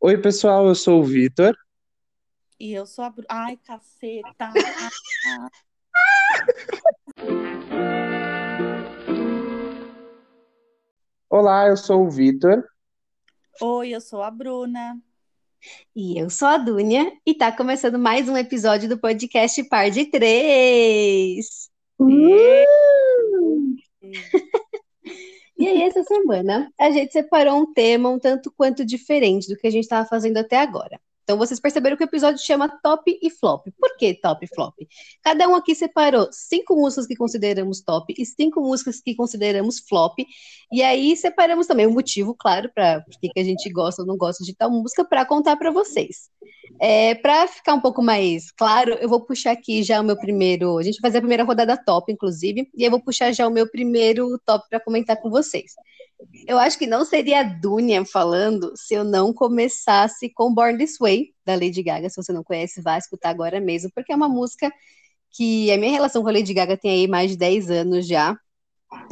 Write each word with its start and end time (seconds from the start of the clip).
Oi, 0.00 0.16
pessoal, 0.16 0.66
eu 0.66 0.74
sou 0.74 1.00
o 1.00 1.04
Vitor. 1.04 1.54
E 2.58 2.72
eu 2.72 2.86
sou 2.86 3.04
a. 3.04 3.10
Bru- 3.10 3.26
Ai, 3.28 3.56
caceta! 3.58 4.50
Olá, 11.28 11.68
eu 11.68 11.76
sou 11.76 12.06
o 12.06 12.10
Vitor. 12.10 12.64
Oi, 13.60 13.90
eu 13.90 14.00
sou 14.00 14.22
a 14.22 14.30
Bruna. 14.30 15.00
E 15.94 16.18
eu 16.18 16.30
sou 16.30 16.48
a 16.48 16.56
Dúnia 16.56 17.12
e 17.26 17.34
tá 17.34 17.52
começando 17.52 17.98
mais 17.98 18.28
um 18.28 18.36
episódio 18.36 18.88
do 18.88 18.98
podcast 18.98 19.62
Par 19.64 19.90
de 19.90 20.06
Três. 20.06 21.68
E 25.60 25.68
aí, 25.68 25.82
essa 25.82 26.02
semana, 26.02 26.72
a 26.78 26.90
gente 26.90 27.12
separou 27.12 27.54
um 27.60 27.72
tema 27.72 28.08
um 28.08 28.18
tanto 28.18 28.50
quanto 28.50 28.84
diferente 28.84 29.46
do 29.46 29.56
que 29.56 29.66
a 29.66 29.70
gente 29.70 29.84
estava 29.84 30.08
fazendo 30.08 30.38
até 30.38 30.56
agora. 30.56 30.98
Então, 31.22 31.38
vocês 31.38 31.60
perceberam 31.60 31.96
que 31.96 32.02
o 32.02 32.06
episódio 32.06 32.44
chama 32.44 32.68
Top 32.82 33.18
e 33.22 33.30
Flop. 33.30 33.66
Por 33.78 33.96
que 33.96 34.14
Top 34.14 34.44
e 34.44 34.48
Flop? 34.48 34.74
Cada 35.22 35.48
um 35.48 35.54
aqui 35.54 35.74
separou 35.74 36.28
cinco 36.32 36.74
músicas 36.74 37.06
que 37.06 37.16
consideramos 37.16 37.80
top 37.80 38.14
e 38.18 38.26
cinco 38.26 38.60
músicas 38.60 39.00
que 39.00 39.14
consideramos 39.14 39.80
flop. 39.80 40.18
E 40.72 40.82
aí, 40.82 41.16
separamos 41.16 41.66
também 41.66 41.86
o 41.86 41.92
motivo, 41.92 42.34
claro, 42.34 42.70
para 42.74 43.04
que 43.20 43.40
a 43.40 43.44
gente 43.44 43.70
gosta 43.70 44.02
ou 44.02 44.08
não 44.08 44.16
gosta 44.16 44.44
de 44.44 44.54
tal 44.54 44.70
música, 44.70 45.04
para 45.04 45.24
contar 45.24 45.56
para 45.56 45.70
vocês. 45.70 46.28
É, 46.80 47.14
para 47.14 47.46
ficar 47.46 47.74
um 47.74 47.80
pouco 47.80 48.02
mais 48.02 48.50
claro, 48.52 48.94
eu 48.94 49.08
vou 49.08 49.20
puxar 49.20 49.52
aqui 49.52 49.82
já 49.82 50.00
o 50.00 50.04
meu 50.04 50.16
primeiro. 50.16 50.78
A 50.78 50.82
gente 50.82 51.00
vai 51.00 51.10
fazer 51.10 51.18
a 51.18 51.22
primeira 51.22 51.44
rodada 51.44 51.76
top, 51.76 52.10
inclusive, 52.12 52.70
e 52.74 52.84
eu 52.84 52.90
vou 52.90 53.02
puxar 53.02 53.32
já 53.32 53.46
o 53.46 53.50
meu 53.50 53.70
primeiro 53.70 54.38
top 54.46 54.66
para 54.68 54.80
comentar 54.80 55.20
com 55.20 55.30
vocês. 55.30 55.72
Eu 56.46 56.58
acho 56.58 56.78
que 56.78 56.86
não 56.86 57.04
seria 57.04 57.40
a 57.40 57.42
Dunia 57.42 58.04
falando 58.04 58.72
se 58.76 58.94
eu 58.94 59.04
não 59.04 59.32
começasse 59.32 60.28
com 60.30 60.52
Born 60.54 60.78
This 60.78 60.98
Way, 60.98 61.34
da 61.44 61.54
Lady 61.54 61.82
Gaga. 61.82 62.08
Se 62.08 62.16
você 62.16 62.32
não 62.32 62.44
conhece, 62.44 62.82
vá 62.82 62.98
escutar 62.98 63.30
agora 63.30 63.60
mesmo, 63.60 63.90
porque 63.94 64.12
é 64.12 64.16
uma 64.16 64.28
música 64.28 64.72
que 65.30 65.70
a 65.70 65.78
minha 65.78 65.92
relação 65.92 66.22
com 66.22 66.28
a 66.28 66.32
Lady 66.32 66.52
Gaga 66.52 66.76
tem 66.76 66.90
aí 66.90 67.06
mais 67.06 67.30
de 67.30 67.36
10 67.36 67.70
anos 67.70 68.06
já. 68.06 68.36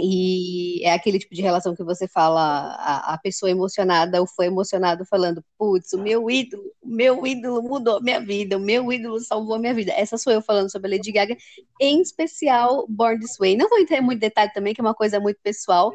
E 0.00 0.84
é 0.84 0.92
aquele 0.92 1.18
tipo 1.18 1.34
de 1.34 1.42
relação 1.42 1.74
que 1.74 1.84
você 1.84 2.08
fala, 2.08 2.40
a, 2.74 3.14
a 3.14 3.18
pessoa 3.18 3.50
emocionada, 3.50 4.20
o 4.20 4.26
fã 4.26 4.44
emocionado 4.44 5.04
falando, 5.06 5.42
putz, 5.56 5.92
o 5.92 5.98
meu 5.98 6.28
ídolo, 6.28 6.64
o 6.82 6.88
meu 6.88 7.24
ídolo 7.24 7.62
mudou 7.62 8.00
minha 8.02 8.20
vida, 8.20 8.56
o 8.56 8.60
meu 8.60 8.92
ídolo 8.92 9.20
salvou 9.20 9.58
minha 9.58 9.74
vida. 9.74 9.92
Essa 9.92 10.18
sou 10.18 10.32
eu 10.32 10.42
falando 10.42 10.70
sobre 10.70 10.88
a 10.88 10.96
Lady 10.96 11.12
Gaga, 11.12 11.36
em 11.80 12.00
especial 12.00 12.86
Born 12.88 13.20
This 13.20 13.36
Way. 13.38 13.56
Não 13.56 13.68
vou 13.68 13.78
entrar 13.78 13.98
em 13.98 14.02
muito 14.02 14.20
detalhe 14.20 14.52
também, 14.52 14.74
que 14.74 14.80
é 14.80 14.84
uma 14.84 14.94
coisa 14.94 15.20
muito 15.20 15.38
pessoal, 15.42 15.92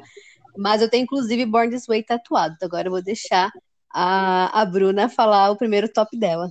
mas 0.57 0.81
eu 0.81 0.89
tenho 0.89 1.03
inclusive 1.03 1.45
Born 1.45 1.69
This 1.71 1.85
Way 1.87 2.03
tatuado. 2.03 2.53
Então 2.55 2.67
agora 2.67 2.87
eu 2.87 2.91
vou 2.91 3.01
deixar 3.03 3.51
a, 3.93 4.61
a 4.61 4.65
Bruna 4.65 5.09
falar 5.09 5.51
o 5.51 5.55
primeiro 5.57 5.87
top 5.91 6.17
dela. 6.17 6.49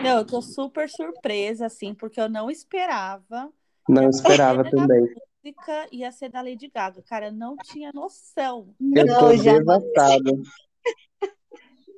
Meu, 0.00 0.18
eu 0.18 0.24
tô 0.24 0.40
super 0.40 0.88
surpresa, 0.88 1.66
assim, 1.66 1.94
porque 1.94 2.20
eu 2.20 2.28
não 2.28 2.50
esperava. 2.50 3.50
Não 3.88 4.08
esperava 4.08 4.62
A 4.62 4.70
também. 4.70 5.00
música 5.44 5.86
ia 5.92 6.10
ser 6.10 6.30
da 6.30 6.40
Lady 6.40 6.70
Gaga. 6.74 7.02
Cara, 7.02 7.26
eu 7.26 7.32
não 7.32 7.54
tinha 7.56 7.90
noção. 7.92 8.74
Eu 8.94 9.04
Não, 9.06 9.18
tô 9.18 9.36
já- 9.36 9.58
devastado. 9.58 10.42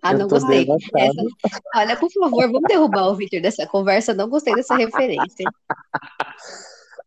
Ah, 0.02 0.12
Eu 0.12 0.18
não 0.18 0.28
gostei. 0.28 0.66
Essa- 0.96 1.60
Olha, 1.76 1.96
por 1.96 2.10
favor, 2.12 2.42
vamos 2.50 2.68
derrubar 2.68 3.08
o 3.08 3.14
Victor 3.16 3.40
dessa 3.40 3.66
conversa. 3.66 4.12
Não 4.12 4.28
gostei 4.28 4.54
dessa 4.54 4.76
referência. 4.76 5.44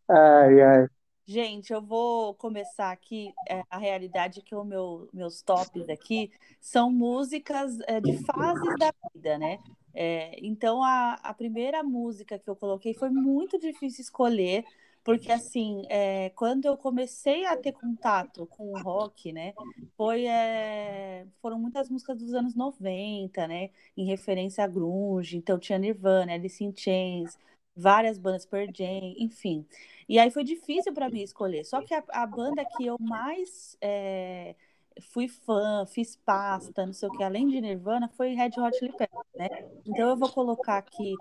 Ai, 0.08 0.60
ai. 0.62 0.86
Gente, 1.30 1.72
eu 1.72 1.80
vou 1.80 2.34
começar 2.34 2.90
aqui. 2.90 3.32
é, 3.48 3.62
a 3.70 3.78
realidade 3.78 4.40
é 4.40 4.42
que 4.42 4.52
os 4.52 4.66
meu, 4.66 5.08
meus 5.12 5.40
tops 5.42 5.88
aqui 5.88 6.28
são 6.60 6.90
músicas 6.90 7.78
é, 7.86 8.00
de 8.00 8.18
fases 8.24 8.74
da 8.76 8.92
vida, 9.14 9.38
né? 9.38 9.60
É, 9.94 10.36
então, 10.44 10.82
a, 10.82 11.12
a 11.22 11.32
primeira 11.32 11.84
música 11.84 12.36
que 12.36 12.50
eu 12.50 12.56
coloquei 12.56 12.94
foi 12.94 13.10
muito 13.10 13.60
difícil 13.60 14.02
escolher, 14.02 14.64
porque, 15.04 15.30
assim, 15.30 15.84
é, 15.88 16.30
quando 16.30 16.64
eu 16.64 16.76
comecei 16.76 17.46
a 17.46 17.56
ter 17.56 17.74
contato 17.74 18.44
com 18.46 18.72
o 18.72 18.82
rock, 18.82 19.32
né? 19.32 19.54
Foi, 19.96 20.26
é, 20.26 21.28
foram 21.40 21.60
muitas 21.60 21.88
músicas 21.88 22.18
dos 22.18 22.34
anos 22.34 22.56
90, 22.56 23.46
né? 23.46 23.70
Em 23.96 24.04
referência 24.04 24.64
a 24.64 24.66
grunge. 24.66 25.36
Então, 25.36 25.60
tinha 25.60 25.78
Nirvana, 25.78 26.32
Alice 26.32 26.64
in 26.64 26.74
Chains, 26.76 27.38
várias 27.76 28.18
bandas, 28.18 28.44
Pearl 28.44 28.70
Jam, 28.74 29.14
enfim. 29.16 29.64
E 30.10 30.18
aí 30.18 30.28
foi 30.28 30.42
difícil 30.42 30.92
para 30.92 31.08
mim 31.08 31.22
escolher. 31.22 31.64
Só 31.64 31.80
que 31.80 31.94
a, 31.94 32.02
a 32.08 32.26
banda 32.26 32.64
que 32.64 32.84
eu 32.84 32.96
mais 32.98 33.76
é, 33.80 34.56
fui 35.00 35.28
fã, 35.28 35.86
fiz 35.86 36.16
pasta, 36.16 36.84
não 36.84 36.92
sei 36.92 37.08
o 37.08 37.12
que, 37.12 37.22
além 37.22 37.46
de 37.46 37.60
Nirvana, 37.60 38.08
foi 38.08 38.34
Red 38.34 38.50
Hot 38.58 38.76
Chili 38.76 38.92
Peppers, 38.92 39.24
né? 39.36 39.48
Então 39.86 40.08
eu 40.08 40.16
vou 40.16 40.28
colocar 40.28 40.78
aqui 40.78 41.14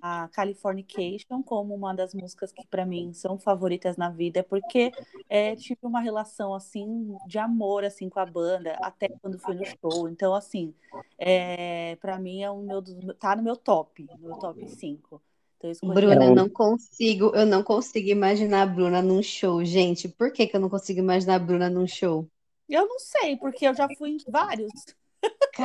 a 0.00 0.28
Californication 0.28 1.42
como 1.42 1.74
uma 1.74 1.92
das 1.92 2.14
músicas 2.14 2.52
que 2.52 2.64
para 2.64 2.86
mim 2.86 3.12
são 3.12 3.36
favoritas 3.40 3.96
na 3.96 4.08
vida, 4.08 4.44
porque 4.44 4.92
é, 5.28 5.56
tive 5.56 5.80
uma 5.82 6.00
relação 6.00 6.54
assim 6.54 7.16
de 7.26 7.40
amor 7.40 7.84
assim 7.84 8.08
com 8.08 8.20
a 8.20 8.26
banda 8.26 8.78
até 8.80 9.08
quando 9.20 9.36
fui 9.40 9.56
no 9.56 9.64
show. 9.64 10.08
Então 10.08 10.32
assim, 10.32 10.72
é, 11.18 11.96
para 11.96 12.16
mim 12.20 12.40
é 12.44 12.50
um 12.52 12.62
meu 12.62 12.84
tá 13.18 13.34
no 13.34 13.42
meu 13.42 13.56
top, 13.56 14.06
no 14.20 14.28
meu 14.28 14.38
top 14.38 14.64
5. 14.68 15.20
Então 15.58 15.68
eu 15.70 15.72
escolhi 15.72 16.06
Bruna, 16.06 16.30
um- 16.30 16.36
não 16.36 16.48
consigo, 16.48 17.32
eu 17.34 17.44
não 17.44 17.64
consigo 17.64 18.08
imaginar 18.08 18.62
a 18.62 18.66
Bruna 18.66 19.02
num 19.02 19.20
show, 19.22 19.64
gente. 19.64 20.08
Por 20.08 20.32
que 20.32 20.46
que 20.46 20.54
eu 20.56 20.60
não 20.60 20.68
consigo 20.70 21.00
imaginar 21.00 21.34
a 21.34 21.38
Bruna 21.40 21.68
num 21.68 21.86
show? 21.86 22.28
Eu 22.68 22.86
não 22.86 22.98
sei, 22.98 23.36
porque 23.36 23.66
eu 23.66 23.74
já 23.74 23.88
fui 23.88 24.10
em 24.10 24.18
vários. 24.30 24.72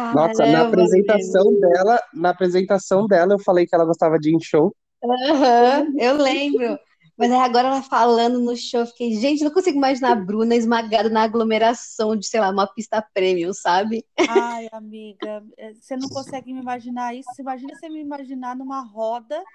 Nossa, 0.09 0.45
na 0.45 0.61
Caramba, 0.61 0.61
apresentação 0.61 1.59
dela, 1.59 1.99
na 2.13 2.29
apresentação 2.29 3.05
dela, 3.05 3.33
eu 3.33 3.39
falei 3.39 3.65
que 3.67 3.75
ela 3.75 3.83
gostava 3.85 4.17
de 4.17 4.29
ir 4.29 4.35
em 4.35 4.39
show. 4.39 4.73
Aham, 5.03 5.93
eu 5.97 6.17
lembro. 6.17 6.79
Mas 7.17 7.31
aí 7.31 7.39
agora 7.39 7.67
ela 7.67 7.81
falando 7.83 8.39
no 8.39 8.55
show, 8.55 8.81
eu 8.81 8.87
fiquei, 8.87 9.13
gente, 9.15 9.43
não 9.43 9.51
consigo 9.51 9.77
imaginar 9.77 10.11
a 10.13 10.15
Bruna 10.15 10.55
esmagada 10.55 11.09
na 11.09 11.23
aglomeração 11.23 12.15
de, 12.15 12.25
sei 12.27 12.39
lá, 12.39 12.49
uma 12.49 12.65
pista 12.67 13.05
premium, 13.13 13.53
sabe? 13.53 14.03
Ai, 14.25 14.67
amiga, 14.71 15.43
eh, 15.57 15.73
você 15.73 15.97
não 15.97 16.09
consegue 16.09 16.53
me 16.53 16.59
imaginar 16.59 17.13
isso. 17.15 17.41
Imagina 17.41 17.75
você 17.75 17.89
me 17.89 17.99
imaginar 17.99 18.55
numa 18.55 18.81
roda, 18.81 19.45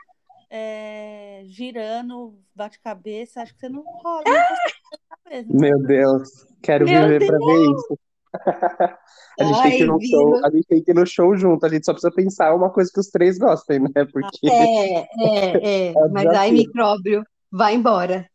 eh, 0.50 1.42
girando, 1.47 2.38
bate-cabeça. 2.54 3.42
Acho 3.42 3.54
que 3.54 3.60
você 3.60 3.69
não 3.69 3.82
rola, 3.82 4.25
não. 4.26 5.44
Meu 5.50 5.78
Deus, 5.82 6.28
quero 6.62 6.84
Meu 6.84 7.03
viver 7.03 7.26
pra 7.26 7.38
ver 7.38 7.62
isso. 7.64 7.98
A 9.41 9.44
gente 9.44 9.62
tem 9.62 9.70
que 9.76 9.82
ir 9.84 9.87
no 9.87 9.94
Ai, 10.00 10.06
show, 10.06 10.44
a 10.44 10.50
gente 10.50 10.66
tem 10.66 10.82
que 10.82 10.91
ir 10.91 10.94
no 10.94 11.06
show 11.06 11.37
junto, 11.37 11.64
a 11.64 11.69
gente 11.69 11.84
só 11.87 11.92
precisa 11.92 12.12
pensar 12.12 12.54
uma 12.54 12.70
coisa 12.70 12.91
que 12.92 12.98
os 12.98 13.06
três 13.06 13.38
gostem, 13.38 13.78
né? 13.81 14.04
Porque 14.12 14.48
É, 14.50 15.00
é, 15.03 15.91
é. 15.91 15.94
um 15.97 16.08
Mas 16.12 16.26
ai, 16.26 16.50
desafio. 16.50 16.53
micróbio, 16.53 17.25
vai 17.50 17.75
embora. 17.75 18.28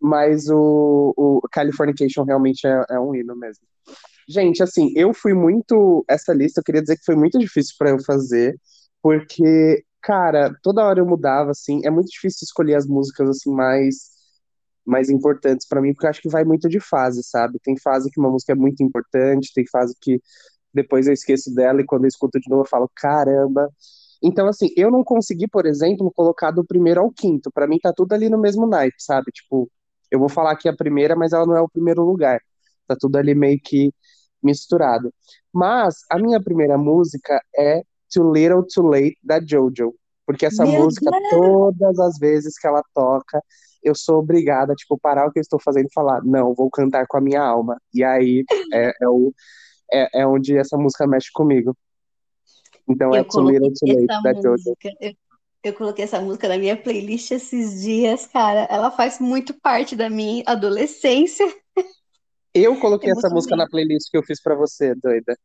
Mas 0.00 0.48
o, 0.50 1.12
o 1.16 1.40
Californication 1.50 2.24
realmente 2.24 2.66
é, 2.66 2.84
é 2.90 3.00
um 3.00 3.14
hino 3.14 3.34
mesmo. 3.34 3.64
Gente, 4.28 4.62
assim, 4.62 4.92
eu 4.94 5.12
fui 5.14 5.34
muito. 5.34 6.04
Essa 6.08 6.32
lista 6.32 6.60
eu 6.60 6.64
queria 6.64 6.80
dizer 6.82 6.96
que 6.96 7.04
foi 7.04 7.16
muito 7.16 7.38
difícil 7.38 7.74
pra 7.78 7.90
eu 7.90 7.98
fazer, 8.04 8.54
porque, 9.02 9.82
cara, 10.02 10.54
toda 10.62 10.84
hora 10.84 11.00
eu 11.00 11.06
mudava, 11.06 11.50
assim. 11.50 11.80
É 11.84 11.90
muito 11.90 12.08
difícil 12.10 12.44
escolher 12.44 12.74
as 12.76 12.86
músicas, 12.86 13.28
assim, 13.28 13.50
mais, 13.52 14.10
mais 14.86 15.10
importantes 15.10 15.66
pra 15.68 15.80
mim, 15.80 15.92
porque 15.94 16.06
eu 16.06 16.10
acho 16.10 16.22
que 16.22 16.28
vai 16.30 16.44
muito 16.44 16.68
de 16.68 16.80
fase, 16.80 17.22
sabe? 17.24 17.58
Tem 17.62 17.78
fase 17.78 18.10
que 18.10 18.20
uma 18.20 18.30
música 18.30 18.52
é 18.52 18.56
muito 18.56 18.82
importante, 18.82 19.52
tem 19.54 19.66
fase 19.70 19.94
que 20.00 20.20
depois 20.74 21.06
eu 21.08 21.14
esqueço 21.14 21.54
dela 21.54 21.80
e 21.82 21.86
quando 21.86 22.04
eu 22.04 22.08
escuto 22.08 22.40
de 22.40 22.50
novo 22.50 22.62
eu 22.64 22.68
falo, 22.68 22.90
caramba. 22.96 23.70
Então, 24.22 24.48
assim, 24.48 24.68
eu 24.76 24.90
não 24.90 25.04
consegui, 25.04 25.48
por 25.48 25.66
exemplo, 25.66 26.12
colocar 26.14 26.50
do 26.50 26.64
primeiro 26.64 27.00
ao 27.00 27.10
quinto. 27.12 27.50
Pra 27.52 27.66
mim 27.66 27.78
tá 27.78 27.92
tudo 27.92 28.12
ali 28.14 28.28
no 28.28 28.38
mesmo 28.40 28.66
naipe, 28.66 28.96
sabe? 29.02 29.30
Tipo, 29.32 29.70
eu 30.10 30.18
vou 30.18 30.28
falar 30.28 30.52
aqui 30.52 30.68
a 30.68 30.76
primeira, 30.76 31.16
mas 31.16 31.32
ela 31.32 31.46
não 31.46 31.56
é 31.56 31.60
o 31.62 31.68
primeiro 31.68 32.02
lugar. 32.04 32.40
Tá 32.86 32.96
tudo 32.98 33.16
ali 33.16 33.34
meio 33.34 33.58
que 33.62 33.92
misturado. 34.42 35.12
Mas 35.52 35.96
a 36.10 36.18
minha 36.18 36.42
primeira 36.42 36.76
música 36.78 37.40
é 37.56 37.82
Too 38.12 38.32
Little 38.32 38.64
Too 38.66 38.86
Late, 38.86 39.18
da 39.22 39.40
Jojo. 39.44 39.94
Porque 40.30 40.46
essa 40.46 40.64
Meu 40.64 40.84
música, 40.84 41.10
todas 41.28 41.98
as 41.98 42.16
vezes 42.16 42.56
que 42.56 42.64
ela 42.64 42.84
toca, 42.94 43.42
eu 43.82 43.96
sou 43.96 44.20
obrigada, 44.20 44.76
tipo, 44.76 44.96
parar 44.96 45.26
o 45.26 45.32
que 45.32 45.40
eu 45.40 45.42
estou 45.42 45.58
fazendo 45.58 45.86
e 45.86 45.92
falar, 45.92 46.22
não, 46.24 46.54
vou 46.54 46.70
cantar 46.70 47.04
com 47.08 47.16
a 47.16 47.20
minha 47.20 47.42
alma. 47.42 47.76
E 47.92 48.04
aí 48.04 48.44
é, 48.72 48.92
é, 49.02 49.08
o, 49.08 49.34
é, 49.92 50.20
é 50.20 50.26
onde 50.26 50.56
essa 50.56 50.76
música 50.76 51.04
mexe 51.04 51.30
comigo. 51.32 51.76
Então 52.88 53.12
é 53.12 53.18
Eu 53.20 53.24
Too 53.24 53.50
Little 53.50 53.72
Too 53.72 53.88
Late, 53.88 54.06
essa 54.08 54.22
da 54.22 54.34
Jojo. 54.34 54.76
Eu, 55.00 55.14
eu 55.64 55.74
coloquei 55.74 56.04
essa 56.04 56.20
música 56.20 56.48
na 56.48 56.58
minha 56.58 56.76
playlist 56.76 57.32
esses 57.32 57.82
dias, 57.82 58.28
cara. 58.28 58.68
Ela 58.70 58.92
faz 58.92 59.18
muito 59.18 59.52
parte 59.60 59.96
da 59.96 60.08
minha 60.08 60.44
adolescência. 60.46 61.44
Eu 62.52 62.80
coloquei 62.80 63.10
essa 63.10 63.28
Emocionei. 63.28 63.34
música 63.36 63.56
na 63.56 63.68
playlist 63.68 64.10
que 64.10 64.18
eu 64.18 64.24
fiz 64.24 64.42
pra 64.42 64.56
você, 64.56 64.92
doida. 64.96 65.38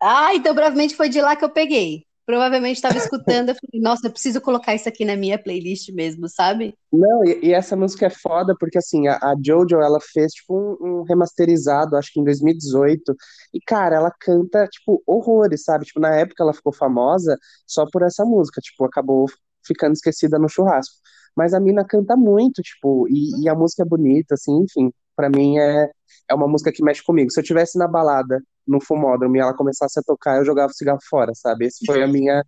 Ah, 0.00 0.34
então 0.34 0.54
provavelmente 0.54 0.96
foi 0.96 1.10
de 1.10 1.20
lá 1.20 1.36
que 1.36 1.44
eu 1.44 1.50
peguei. 1.50 2.05
Provavelmente 2.26 2.76
estava 2.76 2.98
escutando, 2.98 3.50
eu 3.50 3.54
falei, 3.54 3.80
nossa, 3.80 4.08
eu 4.08 4.10
preciso 4.10 4.40
colocar 4.40 4.74
isso 4.74 4.88
aqui 4.88 5.04
na 5.04 5.16
minha 5.16 5.40
playlist 5.40 5.90
mesmo, 5.92 6.28
sabe? 6.28 6.74
Não, 6.92 7.24
e, 7.24 7.46
e 7.46 7.52
essa 7.52 7.76
música 7.76 8.06
é 8.06 8.10
foda 8.10 8.52
porque 8.58 8.78
assim, 8.78 9.06
a, 9.06 9.14
a 9.16 9.36
Jojo, 9.40 9.76
ela 9.76 10.00
fez 10.00 10.32
tipo 10.32 10.52
um, 10.58 11.00
um 11.00 11.02
remasterizado, 11.04 11.96
acho 11.96 12.12
que 12.12 12.18
em 12.18 12.24
2018, 12.24 13.14
e 13.54 13.60
cara, 13.60 13.94
ela 13.94 14.10
canta 14.10 14.66
tipo 14.66 15.00
horrores, 15.06 15.62
sabe? 15.62 15.84
Tipo, 15.84 16.00
na 16.00 16.16
época 16.16 16.42
ela 16.42 16.52
ficou 16.52 16.72
famosa 16.72 17.38
só 17.64 17.86
por 17.92 18.02
essa 18.02 18.24
música, 18.24 18.60
tipo, 18.60 18.84
acabou 18.84 19.26
ficando 19.64 19.92
esquecida 19.92 20.36
no 20.36 20.48
churrasco. 20.48 20.96
Mas 21.36 21.54
a 21.54 21.60
mina 21.60 21.84
canta 21.84 22.16
muito, 22.16 22.60
tipo, 22.60 23.06
e, 23.08 23.44
e 23.44 23.48
a 23.48 23.54
música 23.54 23.82
é 23.82 23.86
bonita, 23.86 24.34
assim, 24.34 24.64
enfim, 24.64 24.90
pra 25.14 25.28
mim 25.30 25.58
é, 25.58 25.90
é 26.28 26.34
uma 26.34 26.48
música 26.48 26.72
que 26.72 26.82
mexe 26.82 27.04
comigo. 27.04 27.30
Se 27.30 27.38
eu 27.38 27.44
tivesse 27.44 27.78
na 27.78 27.86
balada, 27.86 28.42
no 28.66 28.80
fumódromo, 28.80 29.36
e 29.36 29.40
ela 29.40 29.54
começasse 29.54 29.98
a 29.98 30.02
tocar, 30.02 30.38
eu 30.38 30.44
jogava 30.44 30.70
o 30.72 30.74
cigarro 30.74 31.00
fora, 31.08 31.32
sabe? 31.34 31.66
Esse 31.66 31.84
foi 31.86 32.02
a 32.02 32.06
minha. 32.08 32.42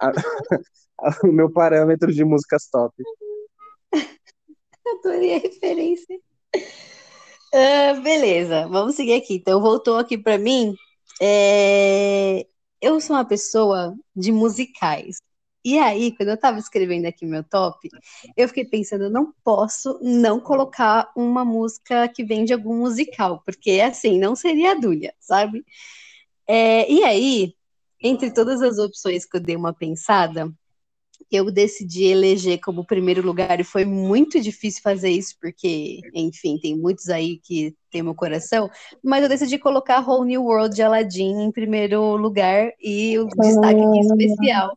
a- 0.00 0.12
o 1.24 1.32
meu 1.32 1.50
parâmetro 1.52 2.12
de 2.12 2.24
músicas 2.24 2.68
top. 2.70 2.94
Adorei 4.86 5.34
a 5.36 5.38
referência. 5.38 6.18
Ah, 7.52 7.94
beleza, 8.02 8.66
vamos 8.68 8.94
seguir 8.96 9.14
aqui. 9.14 9.36
Então, 9.36 9.60
voltou 9.60 9.96
aqui 9.96 10.18
para 10.18 10.38
mim. 10.38 10.74
É, 11.20 12.46
Eu 12.80 13.00
sou 13.00 13.16
uma 13.16 13.24
pessoa 13.24 13.94
de 14.14 14.32
musicais. 14.32 15.18
E 15.64 15.78
aí, 15.78 16.14
quando 16.14 16.28
eu 16.28 16.34
estava 16.34 16.58
escrevendo 16.58 17.06
aqui 17.06 17.24
meu 17.24 17.42
top, 17.42 17.88
eu 18.36 18.46
fiquei 18.48 18.64
pensando, 18.64 19.04
eu 19.04 19.10
não 19.10 19.32
posso 19.42 19.98
não 20.02 20.38
colocar 20.38 21.10
uma 21.16 21.44
música 21.44 22.06
que 22.08 22.22
vem 22.22 22.44
de 22.44 22.52
algum 22.52 22.76
musical, 22.76 23.42
porque 23.44 23.80
assim, 23.80 24.18
não 24.18 24.36
seria 24.36 24.72
a 24.72 24.74
Dúlia, 24.74 25.14
sabe? 25.18 25.64
É, 26.46 26.90
E 26.90 27.02
aí, 27.04 27.54
entre 28.02 28.30
todas 28.30 28.60
as 28.60 28.78
opções 28.78 29.24
que 29.24 29.36
eu 29.36 29.40
dei 29.40 29.56
uma 29.56 29.72
pensada, 29.72 30.52
eu 31.30 31.50
decidi 31.50 32.04
eleger 32.04 32.60
como 32.60 32.86
primeiro 32.86 33.24
lugar 33.24 33.58
e 33.58 33.64
foi 33.64 33.84
muito 33.84 34.40
difícil 34.40 34.82
fazer 34.82 35.10
isso, 35.10 35.34
porque, 35.40 36.00
enfim, 36.12 36.58
tem 36.58 36.76
muitos 36.76 37.08
aí 37.08 37.38
que 37.38 37.74
tem 37.90 38.02
meu 38.02 38.14
coração, 38.14 38.70
mas 39.02 39.22
eu 39.22 39.28
decidi 39.28 39.58
colocar 39.58 40.06
Whole 40.06 40.26
New 40.28 40.44
World 40.44 40.74
de 40.74 40.82
Aladdin 40.82 41.42
em 41.42 41.50
primeiro 41.50 42.16
lugar 42.16 42.72
e 42.80 43.18
o 43.18 43.26
destaque 43.26 43.80
aqui 43.80 44.00
especial. 44.00 44.76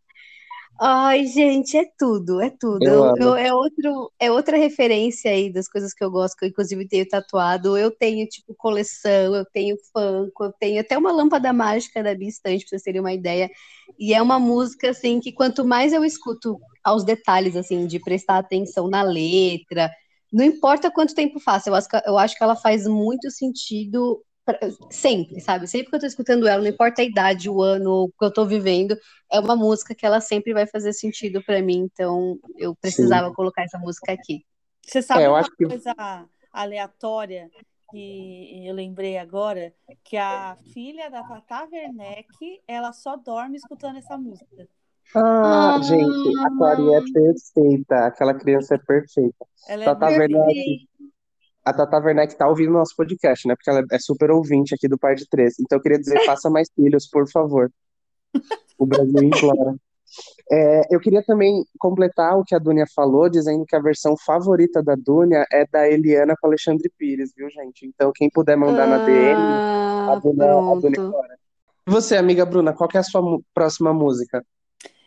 Ai, 0.79 1.25
gente, 1.25 1.75
é 1.75 1.85
tudo, 1.97 2.39
é 2.39 2.51
tudo. 2.51 2.87
Eu 2.87 3.11
Eu, 3.15 3.35
é 3.35 3.51
outro, 3.53 4.11
é 4.19 4.31
outra 4.31 4.57
referência 4.57 5.31
aí 5.31 5.51
das 5.51 5.67
coisas 5.67 5.91
que 5.93 6.03
eu 6.03 6.11
gosto, 6.11 6.37
que 6.37 6.45
eu 6.45 6.49
inclusive 6.49 6.87
tenho 6.87 7.07
tatuado. 7.07 7.75
Eu 7.77 7.89
tenho, 7.91 8.27
tipo, 8.27 8.53
coleção, 8.55 9.35
eu 9.35 9.43
tenho 9.45 9.75
Funko, 9.91 10.45
eu 10.45 10.53
tenho 10.53 10.79
até 10.81 10.95
uma 10.97 11.11
lâmpada 11.11 11.51
mágica 11.51 12.03
da 12.03 12.13
Bia 12.13 12.27
Estante, 12.29 12.61
pra 12.63 12.69
vocês 12.69 12.83
terem 12.83 13.01
uma 13.01 13.11
ideia. 13.13 13.49
E 13.97 14.13
é 14.13 14.21
uma 14.21 14.37
música, 14.39 14.91
assim, 14.91 15.19
que 15.19 15.31
quanto 15.33 15.65
mais 15.65 15.93
eu 15.93 16.05
escuto 16.05 16.59
aos 16.83 17.03
detalhes, 17.03 17.55
assim, 17.55 17.87
de 17.87 17.99
prestar 17.99 18.37
atenção 18.37 18.87
na 18.87 19.01
letra, 19.01 19.89
não 20.31 20.45
importa 20.45 20.91
quanto 20.91 21.15
tempo 21.15 21.39
faça, 21.39 21.69
eu 21.69 21.75
acho 21.75 21.87
que, 21.89 21.97
eu 22.05 22.17
acho 22.17 22.37
que 22.37 22.43
ela 22.43 22.55
faz 22.55 22.85
muito 22.87 23.31
sentido 23.31 24.21
pra- 24.47 24.59
sempre, 24.89 25.41
sabe? 25.41 25.67
Sempre 25.67 25.89
que 25.89 25.95
eu 25.97 25.99
tô 25.99 26.05
escutando 26.05 26.47
ela, 26.47 26.61
não 26.63 26.69
importa 26.69 27.01
a 27.01 27.05
idade, 27.05 27.49
o 27.49 27.61
ano, 27.61 28.05
o 28.05 28.07
que 28.09 28.23
eu 28.25 28.31
tô 28.31 28.45
vivendo, 28.45 28.97
é 29.29 29.39
uma 29.39 29.55
música 29.55 29.93
que 29.93 30.05
ela 30.05 30.21
sempre 30.21 30.53
vai 30.53 30.65
fazer 30.65 30.93
sentido 30.93 31.43
pra 31.43 31.61
mim, 31.61 31.87
então 31.93 32.39
eu 32.57 32.73
precisava 32.75 33.33
colocar 33.33 33.63
essa 33.63 33.77
música 33.77 34.13
aqui. 34.13 34.43
Você 34.85 35.01
sabe 35.01 35.23
É, 35.23 35.25
eu 35.27 35.31
uma 35.31 35.39
acho 35.39 35.51
que- 35.55 35.65
coisa 35.67 35.93
aleatória 36.51 37.49
que 37.91 38.65
eu 38.65 38.73
lembrei 38.73 39.17
agora? 39.17 39.73
Que 40.03 40.15
a 40.17 40.55
filha 40.73 41.09
da 41.09 41.23
Tata 41.23 41.67
Werneck, 41.71 42.61
ela 42.67 42.93
só 42.93 43.15
dorme 43.17 43.57
escutando 43.57 43.97
essa 43.97 44.17
música. 44.17 44.67
Ah, 45.15 45.75
Ah. 45.75 45.81
gente, 45.81 46.37
a 46.39 46.49
Clarinha 46.57 46.97
é 46.99 47.03
perfeita. 47.13 48.05
Aquela 48.07 48.33
criança 48.33 48.75
é 48.75 48.77
perfeita. 48.77 49.45
Ela 49.69 49.83
é 49.83 49.85
Tata 49.85 50.05
muito- 50.07 50.19
Werneck. 50.19 50.87
A 51.67 51.73
Tata 51.73 51.97
Werneck 51.99 52.33
tá 52.37 52.47
ouvindo 52.47 52.71
nosso 52.71 52.95
podcast, 52.95 53.45
né? 53.45 53.53
Porque 53.53 53.69
ela 53.69 53.83
é 53.91 53.99
super 53.99 54.31
ouvinte 54.31 54.73
aqui 54.73 54.87
do 54.87 54.97
Par 54.97 55.15
de 55.15 55.27
Três. 55.27 55.59
Então 55.59 55.77
eu 55.77 55.81
queria 55.81 55.99
dizer, 55.99 56.23
faça 56.25 56.49
mais 56.49 56.69
filhos, 56.73 57.09
por 57.09 57.29
favor. 57.29 57.69
O 58.77 58.85
Brasil 58.85 59.21
implora. 59.21 59.75
É, 60.49 60.81
eu 60.89 60.99
queria 61.01 61.21
também 61.21 61.65
completar 61.77 62.37
o 62.37 62.45
que 62.45 62.55
a 62.55 62.59
Dunia 62.59 62.85
falou, 62.95 63.29
dizendo 63.29 63.65
que 63.65 63.75
a 63.75 63.81
versão 63.81 64.15
favorita 64.15 64.81
da 64.81 64.95
Dunia 64.95 65.45
é 65.51 65.65
da 65.67 65.85
Eliana 65.89 66.35
com 66.39 66.47
Alexandre 66.47 66.89
Pires, 66.97 67.33
viu, 67.35 67.49
gente? 67.49 67.85
Então, 67.85 68.13
quem 68.15 68.29
puder 68.29 68.55
mandar 68.55 68.87
na 68.87 68.99
DM, 69.05 69.35
a 69.37 70.13
Ah, 70.13 70.15
Dunia, 70.15 70.51
a 70.53 70.75
Dunia. 70.75 71.11
E 71.85 71.91
você, 71.91 72.15
amiga 72.15 72.45
Bruna, 72.45 72.71
qual 72.71 72.89
é 72.93 72.97
a 72.97 73.03
sua 73.03 73.21
próxima 73.53 73.93
música? 73.93 74.41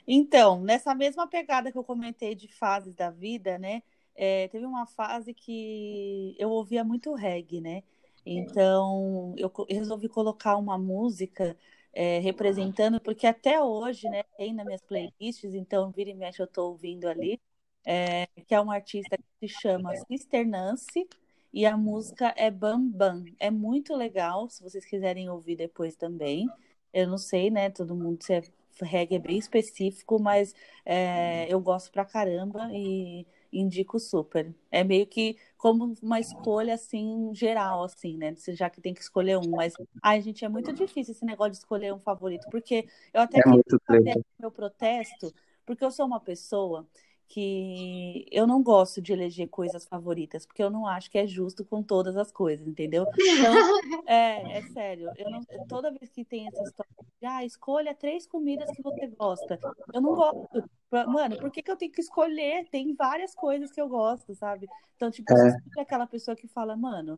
Então, 0.06 0.60
nessa 0.60 0.94
mesma 0.94 1.26
pegada 1.26 1.72
que 1.72 1.78
eu 1.78 1.84
comentei 1.84 2.34
de 2.34 2.48
fases 2.48 2.94
da 2.94 3.10
vida, 3.10 3.56
né? 3.58 3.80
É, 4.14 4.48
teve 4.48 4.66
uma 4.66 4.86
fase 4.86 5.32
que 5.34 6.36
eu 6.38 6.50
ouvia 6.50 6.84
muito 6.84 7.14
reggae, 7.14 7.60
né? 7.60 7.82
Então, 8.24 9.34
eu 9.36 9.50
resolvi 9.68 10.08
colocar 10.08 10.56
uma 10.56 10.78
música 10.78 11.56
é, 11.92 12.18
representando, 12.18 13.00
porque 13.00 13.26
até 13.26 13.62
hoje, 13.62 14.08
né, 14.08 14.22
tem 14.36 14.52
nas 14.52 14.66
minhas 14.66 14.82
playlists, 14.82 15.54
então 15.54 15.90
vira 15.90 16.10
e 16.10 16.14
mexe 16.14 16.40
eu 16.42 16.46
tô 16.46 16.68
ouvindo 16.68 17.08
ali, 17.08 17.40
é, 17.84 18.26
que 18.46 18.54
é 18.54 18.60
uma 18.60 18.74
artista 18.74 19.16
que 19.16 19.48
se 19.48 19.60
chama 19.60 19.94
Sister 20.06 20.46
Nancy, 20.46 21.08
e 21.52 21.66
a 21.66 21.76
música 21.76 22.32
é 22.36 22.50
Bam 22.50 22.88
Bam. 22.88 23.24
É 23.40 23.50
muito 23.50 23.96
legal, 23.96 24.48
se 24.48 24.62
vocês 24.62 24.84
quiserem 24.84 25.28
ouvir 25.28 25.56
depois 25.56 25.96
também. 25.96 26.48
Eu 26.92 27.08
não 27.08 27.18
sei, 27.18 27.50
né, 27.50 27.70
todo 27.70 27.94
mundo 27.96 28.22
se 28.22 28.34
é 28.34 28.42
reggae 28.82 29.16
é 29.16 29.18
bem 29.18 29.38
específico, 29.38 30.20
mas 30.20 30.54
é, 30.84 31.52
eu 31.52 31.60
gosto 31.60 31.90
pra 31.90 32.04
caramba 32.04 32.68
e 32.72 33.26
indico 33.52 33.98
super. 33.98 34.54
É 34.70 34.84
meio 34.84 35.06
que 35.06 35.36
como 35.56 35.94
uma 36.02 36.20
escolha 36.20 36.74
assim 36.74 37.30
geral, 37.34 37.84
assim, 37.84 38.16
né? 38.16 38.34
Já 38.48 38.70
que 38.70 38.80
tem 38.80 38.94
que 38.94 39.00
escolher 39.00 39.36
um, 39.38 39.50
mas 39.50 39.74
ai, 40.02 40.20
gente, 40.20 40.44
é 40.44 40.48
muito 40.48 40.72
difícil 40.72 41.12
esse 41.12 41.24
negócio 41.24 41.52
de 41.52 41.58
escolher 41.58 41.92
um 41.92 41.98
favorito, 41.98 42.46
porque 42.50 42.86
eu 43.12 43.20
até 43.20 43.38
É 43.40 43.48
muito 43.48 43.78
meu 44.38 44.50
protesto, 44.50 45.34
porque 45.66 45.84
eu 45.84 45.90
sou 45.90 46.06
uma 46.06 46.20
pessoa 46.20 46.86
que 47.30 48.26
eu 48.28 48.44
não 48.44 48.60
gosto 48.60 49.00
de 49.00 49.12
eleger 49.12 49.48
coisas 49.48 49.86
favoritas, 49.86 50.44
porque 50.44 50.60
eu 50.60 50.68
não 50.68 50.84
acho 50.84 51.08
que 51.08 51.16
é 51.16 51.28
justo 51.28 51.64
com 51.64 51.80
todas 51.80 52.16
as 52.16 52.32
coisas, 52.32 52.66
entendeu? 52.66 53.06
Então, 53.08 53.14
é, 54.08 54.58
é 54.58 54.62
sério. 54.72 55.08
Eu 55.16 55.30
não, 55.30 55.40
toda 55.68 55.92
vez 55.92 56.10
que 56.10 56.24
tem 56.24 56.48
essa 56.48 56.60
história 56.64 56.90
de, 57.20 57.26
ah, 57.26 57.44
escolha 57.44 57.94
três 57.94 58.26
comidas 58.26 58.68
que 58.72 58.82
você 58.82 59.06
gosta. 59.06 59.60
Eu 59.94 60.00
não 60.00 60.12
gosto. 60.16 60.68
Mano, 60.90 61.38
por 61.38 61.52
que 61.52 61.62
que 61.62 61.70
eu 61.70 61.76
tenho 61.76 61.92
que 61.92 62.00
escolher? 62.00 62.68
Tem 62.68 62.92
várias 62.94 63.32
coisas 63.32 63.70
que 63.70 63.80
eu 63.80 63.88
gosto, 63.88 64.34
sabe? 64.34 64.66
Então, 64.96 65.08
tipo, 65.08 65.32
É. 65.32 65.80
aquela 65.80 66.08
pessoa 66.08 66.36
que 66.36 66.48
fala, 66.48 66.76
mano, 66.76 67.16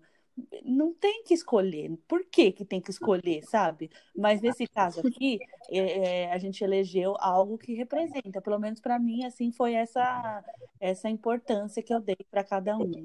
não 0.64 0.92
tem 0.94 1.22
que 1.24 1.34
escolher. 1.34 1.90
Por 2.08 2.24
que 2.24 2.52
que 2.52 2.64
tem 2.64 2.80
que 2.80 2.90
escolher, 2.90 3.42
sabe? 3.44 3.90
Mas 4.16 4.40
nesse 4.40 4.66
caso 4.66 5.00
aqui, 5.06 5.38
é, 5.70 5.78
é, 6.24 6.32
a 6.32 6.38
gente 6.38 6.62
elegeu 6.62 7.14
algo 7.18 7.58
que 7.58 7.74
representa. 7.74 8.40
Pelo 8.40 8.58
menos 8.58 8.80
pra 8.80 8.98
mim, 8.98 9.24
assim, 9.24 9.52
foi 9.52 9.74
essa, 9.74 10.44
essa 10.80 11.08
importância 11.08 11.82
que 11.82 11.92
eu 11.92 12.00
dei 12.00 12.16
pra 12.30 12.42
cada 12.42 12.76
um. 12.76 13.04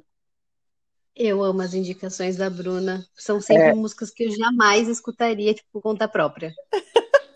Eu 1.15 1.43
amo 1.43 1.61
as 1.61 1.73
indicações 1.73 2.37
da 2.37 2.49
Bruna. 2.49 3.03
São 3.15 3.41
sempre 3.41 3.69
É. 3.69 3.73
músicas 3.73 4.11
que 4.11 4.25
eu 4.25 4.31
jamais 4.31 4.87
escutaria, 4.87 5.53
tipo, 5.53 5.67
por 5.73 5.81
conta 5.81 6.07
própria. 6.07 6.53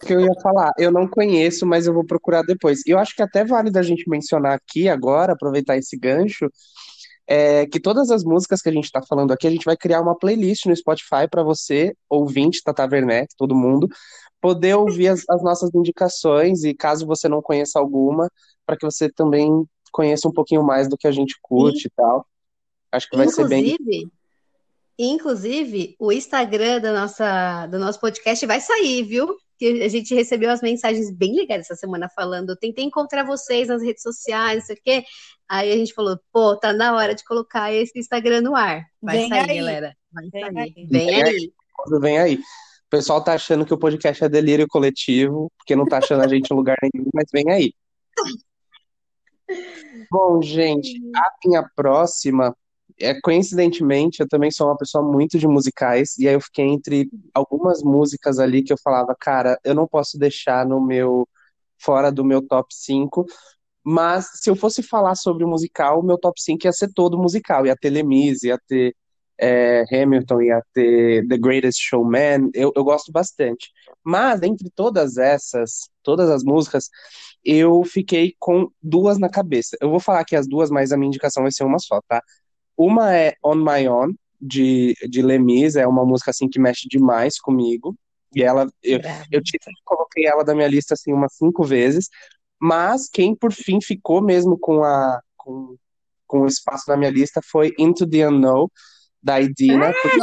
Que 0.05 0.13
eu 0.13 0.21
ia 0.21 0.33
falar, 0.41 0.71
eu 0.77 0.91
não 0.91 1.07
conheço, 1.07 1.65
mas 1.65 1.85
eu 1.85 1.93
vou 1.93 2.05
procurar 2.05 2.41
depois. 2.43 2.81
Eu 2.87 2.97
acho 2.97 3.15
que 3.15 3.21
até 3.21 3.45
vale 3.45 3.69
da 3.69 3.83
gente 3.83 4.09
mencionar 4.09 4.53
aqui 4.53 4.89
agora, 4.89 5.33
aproveitar 5.33 5.77
esse 5.77 5.97
gancho, 5.97 6.49
é 7.33 7.65
que 7.65 7.79
todas 7.79 8.11
as 8.11 8.25
músicas 8.25 8.61
que 8.61 8.67
a 8.67 8.73
gente 8.73 8.83
está 8.83 9.01
falando 9.01 9.31
aqui, 9.31 9.47
a 9.47 9.49
gente 9.49 9.63
vai 9.63 9.77
criar 9.77 10.01
uma 10.01 10.17
playlist 10.17 10.65
no 10.65 10.75
Spotify 10.75 11.29
para 11.31 11.41
você, 11.41 11.95
ouvinte, 12.09 12.61
Tata 12.61 12.83
Werneck, 12.83 13.33
todo 13.37 13.55
mundo, 13.55 13.87
poder 14.41 14.75
ouvir 14.75 15.07
as, 15.07 15.23
as 15.29 15.41
nossas 15.41 15.73
indicações 15.73 16.65
e 16.65 16.73
caso 16.73 17.05
você 17.05 17.29
não 17.29 17.41
conheça 17.41 17.79
alguma, 17.79 18.29
para 18.65 18.75
que 18.75 18.85
você 18.85 19.09
também 19.09 19.65
conheça 19.93 20.27
um 20.27 20.33
pouquinho 20.33 20.61
mais 20.61 20.89
do 20.89 20.97
que 20.97 21.07
a 21.07 21.11
gente 21.11 21.37
curte 21.41 21.87
e 21.87 21.91
tal. 21.95 22.25
Acho 22.91 23.09
que 23.09 23.15
vai 23.15 23.29
ser 23.29 23.47
bem. 23.47 23.77
Inclusive, 23.77 24.11
inclusive, 24.99 25.95
o 25.97 26.11
Instagram 26.11 26.81
da 26.81 26.91
nossa, 26.91 27.65
do 27.67 27.79
nosso 27.79 27.99
podcast 28.01 28.45
vai 28.45 28.59
sair, 28.59 29.03
viu? 29.03 29.37
Que 29.61 29.83
a 29.83 29.87
gente 29.87 30.15
recebeu 30.15 30.49
as 30.49 30.59
mensagens 30.59 31.11
bem 31.15 31.35
legais 31.35 31.61
essa 31.61 31.75
semana 31.75 32.09
falando, 32.09 32.55
tentei 32.55 32.83
encontrar 32.83 33.23
vocês 33.23 33.67
nas 33.67 33.83
redes 33.83 34.01
sociais, 34.01 34.57
não 34.57 34.65
sei 34.65 34.75
o 34.75 34.79
quê. 34.83 35.03
Aí 35.47 35.71
a 35.71 35.75
gente 35.75 35.93
falou, 35.93 36.19
pô, 36.33 36.57
tá 36.57 36.73
na 36.73 36.95
hora 36.95 37.13
de 37.13 37.23
colocar 37.23 37.71
esse 37.71 37.99
Instagram 37.99 38.41
no 38.41 38.55
ar. 38.55 38.87
Vai 38.99 39.17
Vem 39.17 39.29
sair, 39.29 39.49
aí. 39.51 39.57
galera. 39.57 39.95
Vai 40.11 40.29
Vem 40.31 40.41
sair. 40.41 40.57
aí. 40.57 40.73
Vem 40.73 40.87
Vem 40.89 41.23
aí. 41.23 41.51
Vem 42.01 42.17
aí. 42.17 42.35
O 42.37 42.89
pessoal 42.89 43.23
tá 43.23 43.33
achando 43.33 43.63
que 43.63 43.73
o 43.73 43.77
podcast 43.77 44.23
é 44.23 44.27
delírio 44.27 44.65
coletivo, 44.67 45.51
porque 45.59 45.75
não 45.75 45.85
tá 45.85 45.99
achando 45.99 46.23
a 46.23 46.27
gente 46.27 46.49
em 46.49 46.55
lugar 46.55 46.77
nenhum, 46.81 47.07
mas 47.13 47.25
vem 47.31 47.51
aí. 47.51 47.71
Bom, 50.09 50.41
gente, 50.41 50.99
a 51.15 51.31
minha 51.45 51.69
próxima, 51.75 52.57
é, 52.99 53.19
coincidentemente, 53.21 54.21
eu 54.21 54.27
também 54.27 54.51
sou 54.51 54.67
uma 54.67 54.77
pessoa 54.77 55.03
muito 55.03 55.37
de 55.37 55.47
musicais, 55.47 56.17
e 56.17 56.27
aí 56.27 56.33
eu 56.33 56.41
fiquei 56.41 56.65
entre 56.65 57.09
algumas 57.33 57.83
músicas 57.83 58.39
ali 58.39 58.63
que 58.63 58.73
eu 58.73 58.77
falava, 58.83 59.15
cara, 59.19 59.59
eu 59.63 59.75
não 59.75 59.87
posso 59.87 60.17
deixar 60.17 60.65
no 60.65 60.81
meu 60.81 61.27
fora 61.79 62.11
do 62.11 62.23
meu 62.23 62.41
top 62.47 62.73
5. 62.73 63.25
Mas 63.83 64.29
se 64.35 64.49
eu 64.49 64.55
fosse 64.55 64.83
falar 64.83 65.15
sobre 65.15 65.43
o 65.43 65.47
musical, 65.47 65.99
o 65.99 66.03
meu 66.03 66.17
top 66.17 66.41
5 66.41 66.65
ia 66.67 66.73
ser 66.73 66.91
todo 66.93 67.17
musical. 67.17 67.65
Ia 67.65 67.75
ter 67.75 67.89
Lemise, 67.89 68.47
ia 68.47 68.59
ter 68.67 68.95
é, 69.39 69.83
Hamilton, 69.91 70.41
ia 70.41 70.61
ter 70.73 71.27
The 71.27 71.37
Greatest 71.37 71.79
Showman. 71.81 72.51
Eu, 72.53 72.71
eu 72.75 72.83
gosto 72.83 73.11
bastante. 73.11 73.71
Mas 74.03 74.41
entre 74.43 74.69
todas 74.69 75.17
essas, 75.17 75.89
todas 76.03 76.29
as 76.29 76.43
músicas, 76.43 76.89
eu 77.43 77.83
fiquei 77.83 78.35
com 78.39 78.69
duas 78.81 79.17
na 79.17 79.29
cabeça. 79.29 79.75
Eu 79.81 79.89
vou 79.89 79.99
falar 79.99 80.19
aqui 80.19 80.35
as 80.35 80.47
duas, 80.47 80.69
mas 80.69 80.91
a 80.91 80.97
minha 80.97 81.07
indicação 81.07 81.43
vai 81.43 81.51
ser 81.51 81.63
uma 81.63 81.79
só, 81.79 81.99
tá? 82.07 82.21
Uma 82.81 83.15
é 83.15 83.35
On 83.43 83.55
My 83.55 83.87
Own, 83.87 84.15
de, 84.41 84.95
de 85.07 85.21
Lemis, 85.21 85.75
é 85.75 85.85
uma 85.85 86.03
música 86.03 86.31
assim 86.31 86.49
que 86.49 86.59
mexe 86.59 86.87
demais 86.87 87.39
comigo. 87.39 87.95
E 88.35 88.41
ela, 88.41 88.67
eu, 88.81 88.99
eu 89.31 89.41
coloquei 89.85 90.25
ela 90.25 90.43
da 90.43 90.55
minha 90.55 90.67
lista 90.67 90.95
assim 90.95 91.13
umas 91.13 91.35
cinco 91.35 91.63
vezes, 91.63 92.09
mas 92.59 93.07
quem 93.07 93.35
por 93.35 93.51
fim 93.51 93.79
ficou 93.81 94.21
mesmo 94.21 94.57
com 94.57 94.83
a 94.83 95.21
com, 95.37 95.75
com 96.25 96.41
o 96.41 96.47
espaço 96.47 96.85
na 96.87 96.97
minha 96.97 97.11
lista 97.11 97.39
foi 97.43 97.71
Into 97.77 98.09
the 98.09 98.27
Unknown 98.27 98.67
da 99.21 99.39
Idina, 99.39 99.89
ah, 99.89 99.93
porque 100.01 100.19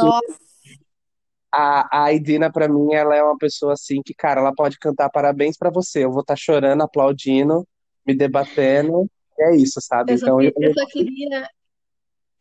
a, 1.53 2.03
a 2.03 2.13
Idina 2.13 2.51
para 2.51 2.67
mim 2.67 2.93
ela 2.93 3.15
é 3.15 3.23
uma 3.23 3.37
pessoa 3.37 3.73
assim 3.73 4.01
que, 4.03 4.13
cara, 4.13 4.41
ela 4.41 4.53
pode 4.53 4.77
cantar 4.79 5.09
parabéns 5.09 5.57
para 5.57 5.69
você, 5.69 6.03
eu 6.03 6.11
vou 6.11 6.21
estar 6.21 6.33
tá 6.33 6.39
chorando, 6.39 6.81
aplaudindo, 6.81 7.65
me 8.05 8.13
debatendo, 8.13 9.09
é 9.39 9.55
isso, 9.55 9.79
sabe? 9.81 10.13
Eu 10.13 10.17
então 10.17 10.41
eu, 10.41 10.51
eu 10.57 10.73
só 10.73 10.85
queria 10.87 11.47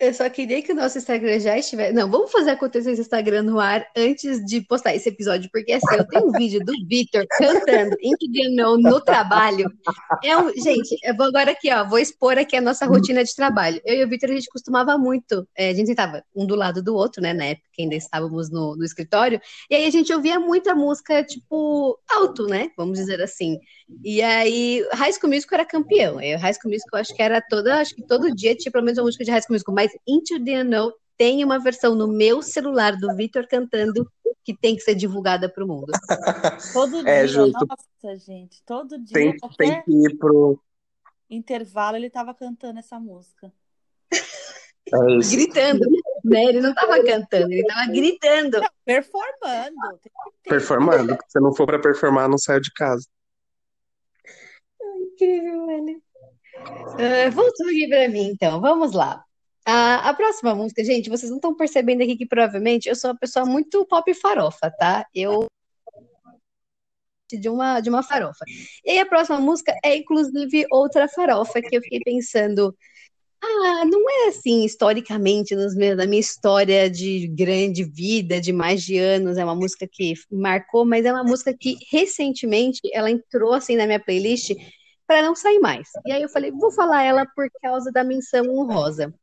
eu 0.00 0.14
só 0.14 0.28
queria 0.30 0.62
que 0.62 0.70
o 0.70 0.74
nosso 0.74 0.96
Instagram 0.96 1.40
já 1.40 1.58
estivesse. 1.58 1.92
Não, 1.92 2.08
vamos 2.08 2.30
fazer 2.30 2.50
acontecer 2.50 2.92
esse 2.92 3.00
Instagram 3.00 3.42
no 3.42 3.58
ar 3.58 3.84
antes 3.96 4.44
de 4.44 4.60
postar 4.60 4.94
esse 4.94 5.08
episódio, 5.08 5.50
porque 5.52 5.72
assim, 5.72 5.96
eu 5.96 6.06
tenho 6.06 6.28
um 6.28 6.32
vídeo 6.32 6.60
do 6.64 6.72
Vitor 6.86 7.26
cantando 7.36 7.96
Into 8.00 8.26
the 8.32 8.48
no 8.48 9.00
trabalho. 9.00 9.70
É 10.22 10.36
um... 10.36 10.52
Gente, 10.54 10.96
eu 11.02 11.16
vou 11.16 11.26
agora 11.26 11.50
aqui, 11.50 11.72
ó, 11.72 11.84
vou 11.84 11.98
expor 11.98 12.38
aqui 12.38 12.56
a 12.56 12.60
nossa 12.60 12.86
rotina 12.86 13.24
de 13.24 13.34
trabalho. 13.34 13.80
Eu 13.84 13.96
e 13.96 14.04
o 14.04 14.08
Vitor, 14.08 14.30
a 14.30 14.34
gente 14.34 14.48
costumava 14.48 14.96
muito, 14.96 15.46
é, 15.56 15.70
a 15.70 15.74
gente 15.74 15.90
estava 15.90 16.22
um 16.34 16.46
do 16.46 16.54
lado 16.54 16.82
do 16.82 16.94
outro, 16.94 17.20
né, 17.20 17.32
na 17.32 17.46
época 17.46 17.68
ainda 17.78 17.94
estávamos 17.94 18.50
no, 18.50 18.76
no 18.76 18.84
escritório, 18.84 19.40
e 19.70 19.74
aí 19.76 19.86
a 19.86 19.90
gente 19.90 20.12
ouvia 20.12 20.40
muita 20.40 20.74
música, 20.74 21.22
tipo, 21.22 21.98
alto, 22.10 22.46
né, 22.46 22.70
vamos 22.76 22.98
dizer 22.98 23.20
assim. 23.20 23.58
E 24.04 24.20
aí, 24.20 24.84
School 25.12 25.32
Musical 25.32 25.60
era 25.60 25.68
campeão. 25.68 26.16
High 26.16 26.54
School 26.54 26.72
Musical, 26.72 27.00
acho 27.00 27.14
que 27.14 27.22
era 27.22 27.40
toda, 27.40 27.80
acho 27.80 27.94
que 27.94 28.02
todo 28.02 28.34
dia 28.34 28.54
tinha 28.54 28.70
pelo 28.70 28.84
menos 28.84 28.98
uma 28.98 29.06
música 29.06 29.24
de 29.24 29.30
School 29.30 29.54
Musical, 29.54 29.74
mas 29.74 29.87
Into 30.06 30.42
the 30.44 30.62
Unknown 30.62 30.92
tem 31.16 31.44
uma 31.44 31.58
versão 31.58 31.94
no 31.94 32.06
meu 32.06 32.42
celular 32.42 32.96
do 32.96 33.14
Vitor 33.16 33.46
cantando 33.48 34.10
que 34.44 34.56
tem 34.56 34.76
que 34.76 34.82
ser 34.82 34.94
divulgada 34.94 35.48
para 35.48 35.64
o 35.64 35.68
mundo. 35.68 35.92
Todo 36.72 37.06
é, 37.06 37.26
dia, 37.26 37.26
justo. 37.26 37.66
nossa, 37.66 38.16
gente, 38.24 38.62
todo 38.64 38.98
dia. 38.98 39.12
Tem, 39.12 39.36
tem 39.58 39.82
que 39.82 39.92
ir 39.92 40.16
pro 40.16 40.58
intervalo 41.28 41.96
ele 41.96 42.06
estava 42.06 42.32
cantando 42.32 42.78
essa 42.78 42.98
música. 42.98 43.52
É 44.10 45.18
gritando, 45.30 45.84
né? 46.24 46.44
Ele 46.44 46.62
não 46.62 46.70
estava 46.70 47.04
cantando, 47.04 47.52
ele 47.52 47.60
estava 47.60 47.86
gritando. 47.92 48.60
Não, 48.60 48.68
performando. 48.86 49.76
Performando. 50.44 51.18
Se 51.28 51.38
não 51.40 51.54
for 51.54 51.66
para 51.66 51.78
performar, 51.78 52.26
não 52.26 52.38
saio 52.38 52.62
de 52.62 52.72
casa 52.72 53.06
incrível, 55.18 55.66
velho. 55.66 56.02
Uh, 56.94 57.30
voltou 57.32 57.66
aqui 57.66 57.88
para 57.88 58.08
mim, 58.08 58.30
então. 58.30 58.60
Vamos 58.60 58.92
lá. 58.92 59.24
A, 59.70 60.14
próxima 60.14 60.54
música, 60.54 60.82
gente, 60.82 61.10
vocês 61.10 61.28
não 61.28 61.36
estão 61.36 61.54
percebendo 61.54 62.02
aqui 62.02 62.16
que 62.16 62.24
provavelmente 62.24 62.88
eu 62.88 62.96
sou 62.96 63.10
uma 63.10 63.18
pessoa 63.18 63.44
muito 63.44 63.84
pop 63.84 64.14
farofa, 64.14 64.70
tá? 64.70 65.04
Eu 65.14 65.46
de 67.30 67.50
uma 67.50 67.78
de 67.80 67.90
uma 67.90 68.02
farofa. 68.02 68.46
E 68.82 68.98
a 68.98 69.04
próxima 69.04 69.38
música 69.38 69.74
é 69.84 69.94
inclusive 69.94 70.64
outra 70.72 71.06
farofa 71.06 71.60
que 71.60 71.76
eu 71.76 71.82
fiquei 71.82 72.00
pensando, 72.00 72.74
ah, 73.42 73.84
não 73.84 74.08
é 74.08 74.28
assim 74.28 74.64
historicamente 74.64 75.54
nos 75.54 75.74
meus, 75.76 75.98
na 75.98 76.06
minha 76.06 76.20
história 76.20 76.88
de 76.88 77.28
grande 77.28 77.84
vida, 77.84 78.40
de 78.40 78.54
mais 78.54 78.82
de 78.82 78.96
anos, 78.96 79.36
é 79.36 79.44
uma 79.44 79.54
música 79.54 79.86
que 79.86 80.14
marcou, 80.32 80.86
mas 80.86 81.04
é 81.04 81.12
uma 81.12 81.24
música 81.24 81.54
que 81.54 81.76
recentemente 81.90 82.80
ela 82.94 83.10
entrou 83.10 83.52
assim 83.52 83.76
na 83.76 83.84
minha 83.84 84.00
playlist 84.00 84.54
para 85.06 85.20
não 85.20 85.36
sair 85.36 85.58
mais. 85.58 85.88
E 86.06 86.12
aí 86.12 86.22
eu 86.22 86.28
falei, 86.30 86.50
vou 86.52 86.72
falar 86.72 87.02
ela 87.02 87.26
por 87.36 87.50
causa 87.62 87.92
da 87.92 88.02
menção 88.02 88.48
honrosa, 88.48 89.14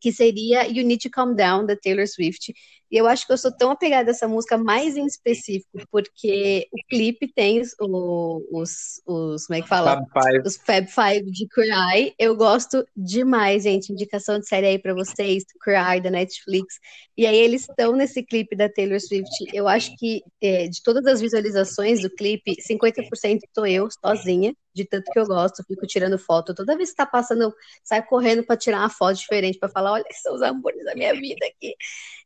que 0.00 0.12
seria 0.12 0.66
You 0.66 0.84
Need 0.84 1.02
to 1.02 1.10
Calm 1.10 1.34
Down, 1.34 1.66
da 1.66 1.76
Taylor 1.76 2.08
Swift. 2.08 2.52
E 2.90 2.96
eu 2.96 3.06
acho 3.06 3.24
que 3.24 3.32
eu 3.32 3.38
sou 3.38 3.52
tão 3.56 3.70
apegada 3.70 4.10
a 4.10 4.12
essa 4.12 4.26
música 4.26 4.58
mais 4.58 4.96
em 4.96 5.06
específico, 5.06 5.78
porque 5.92 6.66
o 6.72 6.76
clipe 6.88 7.32
tem 7.32 7.60
os, 7.60 7.72
os, 7.78 9.00
os 9.06 9.46
como 9.46 9.58
é 9.58 9.62
que 9.62 9.68
fala? 9.68 10.04
Fab 10.12 10.24
Five. 10.24 10.42
Os 10.44 10.56
Fab 10.56 10.86
Five 10.88 11.30
de 11.30 11.46
Cry. 11.46 12.12
Eu 12.18 12.34
gosto 12.34 12.84
demais, 12.96 13.62
gente. 13.62 13.92
Indicação 13.92 14.40
de 14.40 14.48
série 14.48 14.66
aí 14.66 14.78
para 14.78 14.92
vocês, 14.92 15.44
Cry, 15.60 16.00
da 16.02 16.10
Netflix. 16.10 16.80
E 17.16 17.26
aí 17.26 17.36
eles 17.36 17.68
estão 17.68 17.92
nesse 17.92 18.24
clipe 18.24 18.56
da 18.56 18.68
Taylor 18.68 18.98
Swift. 19.00 19.30
Eu 19.52 19.68
acho 19.68 19.94
que 19.96 20.22
é, 20.42 20.66
de 20.66 20.82
todas 20.82 21.06
as 21.06 21.20
visualizações 21.20 22.02
do 22.02 22.10
clipe, 22.10 22.56
50% 22.68 23.38
sou 23.54 23.66
eu, 23.66 23.88
sozinha, 24.04 24.52
de 24.74 24.84
tanto 24.84 25.10
que 25.10 25.18
eu 25.18 25.26
gosto. 25.26 25.64
Fico 25.64 25.86
tirando 25.86 26.18
foto. 26.18 26.54
Toda 26.54 26.76
vez 26.76 26.90
que 26.90 26.96
tá 26.96 27.06
passando, 27.06 27.54
saio 27.82 28.04
correndo 28.06 28.44
para 28.44 28.56
tirar 28.56 28.80
uma 28.80 28.90
foto 28.90 29.16
diferente, 29.16 29.58
para 29.58 29.68
falar, 29.68 29.92
olha, 29.92 30.04
são 30.22 30.34
os 30.34 30.42
amores 30.42 30.84
da 30.84 30.94
minha 30.94 31.12
vida 31.14 31.46
aqui. 31.46 31.74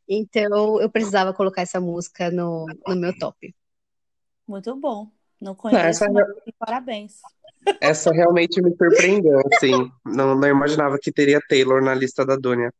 Então 0.07 0.79
eu 0.81 0.89
precisava 0.89 1.33
colocar 1.33 1.61
essa 1.61 1.79
música 1.79 2.29
no, 2.29 2.65
no 2.87 2.95
meu 2.95 3.17
top. 3.17 3.53
Muito 4.47 4.75
bom. 4.75 5.09
Não 5.41 5.55
conheço, 5.55 6.03
essa... 6.03 6.09
mas 6.09 6.25
parabéns. 6.57 7.19
Essa 7.81 8.11
realmente 8.11 8.61
me 8.61 8.75
surpreendeu, 8.75 9.41
assim. 9.51 9.91
Não, 10.05 10.35
não 10.35 10.47
imaginava 10.47 10.97
que 11.01 11.11
teria 11.11 11.41
Taylor 11.49 11.83
na 11.83 11.95
lista 11.95 12.25
da 12.25 12.35
Dunia. 12.35 12.71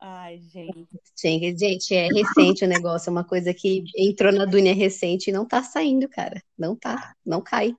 Ai, 0.00 0.38
gente. 0.38 0.86
Gente, 1.16 1.58
gente, 1.58 1.94
é 1.94 2.08
recente 2.08 2.64
o 2.64 2.68
negócio, 2.68 3.08
é 3.08 3.12
uma 3.12 3.24
coisa 3.24 3.52
que 3.54 3.84
entrou 3.96 4.32
na 4.32 4.44
Dunia 4.44 4.74
recente 4.74 5.30
e 5.30 5.32
não 5.32 5.46
tá 5.46 5.62
saindo, 5.62 6.08
cara. 6.08 6.42
Não 6.56 6.76
tá, 6.76 7.14
não 7.24 7.40
cai. 7.40 7.74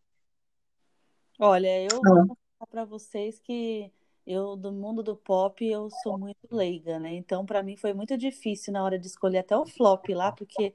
Olha, 1.39 1.81
eu 1.83 2.01
vou 2.01 2.37
falar 2.57 2.67
para 2.69 2.85
vocês 2.85 3.39
que 3.39 3.91
eu 4.25 4.55
do 4.55 4.71
mundo 4.71 5.03
do 5.03 5.15
pop 5.15 5.65
eu 5.65 5.89
sou 6.03 6.17
muito 6.17 6.47
leiga, 6.51 6.99
né? 6.99 7.13
Então 7.15 7.45
para 7.45 7.63
mim 7.63 7.77
foi 7.77 7.93
muito 7.93 8.17
difícil 8.17 8.73
na 8.73 8.83
hora 8.83 8.97
de 8.99 9.07
escolher 9.07 9.39
até 9.39 9.55
o 9.55 9.65
flop 9.65 10.09
lá, 10.09 10.31
porque 10.31 10.73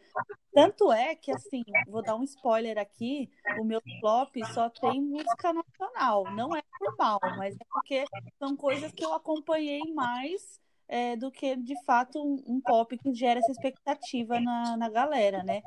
tanto 0.54 0.92
é 0.92 1.16
que 1.16 1.32
assim, 1.32 1.62
vou 1.88 2.02
dar 2.02 2.16
um 2.16 2.24
spoiler 2.24 2.78
aqui, 2.78 3.30
o 3.60 3.64
meu 3.64 3.82
flop 4.00 4.36
só 4.54 4.70
tem 4.70 5.02
música 5.02 5.52
nacional, 5.52 6.24
não 6.36 6.56
é 6.56 6.62
por 6.78 6.96
mal, 6.96 7.20
mas 7.38 7.56
é 7.56 7.64
porque 7.72 8.04
são 8.38 8.56
coisas 8.56 8.92
que 8.92 9.04
eu 9.04 9.14
acompanhei 9.14 9.82
mais 9.94 10.61
é, 10.92 11.16
do 11.16 11.30
que 11.30 11.56
de 11.56 11.74
fato 11.84 12.22
um, 12.22 12.56
um, 12.56 12.60
pop 12.60 12.98
que 12.98 13.14
gera 13.14 13.40
essa 13.40 13.50
expectativa 13.50 14.38
na, 14.38 14.76
na 14.76 14.90
galera, 14.90 15.42
né? 15.42 15.62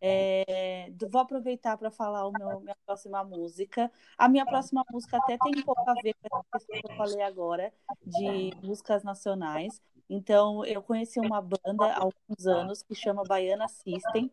É, 0.00 0.90
vou 1.10 1.20
aproveitar 1.20 1.76
para 1.76 1.90
falar 1.90 2.26
o 2.26 2.32
meu, 2.32 2.60
minha 2.60 2.74
próxima 2.86 3.22
música. 3.22 3.92
A 4.16 4.26
minha 4.26 4.46
próxima 4.46 4.82
música 4.90 5.18
até 5.18 5.36
tem 5.36 5.60
um 5.60 5.62
pouco 5.62 5.84
a 5.86 5.92
ver 6.02 6.14
com 6.14 6.38
essa 6.38 6.46
questão 6.50 6.80
que 6.80 6.92
eu 6.92 6.96
falei 6.96 7.20
agora, 7.20 7.70
de 8.06 8.54
músicas 8.62 9.04
nacionais. 9.04 9.82
Então, 10.08 10.64
eu 10.64 10.80
conheci 10.82 11.20
uma 11.20 11.42
banda 11.42 11.84
há 11.84 11.98
alguns 11.98 12.46
anos 12.46 12.82
que 12.82 12.94
chama 12.94 13.22
Baiana 13.22 13.68
System, 13.68 14.30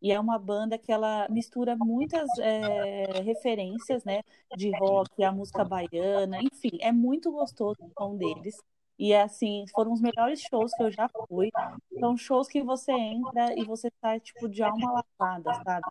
e 0.00 0.10
é 0.10 0.18
uma 0.18 0.38
banda 0.38 0.78
que 0.78 0.90
ela 0.90 1.28
mistura 1.28 1.76
muitas 1.76 2.26
é, 2.38 3.20
referências, 3.20 4.02
né, 4.02 4.22
de 4.56 4.74
rock, 4.78 5.22
a 5.22 5.30
música 5.30 5.62
baiana, 5.62 6.40
enfim, 6.40 6.78
é 6.80 6.90
muito 6.90 7.30
gostoso 7.30 7.76
o 7.82 7.92
som 7.98 8.16
deles. 8.16 8.56
E 9.00 9.14
assim, 9.14 9.64
foram 9.74 9.94
os 9.94 10.00
melhores 10.02 10.42
shows 10.42 10.74
que 10.74 10.82
eu 10.82 10.90
já 10.90 11.08
fui. 11.26 11.48
São 11.98 12.18
shows 12.18 12.48
que 12.48 12.62
você 12.62 12.92
entra 12.92 13.58
e 13.58 13.64
você 13.64 13.90
tá, 13.92 14.20
tipo, 14.20 14.46
de 14.46 14.62
alma 14.62 15.02
lavada, 15.18 15.54
sabe? 15.64 15.86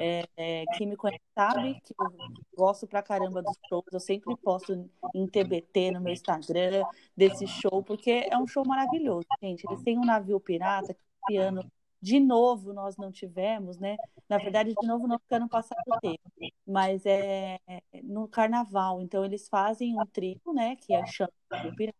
É, 0.00 0.28
é, 0.36 0.64
quem 0.76 0.88
me 0.88 0.96
conhece 0.96 1.22
sabe 1.36 1.80
que 1.80 1.94
eu 1.96 2.12
gosto 2.56 2.84
pra 2.84 3.00
caramba 3.00 3.40
dos 3.42 3.56
shows. 3.68 3.84
Eu 3.92 4.00
sempre 4.00 4.36
posto 4.38 4.90
em 5.14 5.28
TBT 5.28 5.92
no 5.92 6.00
meu 6.00 6.12
Instagram 6.12 6.82
desse 7.16 7.46
show, 7.46 7.80
porque 7.80 8.26
é 8.28 8.36
um 8.36 8.46
show 8.48 8.66
maravilhoso, 8.66 9.28
gente. 9.40 9.64
Eles 9.64 9.80
têm 9.84 9.96
um 9.96 10.04
navio 10.04 10.40
pirata, 10.40 10.92
que 10.92 11.00
piano 11.28 11.64
de 12.02 12.18
novo 12.18 12.72
nós 12.72 12.96
não 12.96 13.12
tivemos, 13.12 13.78
né? 13.78 13.96
Na 14.28 14.38
verdade, 14.38 14.74
de 14.74 14.86
novo 14.86 15.06
não, 15.06 15.18
porque 15.18 15.34
ano 15.34 15.48
passado 15.48 15.80
teve, 16.00 16.18
mas 16.66 17.06
é 17.06 17.58
no 18.02 18.26
carnaval. 18.26 19.00
Então, 19.00 19.24
eles 19.24 19.48
fazem 19.48 19.96
um 19.96 20.04
trio, 20.06 20.40
né? 20.52 20.74
Que 20.74 20.92
é 20.92 21.06
chama 21.06 21.32
Pirata 21.76 21.97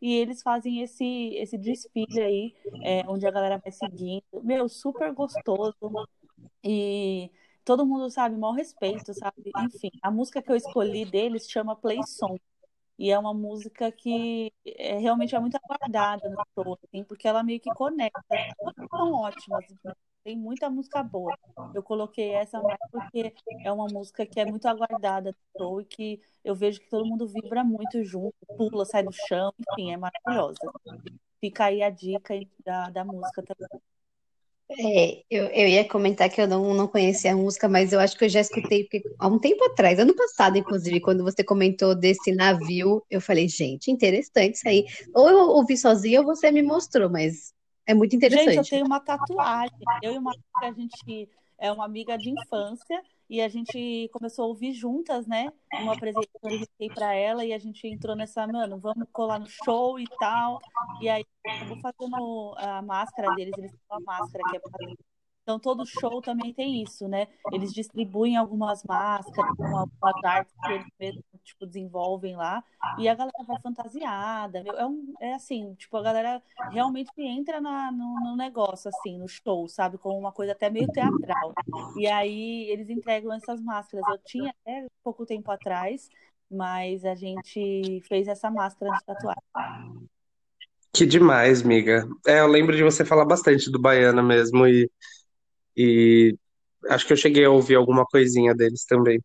e 0.00 0.14
eles 0.14 0.42
fazem 0.42 0.82
esse, 0.82 1.34
esse 1.34 1.56
desfile 1.56 2.20
aí, 2.20 2.54
é, 2.82 3.04
onde 3.08 3.26
a 3.26 3.30
galera 3.30 3.58
vai 3.58 3.72
seguindo. 3.72 4.24
Meu, 4.42 4.68
super 4.68 5.12
gostoso. 5.12 5.76
E 6.64 7.30
todo 7.64 7.86
mundo 7.86 8.10
sabe, 8.10 8.36
maior 8.36 8.54
respeito, 8.54 9.14
sabe? 9.14 9.50
Enfim, 9.56 9.90
a 10.02 10.10
música 10.10 10.42
que 10.42 10.50
eu 10.50 10.56
escolhi 10.56 11.04
deles 11.04 11.48
chama 11.48 11.76
Play 11.76 12.02
Song. 12.04 12.40
E 13.02 13.10
é 13.10 13.18
uma 13.18 13.34
música 13.34 13.90
que 13.90 14.52
é, 14.64 14.96
realmente 14.96 15.34
é 15.34 15.40
muito 15.40 15.56
aguardada 15.56 16.30
no 16.30 16.40
show, 16.54 16.78
assim, 16.84 17.02
porque 17.02 17.26
ela 17.26 17.42
meio 17.42 17.58
que 17.58 17.68
conecta. 17.74 18.22
Todas 18.56 18.88
são 18.88 19.12
ótimas. 19.14 19.64
tem 20.22 20.38
muita 20.38 20.70
música 20.70 21.02
boa. 21.02 21.36
Eu 21.74 21.82
coloquei 21.82 22.30
essa 22.30 22.62
mais 22.62 22.78
porque 22.92 23.34
é 23.64 23.72
uma 23.72 23.88
música 23.88 24.24
que 24.24 24.38
é 24.38 24.46
muito 24.46 24.68
aguardada 24.68 25.32
no 25.32 25.58
show 25.58 25.80
e 25.80 25.84
que 25.84 26.20
eu 26.44 26.54
vejo 26.54 26.78
que 26.78 26.88
todo 26.88 27.04
mundo 27.04 27.26
vibra 27.26 27.64
muito 27.64 28.04
junto, 28.04 28.36
pula, 28.56 28.84
sai 28.84 29.02
do 29.02 29.12
chão, 29.12 29.52
enfim, 29.58 29.92
é 29.92 29.96
maravilhosa. 29.96 30.60
Fica 31.40 31.64
aí 31.64 31.82
a 31.82 31.90
dica 31.90 32.34
da, 32.64 32.88
da 32.88 33.04
música 33.04 33.42
também. 33.42 33.82
É, 34.78 35.22
eu, 35.30 35.44
eu 35.46 35.68
ia 35.68 35.88
comentar 35.88 36.28
que 36.30 36.40
eu 36.40 36.46
não, 36.46 36.72
não 36.74 36.88
conhecia 36.88 37.32
a 37.32 37.36
música, 37.36 37.68
mas 37.68 37.92
eu 37.92 38.00
acho 38.00 38.16
que 38.16 38.24
eu 38.24 38.28
já 38.28 38.40
escutei 38.40 38.84
porque, 38.84 39.02
há 39.18 39.26
um 39.26 39.38
tempo 39.38 39.64
atrás, 39.64 39.98
ano 39.98 40.14
passado, 40.14 40.56
inclusive, 40.56 41.00
quando 41.00 41.22
você 41.22 41.44
comentou 41.44 41.94
desse 41.94 42.32
navio, 42.32 43.02
eu 43.10 43.20
falei, 43.20 43.48
gente, 43.48 43.90
interessante 43.90 44.54
isso 44.54 44.68
aí. 44.68 44.86
Ou 45.14 45.28
eu 45.28 45.38
ouvi 45.50 45.76
sozinha 45.76 46.20
ou 46.20 46.26
você 46.26 46.50
me 46.50 46.62
mostrou, 46.62 47.10
mas 47.10 47.52
é 47.86 47.94
muito 47.94 48.16
interessante. 48.16 48.54
Gente, 48.54 48.56
eu 48.58 48.64
tenho 48.64 48.86
uma 48.86 49.00
tatuagem. 49.00 49.76
Eu 50.02 50.14
e 50.14 50.18
uma 50.18 50.32
amiga, 50.32 50.46
a 50.62 50.72
gente 50.72 51.28
é 51.58 51.70
uma 51.70 51.84
amiga 51.84 52.16
de 52.16 52.30
infância 52.30 53.02
e 53.32 53.40
a 53.40 53.48
gente 53.48 54.10
começou 54.12 54.44
a 54.44 54.48
ouvir 54.48 54.74
juntas, 54.74 55.26
né? 55.26 55.50
Uma 55.80 55.94
apresentação 55.94 56.50
eu 56.50 56.90
para 56.94 57.14
ela 57.14 57.42
e 57.42 57.54
a 57.54 57.58
gente 57.58 57.86
entrou 57.86 58.14
nessa, 58.14 58.46
mano, 58.46 58.78
vamos 58.78 59.08
colar 59.10 59.38
no 59.38 59.46
show 59.46 59.98
e 59.98 60.04
tal. 60.20 60.60
E 61.00 61.08
aí 61.08 61.24
eu 61.62 61.66
vou 61.66 61.78
fazendo 61.80 62.54
a 62.58 62.82
máscara 62.82 63.34
deles, 63.34 63.54
eles 63.56 63.70
têm 63.70 63.80
uma 63.90 64.00
máscara 64.00 64.44
que 64.50 64.56
é 64.58 64.60
então, 65.42 65.58
todo 65.58 65.84
show 65.84 66.22
também 66.22 66.54
tem 66.54 66.82
isso, 66.82 67.08
né? 67.08 67.26
Eles 67.50 67.72
distribuem 67.72 68.36
algumas 68.36 68.84
máscaras, 68.84 69.58
algumas 69.58 70.24
artes 70.24 70.54
que 70.62 70.72
eles 70.72 70.86
mesmos, 71.00 71.24
tipo, 71.42 71.66
desenvolvem 71.66 72.36
lá, 72.36 72.62
e 72.96 73.08
a 73.08 73.14
galera 73.14 73.42
vai 73.44 73.60
fantasiada. 73.60 74.62
É, 74.64 74.86
um, 74.86 75.12
é 75.20 75.34
assim, 75.34 75.74
tipo, 75.74 75.96
a 75.96 76.02
galera 76.02 76.40
realmente 76.70 77.10
entra 77.18 77.60
na, 77.60 77.90
no, 77.90 78.20
no, 78.20 78.36
negócio, 78.36 78.88
assim, 78.88 79.18
no 79.18 79.26
show, 79.26 79.68
sabe? 79.68 79.98
Como 79.98 80.16
uma 80.16 80.30
coisa 80.30 80.52
até 80.52 80.70
meio 80.70 80.86
teatral. 80.92 81.52
E 81.96 82.06
aí, 82.06 82.70
eles 82.70 82.88
entregam 82.88 83.32
essas 83.32 83.60
máscaras. 83.60 84.06
Eu 84.08 84.18
tinha 84.18 84.54
até 84.62 84.86
pouco 85.02 85.26
tempo 85.26 85.50
atrás, 85.50 86.08
mas 86.48 87.04
a 87.04 87.16
gente 87.16 88.00
fez 88.06 88.28
essa 88.28 88.48
máscara 88.48 88.92
de 88.92 89.04
tatuagem. 89.04 90.08
Que 90.92 91.04
demais, 91.04 91.62
miga. 91.62 92.06
É, 92.24 92.40
eu 92.40 92.46
lembro 92.46 92.76
de 92.76 92.84
você 92.84 93.04
falar 93.04 93.24
bastante 93.24 93.70
do 93.72 93.80
Baiana 93.80 94.22
mesmo, 94.22 94.66
e 94.66 94.88
e 95.76 96.36
acho 96.88 97.06
que 97.06 97.12
eu 97.12 97.16
cheguei 97.16 97.44
a 97.44 97.50
ouvir 97.50 97.76
alguma 97.76 98.04
coisinha 98.04 98.54
deles 98.54 98.84
também. 98.84 99.20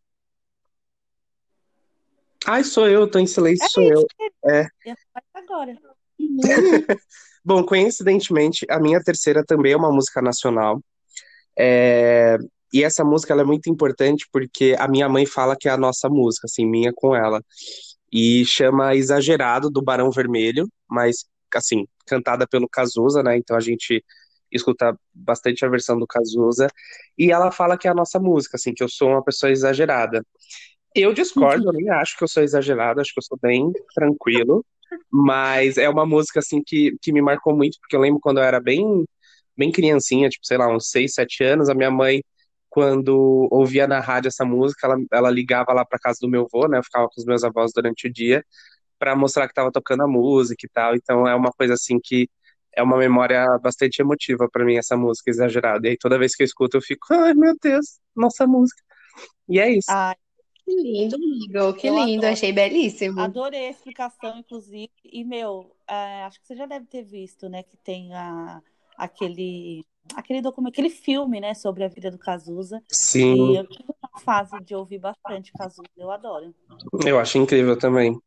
Ai, 2.46 2.64
sou 2.64 2.88
eu, 2.88 3.10
tô 3.10 3.18
em 3.18 3.26
silêncio, 3.26 3.64
é 3.64 3.68
sou 3.68 3.82
eu. 3.82 4.06
É. 4.50 4.66
Agora. 5.34 5.76
Bom, 7.44 7.64
coincidentemente, 7.64 8.66
a 8.68 8.78
minha 8.78 9.02
terceira 9.02 9.44
também 9.44 9.72
é 9.72 9.76
uma 9.76 9.92
música 9.92 10.22
nacional. 10.22 10.80
É... 11.58 12.36
E 12.72 12.84
essa 12.84 13.02
música 13.02 13.34
é 13.34 13.44
muito 13.44 13.70
importante 13.70 14.26
porque 14.30 14.76
a 14.78 14.86
minha 14.86 15.08
mãe 15.08 15.24
fala 15.24 15.56
que 15.56 15.68
é 15.68 15.72
a 15.72 15.76
nossa 15.76 16.08
música, 16.08 16.46
assim, 16.46 16.66
minha 16.66 16.92
com 16.94 17.16
ela. 17.16 17.42
E 18.12 18.44
chama 18.44 18.94
Exagerado, 18.94 19.70
do 19.70 19.82
Barão 19.82 20.10
Vermelho, 20.10 20.68
mas, 20.88 21.24
assim, 21.54 21.86
cantada 22.06 22.46
pelo 22.46 22.68
Cazuza, 22.68 23.22
né? 23.22 23.36
Então 23.36 23.56
a 23.56 23.60
gente 23.60 24.04
escutar 24.50 24.96
bastante 25.12 25.64
a 25.64 25.68
versão 25.68 25.98
do 25.98 26.06
Cazuza, 26.06 26.68
e 27.16 27.30
ela 27.30 27.50
fala 27.50 27.76
que 27.76 27.86
é 27.88 27.90
a 27.90 27.94
nossa 27.94 28.18
música, 28.18 28.56
assim, 28.56 28.74
que 28.74 28.82
eu 28.82 28.88
sou 28.88 29.10
uma 29.10 29.24
pessoa 29.24 29.50
exagerada. 29.50 30.24
Eu 30.94 31.12
discordo, 31.12 31.68
eu 31.68 31.72
nem 31.72 31.90
acho 31.90 32.16
que 32.16 32.24
eu 32.24 32.28
sou 32.28 32.42
exagerado, 32.42 33.00
acho 33.00 33.12
que 33.12 33.18
eu 33.18 33.22
sou 33.22 33.38
bem 33.40 33.70
tranquilo, 33.94 34.64
mas 35.10 35.76
é 35.76 35.88
uma 35.88 36.06
música, 36.06 36.40
assim, 36.40 36.62
que, 36.64 36.96
que 37.00 37.12
me 37.12 37.20
marcou 37.20 37.54
muito, 37.54 37.78
porque 37.80 37.94
eu 37.94 38.00
lembro 38.00 38.20
quando 38.20 38.38
eu 38.38 38.44
era 38.44 38.60
bem, 38.60 39.04
bem 39.56 39.70
criancinha, 39.70 40.28
tipo, 40.28 40.46
sei 40.46 40.56
lá, 40.58 40.68
uns 40.74 40.90
6, 40.90 41.14
7 41.14 41.44
anos, 41.44 41.68
a 41.68 41.74
minha 41.74 41.90
mãe, 41.90 42.22
quando 42.70 43.48
ouvia 43.50 43.86
na 43.86 44.00
rádio 44.00 44.28
essa 44.28 44.44
música, 44.44 44.86
ela, 44.86 44.96
ela 45.12 45.30
ligava 45.30 45.72
lá 45.72 45.84
para 45.84 45.98
casa 45.98 46.18
do 46.20 46.28
meu 46.28 46.46
avô, 46.52 46.68
né, 46.68 46.78
eu 46.78 46.84
ficava 46.84 47.08
com 47.08 47.20
os 47.20 47.26
meus 47.26 47.44
avós 47.44 47.72
durante 47.74 48.08
o 48.08 48.12
dia, 48.12 48.44
para 48.98 49.14
mostrar 49.14 49.46
que 49.46 49.52
estava 49.52 49.70
tocando 49.70 50.02
a 50.02 50.08
música 50.08 50.66
e 50.66 50.68
tal, 50.68 50.94
então 50.94 51.28
é 51.28 51.34
uma 51.34 51.52
coisa, 51.52 51.74
assim, 51.74 51.98
que 52.02 52.28
é 52.78 52.82
uma 52.82 52.96
memória 52.96 53.44
bastante 53.58 54.00
emotiva 54.00 54.48
para 54.48 54.64
mim 54.64 54.76
essa 54.76 54.96
música 54.96 55.30
exagerada. 55.30 55.86
E 55.86 55.90
aí 55.90 55.98
toda 55.98 56.18
vez 56.18 56.36
que 56.36 56.44
eu 56.44 56.46
escuto 56.46 56.76
eu 56.76 56.80
fico, 56.80 57.12
ai 57.12 57.34
meu 57.34 57.54
Deus, 57.60 57.98
nossa 58.14 58.46
música. 58.46 58.80
E 59.48 59.58
é 59.58 59.68
isso. 59.68 59.90
Ai, 59.90 60.14
que 60.64 60.74
lindo, 60.76 61.16
amigo, 61.16 61.74
que 61.74 61.88
eu 61.88 61.94
lindo, 61.94 62.18
adoro. 62.18 62.32
achei 62.32 62.52
belíssimo. 62.52 63.20
Adorei 63.20 63.66
a 63.66 63.70
explicação, 63.70 64.38
inclusive. 64.38 64.92
E 65.04 65.24
meu, 65.24 65.74
é, 65.88 66.22
acho 66.22 66.40
que 66.40 66.46
você 66.46 66.54
já 66.54 66.66
deve 66.66 66.86
ter 66.86 67.02
visto, 67.02 67.48
né, 67.48 67.64
que 67.64 67.76
tem 67.78 68.14
a, 68.14 68.62
aquele 68.96 69.84
aquele 70.14 70.40
documento, 70.40 70.72
aquele 70.72 70.90
filme, 70.90 71.40
né, 71.40 71.54
sobre 71.54 71.84
a 71.84 71.88
vida 71.88 72.10
do 72.10 72.18
Cazuza. 72.18 72.80
Sim. 72.88 73.52
E 73.52 73.56
eu 73.56 73.66
tive 73.66 73.88
uma 73.88 74.20
fase 74.20 74.58
de 74.60 74.74
ouvir 74.74 74.98
bastante 74.98 75.52
Cazuza, 75.52 75.82
eu 75.96 76.10
adoro. 76.10 76.54
Eu 77.04 77.18
acho 77.18 77.38
incrível 77.38 77.76
também. 77.76 78.18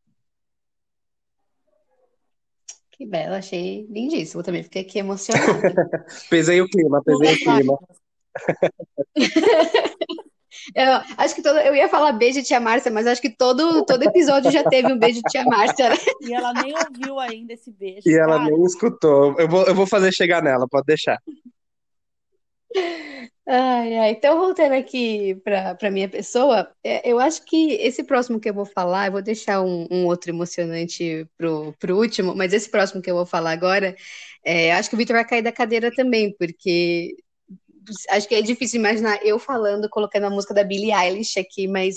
Que 2.91 3.05
bela, 3.05 3.37
achei 3.37 3.85
lindíssimo. 3.89 4.43
Também 4.43 4.63
fiquei 4.63 4.81
aqui 4.83 4.99
emocionada. 4.99 6.05
pesei 6.29 6.61
o 6.61 6.67
clima, 6.67 7.01
pesei 7.03 7.33
o 7.33 7.39
clima. 7.39 7.77
Eu 10.75 11.01
acho 11.17 11.33
que 11.33 11.41
todo, 11.41 11.57
eu 11.57 11.73
ia 11.73 11.89
falar 11.89 12.11
beijo 12.11 12.43
tia 12.43 12.59
Márcia, 12.59 12.91
mas 12.91 13.07
acho 13.07 13.21
que 13.21 13.29
todo, 13.29 13.83
todo 13.85 14.03
episódio 14.03 14.51
já 14.51 14.63
teve 14.63 14.91
um 14.91 14.97
beijo 14.97 15.21
tia 15.29 15.43
Márcia. 15.43 15.89
Né? 15.89 15.95
E 16.21 16.33
ela 16.33 16.53
nem 16.53 16.73
ouviu 16.73 17.19
ainda 17.19 17.53
esse 17.53 17.71
beijo. 17.71 18.01
E 18.05 18.15
cara. 18.15 18.23
ela 18.23 18.43
nem 18.45 18.63
escutou. 18.63 19.35
Eu 19.39 19.49
vou, 19.49 19.63
eu 19.65 19.73
vou 19.73 19.87
fazer 19.87 20.13
chegar 20.13 20.43
nela, 20.43 20.67
pode 20.69 20.85
deixar. 20.85 21.17
Ai, 23.47 23.97
ai. 23.97 24.11
Então, 24.11 24.37
voltando 24.37 24.73
aqui 24.73 25.35
para 25.43 25.77
a 25.81 25.91
minha 25.91 26.07
pessoa, 26.09 26.71
é, 26.83 27.09
eu 27.11 27.19
acho 27.19 27.43
que 27.45 27.73
esse 27.73 28.03
próximo 28.03 28.39
que 28.39 28.49
eu 28.49 28.53
vou 28.53 28.65
falar, 28.65 29.07
eu 29.07 29.11
vou 29.13 29.21
deixar 29.21 29.61
um, 29.61 29.87
um 29.91 30.05
outro 30.05 30.31
emocionante 30.31 31.27
pro, 31.37 31.73
pro 31.79 31.97
último, 31.97 32.35
mas 32.35 32.53
esse 32.53 32.69
próximo 32.69 33.01
que 33.01 33.09
eu 33.09 33.15
vou 33.15 33.25
falar 33.25 33.51
agora, 33.51 33.95
é, 34.45 34.73
acho 34.73 34.89
que 34.89 34.95
o 34.95 34.97
Victor 34.97 35.15
vai 35.15 35.25
cair 35.27 35.41
da 35.41 35.51
cadeira 35.51 35.91
também, 35.93 36.35
porque 36.37 37.15
acho 38.09 38.27
que 38.27 38.35
é 38.35 38.41
difícil 38.41 38.79
imaginar 38.79 39.19
eu 39.25 39.39
falando, 39.39 39.89
colocando 39.89 40.25
a 40.25 40.29
música 40.29 40.53
da 40.53 40.63
Billie 40.63 40.91
Eilish 40.91 41.39
aqui, 41.39 41.67
mas 41.67 41.95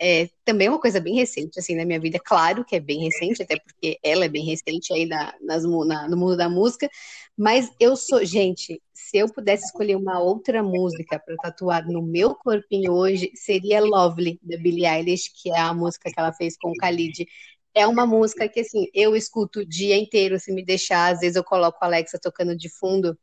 é, 0.00 0.28
também 0.44 0.66
é 0.66 0.70
uma 0.70 0.80
coisa 0.80 1.00
bem 1.00 1.14
recente, 1.14 1.58
assim, 1.58 1.74
na 1.74 1.84
minha 1.84 2.00
vida. 2.00 2.18
Claro 2.22 2.64
que 2.64 2.76
é 2.76 2.80
bem 2.80 3.00
recente, 3.00 3.42
até 3.42 3.58
porque 3.58 3.98
ela 4.02 4.24
é 4.24 4.28
bem 4.28 4.44
recente 4.44 4.92
aí 4.92 5.06
na, 5.06 5.34
nas, 5.40 5.64
na, 5.64 6.08
no 6.08 6.16
mundo 6.16 6.36
da 6.36 6.48
música, 6.48 6.88
mas 7.36 7.70
eu 7.80 7.96
sou, 7.96 8.24
gente, 8.24 8.80
se 8.92 9.16
eu 9.18 9.32
pudesse 9.32 9.64
escolher 9.66 9.96
uma 9.96 10.20
outra 10.20 10.62
música 10.62 11.18
para 11.18 11.36
tatuar 11.36 11.86
no 11.86 12.02
meu 12.02 12.34
corpinho 12.34 12.92
hoje, 12.92 13.30
seria 13.34 13.80
Lovely, 13.80 14.38
da 14.42 14.56
Billie 14.56 14.86
Eilish, 14.86 15.30
que 15.34 15.50
é 15.50 15.58
a 15.58 15.74
música 15.74 16.10
que 16.10 16.18
ela 16.18 16.32
fez 16.32 16.56
com 16.56 16.70
o 16.70 16.76
Khalid. 16.80 17.26
É 17.74 17.86
uma 17.86 18.06
música 18.06 18.48
que, 18.48 18.60
assim, 18.60 18.86
eu 18.94 19.16
escuto 19.16 19.60
o 19.60 19.66
dia 19.66 19.96
inteiro, 19.96 20.38
se 20.38 20.52
me 20.52 20.62
deixar, 20.64 21.12
às 21.12 21.20
vezes 21.20 21.36
eu 21.36 21.44
coloco 21.44 21.78
a 21.80 21.86
Alexa 21.86 22.18
tocando 22.20 22.54
de 22.56 22.68
fundo, 22.68 23.18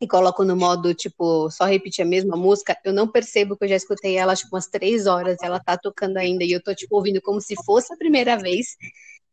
e 0.00 0.08
coloco 0.08 0.44
no 0.44 0.56
modo, 0.56 0.94
tipo, 0.94 1.50
só 1.50 1.66
repetir 1.66 2.02
a 2.02 2.08
mesma 2.08 2.36
música, 2.36 2.76
eu 2.84 2.92
não 2.92 3.06
percebo 3.06 3.56
que 3.56 3.64
eu 3.64 3.68
já 3.68 3.76
escutei 3.76 4.16
ela, 4.16 4.34
tipo, 4.34 4.54
umas 4.56 4.66
três 4.66 5.06
horas, 5.06 5.36
ela 5.42 5.60
tá 5.60 5.76
tocando 5.76 6.16
ainda, 6.16 6.42
e 6.42 6.52
eu 6.52 6.62
tô, 6.62 6.74
tipo, 6.74 6.96
ouvindo 6.96 7.20
como 7.20 7.40
se 7.40 7.54
fosse 7.64 7.92
a 7.92 7.96
primeira 7.96 8.36
vez. 8.38 8.76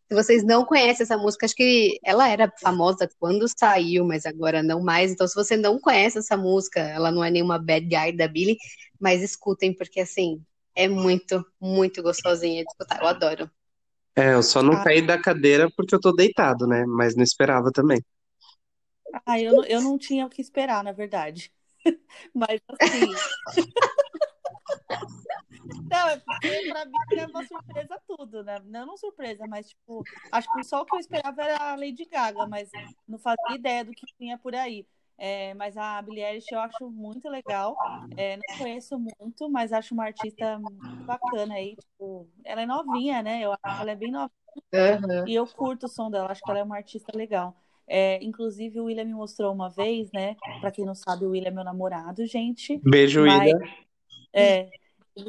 Se 0.10 0.16
vocês 0.16 0.44
não 0.44 0.66
conhecem 0.66 1.04
essa 1.04 1.18
música, 1.18 1.46
acho 1.46 1.56
que 1.56 1.98
ela 2.04 2.30
era 2.30 2.52
famosa 2.62 3.10
quando 3.20 3.46
saiu, 3.48 4.06
mas 4.06 4.26
agora 4.26 4.62
não 4.64 4.82
mais. 4.82 5.12
Então, 5.12 5.28
se 5.28 5.36
você 5.36 5.56
não 5.58 5.80
conhece 5.80 6.20
essa 6.20 6.38
música, 6.38 6.80
ela 6.80 7.12
não 7.12 7.24
é 7.24 7.32
nenhuma 7.32 7.58
bad 7.60 7.86
guy 7.86 8.16
da 8.16 8.28
Billy, 8.28 8.58
mas 9.00 9.22
escutem, 9.22 9.74
porque, 9.74 10.02
assim, 10.02 10.42
é 10.76 10.88
muito, 10.88 11.46
muito 11.60 12.02
gostosinha 12.04 12.64
de 12.64 12.70
escutar. 12.70 13.02
Eu 13.02 13.08
adoro. 13.08 13.52
É, 14.16 14.34
eu 14.34 14.44
só 14.44 14.64
não 14.64 14.74
ah. 14.74 14.84
caí 14.84 15.02
da 15.02 15.18
cadeira 15.18 15.70
porque 15.76 15.94
eu 15.94 16.00
tô 16.00 16.12
deitado, 16.12 16.66
né? 16.66 16.86
Mas 16.88 17.16
não 17.16 17.24
esperava 17.24 17.72
também. 17.72 18.02
Ah, 19.26 19.40
eu 19.40 19.54
não, 19.54 19.64
eu 19.66 19.82
não 19.82 19.98
tinha 19.98 20.26
o 20.26 20.30
que 20.30 20.42
esperar, 20.42 20.84
na 20.84 20.92
verdade. 20.92 21.52
Mas 22.34 22.62
assim. 22.80 23.12
Não, 25.90 26.10
é 26.10 26.18
porque 26.18 26.68
pra 26.68 26.86
mim 26.86 26.94
é 27.18 27.26
uma 27.28 27.46
surpresa 27.46 28.02
tudo, 28.08 28.44
né? 28.44 28.60
Não, 28.66 28.86
não 28.86 28.98
surpresa, 28.98 29.46
mas 29.48 29.70
tipo, 29.70 30.04
acho 30.32 30.52
que 30.54 30.64
só 30.64 30.82
o 30.82 30.86
que 30.86 30.96
eu 30.96 31.00
esperava 31.00 31.42
era 31.42 31.72
a 31.72 31.76
Lady 31.76 32.06
Gaga, 32.06 32.46
mas 32.46 32.70
não 33.08 33.18
fazia 33.18 33.56
ideia 33.56 33.86
do 33.86 33.92
que 33.92 34.06
tinha 34.18 34.38
por 34.38 34.54
aí. 34.54 34.86
É, 35.18 35.54
mas 35.56 35.76
a 35.76 36.00
Billie 36.02 36.24
Eilish 36.24 36.52
eu 36.52 36.60
acho 36.60 36.90
muito 36.92 37.28
legal. 37.28 37.76
É, 38.16 38.38
não 38.38 38.58
conheço 38.58 39.00
muito, 39.00 39.50
mas 39.50 39.74
acho 39.74 39.94
uma 39.94 40.06
artista 40.06 40.60
muito 40.60 41.04
bacana 41.06 41.56
aí. 41.56 41.76
Tipo, 41.76 42.30
ela 42.44 42.62
é 42.62 42.66
novinha, 42.66 43.24
né? 43.24 43.42
Eu 43.42 43.52
acho 43.52 43.62
que 43.62 43.82
ela 43.82 43.92
é 43.92 43.96
bem 43.96 44.12
novinha. 44.12 44.32
Uhum. 44.74 45.28
E 45.28 45.36
eu 45.36 45.48
curto 45.48 45.86
o 45.86 45.90
som 45.90 46.12
dela, 46.12 46.32
acho 46.32 46.42
que 46.42 46.52
ela 46.52 46.60
é 46.60 46.64
uma 46.64 46.78
artista 46.78 47.12
legal. 47.16 47.56
É, 47.88 48.22
inclusive, 48.24 48.80
o 48.80 48.86
William 48.86 49.06
me 49.06 49.14
mostrou 49.14 49.54
uma 49.54 49.70
vez, 49.70 50.12
né? 50.12 50.36
Pra 50.60 50.72
quem 50.72 50.86
não 50.86 50.96
sabe, 50.96 51.26
o 51.26 51.30
William 51.30 51.50
é 51.50 51.52
meu 51.52 51.64
namorado, 51.64 52.26
gente. 52.26 52.80
Beijo, 52.84 53.26
mas, 53.26 53.54
William. 53.54 53.60
É, 54.34 54.70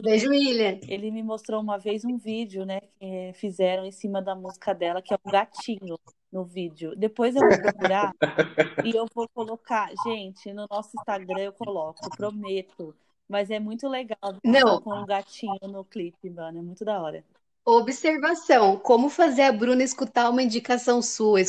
Beijo, 0.02 0.28
William. 0.28 0.78
Ele 0.86 1.10
me 1.10 1.22
mostrou 1.22 1.60
uma 1.60 1.78
vez 1.78 2.04
um 2.04 2.18
vídeo, 2.18 2.66
né? 2.66 2.80
Que 2.98 3.32
fizeram 3.34 3.86
em 3.86 3.92
cima 3.92 4.20
da 4.20 4.34
música 4.34 4.74
dela, 4.74 5.00
que 5.00 5.14
é 5.14 5.18
um 5.24 5.30
gatinho. 5.30 5.98
no 6.30 6.44
vídeo. 6.44 6.94
Depois 6.94 7.34
eu 7.34 7.40
vou 7.40 7.58
procurar 7.58 8.12
e 8.84 8.94
eu 8.94 9.06
vou 9.14 9.26
colocar. 9.30 9.90
Gente, 10.04 10.52
no 10.52 10.66
nosso 10.70 10.90
Instagram 10.98 11.40
eu 11.40 11.52
coloco, 11.52 12.10
prometo. 12.16 12.94
Mas 13.26 13.50
é 13.50 13.58
muito 13.58 13.88
legal 13.88 14.18
Não. 14.44 14.80
com 14.80 14.90
o 14.90 15.06
gatinho 15.06 15.58
no 15.62 15.84
clipe, 15.84 16.30
mano. 16.30 16.58
É 16.58 16.62
muito 16.62 16.84
da 16.84 17.00
hora. 17.00 17.24
Observação: 17.70 18.78
como 18.78 19.10
fazer 19.10 19.42
a 19.42 19.52
Bruna 19.52 19.82
escutar 19.82 20.30
uma 20.30 20.42
indicação 20.42 21.02
sua, 21.02 21.38
é, 21.38 21.44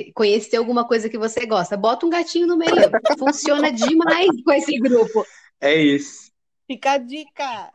é, 0.00 0.12
conhecer 0.12 0.56
alguma 0.56 0.86
coisa 0.86 1.08
que 1.08 1.18
você 1.18 1.44
gosta? 1.44 1.76
Bota 1.76 2.06
um 2.06 2.10
gatinho 2.10 2.46
no 2.46 2.56
meio. 2.56 2.70
Funciona 3.18 3.70
demais 3.74 4.28
com 4.44 4.52
esse 4.52 4.78
grupo. 4.78 5.26
É 5.60 5.74
isso. 5.74 6.30
Fica 6.68 6.92
a 6.92 6.98
dica! 6.98 7.72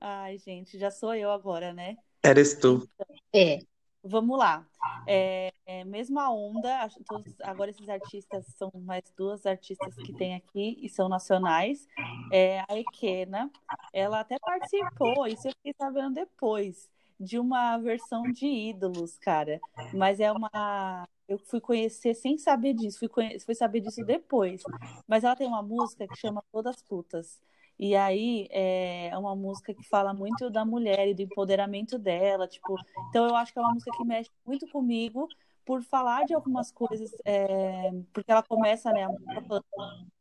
Ai, 0.00 0.38
gente, 0.38 0.78
já 0.78 0.92
sou 0.92 1.12
eu 1.12 1.28
agora, 1.28 1.72
né? 1.72 1.96
Eres 2.22 2.54
tu. 2.54 2.88
É. 3.34 3.58
Vamos 4.02 4.38
lá. 4.38 4.66
É, 5.06 5.52
é, 5.66 5.84
mesma 5.84 6.32
onda, 6.32 6.88
todos- 7.06 7.34
agora 7.42 7.70
esses 7.70 7.88
artistas 7.88 8.46
são 8.56 8.70
mais 8.74 9.04
duas 9.16 9.44
artistas 9.44 9.94
que 9.94 10.12
tem 10.12 10.34
aqui 10.34 10.78
e 10.80 10.88
são 10.88 11.08
nacionais. 11.08 11.86
É, 12.32 12.60
a 12.68 12.78
Ekena, 12.78 13.50
ela 13.92 14.20
até 14.20 14.38
participou, 14.38 15.26
isso 15.26 15.48
eu 15.48 15.52
fiquei 15.52 15.74
sabendo 15.76 16.14
depois, 16.14 16.88
de 17.18 17.38
uma 17.38 17.76
versão 17.78 18.22
de 18.32 18.46
Ídolos, 18.46 19.18
cara. 19.18 19.60
Mas 19.92 20.18
é 20.20 20.32
uma. 20.32 21.06
Eu 21.28 21.38
fui 21.38 21.60
conhecer 21.60 22.14
sem 22.14 22.38
saber 22.38 22.72
disso, 22.74 22.98
fui, 22.98 23.08
conhe... 23.08 23.38
fui 23.40 23.54
saber 23.54 23.80
disso 23.80 24.04
depois. 24.04 24.62
Mas 25.06 25.24
ela 25.24 25.36
tem 25.36 25.46
uma 25.46 25.62
música 25.62 26.08
que 26.08 26.16
chama 26.16 26.42
Todas 26.50 26.82
Putas. 26.82 27.38
E 27.82 27.96
aí 27.96 28.46
é 28.50 29.10
uma 29.16 29.34
música 29.34 29.72
que 29.72 29.82
fala 29.82 30.12
muito 30.12 30.50
da 30.50 30.66
mulher 30.66 31.08
e 31.08 31.14
do 31.14 31.22
empoderamento 31.22 31.98
dela, 31.98 32.46
tipo, 32.46 32.76
então 33.08 33.26
eu 33.26 33.34
acho 33.34 33.54
que 33.54 33.58
é 33.58 33.62
uma 33.62 33.72
música 33.72 33.90
que 33.96 34.04
mexe 34.04 34.30
muito 34.44 34.68
comigo 34.68 35.26
por 35.64 35.82
falar 35.82 36.26
de 36.26 36.34
algumas 36.34 36.70
coisas, 36.70 37.10
é, 37.24 37.90
porque 38.12 38.30
ela 38.30 38.42
começa, 38.42 38.92
né, 38.92 39.06
falando, 39.48 39.64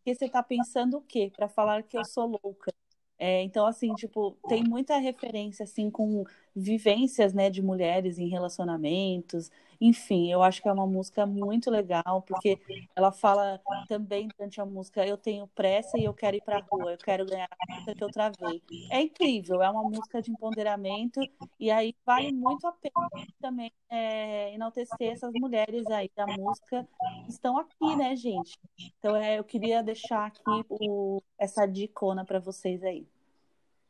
que 0.06 0.16
você 0.16 0.30
tá 0.30 0.42
pensando 0.42 1.00
o 1.00 1.02
quê? 1.02 1.34
Para 1.36 1.50
falar 1.50 1.84
que 1.84 1.98
eu 1.98 2.06
sou 2.06 2.40
louca. 2.42 2.74
É, 3.18 3.42
então, 3.44 3.66
assim, 3.66 3.94
tipo, 3.94 4.38
tem 4.48 4.64
muita 4.64 4.98
referência, 4.98 5.64
assim, 5.64 5.92
com 5.92 6.24
vivências, 6.56 7.34
né, 7.34 7.50
de 7.50 7.62
mulheres 7.62 8.18
em 8.18 8.30
relacionamentos. 8.30 9.52
Enfim, 9.82 10.30
eu 10.32 10.44
acho 10.44 10.62
que 10.62 10.68
é 10.68 10.74
uma 10.74 10.86
música 10.86 11.26
muito 11.26 11.72
legal, 11.72 12.22
porque 12.22 12.60
ela 12.94 13.12
fala 13.12 13.62
também 13.88 14.28
durante 14.28 14.60
a 14.60 14.66
música, 14.66 15.06
eu 15.06 15.16
tenho 15.16 15.48
pressa 15.48 15.98
e 15.98 16.04
eu 16.04 16.14
quero 16.14 16.36
ir 16.36 16.42
pra 16.44 16.60
rua, 16.70 16.92
eu 16.92 16.98
quero 16.98 17.26
ganhar 17.26 17.48
a 17.50 17.74
música 17.74 17.96
que 17.96 18.04
eu 18.04 18.10
travei. 18.12 18.62
É 18.92 19.02
incrível, 19.02 19.62
é 19.64 19.70
uma 19.70 19.84
música 19.84 20.22
de 20.22 20.32
empoderamento, 20.32 21.22
e 21.58 21.72
aí 21.72 21.96
vale 22.06 22.34
muito 22.34 22.68
a 22.68 22.74
pena 22.74 23.10
também 23.42 23.72
é, 23.90 24.54
enaltecer 24.54 25.14
essas 25.14 25.32
mulheres 25.34 25.86
aí 25.88 26.12
da 26.16 26.28
música 26.28 26.86
que 27.26 27.32
estão 27.32 27.58
aqui, 27.58 27.96
né, 27.96 28.16
gente? 28.18 28.60
Então, 29.00 29.16
é, 29.16 29.40
eu 29.40 29.44
queria 29.46 29.82
deixar 29.82 30.26
aqui 30.26 30.66
o, 30.70 31.22
essa 31.38 31.66
dicona 31.66 32.26
para 32.26 32.40
vocês 32.40 32.84
aí. 32.84 33.08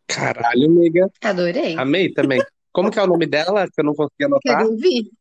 Caralho, 0.07 0.65
amiga. 0.65 1.11
Adorei. 1.21 1.77
Amei 1.77 2.11
também. 2.11 2.39
Como 2.71 2.91
que 2.91 2.99
é 2.99 3.03
o 3.03 3.07
nome 3.07 3.25
dela? 3.25 3.65
Que 3.67 3.81
eu 3.81 3.85
não 3.85 3.93
consegui 3.93 4.25
anotar. 4.25 4.57
Quero 4.57 4.71
ouvir. 4.71 5.11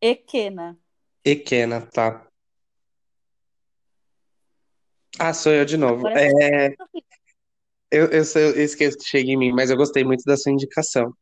Ekena. 0.00 0.78
Ekena, 1.24 1.82
tá. 1.82 2.26
Ah, 5.18 5.34
sou 5.34 5.52
eu 5.52 5.64
de 5.64 5.76
novo. 5.76 6.06
Agora 6.06 6.20
É, 6.20 6.74
eu, 7.90 8.06
eu, 8.06 8.22
eu 8.34 8.62
esqueço 8.62 8.96
que 8.96 9.04
chega 9.04 9.30
em 9.30 9.36
mim, 9.36 9.52
mas 9.52 9.70
eu 9.70 9.76
gostei 9.76 10.04
muito 10.04 10.24
da 10.24 10.36
sua 10.36 10.52
indicação. 10.52 11.12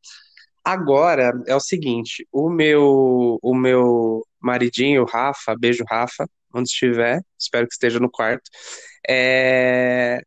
Agora 0.64 1.32
é 1.46 1.54
o 1.54 1.60
seguinte, 1.60 2.26
o 2.30 2.50
meu 2.50 3.38
o 3.42 3.54
meu 3.54 4.22
maridinho, 4.38 5.04
Rafa, 5.04 5.56
beijo 5.58 5.82
Rafa, 5.88 6.28
onde 6.54 6.68
estiver, 6.68 7.22
espero 7.38 7.66
que 7.66 7.72
esteja 7.72 7.98
no 7.98 8.10
quarto. 8.10 8.48
É, 9.08 10.20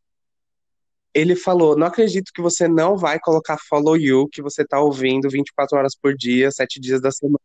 ele 1.13 1.35
falou: 1.35 1.75
Não 1.77 1.87
acredito 1.87 2.31
que 2.33 2.41
você 2.41 2.67
não 2.67 2.97
vai 2.97 3.19
colocar 3.19 3.57
Follow 3.69 3.97
You, 3.97 4.27
que 4.31 4.41
você 4.41 4.65
tá 4.65 4.79
ouvindo 4.79 5.29
24 5.29 5.77
horas 5.77 5.95
por 5.95 6.15
dia, 6.15 6.51
7 6.51 6.79
dias 6.79 7.01
da 7.01 7.11
semana. 7.11 7.37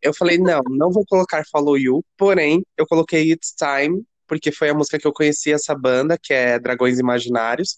Eu 0.00 0.14
falei: 0.14 0.38
Não, 0.38 0.60
não 0.70 0.90
vou 0.90 1.04
colocar 1.06 1.44
Follow 1.50 1.76
You, 1.78 2.04
porém, 2.16 2.64
eu 2.76 2.86
coloquei 2.86 3.32
It's 3.32 3.54
Time, 3.56 4.02
porque 4.26 4.52
foi 4.52 4.68
a 4.70 4.74
música 4.74 4.98
que 4.98 5.06
eu 5.06 5.12
conheci 5.12 5.52
essa 5.52 5.74
banda, 5.74 6.18
que 6.20 6.32
é 6.34 6.58
Dragões 6.58 6.98
Imaginários. 6.98 7.76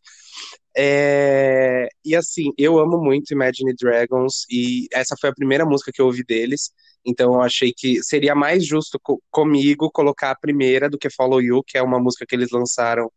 É, 0.76 1.88
E 2.04 2.16
assim, 2.16 2.52
eu 2.58 2.78
amo 2.78 2.98
muito 3.02 3.32
Imagine 3.32 3.74
Dragons, 3.78 4.44
e 4.50 4.86
essa 4.92 5.14
foi 5.20 5.30
a 5.30 5.34
primeira 5.34 5.64
música 5.64 5.92
que 5.92 6.00
eu 6.02 6.06
ouvi 6.06 6.24
deles. 6.24 6.70
Então 7.06 7.34
eu 7.34 7.42
achei 7.42 7.72
que 7.76 8.02
seria 8.02 8.34
mais 8.34 8.64
justo 8.66 8.98
co- 9.02 9.20
comigo 9.30 9.90
colocar 9.90 10.30
a 10.30 10.34
primeira 10.38 10.88
do 10.88 10.98
que 10.98 11.10
Follow 11.10 11.40
You, 11.40 11.62
que 11.66 11.76
é 11.78 11.82
uma 11.82 12.00
música 12.00 12.24
que 12.26 12.34
eles 12.34 12.50
lançaram 12.50 13.10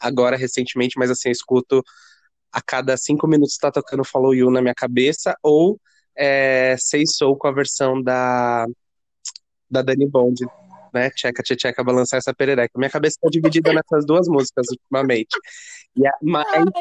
agora 0.00 0.36
recentemente, 0.36 0.98
mas 0.98 1.10
assim, 1.10 1.28
eu 1.28 1.32
escuto 1.32 1.82
a 2.52 2.60
cada 2.60 2.96
cinco 2.96 3.26
minutos 3.28 3.56
tá 3.56 3.70
tocando 3.70 4.04
Follow 4.04 4.34
You 4.34 4.50
na 4.50 4.60
minha 4.60 4.74
cabeça, 4.74 5.36
ou 5.42 5.80
é, 6.16 6.76
Say 6.78 7.04
Soul 7.06 7.36
com 7.36 7.46
a 7.46 7.52
versão 7.52 8.02
da, 8.02 8.66
da 9.70 9.82
Dani 9.82 10.06
Bond, 10.08 10.44
né? 10.92 11.10
Tcheca, 11.10 11.42
tcheca, 11.42 11.84
balançar 11.84 12.18
essa 12.18 12.34
perereca. 12.34 12.72
Minha 12.76 12.90
cabeça 12.90 13.18
tá 13.20 13.28
dividida 13.30 13.72
nessas 13.72 14.04
duas 14.04 14.26
músicas 14.28 14.66
ultimamente. 14.70 15.36
E 15.96 16.06
a, 16.06 16.12
mas 16.22 16.46
gente. 16.52 16.72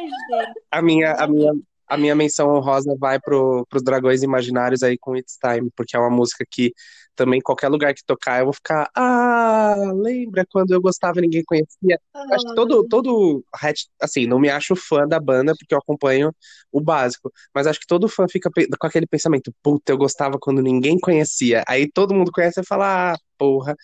a 0.72 0.82
minha, 0.82 1.14
a 1.14 1.28
minha, 1.28 1.52
a 1.88 1.98
minha 1.98 2.16
menção 2.16 2.50
honrosa 2.50 2.96
vai 3.00 3.20
pro, 3.20 3.66
pros 3.70 3.84
Dragões 3.84 4.24
Imaginários 4.24 4.84
aí 4.84 4.98
com 4.98 5.16
It's 5.16 5.38
Time, 5.38 5.70
porque 5.76 5.96
é 5.96 6.00
uma 6.00 6.10
música 6.10 6.44
que 6.50 6.74
também 7.20 7.42
qualquer 7.42 7.68
lugar 7.70 7.94
que 7.94 8.04
tocar 8.06 8.40
eu 8.40 8.46
vou 8.46 8.54
ficar, 8.54 8.90
ah, 8.96 9.76
lembra 9.96 10.46
quando 10.50 10.72
eu 10.74 10.82
gostava 10.82 11.20
e 11.20 11.22
ninguém 11.24 11.44
conhecia? 11.44 12.00
Eu 12.30 12.36
Acho 12.36 12.46
que 12.46 12.54
todo, 12.54 12.84
todo, 12.86 13.44
hat- 13.54 13.88
assim, 14.02 14.26
não 14.28 14.40
me 14.40 14.50
acho 14.50 14.76
fã 14.76 15.08
da 15.08 15.20
banda 15.20 15.54
porque 15.58 15.74
eu 15.74 15.80
acompanho 15.80 16.34
o 16.72 16.80
básico, 16.82 17.32
mas 17.54 17.68
acho 17.68 17.80
que 17.80 17.88
todo 17.88 18.08
fã 18.08 18.26
fica 18.30 18.50
com 18.80 18.88
aquele 18.88 19.08
pensamento, 19.08 19.54
puta, 19.64 19.92
eu 19.92 19.98
gostava 19.98 20.38
quando 20.40 20.62
ninguém 20.62 20.98
conhecia. 21.00 21.64
Aí 21.68 21.90
todo 21.92 22.14
mundo 22.16 22.32
conhece 22.32 22.62
e 22.62 22.66
fala, 22.66 23.14
ah, 23.14 23.18
porra. 23.38 23.76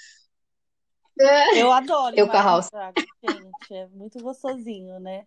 Eu 1.52 1.72
adoro 1.72 2.18
Eu. 2.18 2.28
Dragons, 2.72 3.10
gente. 3.24 3.74
É 3.74 3.88
muito 3.88 4.20
gostosinho, 4.22 5.00
né? 5.00 5.26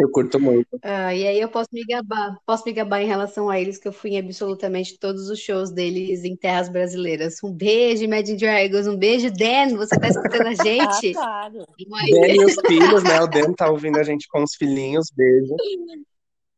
Eu 0.00 0.10
curto 0.10 0.40
muito. 0.40 0.66
Ah, 0.82 1.14
e 1.14 1.26
aí 1.26 1.38
eu 1.38 1.48
posso 1.48 1.68
me 1.72 1.84
gabar, 1.84 2.38
posso 2.46 2.64
me 2.64 2.72
gabar 2.72 3.02
em 3.02 3.06
relação 3.06 3.50
a 3.50 3.60
eles, 3.60 3.76
que 3.76 3.86
eu 3.86 3.92
fui 3.92 4.12
em 4.12 4.18
absolutamente 4.18 4.98
todos 4.98 5.28
os 5.28 5.38
shows 5.38 5.70
deles 5.70 6.24
em 6.24 6.34
terras 6.34 6.70
brasileiras. 6.70 7.34
Um 7.44 7.52
beijo, 7.52 8.02
Imagine 8.02 8.38
Dragons, 8.38 8.86
um 8.86 8.96
beijo, 8.96 9.30
Dan, 9.30 9.76
você 9.76 9.98
tá 9.98 10.08
escutando 10.08 10.46
a 10.46 10.50
Ah, 10.56 10.64
gente? 10.64 11.12
claro. 11.12 11.66
Vamos 11.86 12.02
aí. 12.02 12.10
Dan 12.10 12.34
e 12.34 12.44
os 12.46 12.54
filhos, 12.66 13.02
né? 13.04 13.20
O 13.20 13.26
Dan 13.26 13.52
tá 13.52 13.68
ouvindo 13.70 13.98
a 13.98 14.02
gente 14.02 14.26
com 14.28 14.42
os 14.42 14.54
filhinhos, 14.54 15.08
beijo. 15.14 15.54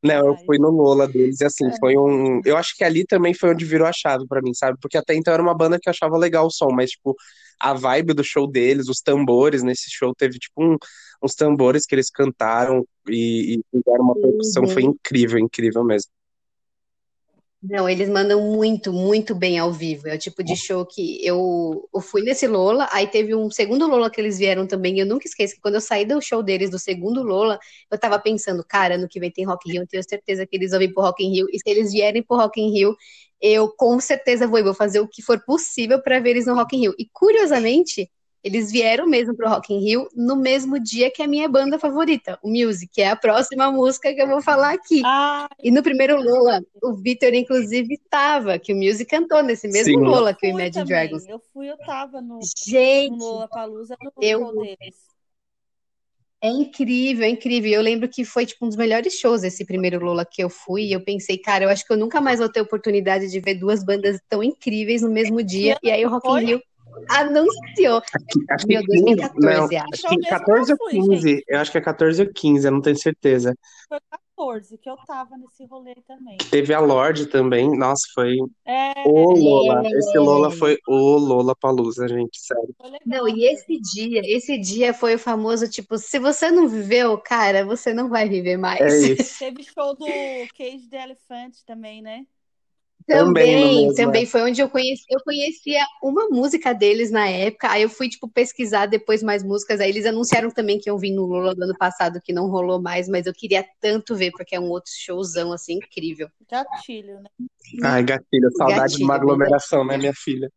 Não, 0.04 0.26
eu 0.26 0.36
fui 0.44 0.58
no 0.58 0.70
Lola 0.70 1.06
deles 1.06 1.40
e 1.40 1.44
assim, 1.44 1.64
foi 1.78 1.96
um. 1.96 2.40
Eu 2.44 2.56
acho 2.56 2.76
que 2.76 2.82
ali 2.82 3.04
também 3.04 3.32
foi 3.34 3.50
onde 3.50 3.64
virou 3.64 3.86
a 3.86 3.92
chave 3.92 4.26
pra 4.26 4.42
mim, 4.42 4.52
sabe? 4.52 4.76
Porque 4.80 4.96
até 4.98 5.14
então 5.14 5.32
era 5.32 5.42
uma 5.42 5.54
banda 5.54 5.78
que 5.80 5.88
eu 5.88 5.92
achava 5.92 6.16
legal 6.16 6.46
o 6.46 6.50
som, 6.50 6.70
mas, 6.72 6.90
tipo, 6.90 7.14
a 7.60 7.72
vibe 7.72 8.12
do 8.12 8.24
show 8.24 8.50
deles, 8.50 8.88
os 8.88 9.00
tambores 9.00 9.62
nesse 9.62 9.88
show, 9.90 10.12
teve, 10.12 10.38
tipo, 10.40 10.60
um- 10.64 10.76
uns 11.22 11.34
tambores 11.34 11.86
que 11.86 11.94
eles 11.94 12.10
cantaram 12.10 12.86
e, 13.08 13.56
e 13.56 13.64
fizeram 13.70 14.04
uma 14.04 14.16
percussão, 14.16 14.66
foi 14.68 14.82
Uhum. 14.82 14.84
incrível, 14.84 15.38
incrível 15.38 15.84
mesmo. 15.84 16.10
Não, 17.62 17.88
eles 17.88 18.08
mandam 18.08 18.40
muito, 18.42 18.92
muito 18.92 19.36
bem 19.36 19.56
ao 19.56 19.72
vivo. 19.72 20.08
É 20.08 20.16
o 20.16 20.18
tipo 20.18 20.42
de 20.42 20.56
show 20.56 20.84
que 20.84 21.24
eu, 21.24 21.88
eu 21.94 22.00
fui 22.00 22.20
nesse 22.22 22.44
Lola, 22.48 22.88
aí 22.90 23.06
teve 23.06 23.36
um 23.36 23.48
segundo 23.52 23.86
Lola 23.86 24.10
que 24.10 24.20
eles 24.20 24.36
vieram 24.36 24.66
também. 24.66 24.98
Eu 24.98 25.06
nunca 25.06 25.28
esqueço 25.28 25.54
que 25.54 25.60
quando 25.60 25.76
eu 25.76 25.80
saí 25.80 26.04
do 26.04 26.20
show 26.20 26.42
deles, 26.42 26.70
do 26.70 26.78
segundo 26.78 27.22
Lola, 27.22 27.60
eu 27.88 27.96
tava 27.98 28.18
pensando, 28.18 28.64
cara, 28.68 28.96
ano 28.96 29.06
que 29.08 29.20
vem 29.20 29.30
tem 29.30 29.44
Rock 29.46 29.68
in 29.68 29.74
Rio, 29.74 29.82
eu 29.82 29.86
tenho 29.86 30.02
certeza 30.02 30.44
que 30.44 30.56
eles 30.56 30.72
vão 30.72 30.80
vir 30.80 30.92
pro 30.92 31.04
Rock 31.04 31.24
in 31.24 31.30
Rio. 31.32 31.46
E 31.52 31.58
se 31.58 31.70
eles 31.70 31.92
vierem 31.92 32.22
pro 32.24 32.36
Rock 32.36 32.60
in 32.60 32.72
Rio, 32.72 32.96
eu 33.40 33.68
com 33.76 33.98
certeza 34.00 34.46
vou, 34.48 34.58
ir, 34.58 34.64
vou 34.64 34.74
fazer 34.74 34.98
o 34.98 35.06
que 35.08 35.22
for 35.22 35.40
possível 35.44 36.02
para 36.02 36.18
ver 36.18 36.30
eles 36.30 36.46
no 36.46 36.54
Rock 36.54 36.76
in 36.76 36.80
Rio. 36.80 36.94
E 36.98 37.08
curiosamente, 37.12 38.10
eles 38.42 38.70
vieram 38.72 39.06
mesmo 39.06 39.36
pro 39.36 39.48
Rock 39.48 39.72
in 39.72 39.78
Rio 39.78 40.08
no 40.14 40.36
mesmo 40.36 40.78
dia 40.80 41.10
que 41.10 41.22
a 41.22 41.28
minha 41.28 41.48
banda 41.48 41.78
favorita, 41.78 42.38
o 42.42 42.48
Music, 42.50 42.88
que 42.92 43.00
é 43.02 43.08
a 43.08 43.16
próxima 43.16 43.70
música 43.70 44.12
que 44.12 44.20
eu 44.20 44.26
vou 44.28 44.42
falar 44.42 44.72
aqui. 44.74 45.02
Ah, 45.04 45.48
E 45.62 45.70
no 45.70 45.82
primeiro 45.82 46.20
Lola, 46.20 46.60
o 46.82 46.94
Vitor, 46.94 47.32
inclusive, 47.34 47.94
estava, 47.94 48.58
que 48.58 48.72
o 48.72 48.76
Music 48.76 49.04
cantou 49.06 49.42
nesse 49.42 49.68
mesmo 49.68 49.98
Sim. 50.00 50.04
Lola 50.04 50.34
que 50.34 50.46
o 50.46 50.50
Imagine 50.50 50.72
também. 50.72 50.86
Dragons. 50.88 51.28
Eu 51.28 51.40
fui, 51.52 51.70
eu 51.70 51.76
tava 51.78 52.20
no, 52.20 52.38
no 52.38 52.44
Gente, 52.66 53.16
Lollapalooza 53.16 53.96
no 54.02 54.12
eu- 54.20 54.52
deles. 54.54 55.12
é 56.44 56.48
incrível, 56.48 57.24
é 57.24 57.28
incrível. 57.28 57.70
Eu 57.70 57.80
lembro 57.82 58.08
que 58.08 58.24
foi 58.24 58.44
tipo 58.44 58.64
um 58.64 58.68
dos 58.68 58.76
melhores 58.76 59.14
shows 59.14 59.44
esse 59.44 59.64
primeiro 59.64 60.04
Lola 60.04 60.26
que 60.26 60.42
eu 60.42 60.50
fui. 60.50 60.86
E 60.86 60.92
eu 60.92 61.00
pensei, 61.04 61.38
cara, 61.38 61.64
eu 61.64 61.68
acho 61.68 61.86
que 61.86 61.92
eu 61.92 61.96
nunca 61.96 62.20
mais 62.20 62.40
vou 62.40 62.48
ter 62.48 62.60
oportunidade 62.60 63.30
de 63.30 63.38
ver 63.38 63.54
duas 63.54 63.84
bandas 63.84 64.20
tão 64.28 64.42
incríveis 64.42 65.02
no 65.02 65.10
mesmo 65.10 65.40
dia. 65.42 65.78
E 65.82 65.90
aí 65.90 66.04
o 66.04 66.08
Rock 66.08 66.28
in? 66.28 66.44
Rio 66.46 66.62
anunciou. 67.08 68.02
Acho 68.50 68.66
Meu, 68.66 68.80
que 68.80 68.86
15, 68.86 69.04
2014, 69.04 69.76
não, 69.76 69.82
acho. 69.92 70.02
que 70.02 70.16
mesmo 70.16 70.28
14 70.28 70.72
ou 70.72 70.78
eu 70.78 70.90
fui, 70.90 71.16
15, 71.16 71.44
eu 71.48 71.58
acho 71.58 71.72
que 71.72 71.78
é 71.78 71.80
14 71.80 72.22
ou 72.22 72.32
15, 72.32 72.66
eu 72.66 72.72
não 72.72 72.80
tenho 72.80 72.96
certeza. 72.96 73.54
Foi 73.88 73.98
2014, 74.36 74.78
que 74.78 74.88
eu 74.90 74.96
tava 75.06 75.36
nesse 75.36 75.64
rolê 75.66 75.94
também. 76.06 76.36
Teve 76.50 76.74
a 76.74 76.80
Lorde 76.80 77.26
também. 77.26 77.76
Nossa, 77.76 78.02
foi 78.14 78.36
É, 78.64 78.92
o 79.06 79.32
Lola. 79.32 79.82
É. 79.86 79.90
Esse 79.90 80.18
Lola 80.18 80.50
foi 80.50 80.78
o 80.88 81.16
Lola 81.16 81.54
Palusa, 81.54 82.08
gente, 82.08 82.38
sério. 82.40 82.74
Não, 83.06 83.28
e 83.28 83.44
esse 83.46 83.78
dia, 83.80 84.20
esse 84.24 84.58
dia 84.58 84.92
foi 84.92 85.14
o 85.14 85.18
famoso, 85.18 85.68
tipo, 85.68 85.98
se 85.98 86.18
você 86.18 86.50
não 86.50 86.68
viveu, 86.68 87.16
cara, 87.18 87.64
você 87.64 87.94
não 87.94 88.08
vai 88.08 88.28
viver 88.28 88.56
mais. 88.56 88.80
É 88.80 88.86
isso. 89.12 89.38
Teve 89.38 89.62
show 89.62 89.94
do 89.94 90.06
Cage 90.56 90.88
the 90.90 91.02
Elephant 91.04 91.54
também, 91.66 92.02
né? 92.02 92.24
Também 93.06 93.86
Também, 93.86 93.94
também 93.94 94.26
foi 94.26 94.42
onde 94.42 94.60
eu 94.60 94.68
conheci, 94.68 95.04
eu 95.10 95.20
conhecia 95.24 95.84
uma 96.02 96.28
música 96.28 96.72
deles 96.72 97.10
na 97.10 97.28
época, 97.28 97.70
aí 97.70 97.82
eu 97.82 97.88
fui, 97.88 98.08
tipo, 98.08 98.28
pesquisar 98.28 98.86
depois 98.86 99.22
mais 99.22 99.42
músicas, 99.42 99.80
aí 99.80 99.88
eles 99.90 100.06
anunciaram 100.06 100.50
também 100.50 100.78
que 100.78 100.88
iam 100.88 100.98
vir 100.98 101.12
no 101.12 101.26
Lula 101.26 101.54
do 101.54 101.64
ano 101.64 101.76
passado, 101.76 102.20
que 102.22 102.32
não 102.32 102.48
rolou 102.48 102.80
mais, 102.80 103.08
mas 103.08 103.26
eu 103.26 103.32
queria 103.32 103.66
tanto 103.80 104.14
ver, 104.14 104.30
porque 104.32 104.54
é 104.54 104.60
um 104.60 104.70
outro 104.70 104.90
showzão, 104.94 105.52
assim, 105.52 105.74
incrível. 105.74 106.28
Gatilho, 106.50 107.20
né? 107.20 107.30
Ai, 107.82 108.02
gatilho, 108.02 108.50
saudade 108.56 108.96
de 108.96 109.04
uma 109.04 109.14
Gatilho, 109.14 109.32
aglomeração, 109.32 109.84
né, 109.84 109.96
minha 109.96 110.14
filha? 110.14 110.50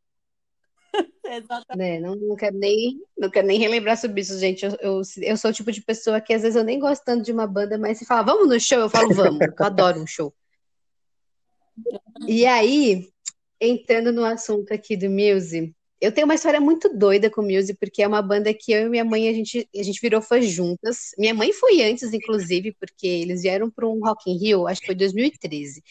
Exatamente. 1.26 1.78
Né? 1.78 2.00
Não, 2.00 2.16
não 2.16 2.36
quero 2.36 2.58
nem, 2.58 3.02
não 3.18 3.30
quero 3.30 3.48
nem 3.48 3.60
relembrar 3.60 3.98
sobre 3.98 4.22
isso, 4.22 4.38
gente. 4.38 4.66
Eu, 4.66 4.78
eu, 4.80 5.02
eu 5.22 5.38
sou 5.38 5.52
o 5.52 5.54
tipo 5.54 5.72
de 5.72 5.82
pessoa 5.82 6.22
que 6.22 6.34
às 6.34 6.42
vezes 6.42 6.56
eu 6.56 6.64
nem 6.64 6.80
gosto 6.80 7.04
tanto 7.04 7.24
de 7.24 7.32
uma 7.32 7.48
banda, 7.48 7.78
mas 7.78 7.98
se 7.98 8.06
fala, 8.06 8.24
vamos 8.24 8.48
no 8.48 8.60
show, 8.60 8.80
eu 8.80 8.90
falo, 8.90 9.14
vamos. 9.14 9.40
Eu 9.42 9.66
adoro 9.66 10.00
um 10.00 10.08
show. 10.08 10.34
E 12.28 12.46
aí, 12.46 13.10
entrando 13.60 14.12
no 14.12 14.24
assunto 14.24 14.74
aqui 14.74 14.96
do 14.96 15.10
Muse, 15.10 15.74
eu 16.02 16.12
tenho 16.12 16.26
uma 16.26 16.36
história 16.36 16.60
muito 16.60 16.90
doida 16.96 17.30
com 17.30 17.42
o 17.42 17.44
Muse, 17.44 17.74
porque 17.74 18.04
é 18.04 18.08
uma 18.08 18.22
banda 18.22 18.54
que 18.54 18.72
eu 18.72 18.86
e 18.86 18.90
minha 18.90 19.06
mãe, 19.06 19.30
a 19.30 19.34
gente, 19.34 19.68
a 19.76 19.84
gente 19.84 20.00
virou 20.02 20.22
fã 20.22 20.42
juntas. 20.42 21.12
Minha 21.18 21.34
mãe 21.34 21.54
foi 21.54 21.82
antes, 21.84 22.14
inclusive, 22.14 22.76
porque 22.80 23.08
eles 23.08 23.42
vieram 23.42 23.70
para 23.72 23.88
um 23.88 24.00
Rock 24.00 24.30
in 24.30 24.38
Rio, 24.38 24.68
acho 24.68 24.82
que 24.82 24.88
foi 24.88 24.96
2013. 24.96 25.82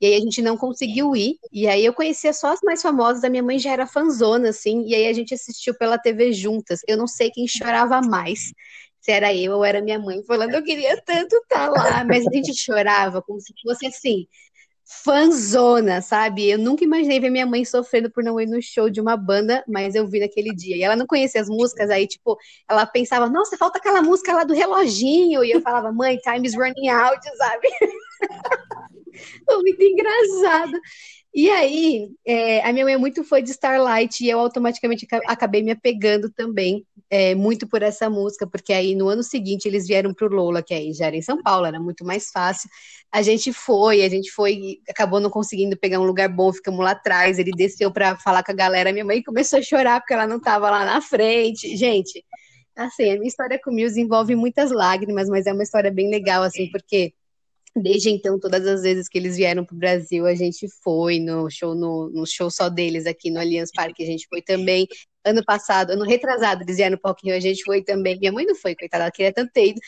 E 0.00 0.06
aí 0.06 0.14
a 0.14 0.20
gente 0.20 0.42
não 0.42 0.56
conseguiu 0.56 1.14
ir, 1.14 1.36
e 1.52 1.68
aí 1.68 1.84
eu 1.84 1.92
conhecia 1.94 2.32
só 2.32 2.52
as 2.52 2.60
mais 2.62 2.82
famosas, 2.82 3.22
a 3.22 3.30
minha 3.30 3.42
mãe 3.42 3.58
já 3.58 3.70
era 3.70 3.86
fanzona, 3.86 4.48
assim, 4.48 4.84
e 4.84 4.94
aí 4.94 5.06
a 5.06 5.12
gente 5.12 5.32
assistiu 5.32 5.74
pela 5.74 5.96
TV 5.96 6.32
juntas. 6.32 6.80
Eu 6.88 6.96
não 6.96 7.06
sei 7.06 7.30
quem 7.30 7.46
chorava 7.46 8.00
mais, 8.00 8.52
se 9.00 9.12
era 9.12 9.32
eu 9.34 9.52
ou 9.52 9.64
era 9.64 9.80
minha 9.80 9.98
mãe, 9.98 10.22
falando, 10.24 10.54
eu 10.54 10.62
queria 10.62 11.00
tanto 11.02 11.36
estar 11.36 11.68
lá, 11.68 12.04
mas 12.04 12.26
a 12.26 12.30
gente 12.32 12.54
chorava 12.54 13.22
como 13.22 13.40
se 13.40 13.54
fosse 13.62 13.86
assim, 13.86 14.26
fanzona, 15.04 16.02
sabe? 16.02 16.50
Eu 16.50 16.58
nunca 16.58 16.84
imaginei 16.84 17.18
ver 17.18 17.30
minha 17.30 17.46
mãe 17.46 17.64
sofrendo 17.64 18.10
por 18.10 18.22
não 18.22 18.40
ir 18.40 18.46
no 18.46 18.60
show 18.60 18.90
de 18.90 19.00
uma 19.00 19.16
banda, 19.16 19.64
mas 19.66 19.94
eu 19.94 20.06
vi 20.06 20.20
naquele 20.20 20.54
dia. 20.54 20.76
E 20.76 20.82
ela 20.82 20.94
não 20.96 21.06
conhecia 21.06 21.40
as 21.40 21.48
músicas, 21.48 21.90
aí, 21.90 22.06
tipo, 22.06 22.36
ela 22.68 22.84
pensava, 22.86 23.28
nossa, 23.28 23.56
falta 23.56 23.78
aquela 23.78 24.02
música 24.02 24.32
lá 24.34 24.44
do 24.44 24.54
reloginho. 24.54 25.42
E 25.44 25.50
eu 25.50 25.60
falava, 25.60 25.90
mãe, 25.92 26.18
time 26.18 26.46
is 26.46 26.54
running 26.54 26.88
out, 26.88 27.20
sabe? 27.36 27.68
Foi 29.44 29.56
muito 29.62 29.82
engraçado. 29.82 30.72
E 31.34 31.50
aí, 31.50 32.10
é, 32.26 32.62
a 32.62 32.72
minha 32.72 32.84
mãe 32.86 32.94
é 32.94 32.98
muito 32.98 33.24
fã 33.24 33.42
de 33.42 33.50
Starlight 33.50 34.24
e 34.24 34.30
eu 34.30 34.38
automaticamente 34.40 35.06
aca- 35.06 35.22
acabei 35.26 35.62
me 35.62 35.72
apegando 35.72 36.30
também 36.30 36.86
é, 37.10 37.34
muito 37.34 37.66
por 37.68 37.82
essa 37.82 38.10
música, 38.10 38.46
porque 38.46 38.72
aí 38.72 38.94
no 38.94 39.08
ano 39.08 39.22
seguinte 39.22 39.66
eles 39.66 39.86
vieram 39.88 40.14
pro 40.14 40.28
Lola, 40.28 40.62
que 40.62 40.74
aí 40.74 40.92
já 40.94 41.06
era 41.06 41.16
em 41.16 41.22
São 41.22 41.42
Paulo, 41.42 41.66
era 41.66 41.80
muito 41.80 42.04
mais 42.04 42.30
fácil. 42.30 42.70
A 43.12 43.22
gente 43.22 43.52
foi, 43.52 44.04
a 44.04 44.08
gente 44.10 44.30
foi, 44.32 44.78
acabou 44.88 45.20
não 45.20 45.30
conseguindo 45.30 45.76
pegar 45.78 46.00
um 46.00 46.04
lugar 46.04 46.28
bom, 46.30 46.52
ficamos 46.52 46.80
lá 46.84 46.92
atrás. 46.92 47.38
Ele 47.38 47.52
desceu 47.52 47.92
para 47.92 48.16
falar 48.18 48.44
com 48.44 48.52
a 48.52 48.54
galera, 48.54 48.92
minha 48.92 49.04
mãe 49.04 49.22
começou 49.22 49.58
a 49.58 49.62
chorar 49.62 50.00
porque 50.00 50.14
ela 50.14 50.26
não 50.28 50.38
estava 50.38 50.70
lá 50.70 50.84
na 50.86 51.00
frente. 51.02 51.76
Gente, 51.76 52.24
assim, 52.76 53.10
a 53.10 53.14
minha 53.16 53.28
história 53.28 53.58
com 53.62 53.70
o 53.70 53.74
Muse 53.74 54.00
envolve 54.00 54.34
muitas 54.36 54.70
lágrimas, 54.70 55.28
mas 55.28 55.46
é 55.46 55.52
uma 55.52 55.62
história 55.62 55.90
bem 55.90 56.10
legal, 56.10 56.42
assim, 56.42 56.70
porque 56.70 57.12
Desde 57.74 58.10
então, 58.10 58.38
todas 58.38 58.66
as 58.66 58.82
vezes 58.82 59.08
que 59.08 59.16
eles 59.16 59.36
vieram 59.36 59.64
para 59.64 59.74
o 59.74 59.78
Brasil, 59.78 60.26
a 60.26 60.34
gente 60.34 60.66
foi 60.82 61.18
no 61.18 61.48
show, 61.50 61.74
no, 61.74 62.10
no 62.10 62.26
show 62.26 62.50
só 62.50 62.68
deles 62.68 63.06
aqui 63.06 63.30
no 63.30 63.40
Allianz 63.40 63.70
Parque, 63.72 64.02
a 64.02 64.06
gente 64.06 64.26
foi 64.28 64.42
também. 64.42 64.86
Ano 65.24 65.42
passado, 65.44 65.90
ano 65.90 66.04
retrasado, 66.04 66.62
eles 66.64 66.76
vieram 66.76 66.98
Rock 67.02 67.24
in 67.24 67.30
Rio, 67.30 67.36
a 67.38 67.40
gente 67.40 67.62
foi 67.64 67.82
também. 67.82 68.18
Minha 68.18 68.32
mãe 68.32 68.44
não 68.44 68.54
foi, 68.56 68.74
coitada, 68.74 69.04
ela 69.04 69.10
queria 69.10 69.32
tanto 69.32 69.52
ter 69.52 69.68
ido. 69.68 69.80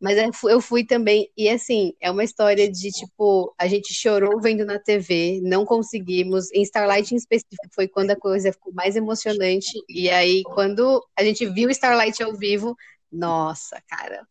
Mas 0.00 0.18
eu 0.18 0.32
fui, 0.32 0.52
eu 0.52 0.60
fui 0.60 0.84
também, 0.84 1.30
e 1.36 1.48
assim, 1.48 1.94
é 2.00 2.10
uma 2.10 2.24
história 2.24 2.70
de 2.70 2.90
tipo, 2.90 3.54
a 3.58 3.66
gente 3.66 3.94
chorou 3.94 4.40
vendo 4.40 4.64
na 4.64 4.78
TV, 4.78 5.40
não 5.42 5.64
conseguimos. 5.64 6.52
Em 6.52 6.62
Starlight 6.62 7.14
em 7.14 7.16
específico 7.16 7.68
foi 7.74 7.88
quando 7.88 8.10
a 8.10 8.16
coisa 8.16 8.52
ficou 8.52 8.72
mais 8.74 8.96
emocionante. 8.96 9.72
E 9.88 10.10
aí, 10.10 10.42
quando 10.44 11.02
a 11.16 11.24
gente 11.24 11.46
viu 11.46 11.70
Starlight 11.70 12.22
ao 12.22 12.34
vivo, 12.34 12.76
nossa, 13.10 13.80
cara, 13.88 14.26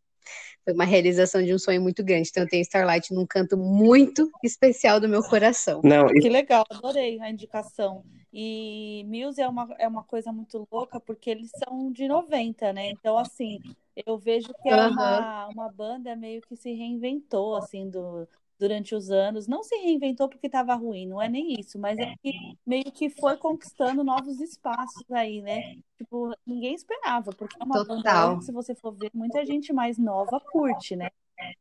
foi 0.64 0.74
uma 0.74 0.86
realização 0.86 1.44
de 1.44 1.54
um 1.54 1.60
sonho 1.60 1.82
muito 1.82 2.04
grande. 2.04 2.30
Então, 2.30 2.44
eu 2.44 2.50
tenho 2.50 2.62
Starlight 2.62 3.14
num 3.14 3.26
canto 3.26 3.58
muito 3.58 4.32
especial 4.44 5.00
do 5.00 5.10
meu 5.10 5.22
coração. 5.22 5.82
Não, 5.84 6.08
Que 6.08 6.30
legal, 6.30 6.64
adorei 6.70 7.20
a 7.20 7.30
indicação. 7.30 8.04
E 8.32 9.06
Muse 9.08 9.42
é 9.42 9.48
uma, 9.48 9.76
é 9.78 9.88
uma 9.88 10.04
coisa 10.04 10.32
muito 10.32 10.68
louca 10.72 11.00
porque 11.00 11.30
eles 11.30 11.52
são 11.64 11.92
de 11.92 12.08
90, 12.08 12.74
né? 12.74 12.90
Então, 12.90 13.18
assim, 13.18 13.60
eu 14.06 14.18
vejo 14.18 14.48
que 14.62 14.70
é 14.70 14.76
uma, 14.76 15.48
uma 15.50 15.72
banda 15.72 16.16
meio 16.16 16.42
que 16.42 16.56
se 16.56 16.74
reinventou, 16.74 17.56
assim, 17.56 17.90
do, 17.90 18.28
durante 18.60 18.96
os 18.96 19.10
anos. 19.10 19.48
Não 19.48 19.64
se 19.64 19.76
reinventou 19.76 20.30
porque 20.30 20.48
estava 20.48 20.74
ruim, 20.76 21.08
não 21.08 21.22
é 21.22 21.30
nem 21.30 21.60
isso, 21.60 21.80
mas 21.80 21.98
é 21.98 22.14
que 22.22 22.34
meio 22.66 22.92
que 22.92 23.10
foi 23.10 23.38
conquistando 23.38 24.04
novos 24.04 24.40
espaços 24.40 25.10
aí, 25.12 25.42
né? 25.42 25.76
Tipo, 25.98 26.34
ninguém 26.46 26.74
esperava, 26.74 27.32
porque 27.32 27.56
é 27.60 27.64
uma 27.64 27.84
banda 27.84 27.96
Total. 27.96 28.36
hoje, 28.36 28.46
se 28.46 28.52
você 28.52 28.76
for 28.76 28.94
ver, 28.94 29.12
muita 29.14 29.46
gente 29.46 29.72
mais 29.74 29.98
nova 29.98 30.40
curte, 30.40 30.96
né? 30.96 31.10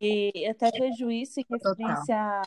E 0.00 0.46
até 0.48 0.70
vejo 0.70 1.10
isso 1.10 1.40
em 1.40 1.46
referência 1.48 2.42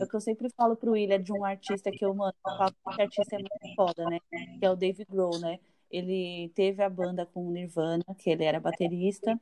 é 0.00 0.04
o 0.04 0.08
que 0.08 0.14
eu 0.14 0.20
sempre 0.20 0.48
falo 0.50 0.76
pro 0.76 0.92
William 0.92 1.20
de 1.20 1.32
um 1.32 1.44
artista 1.44 1.90
que 1.90 2.04
eu 2.04 2.14
mando, 2.14 2.34
eu 2.46 2.56
falo 2.56 2.72
que 2.94 3.02
artista 3.02 3.36
é 3.36 3.38
muito 3.38 3.74
foda, 3.74 4.04
né? 4.04 4.18
Que 4.58 4.64
é 4.64 4.70
o 4.70 4.76
Dave 4.76 5.04
Grohl, 5.04 5.38
né? 5.40 5.58
Ele 5.90 6.50
teve 6.54 6.82
a 6.82 6.88
banda 6.88 7.24
com 7.26 7.46
o 7.46 7.52
Nirvana, 7.52 8.04
que 8.18 8.30
ele 8.30 8.44
era 8.44 8.60
baterista. 8.60 9.38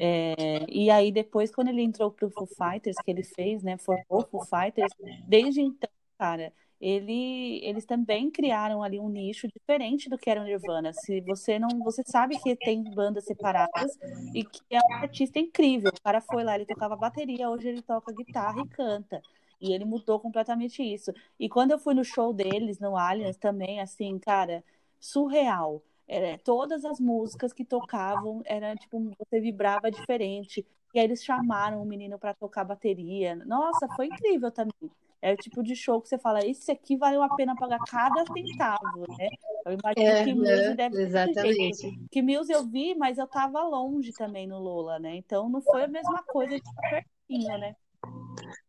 é, 0.00 0.64
e 0.68 0.90
aí, 0.90 1.12
depois, 1.12 1.50
quando 1.50 1.68
ele 1.68 1.82
entrou 1.82 2.10
pro 2.10 2.30
Foo 2.30 2.46
Fighters, 2.46 2.96
que 3.04 3.10
ele 3.10 3.22
fez, 3.22 3.62
né? 3.62 3.76
Formou 3.78 4.20
o 4.20 4.26
Foo 4.26 4.44
Fighters, 4.44 4.92
desde 5.26 5.60
então, 5.60 5.90
cara, 6.18 6.52
ele, 6.80 7.60
eles 7.62 7.84
também 7.84 8.30
criaram 8.30 8.82
ali 8.82 8.98
um 8.98 9.08
nicho 9.10 9.46
diferente 9.48 10.08
do 10.08 10.16
que 10.16 10.30
era 10.30 10.40
o 10.40 10.44
Nirvana. 10.44 10.92
Se 10.94 11.20
você 11.20 11.58
não, 11.58 11.68
você 11.84 12.02
sabe 12.06 12.38
que 12.40 12.56
tem 12.56 12.82
bandas 12.94 13.24
separadas 13.24 13.98
e 14.34 14.42
que 14.44 14.62
é 14.70 14.78
um 14.78 14.94
artista 14.94 15.38
incrível. 15.38 15.90
O 15.94 16.02
cara 16.02 16.22
foi 16.22 16.42
lá, 16.42 16.54
ele 16.54 16.64
tocava 16.64 16.96
bateria, 16.96 17.50
hoje 17.50 17.68
ele 17.68 17.82
toca 17.82 18.12
guitarra 18.12 18.62
e 18.62 18.68
canta. 18.68 19.20
E 19.60 19.74
ele 19.74 19.84
mudou 19.84 20.18
completamente 20.18 20.82
isso. 20.82 21.12
E 21.38 21.48
quando 21.48 21.72
eu 21.72 21.78
fui 21.78 21.92
no 21.92 22.02
show 22.02 22.32
deles, 22.32 22.78
no 22.80 22.96
Allianz, 22.96 23.36
também, 23.36 23.78
assim, 23.80 24.18
cara, 24.18 24.64
surreal. 24.98 25.82
É, 26.12 26.36
todas 26.38 26.84
as 26.84 26.98
músicas 26.98 27.52
que 27.52 27.64
tocavam 27.64 28.42
era 28.44 28.74
tipo, 28.74 28.98
você 29.16 29.40
vibrava 29.40 29.92
diferente. 29.92 30.66
E 30.92 30.98
aí 30.98 31.04
eles 31.04 31.22
chamaram 31.22 31.80
o 31.80 31.86
menino 31.86 32.18
para 32.18 32.34
tocar 32.34 32.64
bateria. 32.64 33.36
Nossa, 33.46 33.88
foi 33.88 34.06
incrível 34.06 34.50
também. 34.50 34.90
É 35.22 35.32
o 35.32 35.36
tipo 35.36 35.62
de 35.62 35.76
show 35.76 36.00
que 36.00 36.08
você 36.08 36.18
fala, 36.18 36.44
esse 36.44 36.72
aqui 36.72 36.96
valeu 36.96 37.22
a 37.22 37.28
pena 37.28 37.54
pagar 37.54 37.78
cada 37.78 38.24
centavo, 38.26 39.04
né? 39.16 39.28
Eu 39.64 39.78
imagino 39.78 40.24
que 40.24 40.34
Muse 40.34 40.74
deve 40.74 40.96
jeito. 40.96 41.08
exatamente. 41.08 42.00
Que 42.10 42.22
Muse 42.22 42.52
eu 42.52 42.64
vi, 42.66 42.96
mas 42.96 43.16
eu 43.16 43.28
tava 43.28 43.62
longe 43.62 44.12
também 44.12 44.48
no 44.48 44.58
Lola, 44.58 44.98
né? 44.98 45.14
Então 45.14 45.48
não 45.48 45.60
foi 45.60 45.84
a 45.84 45.88
mesma 45.88 46.24
coisa 46.24 46.56
de 46.56 46.60
estar 46.68 46.82
pertinho, 46.90 47.56
né? 47.58 47.76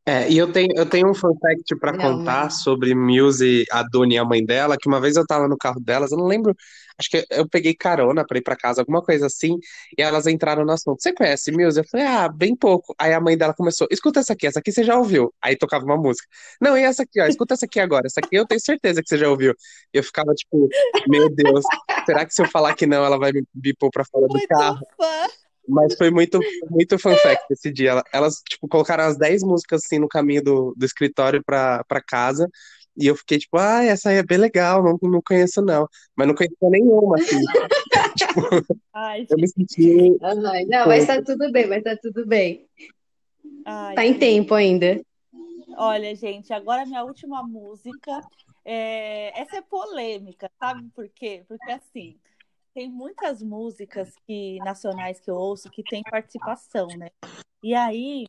É, 0.06 0.30
e 0.30 0.38
eu 0.38 0.52
tenho, 0.52 0.70
eu 0.76 0.86
tenho 0.90 1.10
um 1.10 1.14
fun 1.14 1.34
fact 1.40 1.76
pra 1.80 1.94
Não, 1.94 2.18
contar 2.18 2.46
mas- 2.46 2.64
sobre 2.64 2.94
Muse, 2.94 3.66
a 3.72 3.84
Dona 3.84 4.14
e 4.14 4.18
a 4.18 4.26
mãe 4.26 4.44
dela, 4.44 4.76
que 4.78 4.88
uma 4.90 5.00
vez 5.00 5.16
eu 5.16 5.26
tava 5.26 5.48
no 5.48 5.58
carro 5.58 5.80
delas, 5.80 6.12
eu 6.12 6.18
não 6.18 6.26
lembro, 6.26 6.56
acho 6.98 7.10
que 7.10 7.26
eu 7.30 7.48
peguei 7.48 7.74
carona 7.74 8.26
pra 8.26 8.38
ir 8.38 8.42
pra 8.42 8.56
casa, 8.56 8.82
alguma 8.82 9.02
coisa 9.02 9.26
assim, 9.28 9.58
e 9.98 10.02
elas 10.02 10.28
entraram 10.28 10.64
no 10.66 10.72
assunto. 10.72 11.02
Você 11.02 11.14
conhece 11.14 11.52
Muse? 11.52 11.80
Eu 11.80 11.86
falei, 11.90 12.06
ah, 12.06 12.28
bem 12.30 12.56
pouco. 12.56 12.94
Aí 13.00 13.14
a 13.14 13.20
mãe 13.20 13.38
dela 13.38 13.54
começou, 13.54 13.88
escuta 13.92 14.20
essa 14.20 14.34
aqui, 14.34 14.48
essa 14.48 14.60
aqui 14.60 14.72
você 14.72 14.84
já 14.84 14.98
ouviu. 14.98 15.34
Aí 15.42 15.56
tocava 15.56 15.84
uma 15.86 15.98
música. 15.98 16.28
Não, 16.60 16.78
e 16.78 16.82
essa 16.84 17.04
aqui, 17.04 17.20
ó, 17.22 17.26
escuta 17.26 17.54
essa 17.54 17.66
aqui 17.66 17.80
agora, 17.80 18.08
essa 18.08 18.20
aqui 18.20 18.36
eu 18.36 18.46
tenho 18.46 18.62
certeza 18.62 19.02
que 19.02 19.10
você 19.10 19.18
já 19.18 19.30
ouviu. 19.30 19.54
E 19.94 19.98
eu 19.98 20.04
ficava 20.04 20.34
tipo, 20.34 20.70
meu 21.08 21.30
Deus, 21.30 21.64
será 22.06 22.26
que 22.26 22.34
se 22.34 22.42
eu 22.42 22.48
falar 22.50 22.74
que 22.76 22.86
não, 22.86 23.04
ela 23.04 23.18
vai 23.18 23.32
me 23.32 23.44
me 23.54 23.74
pôr 23.76 23.90
pra 23.92 24.04
fora 24.06 24.28
do 24.28 24.34
Muito 24.34 24.48
carro? 24.48 24.80
fã! 24.98 25.28
Mas 25.68 25.96
foi 25.96 26.10
muito, 26.10 26.40
muito 26.70 26.98
fun 26.98 27.16
fact 27.18 27.44
esse 27.52 27.72
dia. 27.72 27.92
Ela- 27.92 28.04
Elas, 28.12 28.42
tipo, 28.50 28.68
colocaram 28.68 29.04
as 29.04 29.16
10 29.18 29.44
músicas, 29.44 29.82
assim, 29.86 30.00
no 30.00 30.08
caminho 30.08 30.44
do, 30.44 30.74
do 30.76 30.86
escritório 30.86 31.42
pra, 31.46 31.84
pra 31.88 32.02
casa. 32.02 32.50
E 32.98 33.08
eu 33.08 33.16
fiquei, 33.16 33.38
tipo, 33.40 33.58
ah, 33.58 33.84
essa 33.84 34.10
aí 34.10 34.18
é 34.18 34.24
bem 34.24 34.38
legal, 34.38 34.84
não, 34.84 34.98
não 35.02 35.22
conheço, 35.26 35.62
não. 35.62 35.88
Mas 36.16 36.28
não 36.28 36.36
conhecia 36.36 36.70
nenhuma, 36.70 37.16
assim. 37.18 37.42
Tipo, 38.18 38.42
Ai, 38.94 39.26
eu 39.30 39.38
me 39.38 39.48
senti... 39.48 40.18
Não, 40.68 40.88
mas 40.88 41.08
tá 41.08 41.22
tudo 41.22 41.50
bem, 41.52 41.68
mas 41.68 41.84
tá 41.84 41.96
tudo 42.02 42.26
bem. 42.26 42.68
ai, 43.66 43.96
Tá 43.96 44.06
em 44.06 44.18
tempo 44.18 44.54
ainda. 44.54 45.02
Olha, 45.78 46.14
gente, 46.16 46.52
agora 46.52 46.86
minha 46.86 47.04
última 47.04 47.42
música. 47.44 48.22
é, 48.66 49.40
Essa 49.40 49.58
é 49.58 49.62
polêmica, 49.62 50.52
sabe 50.60 50.90
por 50.94 51.08
quê? 51.10 51.44
Porque 51.48 51.72
assim, 51.72 52.18
tem 52.74 52.90
muitas 52.90 53.42
músicas 53.42 54.14
que 54.28 54.58
nacionais 54.60 55.20
que 55.20 55.32
eu 55.32 55.36
ouço 55.36 55.70
que 55.70 55.84
tem 55.84 56.04
participação, 56.04 56.88
né? 56.98 57.10
E 57.64 57.74
aí 57.74 58.26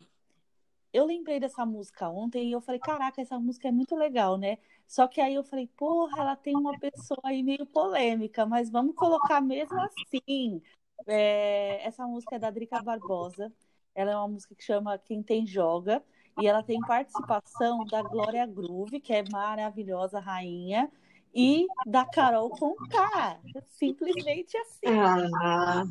eu 0.93 1.07
lembrei 1.07 1.41
dessa 1.41 1.65
música 1.65 2.09
ontem 2.09 2.49
e 2.49 2.53
eu 2.53 2.61
falei, 2.61 2.79
caraca, 2.81 3.21
essa 3.21 3.39
música 3.39 3.69
é 3.69 3.73
muito 3.73 3.97
legal, 3.97 4.37
né? 4.37 4.59
Só 4.87 5.09
que 5.09 5.21
aí 5.21 5.35
eu 5.35 5.43
falei, 5.43 5.67
porra, 5.67 6.21
ela 6.21 6.37
tem 6.37 6.55
uma 6.55 6.79
pessoa 6.79 7.21
aí 7.25 7.43
meio 7.43 7.65
polêmica, 7.65 8.45
mas 8.45 8.69
vamos 8.69 8.95
colocar 8.95 9.41
mesmo 9.41 9.81
assim. 9.81 10.61
É, 11.07 11.81
essa 11.87 12.07
música 12.07 12.37
é 12.37 12.39
da 12.39 12.51
Drica 12.51 12.83
Barbosa. 12.83 13.51
Ela 13.95 14.13
é 14.13 14.17
uma 14.17 14.29
música 14.29 14.55
que 14.55 14.63
chama 14.63 14.99
Quem 14.99 15.23
Tem 15.23 15.47
Joga. 15.47 16.03
E 16.39 16.47
ela 16.47 16.63
tem 16.63 16.81
participação 16.81 17.85
da 17.87 18.03
Glória 18.03 18.47
Groove, 18.47 19.01
que 19.01 19.13
é 19.13 19.23
maravilhosa 19.31 20.19
rainha, 20.19 20.91
e 21.35 21.67
da 21.87 22.05
Carol 22.07 22.49
Conká. 22.51 23.39
Simplesmente 23.67 24.57
assim. 24.57 24.87
Ah, 24.89 25.85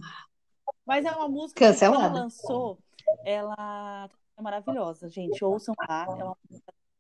Mas 0.86 1.06
é 1.06 1.12
uma 1.12 1.28
música 1.28 1.60
que 1.60 1.66
quando 1.66 1.74
cancelada. 1.74 2.14
lançou, 2.14 2.80
ela 3.24 4.10
é 4.38 4.42
maravilhosa, 4.42 5.08
gente. 5.10 5.44
Ouçam 5.44 5.76
lá, 5.78 6.06
é 6.20 6.24
uma 6.24 6.38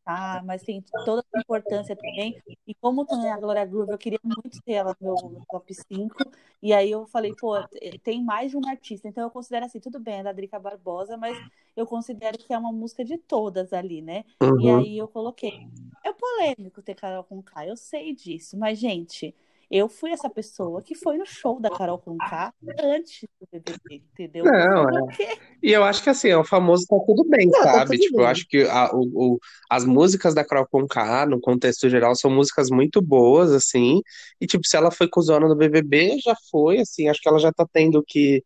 tá, 0.03 0.41
mas 0.43 0.63
tem 0.63 0.83
toda 1.05 1.23
a 1.33 1.39
importância 1.39 1.95
também. 1.95 2.41
E 2.65 2.73
como 2.75 3.05
tem 3.05 3.29
a 3.31 3.37
Glória 3.37 3.65
Groove, 3.65 3.91
eu 3.91 3.97
queria 3.97 4.19
muito 4.23 4.61
ter 4.63 4.73
ela 4.73 4.95
no 4.99 5.29
meu 5.29 5.45
top 5.49 5.73
5. 5.73 6.23
E 6.61 6.73
aí 6.73 6.91
eu 6.91 7.05
falei, 7.07 7.33
pô, 7.35 7.55
tem 8.03 8.23
mais 8.23 8.51
de 8.51 8.57
um 8.57 8.67
artista. 8.67 9.07
Então 9.07 9.23
eu 9.23 9.29
considero 9.31 9.65
assim, 9.65 9.79
tudo 9.79 9.99
bem, 9.99 10.19
é 10.19 10.23
da 10.23 10.31
Drica 10.31 10.59
Barbosa, 10.59 11.17
mas 11.17 11.37
eu 11.75 11.85
considero 11.85 12.37
que 12.37 12.53
é 12.53 12.57
uma 12.57 12.71
música 12.71 13.03
de 13.05 13.17
todas 13.17 13.73
ali, 13.73 14.01
né? 14.01 14.23
E 14.41 14.45
Uhum. 14.45 14.77
aí 14.77 14.97
eu 14.97 15.07
coloquei. 15.07 15.67
É 16.03 16.11
polêmico 16.11 16.81
ter 16.81 16.95
Carol 16.95 17.23
Conká, 17.23 17.65
eu 17.67 17.77
sei 17.77 18.13
disso, 18.15 18.57
mas, 18.57 18.79
gente, 18.79 19.35
eu 19.71 19.87
fui 19.89 20.11
essa 20.11 20.29
pessoa 20.29 20.81
que 20.81 20.93
foi 20.95 21.17
no 21.17 21.25
show 21.25 21.59
da 21.59 21.69
Carol 21.69 21.97
Conká 21.97 22.53
antes 22.83 23.27
do 23.39 23.47
BBB, 23.51 23.95
entendeu? 23.95 24.45
Não, 24.45 24.89
é. 24.89 25.37
E 25.63 25.71
eu 25.71 25.83
acho 25.83 26.01
que 26.03 26.09
assim, 26.09 26.29
é 26.29 26.37
o 26.37 26.43
famoso 26.43 26.85
tá 26.87 26.97
tudo 27.05 27.23
bem, 27.29 27.47
Não, 27.47 27.61
tá 27.63 27.71
sabe? 27.71 27.91
tudo 27.97 27.99
Tipo, 28.07 28.15
eu 28.15 28.23
bem. 28.23 28.31
acho 28.31 28.47
que 28.47 28.63
a- 28.63 28.89
o, 28.93 29.33
o- 29.35 29.39
as 29.69 29.85
músicas 29.85 30.33
da 30.33 30.43
Carol 30.43 30.67
Conká, 30.67 31.25
no 31.25 31.39
contexto 31.39 31.87
geral, 31.89 32.15
são 32.15 32.31
músicas 32.31 32.69
muito 32.69 33.01
boas, 33.01 33.51
assim. 33.51 34.01
E, 34.41 34.47
tipo, 34.47 34.65
se 34.67 34.75
ela 34.75 34.91
foi 34.91 35.07
cuzona 35.07 35.47
no 35.47 35.55
BBB, 35.55 36.17
já 36.19 36.35
foi, 36.49 36.79
assim. 36.79 37.07
Acho 37.07 37.21
que 37.21 37.29
ela 37.29 37.39
já 37.39 37.51
tá 37.53 37.65
tendo 37.71 37.99
o 37.99 38.03
que, 38.03 38.43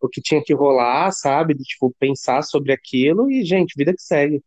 o 0.00 0.08
que 0.08 0.20
tinha 0.22 0.42
que 0.44 0.54
rolar, 0.54 1.12
sabe? 1.12 1.54
De, 1.54 1.64
tipo, 1.64 1.94
pensar 1.98 2.42
sobre 2.42 2.72
aquilo 2.72 3.30
e, 3.30 3.44
gente, 3.44 3.74
vida 3.76 3.92
que 3.94 4.02
segue. 4.02 4.42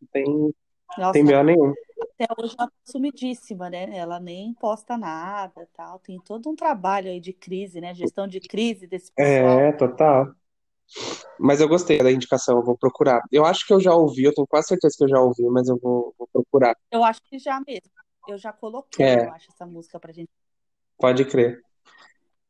Não 0.00 0.08
tem, 0.12 0.54
Nossa, 0.98 1.12
tem 1.12 1.24
B.O. 1.24 1.42
nenhum. 1.44 1.74
Até 2.04 2.26
hoje 2.38 2.54
ela 2.58 2.68
tá 2.68 2.76
sumidíssima, 2.84 3.70
né? 3.70 3.96
Ela 3.96 4.20
nem 4.20 4.54
posta 4.54 4.96
nada, 4.96 5.68
tal. 5.74 5.98
Tem 5.98 6.18
todo 6.20 6.48
um 6.50 6.56
trabalho 6.56 7.10
aí 7.10 7.20
de 7.20 7.32
crise, 7.32 7.80
né? 7.80 7.94
Gestão 7.94 8.26
de 8.26 8.40
crise 8.40 8.86
desse 8.86 9.12
pessoal. 9.12 9.60
É, 9.60 9.72
total. 9.72 10.34
Mas 11.38 11.60
eu 11.60 11.68
gostei 11.68 11.98
da 11.98 12.12
indicação, 12.12 12.58
eu 12.58 12.64
vou 12.64 12.76
procurar. 12.76 13.22
Eu 13.32 13.44
acho 13.44 13.66
que 13.66 13.72
eu 13.72 13.80
já 13.80 13.94
ouvi, 13.94 14.24
eu 14.24 14.34
tenho 14.34 14.46
quase 14.46 14.68
certeza 14.68 14.94
que 14.96 15.04
eu 15.04 15.08
já 15.08 15.20
ouvi, 15.20 15.42
mas 15.50 15.68
eu 15.68 15.78
vou, 15.78 16.14
vou 16.18 16.28
procurar. 16.32 16.76
Eu 16.90 17.02
acho 17.02 17.20
que 17.22 17.38
já 17.38 17.60
mesmo. 17.66 17.90
Eu 18.28 18.38
já 18.38 18.52
coloquei, 18.52 19.04
É. 19.04 19.26
eu 19.26 19.32
acho, 19.32 19.50
essa 19.50 19.66
música 19.66 19.98
pra 20.00 20.12
gente. 20.12 20.30
Pode 20.98 21.24
crer. 21.24 21.60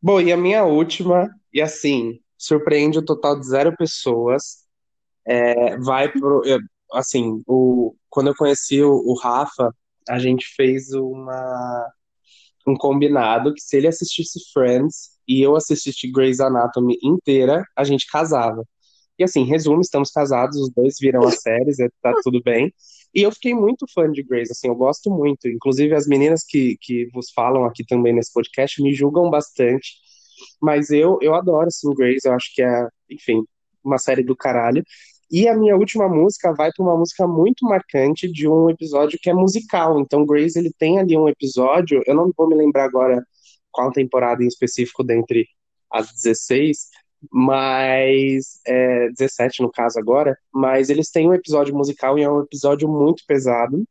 Bom, 0.01 0.21
e 0.21 0.33
a 0.33 0.37
minha 0.37 0.65
última, 0.65 1.31
e 1.53 1.61
assim, 1.61 2.21
surpreende 2.37 2.99
o 2.99 3.05
total 3.05 3.39
de 3.41 3.47
zero 3.47 3.75
pessoas. 3.77 4.65
É, 5.27 5.79
vai 5.79 6.13
pro. 6.13 6.43
Assim, 6.93 7.43
o, 7.47 7.95
quando 8.09 8.29
eu 8.29 8.35
conheci 8.37 8.83
o, 8.83 8.93
o 8.93 9.15
Rafa, 9.15 9.75
a 10.09 10.19
gente 10.19 10.47
fez 10.57 10.93
uma, 10.93 11.93
um 12.67 12.77
combinado 12.77 13.55
que 13.55 13.61
se 13.61 13.77
ele 13.77 13.89
assistisse 13.89 14.41
Friends 14.53 15.11
e 15.27 15.43
eu 15.43 15.57
assistisse 15.57 16.11
Grey's 16.11 16.41
Anatomy 16.41 16.99
inteira, 17.03 17.65
a 17.77 17.85
gente 17.85 18.07
casava. 18.11 18.65
E 19.19 19.23
assim, 19.25 19.45
resumo, 19.45 19.81
estamos 19.81 20.11
casados, 20.11 20.57
os 20.59 20.71
dois 20.71 20.97
viram 21.01 21.23
as 21.27 21.41
séries, 21.41 21.79
é, 21.79 21.89
tá 22.03 22.13
tudo 22.23 22.43
bem. 22.43 22.73
E 23.15 23.23
eu 23.23 23.31
fiquei 23.31 23.55
muito 23.55 23.87
fã 23.95 24.11
de 24.11 24.23
Grey's, 24.25 24.51
assim, 24.51 24.69
eu 24.69 24.75
gosto 24.75 25.09
muito. 25.11 25.49
Inclusive, 25.49 25.95
as 25.95 26.07
meninas 26.07 26.43
que, 26.45 26.77
que 26.81 27.07
vos 27.13 27.31
falam 27.31 27.65
aqui 27.65 27.85
também 27.87 28.13
nesse 28.13 28.33
podcast 28.33 28.83
me 28.83 28.93
julgam 28.93 29.31
bastante. 29.31 29.95
Mas 30.61 30.91
eu, 30.91 31.19
eu 31.23 31.35
adoro, 31.35 31.69
assim, 31.69 31.95
Grey's, 31.95 32.25
eu 32.25 32.33
acho 32.33 32.53
que 32.55 32.63
é, 32.63 32.89
enfim, 33.09 33.45
uma 33.85 33.99
série 33.99 34.25
do 34.25 34.37
caralho. 34.37 34.83
E 35.35 35.49
a 35.49 35.57
minha 35.57 35.77
última 35.77 36.09
música 36.09 36.55
vai 36.55 36.71
para 36.73 36.85
uma 36.85 36.97
música 36.97 37.27
muito 37.27 37.67
marcante 37.67 38.31
de 38.31 38.47
um 38.47 38.71
episódio 38.71 39.19
que 39.21 39.29
é 39.29 39.35
musical. 39.35 39.99
Então, 39.99 40.25
Grey's, 40.25 40.55
ele 40.55 40.73
tem 40.79 41.01
ali 41.01 41.19
um 41.19 41.29
episódio, 41.29 42.01
eu 42.07 42.15
não 42.15 42.33
vou 42.37 42.49
me 42.49 42.55
lembrar 42.55 42.85
agora 42.85 43.21
qual 43.73 43.91
temporada 43.91 44.45
em 44.45 44.47
específico 44.47 45.03
dentre 45.03 45.49
as 45.91 46.13
16, 46.13 46.89
mas 47.33 48.61
é, 48.65 49.09
17 49.09 49.61
no 49.61 49.73
caso 49.73 49.99
agora, 49.99 50.39
mas 50.53 50.89
eles 50.89 51.11
têm 51.11 51.29
um 51.29 51.35
episódio 51.35 51.75
musical 51.75 52.17
e 52.17 52.23
é 52.23 52.31
um 52.31 52.43
episódio 52.43 52.89
muito 52.89 53.25
pesado. 53.27 53.85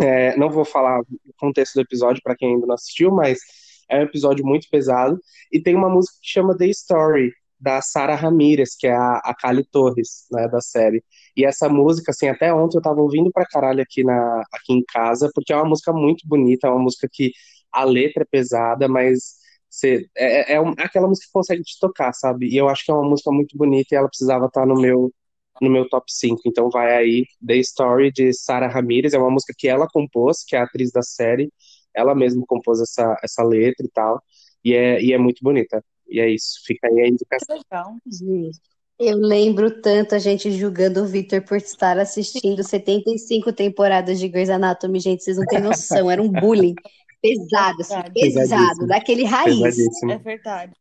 É, 0.00 0.34
não 0.38 0.48
vou 0.48 0.64
falar 0.64 1.02
o 1.02 1.06
contexto 1.36 1.74
do 1.74 1.82
episódio 1.82 2.22
para 2.22 2.34
quem 2.34 2.54
ainda 2.54 2.66
não 2.66 2.74
assistiu, 2.74 3.10
mas 3.10 3.38
é 3.86 3.98
um 3.98 4.04
episódio 4.04 4.46
muito 4.46 4.66
pesado. 4.70 5.20
E 5.52 5.60
tem 5.60 5.74
uma 5.74 5.90
música 5.90 6.16
que 6.22 6.30
chama 6.30 6.56
The 6.56 6.68
Story, 6.68 7.34
da 7.62 7.80
Sara 7.82 8.14
Ramirez, 8.16 8.74
que 8.76 8.86
é 8.88 8.92
a, 8.94 9.18
a 9.18 9.34
Kali 9.34 9.64
Torres, 9.64 10.26
né, 10.32 10.48
da 10.48 10.60
série. 10.60 11.02
E 11.36 11.44
essa 11.44 11.68
música, 11.68 12.10
assim, 12.10 12.28
até 12.28 12.52
ontem 12.52 12.78
eu 12.78 12.82
tava 12.82 13.00
ouvindo 13.00 13.30
pra 13.32 13.46
caralho 13.46 13.82
aqui, 13.82 14.04
na, 14.04 14.40
aqui 14.52 14.72
em 14.72 14.84
casa, 14.84 15.30
porque 15.34 15.52
é 15.52 15.56
uma 15.56 15.68
música 15.68 15.92
muito 15.92 16.26
bonita, 16.28 16.66
é 16.68 16.70
uma 16.70 16.80
música 16.82 17.08
que 17.10 17.32
a 17.72 17.84
letra 17.84 18.22
é 18.24 18.26
pesada, 18.30 18.88
mas 18.88 19.36
você, 19.70 20.06
é, 20.16 20.54
é 20.54 20.60
um- 20.60 20.72
é 20.78 20.84
aquela 20.84 21.08
música 21.08 21.26
que 21.26 21.32
consegue 21.32 21.62
te 21.62 21.78
tocar, 21.80 22.12
sabe? 22.12 22.48
E 22.48 22.56
eu 22.56 22.68
acho 22.68 22.84
que 22.84 22.90
é 22.90 22.94
uma 22.94 23.08
música 23.08 23.30
muito 23.32 23.56
bonita 23.56 23.94
e 23.94 23.98
ela 23.98 24.08
precisava 24.08 24.46
estar 24.46 24.66
no 24.66 24.74
meu, 24.80 25.12
no 25.60 25.70
meu 25.70 25.88
top 25.88 26.04
5. 26.12 26.42
Então 26.46 26.68
vai 26.70 26.94
aí 26.96 27.26
The 27.46 27.56
Story 27.58 28.12
de 28.12 28.32
Sara 28.32 28.68
Ramirez, 28.68 29.14
é 29.14 29.18
uma 29.18 29.30
música 29.30 29.54
que 29.56 29.68
ela 29.68 29.86
compôs, 29.90 30.44
que 30.44 30.56
é 30.56 30.60
a 30.60 30.64
atriz 30.64 30.90
da 30.92 31.02
série, 31.02 31.52
ela 31.94 32.14
mesma 32.14 32.44
compôs 32.46 32.80
essa, 32.80 33.16
essa 33.22 33.42
letra 33.44 33.86
e 33.86 33.90
tal, 33.90 34.22
e 34.64 34.74
é, 34.74 35.00
e 35.02 35.12
é 35.12 35.18
muito 35.18 35.40
bonita. 35.42 35.82
E 36.12 36.20
é 36.20 36.28
isso, 36.28 36.60
fica 36.64 36.86
aí 36.88 37.00
a 37.00 37.08
indicação. 37.08 37.56
Legal. 37.56 37.96
Gente, 38.06 38.60
eu 38.98 39.16
lembro 39.16 39.80
tanto 39.80 40.14
a 40.14 40.18
gente 40.18 40.52
julgando 40.52 41.02
o 41.02 41.06
Victor 41.06 41.42
por 41.42 41.56
estar 41.56 41.98
assistindo 41.98 42.62
75 42.62 43.52
temporadas 43.52 44.20
de 44.20 44.28
Grey's 44.28 44.50
Anatomy, 44.50 45.00
gente, 45.00 45.24
vocês 45.24 45.38
não 45.38 45.46
têm 45.46 45.60
noção, 45.60 46.10
era 46.10 46.22
um 46.22 46.30
bullying 46.30 46.74
pesado, 47.22 47.80
assim, 47.80 48.12
pesado, 48.12 48.86
daquele 48.86 49.24
raiz. 49.24 49.78
É 50.10 50.18
verdade. 50.18 50.74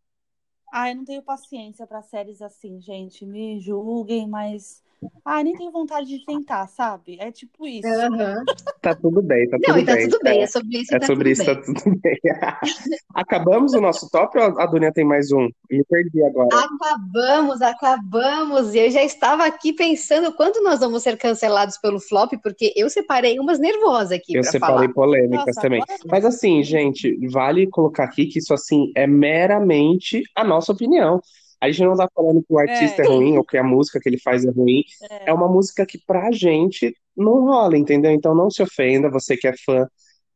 Ah, 0.74 0.89
eu 0.89 0.96
não 0.96 1.06
tenho 1.06 1.22
paciência 1.22 1.86
para 1.86 2.02
séries 2.02 2.41
assim, 2.41 2.80
gente. 2.80 3.26
Me 3.26 3.60
julguem, 3.60 4.28
mas. 4.28 4.82
Ah, 5.26 5.44
nem 5.44 5.56
tenho 5.56 5.72
vontade 5.72 6.08
de 6.08 6.26
tentar, 6.26 6.68
sabe? 6.68 7.18
É 7.20 7.32
tipo 7.32 7.68
isso. 7.68 7.88
Aham. 7.90 8.44
Tá 8.82 8.96
tudo 8.96 9.22
bem, 9.22 9.48
tá 9.50 9.60
Não, 9.60 9.78
tudo 9.78 9.80
e 9.80 9.86
tá 9.86 9.94
bem. 9.94 9.98
tudo 9.98 10.20
bem, 10.24 10.42
é 10.44 10.48
sobre 10.48 10.80
isso 10.80 10.96
É 10.96 11.00
tá 11.00 11.08
sobre 11.08 11.30
tudo 11.30 11.32
isso, 11.32 11.46
bem. 11.46 11.46
tá 11.46 11.56
tudo 11.62 11.82
bem. 12.02 12.18
Acabamos 13.14 13.74
o 13.76 13.82
nosso 13.82 14.10
top 14.10 14.38
ou 14.40 14.60
a 14.60 14.66
Dunia 14.66 14.92
tem 14.94 15.06
mais 15.06 15.32
um? 15.32 15.48
Me 15.70 15.84
perdi 15.86 16.24
agora. 16.24 16.50
Acabamos, 16.52 17.62
acabamos. 17.62 18.76
E 18.76 18.80
eu 18.80 18.92
já 18.92 19.02
estava 19.04 19.46
aqui 19.46 19.74
pensando 19.74 20.34
quando 20.36 20.62
nós 20.64 20.80
vamos 20.82 21.02
ser 21.02 21.18
cancelados 21.18 21.78
pelo 21.78 22.00
flop, 22.00 22.34
porque 22.44 22.74
eu 22.76 22.90
separei 22.90 23.40
umas 23.40 23.58
nervosas 23.60 24.12
aqui 24.12 24.34
Eu 24.34 24.44
separei 24.44 24.88
falar. 24.88 24.94
polêmicas 24.94 25.58
Nossa, 25.58 25.62
também. 25.62 25.82
agora 25.82 25.98
Mas 26.10 26.24
assim, 26.26 26.64
gente, 26.64 27.18
vale 27.30 27.68
colocar 27.68 28.06
aqui 28.06 28.26
que 28.28 28.40
isso 28.40 28.54
assim 28.54 28.92
é 28.96 29.06
meramente 29.06 30.22
a 30.36 30.44
nossa 30.44 30.72
opinião. 30.72 31.20
A 31.62 31.69
gente 31.69 31.84
não 31.86 31.95
tá 31.95 32.10
falando 32.13 32.41
que 32.43 32.52
o 32.54 32.58
artista 32.60 33.04
é, 33.04 33.06
É. 33.06 33.08
ruim 33.08 33.38
ou 33.38 33.43
que 33.45 33.56
a 33.58 33.63
música 33.63 34.00
que 34.00 34.10
ele 34.10 34.19
faz 34.19 34.43
é 34.43 34.50
ruim. 34.52 34.84
é, 35.10 35.30
É 35.30 35.34
uma 35.34 35.47
música 35.47 35.86
que 35.86 36.00
pra 36.06 36.32
gente 36.32 36.93
não 37.15 37.45
rola, 37.45 37.78
entendeu? 37.78 38.12
Então 38.12 38.34
não 38.34 38.50
se 38.50 38.63
ofenda, 38.63 39.10
você 39.12 39.38
que 39.38 39.47
é 39.47 39.54
fã 39.63 39.88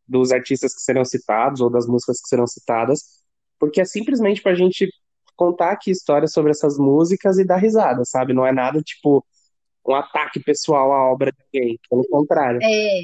dos 0.07 0.31
artistas 0.31 0.73
que 0.75 0.81
serão 0.81 1.03
citados 1.03 1.61
ou 1.61 1.69
das 1.69 1.87
músicas 1.87 2.21
que 2.21 2.27
serão 2.27 2.45
citadas, 2.45 3.23
porque 3.59 3.81
é 3.81 3.85
simplesmente 3.85 4.41
pra 4.41 4.53
gente 4.53 4.87
contar 5.35 5.71
aqui 5.71 5.89
histórias 5.89 6.31
sobre 6.31 6.51
essas 6.51 6.77
músicas 6.77 7.39
e 7.39 7.43
dar 7.43 7.57
risada, 7.57 8.05
sabe? 8.05 8.31
Não 8.33 8.45
é 8.45 8.51
nada 8.53 8.79
tipo 8.81 9.25
um 9.87 9.95
ataque 9.95 10.39
pessoal 10.39 10.91
à 10.93 11.11
obra 11.11 11.31
de 11.31 11.37
alguém, 11.59 11.79
pelo 11.89 12.07
contrário. 12.07 12.59
É, 12.61 12.99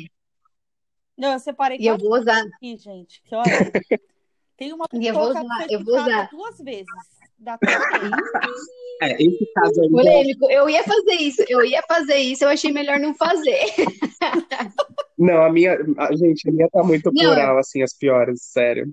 Não, 1.18 1.34
eu 1.34 1.40
separei 1.40 1.78
e 1.80 1.88
eu 1.88 1.98
vou 1.98 2.18
usar. 2.20 2.42
aqui, 2.42 2.78
gente. 2.78 3.22
Que 3.24 3.36
olha, 3.36 3.72
tem 4.58 4.74
uma 4.74 4.86
E 4.94 5.08
eu 5.08 5.14
vou 5.14 5.28
pessoa 5.28 5.34
que 5.34 5.46
usar, 5.46 5.66
foi 5.66 5.76
eu 5.76 5.84
vou 5.84 5.96
usar. 5.96 6.30
duas 6.32 6.58
vezes. 6.60 6.86
Da. 7.42 7.58
É, 9.02 9.14
esse 9.16 9.52
caso 9.56 9.82
aí 9.82 9.88
já- 9.90 9.92
Polêmico, 9.96 10.52
eu 10.52 10.70
ia 10.70 10.84
fazer 10.84 11.16
isso, 11.16 11.44
eu 11.50 11.66
ia 11.66 11.82
fazer 11.88 12.18
isso, 12.18 12.44
eu 12.44 12.50
achei 12.50 12.72
melhor 12.72 13.00
não 13.00 13.16
fazer. 13.16 13.60
Não, 15.18 15.44
a 15.44 15.52
minha, 15.52 15.76
a, 15.98 16.16
gente, 16.16 16.48
a 16.48 16.52
minha 16.52 16.70
tá 16.70 16.84
muito 16.84 17.12
Não, 17.12 17.24
plural, 17.24 17.58
assim, 17.58 17.82
as 17.82 17.98
piores, 17.98 18.42
sério. 18.44 18.92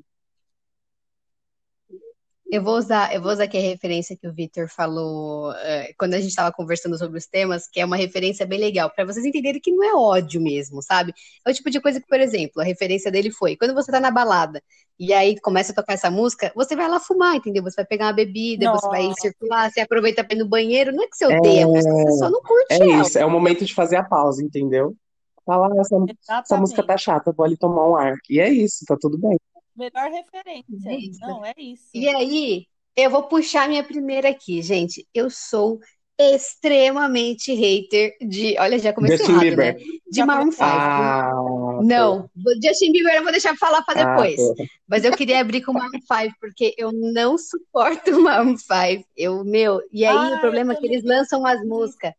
Eu 2.51 2.63
vou 2.63 2.79
usar, 2.79 3.15
eu 3.15 3.21
vou 3.21 3.31
usar 3.31 3.45
aqui 3.45 3.59
a 3.59 3.61
referência 3.61 4.17
que 4.17 4.27
o 4.27 4.33
Victor 4.33 4.69
falou 4.69 5.53
é, 5.53 5.93
quando 5.99 6.15
a 6.15 6.19
gente 6.19 6.31
estava 6.31 6.51
conversando 6.51 6.97
sobre 6.97 7.19
os 7.19 7.27
temas, 7.27 7.69
que 7.69 7.79
é 7.79 7.85
uma 7.85 7.97
referência 7.97 8.47
bem 8.47 8.59
legal, 8.59 8.91
para 8.91 9.05
vocês 9.05 9.25
entenderem 9.27 9.61
que 9.61 9.71
não 9.71 9.85
é 9.85 9.95
ódio 9.95 10.41
mesmo, 10.41 10.83
sabe? 10.83 11.13
É 11.47 11.51
o 11.51 11.53
tipo 11.53 11.69
de 11.69 11.79
coisa 11.79 12.01
que, 12.01 12.07
por 12.07 12.19
exemplo, 12.19 12.63
a 12.63 12.65
referência 12.65 13.11
dele 13.13 13.31
foi 13.31 13.55
quando 13.55 13.75
você 13.75 13.93
tá 13.93 14.01
na 14.01 14.11
balada 14.11 14.63
e 14.99 15.13
aí 15.13 15.39
começa 15.41 15.73
a 15.73 15.75
tocar 15.75 15.93
essa 15.93 16.11
música, 16.11 16.51
você 16.55 16.75
vai 16.75 16.89
lá 16.89 16.99
fumar, 16.99 17.37
entendeu? 17.37 17.63
Você 17.63 17.77
vai 17.77 17.85
pegar 17.85 18.07
uma 18.07 18.13
bebida, 18.15 18.65
Nossa. 18.65 18.81
você 18.81 18.89
vai 18.89 19.13
circular, 19.21 19.71
você 19.71 19.81
aproveita 19.81 20.25
para 20.25 20.35
ir 20.35 20.39
no 20.39 20.49
banheiro. 20.49 20.91
Não 20.91 21.05
é 21.05 21.07
que 21.07 21.17
você 21.17 21.27
odeia 21.27 21.63
é... 21.63 21.67
você 21.67 22.13
só 22.19 22.31
não 22.31 22.41
curte 22.41 22.73
é 22.73 22.77
ela. 22.79 23.03
isso, 23.03 23.19
é 23.19 23.27
o 23.27 23.31
momento 23.31 23.65
de 23.65 23.75
fazer 23.75 23.97
a 23.97 24.03
pausa, 24.03 24.43
entendeu? 24.43 24.97
Fala, 25.45 25.69
essa, 25.81 25.97
essa 26.31 26.57
música 26.57 26.83
tá 26.83 26.97
chata, 26.97 27.33
vou 27.35 27.45
ali 27.45 27.57
tomar 27.57 27.89
um 27.89 27.97
ar. 27.97 28.15
E 28.29 28.41
é 28.41 28.49
isso, 28.49 28.85
tá 28.87 28.97
tudo 29.01 29.19
bem. 29.19 29.39
Melhor 29.79 30.11
referência. 30.11 30.99
Isso. 30.99 31.21
Não, 31.21 31.45
é 31.45 31.55
isso. 31.57 31.89
E 31.95 32.09
aí, 32.09 32.67
eu 32.97 33.11
vou 33.11 33.23
puxar 33.23 33.69
minha 33.69 33.85
primeira 33.85 34.29
aqui, 34.29 34.61
gente. 34.61 35.07
Eu 35.15 35.31
sou 35.31 35.79
extremamente 36.19 37.55
hater 37.55 38.17
de. 38.21 38.59
Olha, 38.59 38.77
já 38.77 38.93
comecei 38.93 39.19
Justin 39.19 39.33
errado, 39.33 39.57
né? 39.57 39.73
Bieber. 39.73 39.75
né? 39.77 39.99
De 40.11 40.25
Maroon 40.25 40.51
5. 40.51 40.65
Ah, 40.65 41.33
não, 41.85 42.29
Justin 42.61 42.91
Bieber 42.91 43.15
eu 43.15 43.23
vou 43.23 43.31
deixar 43.31 43.51
pra 43.51 43.69
falar 43.69 43.83
para 43.83 44.03
ah, 44.03 44.17
depois. 44.17 44.41
Ah, 44.41 44.65
Mas 44.89 45.05
eu 45.05 45.13
queria 45.13 45.41
abrir 45.41 45.63
com 45.63 45.73
Maroon 45.73 46.01
5, 46.01 46.35
porque 46.41 46.75
eu 46.77 46.91
não 46.93 47.39
suporto 47.39 48.11
o 48.11 48.21
Maroon 48.25 48.57
5. 48.57 49.09
Eu, 49.17 49.45
meu, 49.45 49.81
e 49.93 50.05
aí 50.05 50.33
ah, 50.33 50.37
o 50.37 50.41
problema 50.41 50.73
é 50.73 50.77
que 50.77 50.87
eles 50.87 51.05
lançam 51.05 51.47
as 51.47 51.65
músicas. 51.65 52.13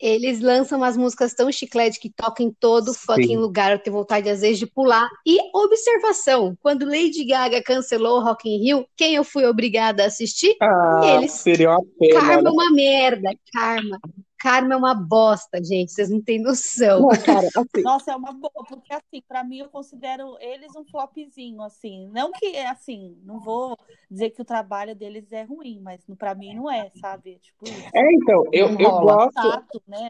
Eles 0.00 0.40
lançam 0.40 0.78
umas 0.78 0.96
músicas 0.96 1.34
tão 1.34 1.50
chiclete 1.50 1.98
que 1.98 2.10
tocam 2.10 2.46
em 2.46 2.52
todo 2.52 2.92
Sim. 2.92 3.00
fucking 3.00 3.36
lugar. 3.36 3.72
Eu 3.72 3.78
tenho 3.78 3.96
vontade, 3.96 4.28
às 4.28 4.40
vezes, 4.40 4.58
de 4.58 4.66
pular. 4.66 5.08
E 5.26 5.38
observação: 5.54 6.56
quando 6.62 6.86
Lady 6.86 7.24
Gaga 7.24 7.62
cancelou 7.62 8.22
Rock 8.22 8.48
in 8.48 8.62
Rio, 8.62 8.86
quem 8.96 9.14
eu 9.14 9.24
fui 9.24 9.44
obrigada 9.46 10.04
a 10.04 10.06
assistir? 10.06 10.56
Ah, 10.60 11.00
eles. 11.04 11.32
Seria 11.32 11.70
uma 11.70 11.84
pena. 11.98 12.20
Karma 12.20 12.42
né? 12.42 12.48
é 12.48 12.52
uma 12.52 12.70
merda. 12.70 13.30
Karma. 13.52 13.98
Karma 14.38 14.74
é 14.74 14.76
uma 14.76 14.94
bosta, 14.94 15.62
gente. 15.62 15.92
Vocês 15.92 16.08
não 16.08 16.20
têm 16.20 16.40
noção. 16.40 17.02
Não, 17.02 17.08
cara, 17.08 17.48
assim... 17.48 17.82
Nossa, 17.82 18.12
é 18.12 18.16
uma 18.16 18.32
boa, 18.32 18.64
porque 18.68 18.92
assim, 18.92 19.22
para 19.26 19.42
mim 19.42 19.58
eu 19.58 19.68
considero 19.68 20.36
eles 20.40 20.74
um 20.76 20.84
flopzinho, 20.84 21.60
assim. 21.62 22.08
Não 22.12 22.30
que, 22.30 22.56
assim, 22.58 23.18
não 23.24 23.40
vou 23.40 23.76
dizer 24.10 24.30
que 24.30 24.40
o 24.40 24.44
trabalho 24.44 24.94
deles 24.94 25.32
é 25.32 25.42
ruim, 25.42 25.80
mas 25.80 26.00
para 26.16 26.34
mim 26.34 26.54
não 26.54 26.70
é, 26.70 26.90
sabe? 27.00 27.38
Tipo. 27.40 27.66
É, 27.92 28.12
então, 28.12 28.44
eu, 28.52 28.68
eu 28.78 28.90
gosto. 29.00 29.34
Tato, 29.34 29.82
né? 29.86 30.08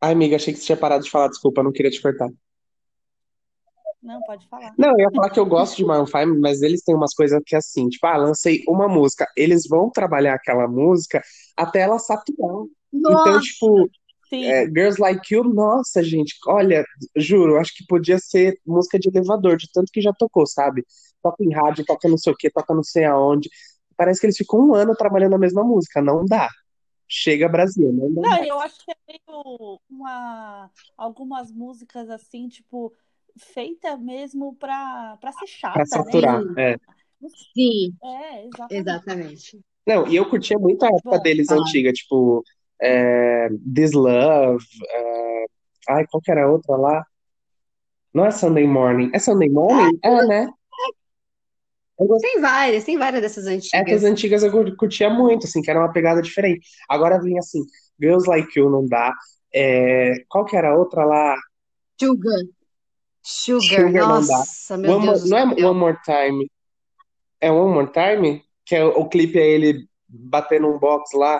Ai, 0.00 0.12
amiga, 0.12 0.36
achei 0.36 0.52
que 0.52 0.58
você 0.58 0.66
tinha 0.66 0.76
parado 0.76 1.04
de 1.04 1.10
falar, 1.10 1.28
desculpa, 1.28 1.62
não 1.62 1.72
queria 1.72 1.90
te 1.90 2.02
cortar. 2.02 2.28
Não, 4.02 4.20
pode 4.22 4.48
falar. 4.48 4.74
Não, 4.76 4.90
eu 4.90 4.98
ia 4.98 5.10
falar 5.12 5.30
que 5.30 5.38
eu 5.38 5.46
gosto 5.46 5.76
de 5.76 5.84
Maroon 5.84 6.06
5, 6.06 6.40
mas 6.40 6.60
eles 6.60 6.82
têm 6.82 6.94
umas 6.94 7.14
coisas 7.14 7.40
que 7.46 7.54
assim, 7.54 7.88
tipo, 7.88 8.04
ah, 8.06 8.16
lancei 8.16 8.64
uma 8.66 8.88
música, 8.88 9.28
eles 9.36 9.66
vão 9.68 9.88
trabalhar 9.88 10.34
aquela 10.34 10.66
música 10.66 11.22
até 11.56 11.80
ela 11.80 11.98
saturar. 12.00 12.66
Então, 12.92 13.10
nossa, 13.12 13.28
então, 13.28 13.40
tipo, 13.40 13.90
é, 14.32 14.64
Girls 14.66 15.00
Like 15.00 15.34
You, 15.34 15.44
nossa, 15.44 16.02
gente, 16.02 16.34
olha, 16.46 16.84
juro, 17.16 17.58
acho 17.58 17.74
que 17.74 17.86
podia 17.86 18.18
ser 18.18 18.58
música 18.66 18.98
de 18.98 19.08
elevador, 19.08 19.56
de 19.56 19.70
tanto 19.72 19.90
que 19.92 20.00
já 20.00 20.12
tocou, 20.12 20.46
sabe? 20.46 20.84
Toca 21.22 21.42
em 21.42 21.52
rádio, 21.52 21.84
toca 21.84 22.08
não 22.08 22.18
sei 22.18 22.32
o 22.32 22.36
que, 22.36 22.50
toca 22.50 22.74
não 22.74 22.82
sei 22.82 23.04
aonde. 23.04 23.48
Parece 23.96 24.20
que 24.20 24.26
eles 24.26 24.36
ficam 24.36 24.60
um 24.60 24.74
ano 24.74 24.94
trabalhando 24.96 25.34
a 25.34 25.38
mesma 25.38 25.62
música, 25.62 26.02
não 26.02 26.24
dá. 26.24 26.48
Chega 27.08 27.48
Brasil, 27.48 27.92
não 27.92 28.12
dá. 28.12 28.22
Não, 28.22 28.44
eu 28.44 28.60
acho 28.60 28.76
que 28.84 28.90
é 28.90 28.96
meio 29.06 29.80
uma. 29.90 30.70
Algumas 30.96 31.52
músicas 31.52 32.08
assim, 32.08 32.48
tipo, 32.48 32.92
feita 33.38 33.96
mesmo 33.98 34.56
pra, 34.56 35.18
pra 35.20 35.32
ser 35.32 35.46
chata, 35.46 35.74
pra 35.74 35.86
saturar, 35.86 36.42
né? 36.42 36.72
é. 36.72 36.76
Sim. 37.54 37.94
É, 38.02 38.46
exatamente. 38.46 38.74
exatamente. 38.80 39.60
Não, 39.86 40.06
e 40.06 40.16
eu 40.16 40.28
curtia 40.28 40.58
muito 40.58 40.82
a 40.84 40.88
época 40.88 41.18
Bom, 41.18 41.22
deles 41.22 41.46
tá. 41.48 41.56
antiga, 41.56 41.92
tipo, 41.92 42.42
é, 42.82 43.48
This 43.74 43.92
Love, 43.92 44.64
é, 44.90 45.44
ai, 45.90 46.06
qual 46.10 46.20
que 46.20 46.30
era 46.30 46.44
a 46.44 46.50
outra 46.50 46.76
lá? 46.76 47.06
Não 48.12 48.26
é 48.26 48.30
Sunday 48.30 48.66
Morning, 48.66 49.10
é 49.14 49.18
Sunday 49.18 49.48
Morning? 49.48 49.98
É, 50.02 50.26
né? 50.26 50.50
Tem 52.20 52.40
várias, 52.40 52.84
tem 52.84 52.98
várias 52.98 53.22
dessas 53.22 53.46
antigas. 53.46 53.86
Essas 53.86 54.04
antigas 54.04 54.42
eu 54.42 54.76
curtia 54.76 55.08
muito, 55.08 55.46
assim, 55.46 55.62
que 55.62 55.70
era 55.70 55.78
uma 55.78 55.92
pegada 55.92 56.20
diferente. 56.20 56.66
Agora 56.88 57.20
vinha 57.20 57.38
assim, 57.38 57.60
Girls 58.00 58.28
Like 58.28 58.58
You 58.58 58.68
não 58.68 58.84
dá. 58.86 59.14
É, 59.54 60.14
qual 60.28 60.44
que 60.44 60.56
era 60.56 60.72
a 60.72 60.76
outra 60.76 61.04
lá? 61.04 61.36
Sugar. 62.00 62.40
Sugar, 63.22 63.86
Sugar 63.86 64.08
nossa, 64.08 64.76
não 64.76 64.82
dá. 64.82 64.88
meu 64.88 64.96
one 64.96 65.06
Deus. 65.06 65.30
More, 65.30 65.30
não 65.30 65.38
é 65.38 65.70
One 65.70 65.78
More 65.78 65.98
Time. 66.04 66.50
É 67.40 67.50
One 67.52 67.72
More 67.72 67.92
Time? 67.92 68.42
Que 68.64 68.74
é, 68.74 68.84
o 68.84 69.08
clipe 69.08 69.38
é 69.38 69.48
ele 69.48 69.86
batendo 70.08 70.66
um 70.66 70.78
box 70.78 71.16
lá 71.16 71.38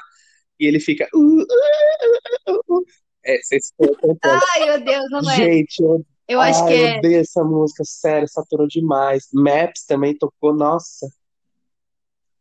e 0.63 0.67
ele 0.67 0.79
fica. 0.79 1.09
Uh, 1.13 1.43
uh, 1.43 2.77
uh, 2.77 2.85
é, 3.25 3.37
vocês 3.43 3.73
Ai, 4.23 4.65
meu 4.65 4.85
Deus, 4.85 5.11
não 5.11 5.31
é. 5.31 5.35
Gente, 5.35 5.83
eu, 5.83 6.07
eu 6.29 6.41
acho 6.41 6.63
ai, 6.63 6.69
que 6.69 6.75
é. 6.75 6.95
Eu 6.95 6.99
odeio 6.99 7.21
essa 7.21 7.43
música, 7.43 7.83
sério, 7.85 8.29
saturou 8.29 8.69
demais. 8.69 9.27
Maps 9.33 9.85
também 9.85 10.17
tocou, 10.17 10.55
nossa. 10.55 11.09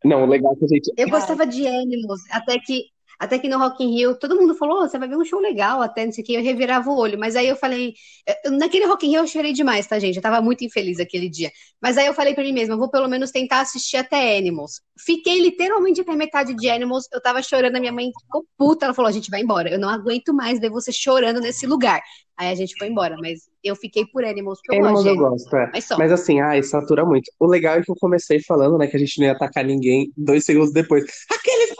Não, 0.04 0.26
legal 0.28 0.56
que 0.56 0.66
a 0.66 0.68
gente. 0.68 0.92
Eu 0.96 1.10
gostava 1.10 1.48
de 1.48 1.68
Animals, 1.68 2.22
até 2.30 2.60
que 2.60 2.86
até 3.22 3.38
que 3.38 3.48
no 3.48 3.60
Rock 3.60 3.84
in 3.84 3.92
Rio, 3.92 4.18
todo 4.18 4.36
mundo 4.36 4.56
falou, 4.56 4.82
oh, 4.82 4.90
você 4.90 4.98
vai 4.98 5.08
ver 5.08 5.16
um 5.16 5.24
show 5.24 5.40
legal, 5.40 5.80
até 5.80 6.04
não 6.04 6.12
sei 6.12 6.24
o 6.24 6.26
que, 6.26 6.34
eu 6.34 6.42
revirava 6.42 6.90
o 6.90 6.98
olho. 6.98 7.20
Mas 7.20 7.36
aí 7.36 7.48
eu 7.48 7.56
falei, 7.56 7.94
eh, 8.28 8.50
naquele 8.50 8.88
Rock 8.88 9.06
in 9.06 9.12
Rio 9.12 9.20
eu 9.20 9.28
chorei 9.28 9.54
demais, 9.54 9.86
tá, 9.86 10.00
gente? 10.00 10.16
Eu 10.16 10.24
tava 10.24 10.42
muito 10.42 10.66
infeliz 10.66 11.00
aquele 11.00 11.30
dia. 11.30 11.52
Mas 11.80 12.00
aí 12.00 12.08
eu 12.08 12.16
falei 12.16 12.34
pra 12.34 12.44
mim 12.44 12.52
mesma, 12.52 12.76
vou 12.76 12.90
pelo 12.90 13.08
menos 13.08 13.30
tentar 13.30 13.62
assistir 13.62 13.98
até 13.98 14.36
Animals. 14.40 14.82
Fiquei 15.06 15.40
literalmente 15.40 16.02
até 16.02 16.16
metade 16.16 16.56
de 16.56 16.68
Animals, 16.68 17.04
eu 17.14 17.22
tava 17.22 17.44
chorando, 17.44 17.76
a 17.76 17.80
minha 17.80 17.92
mãe 17.92 18.10
ficou 18.24 18.44
puta, 18.58 18.88
ela 18.88 18.94
falou, 18.96 19.10
a 19.10 19.14
gente 19.14 19.30
vai 19.30 19.42
embora, 19.42 19.70
eu 19.70 19.78
não 19.78 19.90
aguento 19.90 20.34
mais 20.34 20.60
ver 20.60 20.72
você 20.72 20.92
chorando 20.92 21.40
nesse 21.40 21.68
lugar. 21.68 22.02
Aí 22.36 22.50
a 22.50 22.56
gente 22.56 22.76
foi 22.76 22.88
embora, 22.88 23.16
mas 23.22 23.42
eu 23.64 23.76
fiquei 23.76 24.04
por 24.04 24.26
Animals, 24.26 24.60
porque 24.64 24.82
eu 24.82 24.84
Animals 24.84 25.04
gosto. 25.04 25.16
eu 25.16 25.30
gosto, 25.30 25.56
é. 25.58 25.70
Mas, 25.72 25.88
mas 25.96 26.12
assim, 26.12 26.42
ai, 26.42 26.64
satura 26.64 27.06
muito. 27.06 27.32
O 27.40 27.46
legal 27.46 27.76
é 27.76 27.84
que 27.84 27.92
eu 27.92 27.96
comecei 28.00 28.42
falando, 28.42 28.80
né, 28.80 28.88
que 28.88 28.98
a 28.98 29.00
gente 29.00 29.20
não 29.20 29.28
ia 29.28 29.34
atacar 29.34 29.64
ninguém, 29.64 30.12
dois 30.18 30.44
segundos 30.44 30.74
depois, 30.74 31.06
aqueles 31.30 31.71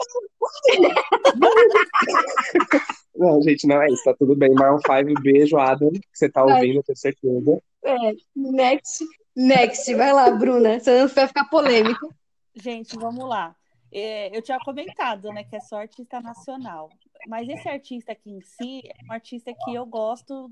não, 3.16 3.42
gente, 3.42 3.66
não 3.66 3.82
é 3.82 3.88
isso, 3.88 4.04
tá 4.04 4.14
tudo 4.14 4.36
bem. 4.36 4.54
Maroon 4.54 4.78
5, 4.78 5.20
beijo, 5.22 5.58
Adam, 5.58 5.90
que 5.90 6.00
você 6.12 6.28
tá 6.28 6.44
ouvindo, 6.44 6.78
eu 6.78 6.82
tenho 6.82 6.96
certeza. 6.96 7.62
É, 7.84 8.14
next, 8.34 9.04
next, 9.34 9.94
vai 9.94 10.12
lá, 10.12 10.30
Bruna, 10.30 10.78
senão 10.80 11.08
vai 11.08 11.26
ficar 11.26 11.44
polêmico. 11.46 12.14
Gente, 12.54 12.96
vamos 12.96 13.28
lá. 13.28 13.56
É, 13.92 14.34
eu 14.36 14.40
tinha 14.40 14.58
comentado, 14.60 15.30
né, 15.32 15.44
que 15.44 15.56
é 15.56 15.60
só 15.60 15.76
artista 15.76 16.20
nacional. 16.20 16.88
Mas 17.28 17.48
esse 17.48 17.68
artista 17.68 18.12
aqui 18.12 18.30
em 18.30 18.40
si 18.40 18.82
é 18.84 18.94
um 19.08 19.12
artista 19.12 19.52
que 19.64 19.74
eu 19.74 19.84
gosto 19.84 20.50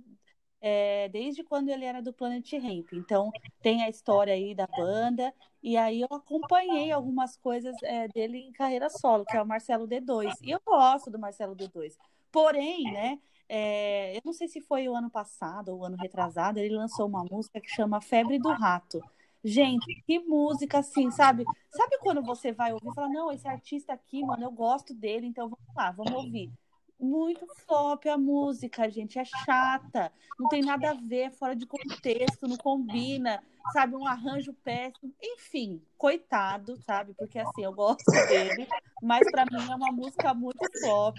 é, 0.61 1.09
desde 1.09 1.43
quando 1.43 1.71
ele 1.71 1.85
era 1.85 2.03
do 2.03 2.13
Planet 2.13 2.53
Ramp. 2.53 2.93
Então, 2.93 3.31
tem 3.63 3.83
a 3.83 3.89
história 3.89 4.35
aí 4.35 4.55
da 4.55 4.67
banda, 4.67 5.33
e 5.63 5.77
aí 5.77 6.01
eu 6.01 6.09
acompanhei 6.11 6.91
algumas 6.91 7.37
coisas 7.37 7.75
é, 7.83 8.09
dele 8.09 8.39
em 8.39 8.53
carreira 8.53 8.89
solo, 8.89 9.25
que 9.25 9.37
é 9.37 9.43
o 9.43 9.47
Marcelo 9.47 9.87
D2. 9.87 10.33
E 10.43 10.51
eu 10.51 10.61
gosto 10.65 11.11
do 11.11 11.19
Marcelo 11.19 11.55
D2. 11.55 11.97
Porém, 12.33 12.85
né, 12.85 13.19
é, 13.49 14.17
eu 14.17 14.23
não 14.25 14.33
sei 14.33 14.49
se 14.49 14.61
foi 14.61 14.89
o 14.89 14.95
ano 14.95 15.11
passado 15.11 15.69
ou 15.69 15.81
o 15.81 15.85
ano 15.85 15.97
retrasado, 15.97 16.59
ele 16.59 16.75
lançou 16.75 17.07
uma 17.07 17.25
música 17.25 17.61
que 17.61 17.69
chama 17.69 18.01
Febre 18.01 18.39
do 18.39 18.51
Rato. 18.51 19.01
Gente, 19.43 20.03
que 20.07 20.19
música 20.19 20.79
assim, 20.79 21.11
sabe? 21.11 21.45
Sabe 21.71 21.99
quando 21.99 22.23
você 22.23 22.53
vai 22.53 22.73
ouvir 22.73 22.89
e 22.89 22.95
fala, 22.95 23.09
não, 23.09 23.33
esse 23.33 23.49
artista 23.49 23.93
aqui, 23.93 24.23
mano, 24.23 24.45
eu 24.45 24.51
gosto 24.51 24.95
dele, 24.95 25.27
então 25.27 25.49
vamos 25.49 25.75
lá, 25.75 25.91
vamos 25.93 26.13
ouvir 26.13 26.51
muito 27.01 27.47
flop 27.67 28.07
a 28.07 28.19
música, 28.19 28.89
gente. 28.91 29.19
É 29.19 29.25
chata, 29.25 30.13
não 30.39 30.49
tem 30.49 30.63
nada 30.63 30.91
a 30.91 30.95
ver, 30.95 31.33
fora 31.33 31.57
de 31.57 31.67
contexto, 31.67 32.47
não 32.47 32.57
combina, 32.57 33.43
sabe? 33.73 33.97
Um 33.97 34.07
arranjo 34.07 34.53
péssimo. 34.53 35.13
Enfim, 35.23 35.83
coitado, 35.97 36.77
sabe? 36.83 37.15
Porque 37.15 37.39
assim, 37.39 37.65
eu 37.65 37.73
gosto 37.73 38.11
dele, 38.29 38.67
mas 39.03 39.29
para 39.31 39.45
mim 39.47 39.71
é 39.71 39.75
uma 39.75 39.93
música 39.93 40.35
muito 40.35 40.61
flop. 40.81 41.17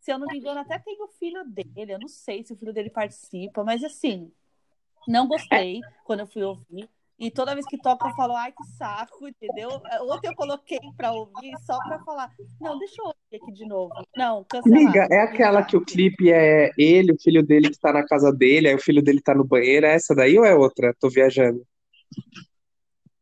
Se 0.00 0.12
eu 0.12 0.18
não 0.18 0.26
me 0.26 0.38
engano, 0.38 0.60
até 0.60 0.78
tem 0.78 1.00
o 1.00 1.08
filho 1.08 1.44
dele. 1.44 1.92
Eu 1.94 1.98
não 1.98 2.08
sei 2.08 2.44
se 2.44 2.52
o 2.52 2.56
filho 2.56 2.72
dele 2.72 2.90
participa, 2.90 3.64
mas 3.64 3.82
assim, 3.84 4.32
não 5.06 5.26
gostei 5.26 5.80
quando 6.04 6.20
eu 6.20 6.26
fui 6.26 6.42
ouvir. 6.42 6.88
E 7.22 7.30
toda 7.30 7.54
vez 7.54 7.64
que 7.64 7.78
toca, 7.78 8.08
eu 8.08 8.14
falo, 8.16 8.34
ai, 8.34 8.50
que 8.50 8.64
saco, 8.76 9.28
entendeu? 9.28 9.80
Ontem 10.10 10.26
eu 10.26 10.34
coloquei 10.34 10.80
pra 10.96 11.12
ouvir 11.12 11.52
só 11.64 11.78
pra 11.78 12.00
falar, 12.00 12.28
não, 12.60 12.76
deixa 12.76 13.00
eu 13.00 13.06
ouvir 13.06 13.40
aqui 13.40 13.52
de 13.52 13.64
novo. 13.64 13.92
Não, 14.16 14.42
cancelar. 14.42 14.80
Amiga, 14.80 15.06
é 15.08 15.20
aquela 15.20 15.62
que 15.62 15.76
o 15.76 15.84
clipe 15.84 16.32
é 16.32 16.72
ele, 16.76 17.12
o 17.12 17.20
filho 17.22 17.46
dele 17.46 17.70
que 17.70 17.78
tá 17.78 17.92
na 17.92 18.04
casa 18.04 18.32
dele, 18.32 18.66
aí 18.66 18.74
o 18.74 18.82
filho 18.82 19.00
dele 19.00 19.20
tá 19.22 19.36
no 19.36 19.44
banheiro, 19.44 19.86
é 19.86 19.94
essa 19.94 20.16
daí 20.16 20.36
ou 20.36 20.44
é 20.44 20.52
outra? 20.52 20.92
Tô 20.98 21.08
viajando. 21.08 21.64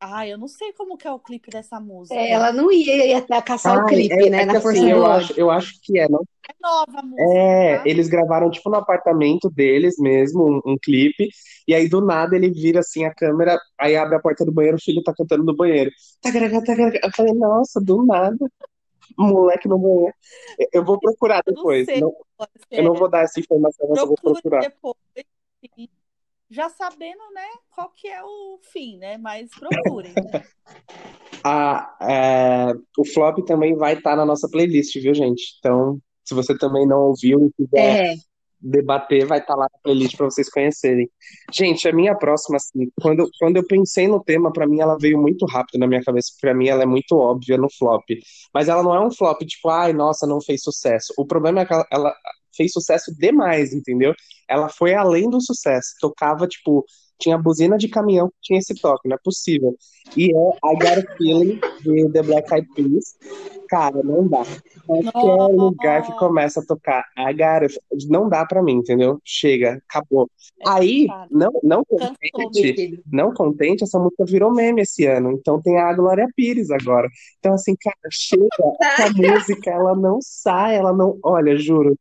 Ah, 0.01 0.26
eu 0.26 0.38
não 0.38 0.48
sei 0.48 0.72
como 0.72 0.96
que 0.96 1.07
é 1.07 1.11
o 1.12 1.18
clipe 1.18 1.51
dessa 1.51 1.78
música. 1.78 2.16
É, 2.18 2.30
ela 2.32 2.53
não 2.53 2.72
ia, 2.72 3.07
ia 3.07 3.42
caçar 3.42 3.76
o 3.76 3.84
Ai, 3.84 3.84
clipe, 3.84 4.14
é, 4.14 4.30
né? 4.30 4.42
é 4.42 4.46
na 4.46 4.55
força 4.55 4.80
assim, 4.80 4.90
do 4.90 4.96
eu 4.96 5.07
acho, 5.07 5.32
eu 5.38 5.51
acho 5.51 5.74
que 5.82 5.98
é, 5.98 6.09
não 6.09 6.22
É 6.48 6.55
nova 6.61 7.01
a 7.01 7.03
música, 7.03 7.28
É, 7.36 7.82
tá? 7.82 7.90
eles 7.90 8.09
gravaram 8.09 8.51
tipo 8.51 8.70
no 8.70 8.76
apartamento 8.76 9.51
deles 9.51 9.96
mesmo, 9.98 10.42
um, 10.66 10.72
um 10.72 10.76
clipe, 10.82 11.28
e 11.68 11.74
aí 11.74 11.88
do 11.88 12.01
nada 12.01 12.34
ele 12.34 12.51
vira 12.51 12.80
assim 12.80 13.05
a 13.05 13.14
câmera, 13.14 13.59
aí 13.78 13.94
abre 13.94 14.16
a 14.16 14.20
porta 14.20 14.44
do 14.44 14.53
banheiro, 14.53 14.78
o 14.78 14.80
filho 14.82 15.03
tá 15.03 15.12
cantando 15.14 15.44
no 15.44 15.55
banheiro. 15.55 15.90
Eu 17.03 17.11
falei, 17.14 17.32
nossa, 17.34 17.80
do 17.80 18.05
nada, 18.07 18.38
moleque 19.18 19.68
no 19.68 19.78
banheiro. 19.78 20.14
Eu 20.72 20.84
vou 20.84 20.98
procurar 20.98 21.42
Eu 21.46 21.53
não 21.53 21.55
depois. 21.57 21.86
sei 21.86 22.01
Não, 22.01 22.12
eu 22.70 22.84
não 22.84 22.94
vou 22.94 23.11
dar 23.11 23.22
essa 23.24 23.38
informação, 23.40 23.86
mas 23.88 23.98
eu 24.01 24.07
vou 24.07 24.16
procurar. 24.16 24.62
depois, 24.62 24.96
sim. 25.76 25.88
Já 26.51 26.68
sabendo, 26.68 27.22
né, 27.32 27.46
qual 27.70 27.90
que 27.90 28.09
é 28.09 28.22
o 28.22 28.59
fim, 28.72 28.98
né? 28.98 29.16
Mas 29.16 29.51
procurem. 29.59 30.12
A, 31.44 31.96
é, 32.03 32.72
o 32.98 33.05
flop 33.05 33.38
também 33.46 33.76
vai 33.76 33.94
estar 33.94 34.16
na 34.16 34.26
nossa 34.26 34.48
playlist, 34.51 34.94
viu, 35.01 35.14
gente? 35.14 35.57
Então, 35.59 35.98
se 36.24 36.34
você 36.34 36.57
também 36.59 36.86
não 36.86 37.03
ouviu 37.09 37.46
e 37.46 37.53
quiser 37.53 38.03
É, 38.03 38.14
debater, 38.61 39.26
vai 39.26 39.38
estar 39.38 39.55
lá 39.55 39.66
na 39.72 39.78
playlist 39.82 40.16
para 40.16 40.26
vocês 40.26 40.51
conhecerem. 40.51 41.09
Gente, 41.53 41.88
a 41.88 41.92
minha 41.92 42.14
próxima, 42.14 42.57
assim, 42.57 42.90
quando, 43.01 43.28
quando 43.38 43.57
eu 43.57 43.66
pensei 43.66 44.07
no 44.07 44.22
tema, 44.22 44.53
para 44.53 44.66
mim 44.66 44.80
ela 44.80 44.96
veio 44.98 45.18
muito 45.18 45.46
rápido 45.46 45.78
na 45.78 45.86
minha 45.86 46.03
cabeça, 46.03 46.32
para 46.40 46.55
mim 46.55 46.68
ela 46.68 46.82
é 46.82 46.86
muito 46.86 47.16
óbvia 47.16 47.57
no 47.57 47.68
flop. 47.70 48.05
Mas 48.53 48.68
ela 48.68 48.82
não 48.82 48.94
é 48.94 49.01
um 49.01 49.11
flop, 49.11 49.40
tipo, 49.42 49.68
ai, 49.70 49.92
nossa, 49.92 50.26
não 50.26 50.40
fez 50.40 50.62
sucesso. 50.62 51.12
O 51.16 51.26
problema 51.26 51.61
é 51.61 51.66
que 51.66 51.74
ela 51.90 52.14
fez 52.57 52.72
sucesso 52.72 53.14
demais, 53.16 53.72
entendeu? 53.72 54.14
Ela 54.48 54.68
foi 54.68 54.94
além 54.94 55.28
do 55.28 55.40
sucesso. 55.40 55.94
Tocava, 56.01 56.46
tipo, 56.46 56.84
tinha 57.20 57.36
buzina 57.36 57.76
de 57.76 57.86
caminhão 57.88 58.28
que 58.28 58.36
tinha 58.40 58.59
esse 58.59 58.74
toque, 58.74 59.09
não 59.09 59.14
é 59.14 59.18
possível. 59.22 59.76
E 60.16 60.34
é 60.34 60.48
I 60.72 60.74
Got 60.74 61.07
a 61.07 61.16
Feeling, 61.16 61.61
de 61.82 62.11
The 62.11 62.22
Black 62.22 62.53
Eyed 62.53 62.68
Peas. 62.74 63.14
Cara, 63.68 64.03
não 64.03 64.26
dá. 64.26 64.42
Qualquer 64.86 65.55
lugar 65.55 66.03
que 66.05 66.12
começa 66.18 66.61
a 66.61 66.66
tocar 66.66 67.05
I 67.16 67.32
Got 67.34 67.66
a... 67.66 67.96
Não 68.09 68.28
dá 68.28 68.44
pra 68.46 68.62
mim, 68.62 68.76
entendeu? 68.76 69.20
Chega, 69.22 69.80
acabou. 69.88 70.28
É 70.61 70.70
Aí, 70.70 71.07
não, 71.30 71.53
não 71.62 71.84
contente, 71.84 73.03
não 73.12 73.32
contente, 73.32 73.84
essa 73.84 73.98
música 73.98 74.24
virou 74.24 74.53
meme 74.53 74.82
esse 74.82 75.07
ano. 75.07 75.30
Então 75.32 75.61
tem 75.61 75.78
a 75.78 75.92
Glória 75.92 76.26
Pires 76.34 76.70
agora. 76.70 77.09
Então, 77.38 77.53
assim, 77.53 77.76
cara, 77.78 77.96
chega, 78.11 78.46
essa 78.80 79.12
música, 79.12 79.70
ela 79.70 79.94
não 79.94 80.18
sai, 80.22 80.76
ela 80.76 80.92
não. 80.92 81.18
Olha, 81.22 81.57
juro, 81.57 81.96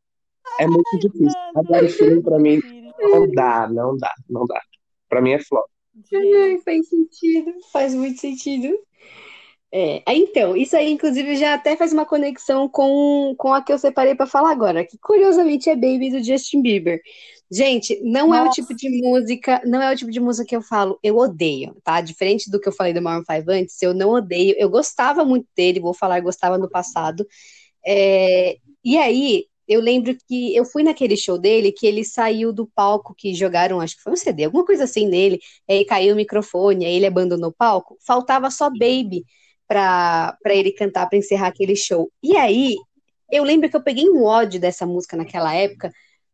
é 0.58 0.66
muito 0.66 0.98
difícil. 0.98 1.38
Agora, 1.54 1.84
o 1.84 1.88
filme, 1.88 2.22
pra 2.22 2.38
mim, 2.38 2.60
não 2.98 3.30
dá, 3.30 3.68
não 3.68 3.96
dá, 3.96 4.12
não 4.28 4.46
dá. 4.46 4.60
Pra 5.08 5.20
mim 5.20 5.32
é 5.32 5.38
flop. 5.38 5.66
Ai, 6.12 6.58
faz 6.64 6.88
sentido, 6.88 7.52
faz 7.72 7.94
muito 7.94 8.20
sentido. 8.20 8.76
É, 9.72 10.02
então, 10.08 10.56
isso 10.56 10.76
aí, 10.76 10.90
inclusive, 10.90 11.36
já 11.36 11.54
até 11.54 11.76
faz 11.76 11.92
uma 11.92 12.04
conexão 12.04 12.68
com, 12.68 13.34
com 13.38 13.54
a 13.54 13.62
que 13.62 13.72
eu 13.72 13.78
separei 13.78 14.16
para 14.16 14.26
falar 14.26 14.50
agora, 14.50 14.84
que 14.84 14.98
curiosamente 14.98 15.70
é 15.70 15.76
Baby 15.76 16.10
do 16.10 16.24
Justin 16.24 16.60
Bieber. 16.60 17.00
Gente, 17.52 18.00
não 18.02 18.34
é 18.34 18.42
o 18.42 18.46
Nossa. 18.46 18.60
tipo 18.60 18.74
de 18.74 18.88
música, 19.02 19.60
não 19.64 19.80
é 19.80 19.92
o 19.92 19.96
tipo 19.96 20.10
de 20.10 20.20
música 20.20 20.46
que 20.46 20.56
eu 20.56 20.62
falo, 20.62 20.98
eu 21.02 21.16
odeio, 21.16 21.76
tá? 21.84 22.00
Diferente 22.00 22.50
do 22.50 22.60
que 22.60 22.68
eu 22.68 22.72
falei 22.72 22.92
do 22.92 23.02
Maroon 23.02 23.24
5 23.24 23.50
antes, 23.50 23.80
eu 23.82 23.94
não 23.94 24.10
odeio, 24.10 24.54
eu 24.58 24.68
gostava 24.68 25.24
muito 25.24 25.46
dele, 25.56 25.80
vou 25.80 25.94
falar, 25.94 26.20
gostava 26.20 26.58
no 26.58 26.68
passado. 26.68 27.26
É, 27.86 28.56
e 28.84 28.98
aí, 28.98 29.46
eu 29.70 29.80
lembro 29.80 30.16
que 30.26 30.56
eu 30.56 30.64
fui 30.64 30.82
naquele 30.82 31.16
show 31.16 31.38
dele, 31.38 31.70
que 31.70 31.86
ele 31.86 32.04
saiu 32.04 32.52
do 32.52 32.66
palco 32.66 33.14
que 33.16 33.32
jogaram, 33.32 33.80
acho 33.80 33.96
que 33.96 34.02
foi 34.02 34.12
um 34.12 34.16
CD, 34.16 34.44
alguma 34.44 34.64
coisa 34.64 34.82
assim 34.82 35.06
nele, 35.06 35.38
aí 35.68 35.84
caiu 35.84 36.12
o 36.12 36.16
microfone, 36.16 36.84
aí 36.84 36.96
ele 36.96 37.06
abandonou 37.06 37.50
o 37.50 37.54
palco, 37.56 37.96
faltava 38.04 38.50
só 38.50 38.68
Baby 38.68 39.24
para 39.68 40.36
ele 40.46 40.72
cantar, 40.72 41.08
para 41.08 41.16
encerrar 41.16 41.46
aquele 41.46 41.76
show. 41.76 42.10
E 42.20 42.36
aí, 42.36 42.74
eu 43.30 43.44
lembro 43.44 43.70
que 43.70 43.76
eu 43.76 43.82
peguei 43.82 44.10
um 44.10 44.24
ódio 44.24 44.60
dessa 44.60 44.84
música 44.84 45.16
naquela 45.16 45.54
época, 45.54 45.92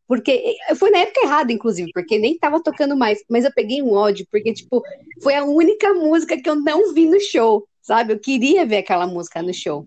porque 0.08 0.56
foi 0.78 0.90
na 0.90 1.00
época 1.00 1.20
errada, 1.22 1.52
inclusive, 1.52 1.90
porque 1.92 2.18
nem 2.18 2.38
tava 2.38 2.62
tocando 2.62 2.96
mais, 2.96 3.22
mas 3.28 3.44
eu 3.44 3.52
peguei 3.52 3.82
um 3.82 3.92
ódio, 3.92 4.26
porque, 4.30 4.54
tipo, 4.54 4.82
foi 5.22 5.34
a 5.34 5.44
única 5.44 5.92
música 5.92 6.40
que 6.40 6.48
eu 6.48 6.54
não 6.54 6.94
vi 6.94 7.04
no 7.04 7.20
show, 7.20 7.68
sabe? 7.82 8.14
Eu 8.14 8.18
queria 8.18 8.64
ver 8.64 8.78
aquela 8.78 9.06
música 9.06 9.42
no 9.42 9.52
show. 9.52 9.86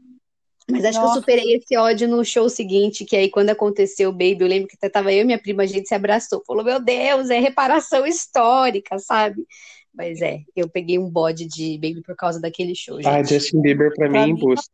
Mas 0.70 0.86
acho 0.86 1.00
que 1.00 1.04
eu 1.04 1.08
Nossa. 1.08 1.20
superei 1.20 1.56
esse 1.56 1.76
ódio 1.78 2.08
no 2.08 2.24
show 2.24 2.48
seguinte, 2.50 3.04
que 3.06 3.16
aí 3.16 3.30
quando 3.30 3.50
aconteceu 3.50 4.10
o 4.10 4.14
Baby, 4.14 4.38
eu 4.42 4.48
lembro 4.48 4.68
que 4.68 4.76
até 4.76 4.90
tava 4.90 5.12
eu 5.12 5.22
e 5.22 5.26
minha 5.26 5.40
prima, 5.42 5.64
a 5.64 5.66
gente 5.66 5.88
se 5.88 5.96
abraçou, 5.96 6.44
falou, 6.46 6.64
meu 6.64 6.80
Deus, 6.80 7.30
é 7.30 7.40
reparação 7.40 8.06
histórica, 8.06 9.00
sabe? 9.00 9.46
Mas 9.94 10.22
é, 10.22 10.42
eu 10.56 10.70
peguei 10.70 11.00
um 11.00 11.10
bode 11.10 11.46
de 11.48 11.76
Baby 11.78 12.02
por 12.04 12.16
causa 12.16 12.40
daquele 12.40 12.76
show, 12.76 13.00
Ah, 13.00 13.24
gente. 13.24 13.34
Justin 13.34 13.62
Bieber, 13.62 13.94
pra 13.96 14.08
mim, 14.08 14.12
Pra 14.14 14.22
é 14.22 14.26
mim, 14.26 14.32
embuste. 14.32 14.70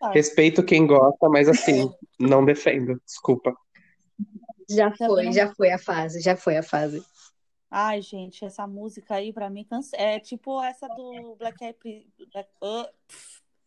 tá. 0.00 0.10
Respeito 0.10 0.64
quem 0.64 0.86
gosta, 0.86 1.28
mas 1.28 1.48
assim, 1.48 1.90
não 2.18 2.44
defendo. 2.44 3.00
Desculpa. 3.06 3.56
Já 4.68 4.90
foi, 4.96 5.32
já 5.32 5.54
foi 5.54 5.70
a 5.70 5.78
fase, 5.78 6.20
já 6.20 6.36
foi 6.36 6.56
a 6.56 6.62
fase. 6.62 7.02
Ai, 7.70 8.00
gente, 8.02 8.44
essa 8.44 8.66
música 8.66 9.14
aí 9.14 9.32
pra 9.32 9.48
mim 9.48 9.64
cansa. 9.64 9.96
É 9.96 10.18
tipo 10.18 10.60
essa 10.62 10.88
do 10.88 11.36
Black 11.38 11.62
Eyed 11.64 11.78
Peas. 11.80 12.04
Black, 12.32 12.48
ah, 12.62 12.90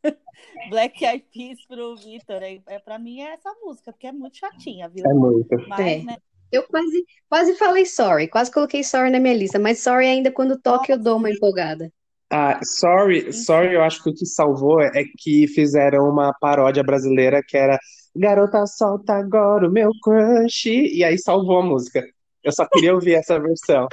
Black 0.69 1.03
Eyed 1.03 1.25
Peas 1.33 1.65
pro 1.67 1.95
Victor. 1.95 2.41
É, 2.41 2.59
é, 2.67 2.79
pra 2.79 2.97
mim 2.97 3.21
é 3.21 3.33
essa 3.33 3.51
música, 3.61 3.91
porque 3.91 4.07
é 4.07 4.11
muito 4.11 4.37
chatinha, 4.37 4.87
viu? 4.89 5.05
É 5.05 5.13
muito. 5.13 5.55
Mas, 5.67 5.79
É. 5.79 6.03
né? 6.03 6.17
Eu 6.51 6.63
quase, 6.63 7.05
quase 7.29 7.55
falei 7.55 7.85
sorry, 7.85 8.27
quase 8.27 8.51
coloquei 8.51 8.83
sorry 8.83 9.11
na 9.11 9.19
minha 9.19 9.35
lista, 9.35 9.59
mas 9.59 9.83
sorry 9.83 10.07
ainda 10.07 10.31
quando 10.31 10.59
toca 10.59 10.91
eu 10.91 10.97
dou 10.97 11.17
uma 11.17 11.29
empolgada. 11.29 11.91
Ah, 12.31 12.59
sorry, 12.63 13.31
sorry, 13.31 13.75
eu 13.75 13.83
acho 13.83 14.03
que 14.03 14.09
o 14.09 14.13
que 14.13 14.25
salvou 14.25 14.81
é 14.81 15.03
que 15.19 15.47
fizeram 15.47 16.09
uma 16.09 16.33
paródia 16.39 16.83
brasileira 16.83 17.41
que 17.47 17.55
era 17.55 17.77
Garota 18.15 18.65
solta 18.65 19.13
agora 19.13 19.67
o 19.67 19.71
meu 19.71 19.91
crush, 20.03 20.65
e 20.65 21.03
aí 21.03 21.17
salvou 21.17 21.59
a 21.59 21.63
música. 21.63 22.03
Eu 22.43 22.51
só 22.51 22.67
queria 22.67 22.93
ouvir 22.93 23.13
essa 23.13 23.39
versão. 23.39 23.87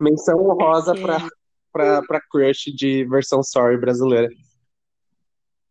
Menção 0.00 0.38
honrosa 0.40 0.94
pra, 0.94 1.18
pra, 1.72 2.02
pra 2.02 2.20
crush 2.30 2.72
de 2.74 3.04
versão 3.04 3.42
sorry 3.42 3.76
brasileira. 3.76 4.28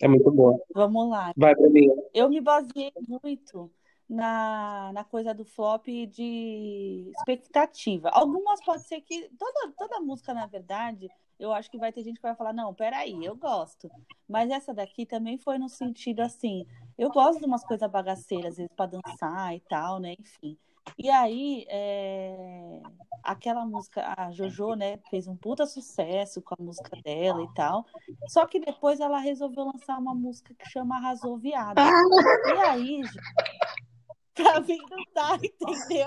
É 0.04 0.08
muito 0.08 0.30
boa. 0.32 0.62
Vamos 0.74 1.10
lá. 1.10 1.34
Vai 1.38 1.56
pra 1.56 1.70
mim. 1.70 1.88
Eu 2.14 2.30
me 2.30 2.42
baseei 2.42 2.92
muito 3.08 3.72
na, 4.10 4.92
na 4.94 5.04
coisa 5.06 5.34
do 5.34 5.46
flop 5.46 5.88
de 5.88 7.10
expectativa. 7.18 8.10
Algumas 8.10 8.64
pode 8.66 8.84
ser 8.84 9.00
que. 9.00 9.30
Toda, 9.40 9.72
toda 9.78 10.02
música, 10.02 10.34
na 10.34 10.46
verdade, 10.46 11.10
eu 11.40 11.54
acho 11.54 11.72
que 11.72 11.78
vai 11.78 11.94
ter 11.94 12.04
gente 12.04 12.18
que 12.18 12.22
vai 12.22 12.36
falar, 12.36 12.52
não, 12.52 12.74
peraí, 12.74 13.24
eu 13.24 13.36
gosto. 13.36 13.90
Mas 14.28 14.50
essa 14.50 14.74
daqui 14.74 15.06
também 15.06 15.38
foi 15.38 15.58
no 15.58 15.70
sentido 15.70 16.20
assim, 16.20 16.66
eu 16.98 17.10
gosto 17.10 17.40
de 17.40 17.46
umas 17.46 17.64
coisas 17.64 17.90
bagaceiras, 17.90 18.52
às 18.52 18.58
vezes, 18.58 18.72
pra 18.76 18.86
dançar 18.86 19.56
e 19.56 19.62
tal, 19.62 20.00
né? 20.00 20.16
Enfim. 20.20 20.58
E 20.98 21.10
aí, 21.10 21.66
é, 21.70 22.82
aquela 23.24 23.66
música, 23.66 24.14
a 24.18 24.32
Jojo, 24.32 24.76
né, 24.76 25.00
fez 25.10 25.28
um 25.28 25.36
puta 25.36 25.66
sucesso 25.66 26.42
com 26.42 26.56
a 26.60 26.64
música 26.64 26.96
dela 27.04 27.42
e 27.42 27.54
tal. 27.54 27.86
Só 28.28 28.46
que 28.46 28.60
depois 28.60 29.00
ela 29.00 29.20
resolveu 29.20 29.66
lançar 29.66 29.98
uma 29.98 30.14
música 30.14 30.54
que 30.54 30.70
chama 30.70 30.98
Arrasou 30.98 31.38
Viado. 31.38 31.80
E 31.80 32.52
aí, 32.68 33.02
gente, 33.04 33.10
pra 34.36 34.60
mim 34.62 34.78
não 34.90 35.04
dá, 35.16 35.36
entendeu? 35.36 36.06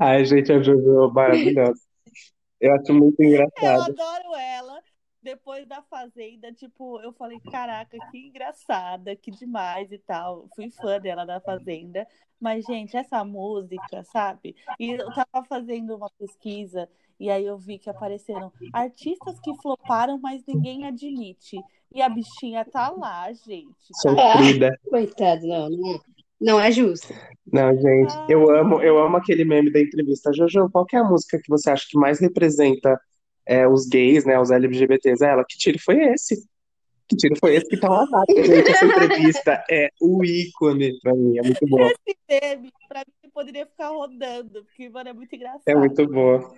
Ai, 0.00 0.24
gente, 0.24 0.52
a 0.52 0.62
Jojo 0.62 1.10
maravilhosa. 1.12 1.80
Eu 2.60 2.74
acho 2.74 2.92
muito 2.92 3.20
Eu 3.22 3.28
engraçado. 3.28 3.90
adoro 3.90 4.36
ela. 4.36 4.79
Depois 5.22 5.66
da 5.66 5.82
Fazenda, 5.82 6.52
tipo, 6.52 7.00
eu 7.00 7.12
falei, 7.12 7.38
caraca, 7.50 7.98
que 8.10 8.18
engraçada, 8.28 9.14
que 9.14 9.30
demais 9.30 9.92
e 9.92 9.98
tal. 9.98 10.48
Fui 10.54 10.70
fã 10.70 10.98
dela 10.98 11.24
da 11.24 11.40
Fazenda. 11.40 12.06
Mas, 12.40 12.64
gente, 12.64 12.96
essa 12.96 13.22
música, 13.22 14.02
sabe? 14.04 14.56
E 14.78 14.90
eu 14.90 15.12
tava 15.12 15.44
fazendo 15.46 15.94
uma 15.94 16.10
pesquisa 16.18 16.88
e 17.20 17.28
aí 17.28 17.44
eu 17.44 17.58
vi 17.58 17.78
que 17.78 17.90
apareceram 17.90 18.50
artistas 18.72 19.38
que 19.40 19.54
floparam, 19.60 20.18
mas 20.18 20.42
ninguém 20.48 20.86
admite. 20.86 21.60
E 21.94 22.00
a 22.00 22.08
bichinha 22.08 22.64
tá 22.64 22.88
lá, 22.88 23.30
gente. 23.30 23.90
Tá 24.02 24.32
Sofrida. 24.32 24.80
Coitado, 24.88 25.46
não, 25.46 25.68
não, 25.68 26.00
não 26.40 26.60
é 26.60 26.72
justo. 26.72 27.12
Não, 27.52 27.76
gente, 27.76 28.14
eu 28.26 28.50
amo, 28.56 28.80
eu 28.80 28.98
amo 28.98 29.18
aquele 29.18 29.44
meme 29.44 29.70
da 29.70 29.80
entrevista. 29.80 30.32
Jojo, 30.32 30.70
qual 30.70 30.86
que 30.86 30.96
é 30.96 31.00
a 31.00 31.04
música 31.04 31.38
que 31.38 31.50
você 31.50 31.68
acha 31.68 31.86
que 31.90 31.98
mais 31.98 32.18
representa 32.20 32.98
é, 33.46 33.66
os 33.66 33.86
gays, 33.86 34.24
né, 34.24 34.38
os 34.38 34.50
LGBTs? 34.50 35.24
Ela, 35.24 35.44
que 35.48 35.58
tiro 35.58 35.78
foi 35.78 35.96
esse? 36.12 36.36
Que 37.08 37.16
tiro 37.16 37.34
foi 37.40 37.56
esse 37.56 37.66
que 37.66 37.76
tá 37.76 37.88
lá 37.88 38.06
na 38.06 38.24
gente? 38.28 38.70
Essa 38.70 38.86
entrevista 38.86 39.64
é 39.70 39.88
o 40.00 40.24
ícone 40.24 40.98
pra 41.00 41.14
mim, 41.14 41.38
é 41.38 41.42
muito 41.42 41.66
boa. 41.66 41.92
Esse 42.06 42.18
meme, 42.28 42.70
pra 42.88 43.00
mim, 43.00 43.30
poderia 43.32 43.66
ficar 43.66 43.88
rodando, 43.88 44.64
porque, 44.64 44.88
mano, 44.88 45.08
é 45.08 45.12
muito 45.12 45.34
engraçado. 45.34 45.62
É 45.66 45.74
muito 45.74 46.06
boa. 46.06 46.54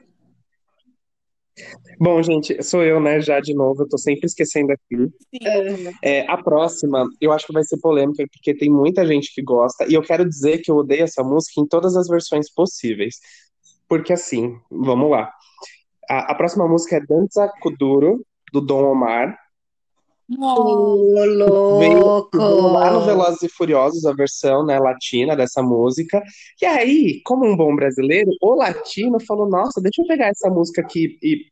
Bom, 1.98 2.22
gente, 2.22 2.62
sou 2.62 2.82
eu, 2.82 2.98
né, 2.98 3.20
já 3.20 3.38
de 3.38 3.54
novo, 3.54 3.82
eu 3.82 3.88
tô 3.88 3.98
sempre 3.98 4.26
esquecendo 4.26 4.72
aqui. 4.72 5.08
Sim. 5.30 5.92
É, 6.02 6.26
a 6.30 6.42
próxima, 6.42 7.06
eu 7.20 7.30
acho 7.32 7.46
que 7.46 7.52
vai 7.52 7.62
ser 7.62 7.78
polêmica, 7.78 8.24
porque 8.32 8.54
tem 8.54 8.70
muita 8.70 9.06
gente 9.06 9.32
que 9.34 9.42
gosta, 9.42 9.86
e 9.86 9.94
eu 9.94 10.02
quero 10.02 10.26
dizer 10.26 10.58
que 10.58 10.70
eu 10.70 10.76
odeio 10.76 11.04
essa 11.04 11.22
música 11.22 11.60
em 11.60 11.66
todas 11.66 11.94
as 11.96 12.08
versões 12.08 12.50
possíveis. 12.52 13.20
Porque 13.88 14.12
assim, 14.12 14.56
vamos 14.70 15.10
lá. 15.10 15.30
A, 16.12 16.32
a 16.32 16.34
próxima 16.34 16.68
música 16.68 16.96
é 16.96 17.00
Danza 17.00 17.50
Kuduro, 17.62 18.22
do 18.52 18.60
Dom 18.60 18.84
Omar. 18.84 19.34
Veio 21.78 22.04
lá 22.36 22.90
no 22.90 22.98
louco! 22.98 23.06
Velozes 23.06 23.42
e 23.42 23.48
Furiosos, 23.48 24.04
a 24.04 24.12
versão, 24.12 24.62
né, 24.62 24.78
latina 24.78 25.34
dessa 25.34 25.62
música. 25.62 26.22
E 26.60 26.66
aí, 26.66 27.22
como 27.24 27.46
um 27.46 27.56
bom 27.56 27.74
brasileiro, 27.74 28.30
o 28.42 28.54
latino 28.54 29.18
falou: 29.20 29.48
Nossa, 29.48 29.80
deixa 29.80 30.02
eu 30.02 30.06
pegar 30.06 30.26
essa 30.26 30.50
música 30.50 30.82
aqui 30.82 31.18
e, 31.22 31.46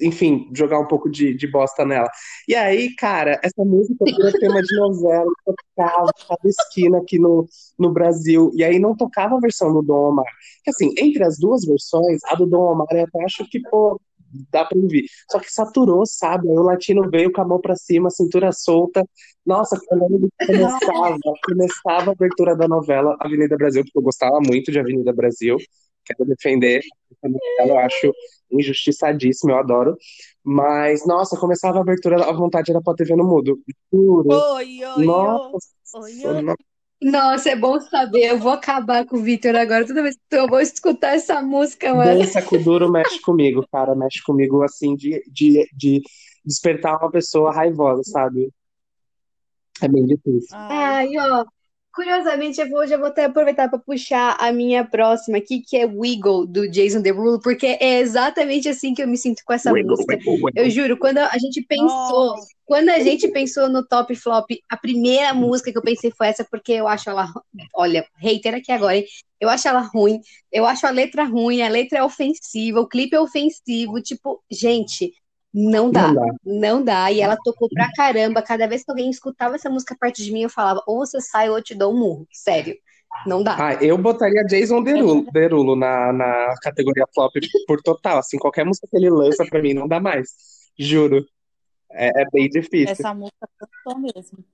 enfim, 0.00 0.50
jogar 0.54 0.78
um 0.78 0.86
pouco 0.86 1.08
de, 1.10 1.34
de 1.34 1.46
bosta 1.46 1.84
nela. 1.84 2.10
E 2.48 2.54
aí, 2.54 2.94
cara, 2.96 3.40
essa 3.42 3.64
música 3.64 4.04
virou 4.04 4.32
tema 4.32 4.62
de 4.62 4.76
novela, 4.76 5.26
tocava 5.44 6.10
cada 6.28 6.48
esquina 6.48 6.98
aqui 6.98 7.18
no, 7.18 7.46
no 7.78 7.92
Brasil. 7.92 8.50
E 8.54 8.64
aí 8.64 8.78
não 8.78 8.96
tocava 8.96 9.36
a 9.36 9.40
versão 9.40 9.72
do 9.72 9.82
Dom 9.82 10.10
Omar. 10.10 10.26
Que 10.64 10.70
assim, 10.70 10.92
entre 10.98 11.24
as 11.24 11.38
duas 11.38 11.64
versões, 11.64 12.20
a 12.24 12.34
do 12.34 12.46
Dom 12.46 12.72
Omar 12.72 12.86
eu 12.90 13.04
até 13.04 13.24
acho 13.24 13.48
que, 13.48 13.60
pô, 13.60 14.00
dá 14.50 14.64
pra 14.64 14.78
ouvir. 14.78 15.06
Só 15.30 15.38
que 15.38 15.52
saturou, 15.52 16.04
sabe? 16.04 16.50
Aí 16.50 16.56
o 16.56 16.62
latino 16.62 17.08
veio 17.10 17.32
com 17.32 17.40
a 17.40 17.44
mão 17.44 17.60
pra 17.60 17.76
cima, 17.76 18.10
cintura 18.10 18.52
solta. 18.52 19.04
Nossa, 19.44 19.78
quando 19.86 20.04
ele 20.04 20.28
começava, 20.44 21.18
começava 21.44 22.10
a 22.10 22.12
abertura 22.12 22.56
da 22.56 22.66
novela 22.66 23.16
Avenida 23.20 23.56
Brasil, 23.56 23.84
porque 23.84 23.98
eu 23.98 24.02
gostava 24.02 24.40
muito 24.40 24.72
de 24.72 24.78
Avenida 24.78 25.12
Brasil. 25.12 25.56
Quero 26.06 26.24
defender 26.28 26.82
eu 27.58 27.78
acho 27.78 28.12
injustiçadíssimo, 28.50 29.50
eu 29.52 29.58
adoro. 29.58 29.96
Mas, 30.44 31.06
nossa, 31.06 31.36
começava 31.36 31.78
a 31.78 31.80
abertura, 31.80 32.24
a 32.24 32.32
vontade 32.32 32.70
era 32.70 32.80
pra 32.80 32.94
TV 32.94 33.16
no 33.16 33.24
mudo. 33.24 33.58
Juro. 33.92 34.28
Oi, 34.30 34.84
oi, 34.84 35.06
Nossa, 35.06 35.68
oi, 35.94 36.26
oi. 36.26 36.42
no- 36.42 36.56
Nossa, 37.02 37.50
é 37.50 37.56
bom 37.56 37.80
saber. 37.80 38.30
Eu 38.30 38.38
vou 38.38 38.52
acabar 38.52 39.04
com 39.04 39.16
o 39.16 39.22
Vitor 39.22 39.56
agora. 39.56 39.86
Toda 39.86 40.02
vez 40.02 40.16
que 40.16 40.36
eu 40.36 40.46
vou 40.48 40.60
escutar 40.60 41.14
essa 41.16 41.42
música, 41.42 41.92
mano. 41.94 42.18
dança 42.18 42.42
com 42.42 42.62
duro 42.62 42.90
mexe 42.90 43.20
comigo, 43.20 43.66
cara. 43.72 43.94
Mexe 43.94 44.22
comigo, 44.22 44.62
assim, 44.62 44.94
de, 44.94 45.22
de, 45.30 45.68
de 45.74 46.02
despertar 46.44 46.98
uma 46.98 47.10
pessoa 47.10 47.52
raivosa, 47.52 48.02
sabe? 48.04 48.50
É 49.82 49.88
bem 49.88 50.06
difícil. 50.06 50.56
Ai, 50.56 51.08
ó. 51.18 51.44
Curiosamente, 51.96 52.60
eu 52.60 52.68
vou, 52.68 52.86
já 52.86 52.98
vou 52.98 53.06
até 53.06 53.24
aproveitar 53.24 53.70
para 53.70 53.78
puxar 53.78 54.36
a 54.38 54.52
minha 54.52 54.84
próxima 54.84 55.38
aqui, 55.38 55.62
que 55.62 55.78
é 55.78 55.86
Wiggle, 55.86 56.46
do 56.46 56.68
Jason 56.68 57.00
Derulo, 57.00 57.40
porque 57.40 57.78
é 57.80 58.00
exatamente 58.00 58.68
assim 58.68 58.92
que 58.92 59.02
eu 59.02 59.08
me 59.08 59.16
sinto 59.16 59.42
com 59.46 59.54
essa 59.54 59.72
Wiggle, 59.72 59.92
música. 59.92 60.14
wiggle, 60.14 60.34
wiggle. 60.34 60.52
Eu 60.54 60.68
juro, 60.68 60.98
quando 60.98 61.16
a 61.16 61.38
gente 61.38 61.62
pensou, 61.62 62.36
nossa. 62.36 62.48
quando 62.66 62.90
a 62.90 62.98
gente 62.98 63.26
pensou 63.28 63.70
no 63.70 63.82
top 63.82 64.14
flop, 64.14 64.50
a 64.68 64.76
primeira 64.76 65.32
música 65.32 65.72
que 65.72 65.78
eu 65.78 65.82
pensei 65.82 66.10
foi 66.10 66.26
essa, 66.26 66.44
porque 66.44 66.72
eu 66.72 66.86
acho 66.86 67.08
ela, 67.08 67.32
olha, 67.74 68.06
hater 68.18 68.54
aqui 68.56 68.70
agora, 68.70 68.98
hein? 68.98 69.06
Eu 69.40 69.48
acho 69.48 69.66
ela 69.66 69.80
ruim, 69.80 70.20
eu 70.52 70.66
acho 70.66 70.86
a 70.86 70.90
letra 70.90 71.24
ruim, 71.24 71.62
a 71.62 71.68
letra 71.68 72.00
é 72.00 72.04
ofensiva, 72.04 72.78
o 72.78 72.86
clipe 72.86 73.16
é 73.16 73.20
ofensivo, 73.20 74.02
tipo, 74.02 74.42
gente, 74.50 75.14
não 75.58 75.90
dá, 75.90 76.08
Não 76.08 76.14
dá. 76.14 76.34
não 76.44 76.84
dá. 76.84 77.10
E 77.10 77.22
ela 77.22 77.34
tocou 77.42 77.66
pra 77.70 77.90
caramba. 77.96 78.42
Cada 78.42 78.66
vez 78.66 78.84
que 78.84 78.90
alguém 78.90 79.08
escutava 79.08 79.54
essa 79.54 79.70
música 79.70 79.96
perto 79.98 80.22
de 80.22 80.30
mim, 80.30 80.42
eu 80.42 80.50
falava, 80.50 80.82
ou 80.86 80.98
você 80.98 81.18
sai 81.18 81.48
ou 81.48 81.56
eu 81.56 81.62
te 81.62 81.74
dou 81.74 81.94
um 81.94 81.98
murro. 81.98 82.28
Sério, 82.30 82.76
não 83.26 83.42
dá. 83.42 83.56
Ah, 83.58 83.74
eu 83.82 83.96
botaria 83.96 84.44
Jason 84.44 84.82
Derulo, 84.82 85.26
Derulo 85.32 85.74
na, 85.74 86.12
na 86.12 86.54
categoria 86.60 87.06
flop 87.14 87.32
por 87.66 87.80
total. 87.80 88.18
Assim, 88.18 88.38
qualquer 88.38 88.66
música 88.66 88.86
que 88.86 88.96
ele 88.98 89.08
lança 89.08 89.46
pra 89.46 89.62
mim 89.62 89.72
não 89.72 89.88
dá 89.88 89.98
mais. 89.98 90.28
Juro. 90.78 91.26
É, 91.90 92.08
é 92.08 92.24
bem 92.30 92.50
difícil. 92.50 92.90
Essa 92.92 93.14
música 93.14 93.48
cantou 93.58 93.98
mesmo. 93.98 94.44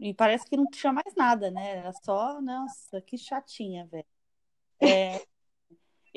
E 0.00 0.14
parece 0.14 0.46
que 0.46 0.56
não 0.56 0.66
tinha 0.70 0.92
mais 0.94 1.14
nada, 1.14 1.50
né? 1.50 1.78
Era 1.78 1.92
só, 1.92 2.40
nossa, 2.40 3.02
que 3.02 3.18
chatinha, 3.18 3.86
velho. 3.90 4.04
É, 4.80 5.20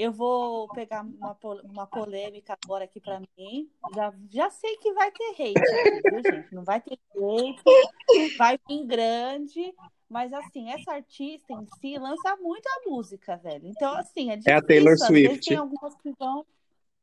eu 0.01 0.13
vou 0.13 0.69
pegar 0.69 1.01
uma, 1.01 1.37
uma 1.65 1.85
polêmica 1.85 2.57
agora 2.63 2.85
aqui 2.85 3.01
pra 3.01 3.19
mim. 3.19 3.69
Já, 3.93 4.13
já 4.29 4.49
sei 4.49 4.77
que 4.77 4.93
vai 4.93 5.11
ter 5.11 5.31
hate 5.31 5.57
aqui, 5.57 6.09
viu, 6.09 6.21
gente? 6.23 6.55
Não 6.55 6.63
vai 6.63 6.79
ter 6.79 6.97
hate, 7.15 8.37
vai 8.37 8.57
vir 8.65 8.85
grande. 8.85 9.73
Mas, 10.09 10.31
assim, 10.31 10.71
essa 10.71 10.93
artista 10.93 11.51
em 11.53 11.67
si 11.79 11.97
lança 11.99 12.37
muita 12.37 12.69
música, 12.87 13.35
velho. 13.35 13.67
Então, 13.67 13.93
assim, 13.95 14.29
é 14.31 14.33
É 14.33 14.35
a 14.35 14.37
difícil. 14.37 14.61
Taylor 14.67 14.97
Swift. 14.97 15.45
tem 15.49 15.57
algumas 15.57 15.95
que 15.95 16.11
vão. 16.17 16.45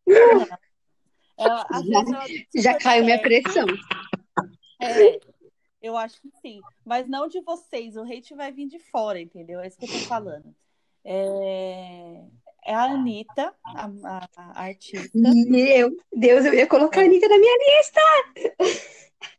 Não. 0.07 0.47
Ela, 1.39 1.67
ela 1.71 2.27
Já 2.55 2.73
super 2.73 2.83
caiu 2.83 3.05
minha 3.05 3.21
pressão. 3.21 3.67
É, 4.81 5.21
eu 5.83 5.97
acho 5.99 6.19
que 6.23 6.31
sim. 6.41 6.61
Mas 6.83 7.07
não 7.07 7.29
de 7.29 7.43
vocês. 7.43 7.95
O 7.95 8.03
hate 8.05 8.35
vai 8.35 8.51
vir 8.51 8.67
de 8.67 8.79
fora, 8.79 9.21
entendeu? 9.21 9.61
É 9.61 9.67
isso 9.67 9.77
que 9.79 9.85
eu 9.85 9.91
tô 9.93 9.99
falando. 10.07 10.55
É, 11.05 12.25
é 12.67 12.75
a 12.75 12.83
Anitta, 12.85 13.55
a, 13.65 13.87
a- 13.87 14.29
a 14.37 14.63
artista. 14.65 15.11
Meu 15.15 15.97
Deus, 16.13 16.45
eu 16.45 16.55
ia 16.55 16.67
colocar 16.67 17.01
a 17.01 17.05
Anitta 17.05 17.29
na 17.29 17.39
minha 17.39 17.57
lista. 17.79 18.01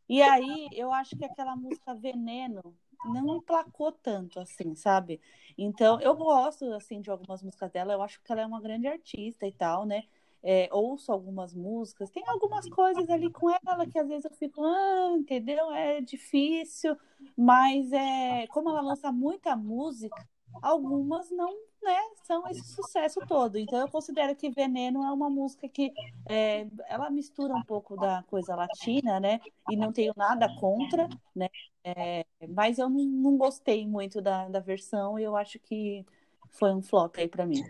E 0.09 0.21
aí, 0.21 0.69
eu 0.71 0.91
acho 0.93 1.15
que 1.17 1.25
aquela 1.25 1.55
música 1.55 1.93
Veneno 1.93 2.73
não 3.05 3.35
emplacou 3.37 3.91
tanto, 3.91 4.39
assim, 4.39 4.73
sabe? 4.75 5.19
Então, 5.57 5.99
eu 6.01 6.15
gosto, 6.15 6.71
assim, 6.73 7.01
de 7.01 7.09
algumas 7.11 7.43
músicas 7.43 7.69
dela. 7.71 7.93
Eu 7.93 8.01
acho 8.01 8.21
que 8.23 8.31
ela 8.31 8.41
é 8.41 8.45
uma 8.45 8.61
grande 8.61 8.87
artista 8.87 9.45
e 9.45 9.51
tal, 9.51 9.85
né? 9.85 10.03
É, 10.41 10.69
ouço 10.71 11.11
algumas 11.11 11.53
músicas. 11.53 12.09
Tem 12.09 12.23
algumas 12.27 12.69
coisas 12.69 13.09
ali 13.09 13.29
com 13.29 13.49
ela 13.49 13.85
que 13.85 13.99
às 13.99 14.07
vezes 14.07 14.25
eu 14.25 14.31
fico, 14.31 14.63
ah, 14.63 15.13
entendeu? 15.17 15.71
É 15.73 15.99
difícil. 15.99 16.95
Mas, 17.35 17.91
é, 17.91 18.47
como 18.47 18.69
ela 18.69 18.81
lança 18.81 19.11
muita 19.11 19.55
música, 19.55 20.25
algumas 20.61 21.29
não, 21.31 21.53
né, 21.81 21.97
são 22.23 22.47
esse 22.47 22.63
sucesso 22.73 23.19
todo. 23.27 23.57
Então, 23.57 23.79
eu 23.79 23.87
considero 23.87 24.35
que 24.35 24.49
Veneno 24.49 25.03
é 25.03 25.11
uma 25.11 25.29
música 25.29 25.67
que 25.69 25.91
é, 26.27 26.67
ela 26.89 27.09
mistura 27.09 27.53
um 27.53 27.63
pouco 27.63 27.95
da 27.95 28.23
coisa 28.27 28.55
latina, 28.55 29.19
né? 29.19 29.39
E 29.69 29.75
não 29.75 29.91
tenho 29.91 30.13
nada 30.15 30.53
contra, 30.59 31.07
né? 31.35 31.49
É, 31.83 32.25
mas 32.49 32.77
eu 32.77 32.89
não, 32.89 33.03
não 33.03 33.37
gostei 33.37 33.87
muito 33.87 34.21
da, 34.21 34.49
da 34.49 34.59
versão 34.59 35.17
e 35.17 35.23
eu 35.23 35.37
acho 35.37 35.59
que 35.59 36.05
foi 36.49 36.73
um 36.73 36.81
flop 36.81 37.17
aí 37.17 37.27
pra 37.27 37.45
mim. 37.45 37.63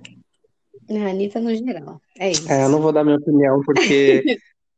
A 0.89 1.09
Anitta 1.09 1.39
no 1.39 1.53
geral. 1.53 2.01
É 2.17 2.31
isso. 2.31 2.51
É, 2.51 2.63
eu 2.63 2.69
não 2.69 2.81
vou 2.81 2.91
dar 2.91 3.03
minha 3.03 3.17
opinião 3.17 3.61
porque 3.63 4.23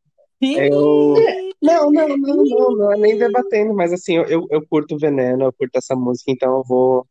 eu. 0.42 1.16
Não, 1.62 1.92
não, 1.92 2.08
não, 2.18 2.36
não, 2.38 2.72
não 2.72 2.94
é 2.94 2.98
nem 2.98 3.18
debatendo, 3.18 3.74
mas 3.74 3.92
assim, 3.92 4.16
eu, 4.16 4.26
eu, 4.26 4.48
eu 4.50 4.66
curto 4.68 4.98
Veneno, 4.98 5.44
eu 5.44 5.54
curto 5.54 5.76
essa 5.76 5.94
música, 5.96 6.32
então 6.32 6.58
eu 6.58 6.64
vou 6.64 7.06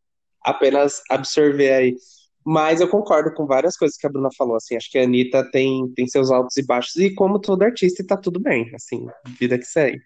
apenas 0.48 1.02
absorver 1.10 1.72
aí. 1.72 1.96
Mas 2.44 2.80
eu 2.80 2.88
concordo 2.88 3.34
com 3.34 3.46
várias 3.46 3.76
coisas 3.76 3.96
que 3.96 4.06
a 4.06 4.10
Bruna 4.10 4.30
falou, 4.36 4.56
assim, 4.56 4.74
acho 4.76 4.90
que 4.90 4.98
a 4.98 5.02
Anitta 5.02 5.48
tem, 5.50 5.86
tem 5.94 6.06
seus 6.06 6.30
altos 6.30 6.56
e 6.56 6.64
baixos, 6.64 6.96
e 6.96 7.14
como 7.14 7.38
todo 7.38 7.62
artista, 7.62 8.04
tá 8.06 8.16
tudo 8.16 8.40
bem, 8.40 8.70
assim, 8.74 9.06
vida 9.38 9.58
que 9.58 9.66
segue. 9.66 10.00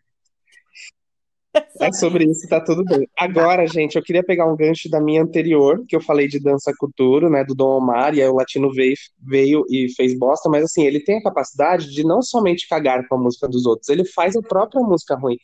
É 1.81 1.93
sobre 1.93 2.25
isso, 2.25 2.49
tá 2.49 2.61
tudo 2.61 2.83
bem. 2.83 3.07
Agora, 3.19 3.67
gente, 3.67 3.97
eu 3.97 4.03
queria 4.03 4.25
pegar 4.25 4.47
um 4.47 4.57
gancho 4.57 4.89
da 4.89 5.01
minha 5.01 5.23
anterior, 5.23 5.85
que 5.87 5.95
eu 5.95 6.01
falei 6.01 6.27
de 6.27 6.41
dança 6.41 6.73
cultura, 6.77 7.29
né, 7.29 7.45
do 7.45 7.55
Dom 7.55 7.77
Omar, 7.77 8.15
e 8.15 8.23
aí 8.23 8.29
o 8.29 8.35
latino 8.35 8.73
veio, 8.73 8.97
veio 9.21 9.65
e 9.69 9.93
fez 9.95 10.19
bosta, 10.19 10.49
mas 10.49 10.65
assim, 10.65 10.85
ele 10.85 10.99
tem 10.99 11.19
a 11.19 11.23
capacidade 11.23 11.91
de 11.91 12.03
não 12.05 12.23
somente 12.23 12.67
cagar 12.67 13.07
com 13.07 13.17
a 13.17 13.19
música 13.19 13.47
dos 13.47 13.67
outros, 13.67 13.89
ele 13.91 14.05
faz 14.05 14.35
a 14.35 14.43
própria 14.43 14.83
música 14.83 15.15
ruim. 15.15 15.37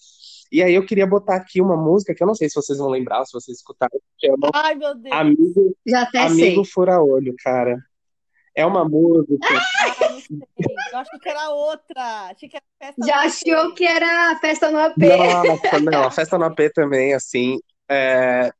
E 0.50 0.62
aí 0.62 0.74
eu 0.74 0.84
queria 0.86 1.06
botar 1.06 1.36
aqui 1.36 1.60
uma 1.60 1.76
música 1.76 2.14
que 2.14 2.22
eu 2.22 2.26
não 2.26 2.34
sei 2.34 2.48
se 2.48 2.54
vocês 2.54 2.78
vão 2.78 2.88
lembrar, 2.88 3.24
se 3.26 3.32
vocês 3.32 3.58
escutaram, 3.58 4.00
que 4.16 4.28
é 4.28 4.32
uma 4.32 4.50
Ai, 4.54 4.74
meu 4.74 4.94
Deus. 4.94 5.14
Amigo, 5.14 5.76
Já 5.86 6.02
até 6.02 6.20
Amigo 6.20 6.64
sei. 6.64 6.72
Fura 6.72 7.02
Olho, 7.02 7.34
cara. 7.42 7.76
É 8.56 8.66
uma 8.66 8.84
música. 8.88 9.46
Ai, 9.80 10.10
não 10.10 10.20
sei. 10.20 10.38
Eu 10.92 10.98
acho 10.98 11.10
que 11.20 11.28
era 11.28 11.50
outra. 11.50 12.30
Achei 12.30 12.48
que 12.48 12.56
era 12.56 12.64
festa 12.78 13.06
Já 13.06 13.16
achou 13.20 13.68
AP. 13.70 13.74
que 13.76 13.84
era 13.84 14.32
a 14.32 14.38
festa 14.40 14.70
no 14.70 14.78
AP? 14.78 14.96
Nossa, 14.98 15.80
não, 15.80 16.04
a 16.04 16.10
festa 16.10 16.38
no 16.38 16.44
AP 16.46 16.58
também, 16.74 17.14
assim. 17.14 17.58
é, 17.88 18.50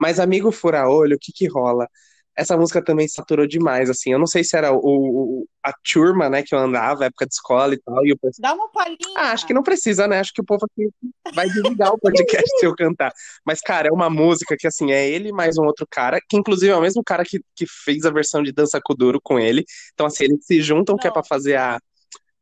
Mas 0.00 0.18
Amigo 0.20 0.50
Fura 0.52 0.88
Olho, 0.88 1.16
o 1.16 1.18
que 1.20 1.32
que 1.32 1.46
rola? 1.48 1.88
Essa 2.36 2.56
música 2.56 2.84
também 2.84 3.08
saturou 3.08 3.46
demais, 3.46 3.88
assim. 3.88 4.12
Eu 4.12 4.18
não 4.18 4.26
sei 4.26 4.44
se 4.44 4.56
era 4.56 4.70
o, 4.72 4.78
o- 4.78 5.48
a 5.62 5.72
turma, 5.92 6.28
né, 6.28 6.42
que 6.42 6.54
eu 6.54 6.58
andava, 6.58 7.06
época 7.06 7.26
de 7.26 7.32
escola 7.34 7.74
e 7.74 7.78
tal, 7.80 8.06
e. 8.06 8.14
Dá 8.38 8.52
uma 8.52 8.68
palhinha. 8.70 8.98
Ah, 9.16 9.32
acho 9.32 9.46
que 9.46 9.54
não 9.54 9.62
precisa, 9.62 10.06
né? 10.06 10.20
Acho 10.20 10.32
que 10.34 10.40
o 10.42 10.44
povo 10.44 10.66
aqui 10.70 10.88
vai 11.34 11.48
desligar 11.48 11.92
o 11.92 11.98
podcast 11.98 12.46
se 12.58 12.66
eu 12.66 12.74
cantar. 12.76 13.12
Mas, 13.44 13.60
cara, 13.60 13.88
é 13.88 13.90
uma 13.92 14.10
música 14.10 14.54
que, 14.58 14.66
assim, 14.66 14.92
é 14.92 15.08
ele 15.08 15.32
mais 15.32 15.56
um 15.56 15.64
outro 15.64 15.86
cara, 15.90 16.20
que 16.28 16.36
inclusive 16.36 16.70
é 16.72 16.76
o 16.76 16.80
mesmo 16.82 17.02
cara 17.02 17.24
que, 17.24 17.40
que 17.54 17.64
fez 17.84 18.04
a 18.04 18.10
versão 18.10 18.42
de 18.42 18.52
Dança 18.52 18.78
Kuduro 18.84 19.18
com 19.22 19.38
ele. 19.40 19.64
Então, 19.94 20.06
assim, 20.06 20.24
eles 20.24 20.44
se 20.44 20.60
juntam 20.60 20.96
que 20.96 21.08
é 21.08 21.10
pra 21.10 21.22
Não. 21.22 21.26
fazer 21.28 21.56
a, 21.56 21.78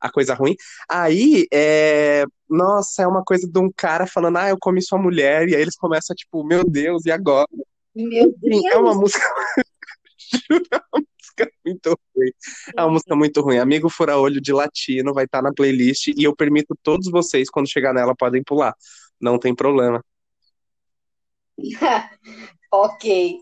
a 0.01 0.11
coisa 0.11 0.35
ruim. 0.35 0.57
Aí, 0.91 1.47
é... 1.53 2.25
Nossa, 2.51 3.03
é 3.03 3.07
uma 3.07 3.23
coisa 3.25 3.49
de 3.49 3.59
um 3.59 3.71
cara 3.75 4.07
falando, 4.07 4.37
ah, 4.39 4.49
eu 4.49 4.57
comi 4.61 4.83
sua 4.83 4.99
mulher, 4.99 5.49
e 5.49 5.55
aí 5.57 5.63
eles 5.63 5.77
começam, 5.77 6.15
tipo, 6.15 6.45
meu 6.45 6.63
Deus, 6.65 7.07
e 7.07 7.11
agora? 7.11 7.47
Meu 7.97 8.27
Enfim, 8.43 8.67
é 8.69 8.77
uma 8.77 8.91
Deus. 8.91 8.97
música. 9.01 9.21
É 10.75 10.81
uma 10.93 11.05
música 11.05 11.51
muito 11.65 11.99
ruim. 12.15 12.31
É 12.77 12.83
uma 12.83 12.91
música 12.91 13.17
muito 13.17 13.41
ruim. 13.41 13.59
Amigo 13.59 13.89
Fura 13.89 14.17
Olho 14.19 14.41
de 14.41 14.53
Latino 14.53 15.13
vai 15.13 15.25
estar 15.25 15.43
na 15.43 15.53
playlist 15.53 16.09
e 16.09 16.23
eu 16.23 16.35
permito 16.35 16.77
todos 16.83 17.11
vocês, 17.11 17.51
quando 17.51 17.71
chegar 17.71 17.93
nela, 17.93 18.15
podem 18.15 18.43
pular. 18.43 18.75
Não 19.21 19.39
tem 19.39 19.55
problema. 19.55 20.05
Ok. 22.71 23.41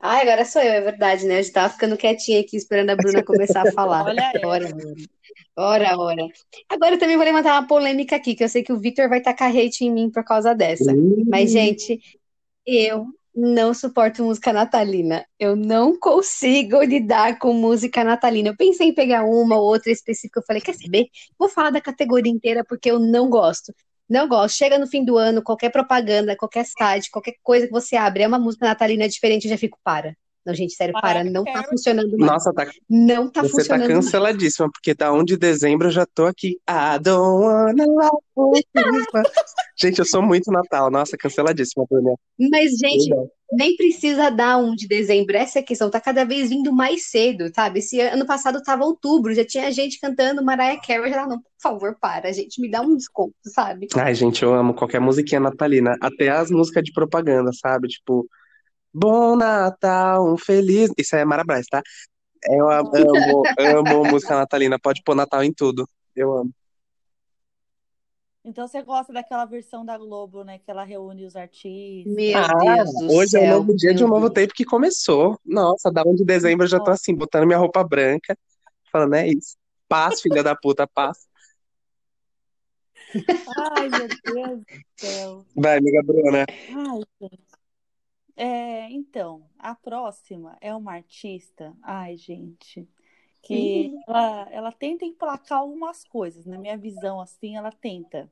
Ah, 0.00 0.20
agora 0.20 0.44
sou 0.44 0.62
eu, 0.62 0.72
é 0.72 0.80
verdade, 0.80 1.26
né? 1.26 1.38
Eu 1.38 1.42
já 1.42 1.52
tava 1.52 1.72
ficando 1.72 1.96
quietinha 1.96 2.40
aqui 2.40 2.56
esperando 2.56 2.90
a 2.90 2.96
Bruna 2.96 3.22
começar 3.22 3.66
a 3.66 3.72
falar. 3.72 4.04
Olha 4.08 4.30
Ora, 4.42 4.68
ora, 5.56 5.98
ora. 5.98 6.28
Agora 6.68 6.94
eu 6.94 6.98
também 6.98 7.16
vou 7.16 7.24
levantar 7.24 7.58
uma 7.58 7.66
polêmica 7.66 8.16
aqui, 8.16 8.34
que 8.34 8.44
eu 8.44 8.48
sei 8.48 8.62
que 8.62 8.72
o 8.72 8.78
Victor 8.78 9.08
vai 9.08 9.20
tacar 9.20 9.50
hate 9.50 9.84
em 9.84 9.92
mim 9.92 10.10
por 10.10 10.24
causa 10.24 10.54
dessa. 10.54 10.94
Mas, 11.28 11.50
gente, 11.50 12.00
eu 12.64 13.06
não 13.36 13.74
suporto 13.74 14.24
música 14.24 14.52
natalina. 14.52 15.26
Eu 15.38 15.54
não 15.54 15.98
consigo 15.98 16.82
lidar 16.82 17.38
com 17.38 17.52
música 17.52 18.02
natalina. 18.02 18.48
Eu 18.48 18.56
pensei 18.56 18.88
em 18.88 18.94
pegar 18.94 19.24
uma 19.24 19.56
ou 19.56 19.64
outra 19.64 19.92
específica. 19.92 20.40
Eu 20.40 20.44
falei, 20.44 20.62
quer 20.62 20.74
saber? 20.74 21.08
Vou 21.38 21.48
falar 21.48 21.70
da 21.70 21.80
categoria 21.80 22.32
inteira 22.32 22.64
porque 22.64 22.90
eu 22.90 22.98
não 22.98 23.28
gosto. 23.28 23.74
Não 24.08 24.26
gosto. 24.28 24.56
Chega 24.56 24.78
no 24.78 24.86
fim 24.86 25.04
do 25.04 25.18
ano, 25.18 25.42
qualquer 25.42 25.70
propaganda, 25.70 26.36
qualquer 26.36 26.64
site, 26.64 27.10
qualquer 27.10 27.34
coisa 27.42 27.66
que 27.66 27.72
você 27.72 27.96
abre, 27.96 28.22
é 28.22 28.28
uma 28.28 28.38
música 28.38 28.66
natalina 28.66 29.08
diferente, 29.08 29.44
eu 29.44 29.50
já 29.50 29.58
fico, 29.58 29.78
para. 29.84 30.16
Não, 30.46 30.54
gente, 30.54 30.74
sério, 30.74 30.94
para, 31.00 31.24
não 31.24 31.42
tá 31.42 31.64
funcionando 31.64 32.16
mais. 32.16 32.32
Nossa, 32.32 32.52
tá, 32.52 32.70
Não 32.88 33.28
tá 33.28 33.42
você 33.42 33.48
tá 33.48 33.56
funcionando 33.58 33.90
mais. 33.90 34.04
canceladíssima, 34.04 34.70
porque 34.70 34.94
da 34.94 35.12
1 35.12 35.24
de 35.24 35.36
dezembro 35.36 35.88
eu 35.88 35.92
já 35.92 36.06
tô 36.06 36.24
aqui. 36.24 36.58
I 36.70 36.98
don't 37.02 37.44
wanna 37.44 37.84
love. 37.84 38.62
Gente, 39.78 39.98
eu 39.98 40.04
sou 40.04 40.22
muito 40.22 40.52
Natal. 40.52 40.90
Nossa, 40.90 41.16
canceladíssima, 41.16 41.84
Bruna. 41.90 42.14
Mas, 42.50 42.78
gente, 42.78 43.10
nem 43.52 43.76
precisa 43.76 44.30
dar 44.30 44.56
um 44.56 44.74
de 44.74 44.86
dezembro. 44.86 45.36
Essa 45.36 45.58
é 45.58 45.62
a 45.62 45.64
questão. 45.64 45.90
Tá 45.90 46.00
cada 46.00 46.24
vez 46.24 46.48
vindo 46.48 46.72
mais 46.72 47.10
cedo, 47.10 47.50
sabe? 47.54 47.80
Esse 47.80 48.00
ano 48.00 48.24
passado 48.24 48.62
tava 48.62 48.84
outubro, 48.84 49.34
já 49.34 49.44
tinha 49.44 49.70
gente 49.72 50.00
cantando 50.00 50.44
Mariah 50.44 50.80
Carey. 50.80 51.12
Já, 51.12 51.26
não, 51.26 51.38
por 51.38 51.50
favor, 51.62 51.96
para, 52.00 52.32
gente, 52.32 52.60
me 52.60 52.70
dá 52.70 52.80
um 52.80 52.96
desconto, 52.96 53.34
sabe? 53.44 53.88
Ai, 53.96 54.14
gente, 54.14 54.42
eu 54.42 54.54
amo 54.54 54.74
qualquer 54.74 55.00
musiquinha 55.00 55.40
natalina. 55.40 55.96
Até 56.00 56.28
as 56.28 56.50
músicas 56.50 56.84
de 56.84 56.92
propaganda, 56.92 57.50
sabe? 57.52 57.88
Tipo, 57.88 58.26
Bom 58.98 59.36
Natal, 59.36 60.26
um 60.26 60.38
feliz. 60.38 60.90
Isso 60.96 61.14
é 61.16 61.22
Marabras, 61.22 61.66
tá? 61.66 61.82
Eu 62.44 62.70
amo, 62.70 63.44
amo 63.58 64.04
música 64.10 64.34
natalina. 64.34 64.78
Pode 64.78 65.02
pôr 65.04 65.14
Natal 65.14 65.44
em 65.44 65.52
tudo. 65.52 65.86
Eu 66.14 66.32
amo. 66.32 66.50
Então 68.42 68.66
você 68.66 68.80
gosta 68.80 69.12
daquela 69.12 69.44
versão 69.44 69.84
da 69.84 69.98
Globo, 69.98 70.44
né? 70.44 70.58
Que 70.58 70.70
ela 70.70 70.82
reúne 70.82 71.26
os 71.26 71.36
artistas. 71.36 72.10
Meu 72.10 72.38
Ah, 72.38 72.84
Deus 72.84 72.94
do 72.94 73.12
hoje 73.12 73.36
é 73.36 73.40
o 73.40 73.42
céu, 73.42 73.58
novo 73.58 73.76
dia 73.76 73.92
de 73.92 74.02
um 74.02 74.08
novo 74.08 74.30
Deus. 74.30 74.32
tempo 74.32 74.54
que 74.54 74.64
começou. 74.64 75.38
Nossa, 75.44 75.92
da 75.92 76.02
1 76.02 76.14
de 76.14 76.24
dezembro 76.24 76.64
eu 76.64 76.68
já 76.70 76.80
tô 76.80 76.90
assim, 76.90 77.14
botando 77.14 77.44
minha 77.44 77.58
roupa 77.58 77.84
branca, 77.84 78.34
falando, 78.90 79.16
é 79.16 79.28
isso. 79.28 79.58
Paz, 79.86 80.22
filha 80.22 80.42
da 80.42 80.56
puta, 80.56 80.86
paz. 80.86 81.26
Ai, 83.14 83.88
meu 83.90 84.08
Deus 84.08 84.60
do 84.60 84.64
céu. 84.96 85.44
Vai, 85.54 85.78
amiga 85.78 86.02
Bruna. 86.02 86.46
Ai, 86.48 87.00
gente. 87.20 87.45
É, 88.36 88.90
então, 88.90 89.48
a 89.58 89.74
próxima 89.74 90.58
é 90.60 90.74
uma 90.74 90.92
artista, 90.92 91.74
ai, 91.82 92.16
gente, 92.18 92.86
que 93.42 93.90
ela, 94.06 94.48
ela 94.50 94.72
tenta 94.72 95.06
emplacar 95.06 95.58
algumas 95.60 96.04
coisas, 96.04 96.44
na 96.44 96.58
minha 96.58 96.76
visão, 96.76 97.20
assim, 97.20 97.56
ela 97.56 97.72
tenta. 97.72 98.30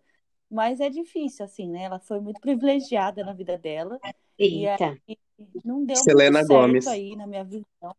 Mas 0.51 0.79
é 0.79 0.91
difícil, 0.91 1.45
assim, 1.45 1.71
né? 1.71 1.85
Ela 1.85 1.99
foi 1.99 2.21
muito 2.21 2.41
privilegiada 2.43 3.25
na 3.25 3.33
vida 3.33 3.57
dela 3.57 3.99
e 4.39 4.67
Eita. 4.67 4.97
aí 5.09 5.19
não 5.65 5.85
deu 5.85 6.03
Selena 6.03 6.41
muito 6.41 6.47
certo 6.47 6.49
Gomez. 6.49 6.87
aí, 6.87 7.17
na 7.17 7.27
minha 7.27 7.45
visão. 7.45 7.97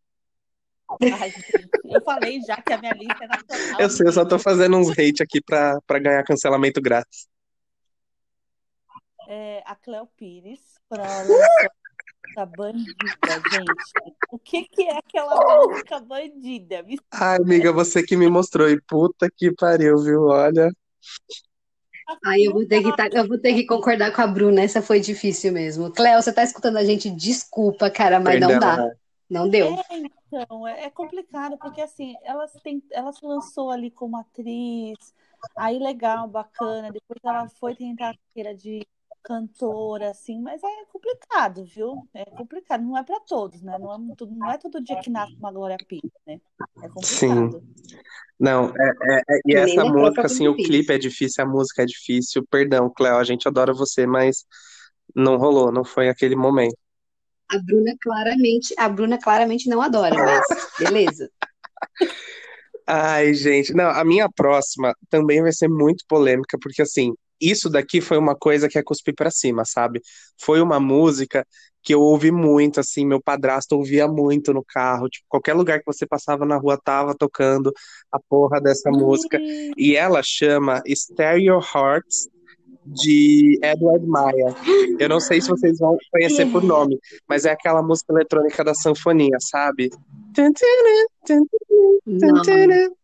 Ai, 1.00 1.30
gente, 1.30 1.68
eu 1.84 2.00
falei 2.02 2.40
já 2.40 2.56
que 2.62 2.72
a 2.72 2.78
minha 2.78 2.92
lista 2.92 3.24
é 3.24 3.26
nacional. 3.26 3.80
Eu 3.80 3.90
sei, 3.90 4.06
eu 4.06 4.12
só 4.12 4.24
tô 4.24 4.38
fazendo 4.38 4.76
uns 4.76 4.90
hate 4.90 5.22
aqui 5.22 5.40
pra, 5.42 5.80
pra 5.86 5.98
ganhar 5.98 6.22
cancelamento 6.22 6.80
grátis. 6.80 7.28
É, 9.28 9.60
a 9.66 9.74
Cleo 9.74 10.06
Pires, 10.16 10.78
quando 10.88 11.00
ela 11.00 11.24
lançou 12.26 12.42
a 12.42 12.46
Bandida, 12.46 12.94
gente. 13.50 14.16
O 14.30 14.38
que 14.38 14.64
que 14.64 14.82
é 14.82 14.98
aquela 14.98 15.66
música 15.66 16.00
Bandida? 16.00 16.82
Me 16.82 16.98
Ai, 17.12 17.36
amiga, 17.38 17.72
você 17.72 18.02
que 18.02 18.16
me 18.16 18.28
mostrou. 18.28 18.68
E 18.68 18.80
puta 18.80 19.28
que 19.34 19.52
pariu, 19.54 19.98
viu? 19.98 20.24
Olha. 20.24 20.70
Aí 22.24 22.44
eu 22.44 22.52
vou 22.52 22.66
ter 22.66 22.82
que 22.82 22.96
tá- 22.96 23.08
eu 23.12 23.26
vou 23.26 23.38
ter 23.38 23.54
que 23.54 23.66
concordar 23.66 24.12
com 24.12 24.22
a 24.22 24.26
Bruna, 24.26 24.62
essa 24.62 24.80
foi 24.80 25.00
difícil 25.00 25.52
mesmo. 25.52 25.90
Cléo, 25.92 26.22
você 26.22 26.32
tá 26.32 26.42
escutando 26.42 26.76
a 26.76 26.84
gente? 26.84 27.10
Desculpa, 27.10 27.90
cara, 27.90 28.20
mas 28.20 28.40
não 28.40 28.48
Perdão, 28.48 28.60
dá. 28.60 28.76
né? 28.76 28.92
Não 29.28 29.48
deu. 29.48 29.66
É, 29.66 29.96
então, 29.98 30.68
é, 30.68 30.84
é 30.84 30.90
complicado, 30.90 31.58
porque 31.58 31.80
assim, 31.80 32.14
ela, 32.22 32.46
se 32.46 32.60
tem, 32.62 32.80
ela 32.92 33.12
se 33.12 33.24
lançou 33.26 33.70
ali 33.70 33.90
como 33.90 34.16
atriz, 34.16 35.12
aí 35.56 35.80
legal, 35.80 36.28
bacana, 36.28 36.92
depois 36.92 37.18
ela 37.24 37.48
foi 37.48 37.74
tentar 37.74 38.10
a 38.10 38.14
carreira 38.14 38.54
de 38.56 38.86
cantora, 39.26 40.10
assim, 40.10 40.40
mas 40.40 40.62
é 40.62 40.84
complicado, 40.92 41.64
viu? 41.64 42.08
É 42.14 42.24
complicado, 42.26 42.84
não 42.84 42.96
é 42.96 43.02
pra 43.02 43.18
todos, 43.18 43.60
né? 43.60 43.76
Não 43.76 43.92
é, 43.92 43.98
não 43.98 44.50
é 44.52 44.56
todo 44.56 44.80
dia 44.80 45.00
que 45.00 45.10
nasce 45.10 45.34
uma 45.36 45.50
Glória 45.50 45.76
Pires, 45.76 46.12
né? 46.24 46.40
É 46.80 46.88
complicado. 46.88 47.60
Não, 48.38 48.72
é, 48.76 48.92
é- 49.02 49.22
é- 49.28 49.40
e 49.44 49.54
Nem 49.54 49.64
essa 49.64 49.84
música, 49.84 50.26
assim, 50.26 50.46
o 50.46 50.54
clipe 50.54 50.92
é 50.92 50.98
difícil, 50.98 51.42
a 51.42 51.46
música 51.48 51.82
é 51.82 51.86
difícil. 51.86 52.46
Perdão, 52.48 52.88
Cléo, 52.88 53.16
a 53.16 53.24
gente 53.24 53.48
adora 53.48 53.72
você, 53.74 54.06
mas 54.06 54.44
não 55.14 55.36
rolou, 55.36 55.72
não 55.72 55.84
foi 55.84 56.08
aquele 56.08 56.36
momento. 56.36 56.76
A 57.48 57.58
Bruna 57.58 57.96
claramente, 58.00 58.74
a 58.78 58.88
Bruna 58.88 59.18
claramente 59.18 59.68
não 59.68 59.82
adora, 59.82 60.14
mas 60.16 60.46
beleza. 60.78 61.28
Ai, 62.86 63.34
gente, 63.34 63.74
não, 63.74 63.90
a 63.90 64.04
minha 64.04 64.28
próxima 64.30 64.94
também 65.10 65.42
vai 65.42 65.52
ser 65.52 65.68
muito 65.68 66.04
polêmica, 66.06 66.56
porque 66.60 66.82
assim, 66.82 67.12
isso 67.40 67.68
daqui 67.68 68.00
foi 68.00 68.18
uma 68.18 68.34
coisa 68.34 68.68
que 68.68 68.78
é 68.78 68.82
cuspir 68.82 69.14
pra 69.14 69.30
cima, 69.30 69.64
sabe? 69.64 70.00
Foi 70.38 70.60
uma 70.60 70.80
música 70.80 71.46
que 71.82 71.94
eu 71.94 72.00
ouvi 72.00 72.32
muito, 72.32 72.80
assim, 72.80 73.06
meu 73.06 73.22
padrasto 73.22 73.76
ouvia 73.76 74.08
muito 74.08 74.52
no 74.52 74.64
carro, 74.64 75.08
tipo, 75.08 75.24
qualquer 75.28 75.54
lugar 75.54 75.78
que 75.78 75.86
você 75.86 76.04
passava 76.04 76.44
na 76.44 76.56
rua 76.56 76.76
tava 76.82 77.14
tocando 77.14 77.72
a 78.10 78.18
porra 78.18 78.60
dessa 78.60 78.90
música. 78.90 79.38
Ih, 79.40 79.72
E 79.76 79.94
ela 79.94 80.20
chama 80.20 80.82
Stereo 80.88 81.60
Hearts, 81.60 82.28
de 82.86 83.58
Edward 83.62 84.06
Maia. 84.06 84.54
Eu 84.98 85.08
não 85.08 85.20
sei 85.20 85.40
se 85.40 85.48
vocês 85.48 85.78
vão 85.78 85.96
conhecer 86.10 86.50
por 86.50 86.62
nome, 86.62 86.98
mas 87.28 87.44
é 87.44 87.50
aquela 87.50 87.82
música 87.82 88.12
eletrônica 88.12 88.62
da 88.62 88.74
sanfoninha, 88.74 89.38
sabe? 89.40 89.90
Não, 92.06 92.96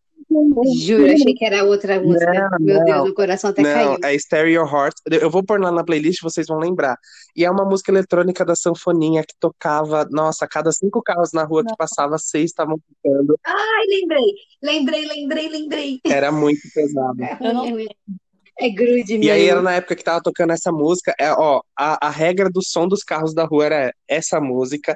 juro, 0.76 1.12
achei 1.12 1.34
que 1.34 1.44
era 1.44 1.64
outra 1.64 2.00
música. 2.00 2.32
Não, 2.50 2.58
Meu 2.60 2.78
não. 2.78 2.84
Deus, 2.84 3.10
o 3.10 3.14
coração 3.14 3.50
até 3.50 3.62
Não, 3.62 3.96
caiu. 3.96 3.98
é 4.04 4.18
Stereo 4.18 4.62
Heart. 4.66 4.94
Eu 5.10 5.30
vou 5.30 5.42
pôr 5.44 5.60
lá 5.60 5.70
na 5.70 5.84
playlist, 5.84 6.22
vocês 6.22 6.46
vão 6.46 6.58
lembrar. 6.58 6.96
E 7.36 7.44
é 7.44 7.50
uma 7.50 7.64
música 7.64 7.90
eletrônica 7.90 8.44
da 8.44 8.54
sanfoninha 8.56 9.22
que 9.22 9.34
tocava, 9.38 10.06
nossa, 10.10 10.44
a 10.44 10.48
cada 10.48 10.70
cinco 10.72 11.02
carros 11.02 11.32
na 11.32 11.44
rua 11.44 11.64
que 11.64 11.76
passava, 11.76 12.18
seis 12.18 12.46
estavam 12.46 12.78
tocando. 13.02 13.38
Ai, 13.44 13.84
lembrei, 13.88 14.34
lembrei, 14.62 15.06
lembrei, 15.06 15.48
lembrei. 15.48 16.00
Era 16.06 16.30
muito 16.32 16.60
pesado. 16.74 17.22
É 17.22 17.38
Eu 17.40 17.54
não 17.54 17.70
ruim, 17.70 17.84
é. 17.86 18.22
É 18.60 18.68
grude 18.68 19.16
E 19.16 19.30
aí 19.30 19.38
mesmo. 19.40 19.50
era 19.50 19.62
na 19.62 19.72
época 19.72 19.96
que 19.96 20.04
tava 20.04 20.20
tocando 20.22 20.52
essa 20.52 20.70
música, 20.70 21.14
é, 21.18 21.32
ó, 21.32 21.62
a, 21.76 22.06
a 22.06 22.10
regra 22.10 22.50
do 22.50 22.62
som 22.62 22.86
dos 22.86 23.02
carros 23.02 23.34
da 23.34 23.44
rua 23.44 23.64
era 23.64 23.94
essa 24.06 24.40
música, 24.40 24.94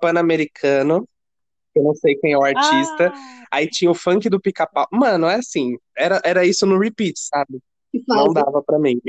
Pan-Americano, 0.00 1.06
eu 1.78 1.82
não 1.82 1.94
sei 1.94 2.14
quem 2.16 2.32
é 2.32 2.38
o 2.38 2.42
artista, 2.42 3.12
Ah, 3.14 3.46
aí 3.56 3.68
tinha 3.68 3.90
o 3.90 3.94
funk 3.94 4.28
do 4.28 4.40
pica-pau. 4.40 4.86
Mano, 4.92 5.26
é 5.26 5.36
assim, 5.36 5.76
era, 5.96 6.20
era 6.24 6.44
isso 6.46 6.66
no 6.66 6.78
repeat, 6.78 7.18
sabe? 7.18 7.60
Que 7.92 8.02
Não 8.08 8.32
dava 8.32 8.62
pra 8.62 8.78
mim. 8.78 9.00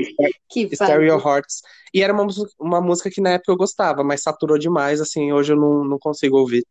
que 0.48 0.68
Stereo 0.74 1.18
fase. 1.18 1.28
Hearts. 1.28 1.62
E 1.92 2.02
era 2.02 2.12
uma, 2.12 2.24
música- 2.24 2.50
uma 2.58 2.80
música 2.80 3.10
que 3.10 3.20
na 3.20 3.30
época 3.30 3.52
eu 3.52 3.56
gostava, 3.56 4.04
mas 4.04 4.22
saturou 4.22 4.58
demais, 4.58 5.00
assim, 5.00 5.32
hoje 5.32 5.52
eu 5.52 5.56
não, 5.56 5.84
não 5.84 5.98
consigo 5.98 6.38
ouvir. 6.38 6.64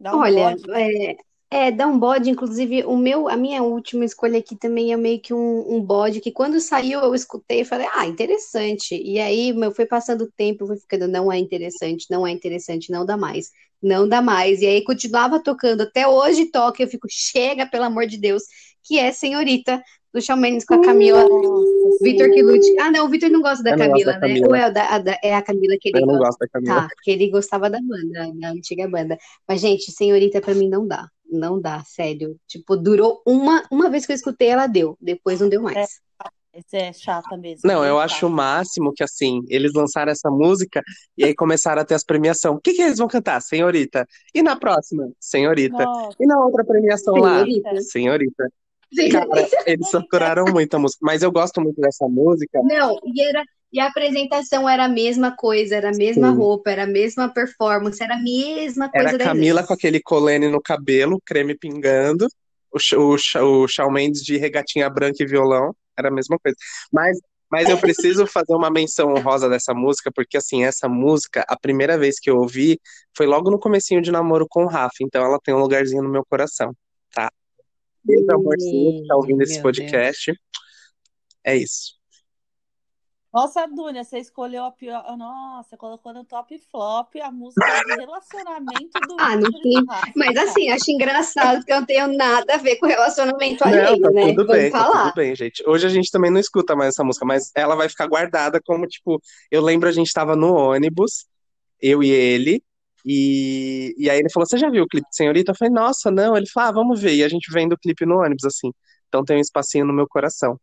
um 0.00 0.18
Olha, 0.18 0.56
é, 0.74 1.16
é, 1.56 1.70
dá 1.70 1.86
um 1.86 1.98
bode, 1.98 2.28
inclusive 2.30 2.84
o 2.84 2.96
meu, 2.96 3.28
a 3.28 3.36
minha 3.36 3.62
última 3.62 4.04
escolha 4.04 4.38
aqui 4.38 4.56
também 4.56 4.92
é 4.92 4.96
meio 4.96 5.20
que 5.20 5.32
um, 5.32 5.76
um 5.76 5.80
bode 5.82 6.20
que 6.20 6.32
quando 6.32 6.60
saiu 6.60 7.00
eu 7.00 7.14
escutei 7.14 7.60
e 7.60 7.64
falei, 7.64 7.86
ah, 7.92 8.06
interessante. 8.06 8.94
E 8.96 9.18
aí 9.20 9.52
meu, 9.52 9.72
foi 9.72 9.86
passando 9.86 10.24
o 10.24 10.32
tempo, 10.36 10.64
eu 10.64 10.68
fui 10.68 10.76
ficando, 10.78 11.06
não 11.08 11.30
é 11.32 11.38
interessante, 11.38 12.06
não 12.10 12.26
é 12.26 12.30
interessante, 12.32 12.90
não 12.90 13.06
dá 13.06 13.16
mais, 13.16 13.50
não 13.82 14.08
dá 14.08 14.20
mais. 14.20 14.60
E 14.62 14.66
aí 14.66 14.82
continuava 14.84 15.42
tocando, 15.42 15.82
até 15.82 16.06
hoje 16.08 16.46
toca, 16.50 16.82
eu 16.82 16.88
fico, 16.88 17.06
chega, 17.10 17.66
pelo 17.66 17.84
amor 17.84 18.06
de 18.06 18.18
Deus, 18.18 18.42
que 18.82 18.98
é 18.98 19.12
Senhorita, 19.12 19.82
do 20.12 20.20
Shawn 20.20 20.36
Mendes 20.38 20.64
com 20.64 20.74
a 20.74 20.78
Camila. 20.80 21.24
Nossa, 21.24 22.04
Vitor. 22.04 22.30
Quilute. 22.30 22.66
Ah, 22.80 22.90
não, 22.90 23.06
o 23.06 23.08
Vitor 23.08 23.30
não 23.30 23.40
gosta 23.42 23.62
da 23.64 23.70
não 23.70 23.76
gosto 23.76 23.78
Camila, 23.78 24.12
da 24.12 24.18
né? 24.20 24.20
Camila. 24.20 24.48
Ou 24.48 24.54
é, 24.54 24.68
o 24.68 24.72
da- 24.72 24.88
a 24.94 24.98
da- 24.98 25.18
é 25.22 25.34
a 25.34 25.42
Camila 25.42 25.76
que 25.80 25.88
ele 25.88 26.00
Eu 26.00 26.06
não 26.06 26.14
gosta? 26.14 26.26
gosto 26.26 26.38
da 26.38 26.48
Camila. 26.48 26.80
Tá, 26.80 26.88
porque 26.94 27.10
ele 27.10 27.30
gostava 27.30 27.68
da 27.70 27.78
banda, 27.80 28.32
da 28.40 28.50
antiga 28.50 28.88
banda. 28.88 29.18
Mas, 29.48 29.60
gente, 29.60 29.90
Senhorita 29.92 30.40
pra 30.40 30.54
mim 30.54 30.68
não 30.68 30.86
dá. 30.86 31.08
Não 31.30 31.60
dá, 31.60 31.82
sério. 31.84 32.38
Tipo, 32.46 32.76
durou 32.76 33.22
uma, 33.26 33.62
uma 33.70 33.90
vez 33.90 34.06
que 34.06 34.12
eu 34.12 34.16
escutei, 34.16 34.48
ela 34.48 34.66
deu. 34.66 34.96
Depois 35.00 35.40
não 35.40 35.48
deu 35.48 35.62
mais. 35.62 36.00
Essa 36.54 36.76
é 36.76 36.92
chata 36.92 37.36
mesmo. 37.36 37.62
Não, 37.64 37.84
eu 37.84 37.98
acho 37.98 38.28
o 38.28 38.30
máximo 38.30 38.92
que, 38.94 39.02
assim, 39.02 39.40
eles 39.48 39.72
lançaram 39.74 40.12
essa 40.12 40.30
música 40.30 40.80
e 41.18 41.24
aí 41.24 41.34
começaram 41.34 41.82
a 41.82 41.84
ter 41.84 41.94
as 41.94 42.04
premiações. 42.04 42.56
O 42.56 42.60
que 42.60 42.74
que 42.74 42.82
eles 42.82 42.98
vão 42.98 43.08
cantar? 43.08 43.40
Senhorita. 43.42 44.06
E 44.32 44.40
na 44.40 44.54
próxima? 44.54 45.10
Senhorita. 45.18 45.82
Nossa, 45.82 46.16
E 46.20 46.26
na 46.26 46.38
outra 46.44 46.64
premiação 46.64 47.14
lá? 47.16 47.44
Senhorita. 47.44 47.80
Senhorita. 47.80 48.48
Cara, 49.10 49.48
eles 49.66 49.90
saturaram 49.90 50.44
muito 50.44 50.74
a 50.76 50.78
música. 50.78 51.00
Mas 51.02 51.24
eu 51.24 51.32
gosto 51.32 51.60
muito 51.60 51.80
dessa 51.80 52.06
música. 52.06 52.60
Não, 52.62 53.00
e 53.04 53.20
era, 53.20 53.42
E 53.74 53.80
a 53.80 53.88
apresentação 53.88 54.68
era 54.68 54.84
a 54.84 54.88
mesma 54.88 55.34
coisa, 55.34 55.74
era 55.74 55.88
a 55.88 55.92
mesma 55.92 56.30
Sim. 56.30 56.36
roupa, 56.36 56.70
era 56.70 56.84
a 56.84 56.86
mesma 56.86 57.28
performance, 57.28 58.00
era 58.00 58.14
a 58.14 58.22
mesma 58.22 58.88
coisa 58.88 59.08
Era 59.08 59.16
a 59.16 59.26
Camila 59.26 59.66
com 59.66 59.74
aquele 59.74 60.00
colene 60.00 60.46
no 60.46 60.62
cabelo, 60.62 61.20
creme 61.26 61.58
pingando, 61.58 62.28
o, 62.72 62.78
o, 62.96 63.62
o 63.64 63.66
Shawn 63.66 63.90
Mendes 63.90 64.22
de 64.22 64.36
regatinha 64.36 64.88
branca 64.88 65.20
e 65.20 65.26
violão, 65.26 65.74
era 65.98 66.06
a 66.06 66.12
mesma 66.12 66.38
coisa. 66.38 66.56
Mas, 66.92 67.18
mas 67.50 67.68
eu 67.68 67.76
preciso 67.76 68.24
fazer 68.32 68.54
uma 68.54 68.70
menção 68.70 69.12
honrosa 69.12 69.48
dessa 69.48 69.74
música, 69.74 70.08
porque 70.14 70.36
assim, 70.36 70.62
essa 70.64 70.88
música, 70.88 71.44
a 71.48 71.58
primeira 71.58 71.98
vez 71.98 72.20
que 72.20 72.30
eu 72.30 72.36
ouvi, 72.36 72.78
foi 73.16 73.26
logo 73.26 73.50
no 73.50 73.58
comecinho 73.58 74.00
de 74.00 74.12
namoro 74.12 74.46
com 74.48 74.62
o 74.62 74.68
Rafa, 74.68 74.98
então 75.00 75.24
ela 75.24 75.40
tem 75.42 75.52
um 75.52 75.58
lugarzinho 75.58 76.04
no 76.04 76.08
meu 76.08 76.24
coração, 76.24 76.72
tá? 77.12 77.28
Beijo, 78.04 78.24
amorzinho, 78.30 79.02
que 79.02 79.08
tá 79.08 79.16
ouvindo 79.16 79.42
esse 79.42 79.54
Meu 79.54 79.62
Deus. 79.64 79.78
podcast. 79.78 80.32
É 81.42 81.56
isso. 81.56 82.03
Nossa, 83.34 83.66
Dunia, 83.66 84.04
você 84.04 84.18
escolheu 84.18 84.64
a 84.64 84.70
pior. 84.70 85.04
Nossa, 85.16 85.76
colocou 85.76 86.14
no 86.14 86.24
top 86.24 86.56
flop 86.70 87.16
a 87.20 87.32
música 87.32 87.66
de 87.84 87.96
relacionamento 87.96 89.00
do 89.08 89.16
Ah, 89.18 89.36
não 89.36 89.50
tem. 89.60 89.84
Rafa. 89.88 90.12
Mas 90.14 90.36
assim, 90.36 90.70
acho 90.70 90.88
engraçado 90.88 91.64
que 91.64 91.72
eu 91.72 91.80
não 91.80 91.84
tenho 91.86 92.16
nada 92.16 92.54
a 92.54 92.58
ver 92.58 92.76
com 92.76 92.86
relacionamento 92.86 93.64
Não, 93.64 93.72
alheio, 93.72 94.00
tá 94.00 94.10
né? 94.12 94.26
tudo 94.28 94.46
Vamos 94.46 94.62
bem, 94.62 94.70
tá 94.70 94.78
falar. 94.78 95.02
tudo 95.06 95.14
bem, 95.16 95.34
gente. 95.34 95.68
Hoje 95.68 95.84
a 95.84 95.90
gente 95.90 96.12
também 96.12 96.30
não 96.30 96.38
escuta 96.38 96.76
mais 96.76 96.90
essa 96.90 97.02
música, 97.02 97.26
mas 97.26 97.50
ela 97.56 97.74
vai 97.74 97.88
ficar 97.88 98.06
guardada 98.06 98.60
como, 98.64 98.86
tipo, 98.86 99.20
eu 99.50 99.60
lembro 99.60 99.88
a 99.88 99.92
gente 99.92 100.12
tava 100.12 100.36
no 100.36 100.54
ônibus, 100.54 101.26
eu 101.82 102.04
e 102.04 102.10
ele, 102.10 102.62
e, 103.04 103.96
e 103.98 104.08
aí 104.08 104.20
ele 104.20 104.30
falou, 104.30 104.46
você 104.46 104.56
já 104.56 104.70
viu 104.70 104.84
o 104.84 104.88
clipe 104.88 105.08
de 105.10 105.16
Senhorita? 105.16 105.50
Eu 105.50 105.56
falei, 105.56 105.74
nossa, 105.74 106.08
não. 106.08 106.36
Ele 106.36 106.46
falou, 106.46 106.68
ah, 106.68 106.72
vamos 106.72 107.00
ver. 107.00 107.14
E 107.14 107.24
a 107.24 107.28
gente 107.28 107.52
vendo 107.52 107.72
o 107.72 107.78
clipe 107.78 108.06
no 108.06 108.20
ônibus, 108.20 108.44
assim. 108.44 108.72
Então 109.08 109.24
tem 109.24 109.36
um 109.38 109.40
espacinho 109.40 109.84
no 109.84 109.92
meu 109.92 110.06
coração. 110.08 110.56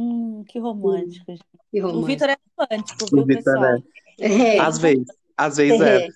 Hum, 0.00 0.44
que 0.44 0.60
romântico, 0.60 1.32
gente. 1.32 1.42
Que 1.72 1.82
O 1.82 1.88
romântico. 1.88 2.06
Vitor 2.06 2.28
é 2.30 2.36
romântico, 2.56 3.04
O 3.04 3.08
viu, 3.08 3.26
Vitor 3.26 3.42
pessoal? 3.42 3.64
é. 4.20 4.54
É. 4.54 4.60
Às 4.60 4.78
vezes, 4.78 5.06
às 5.36 5.56
vezes 5.56 5.80
é. 5.80 6.06
É. 6.06 6.08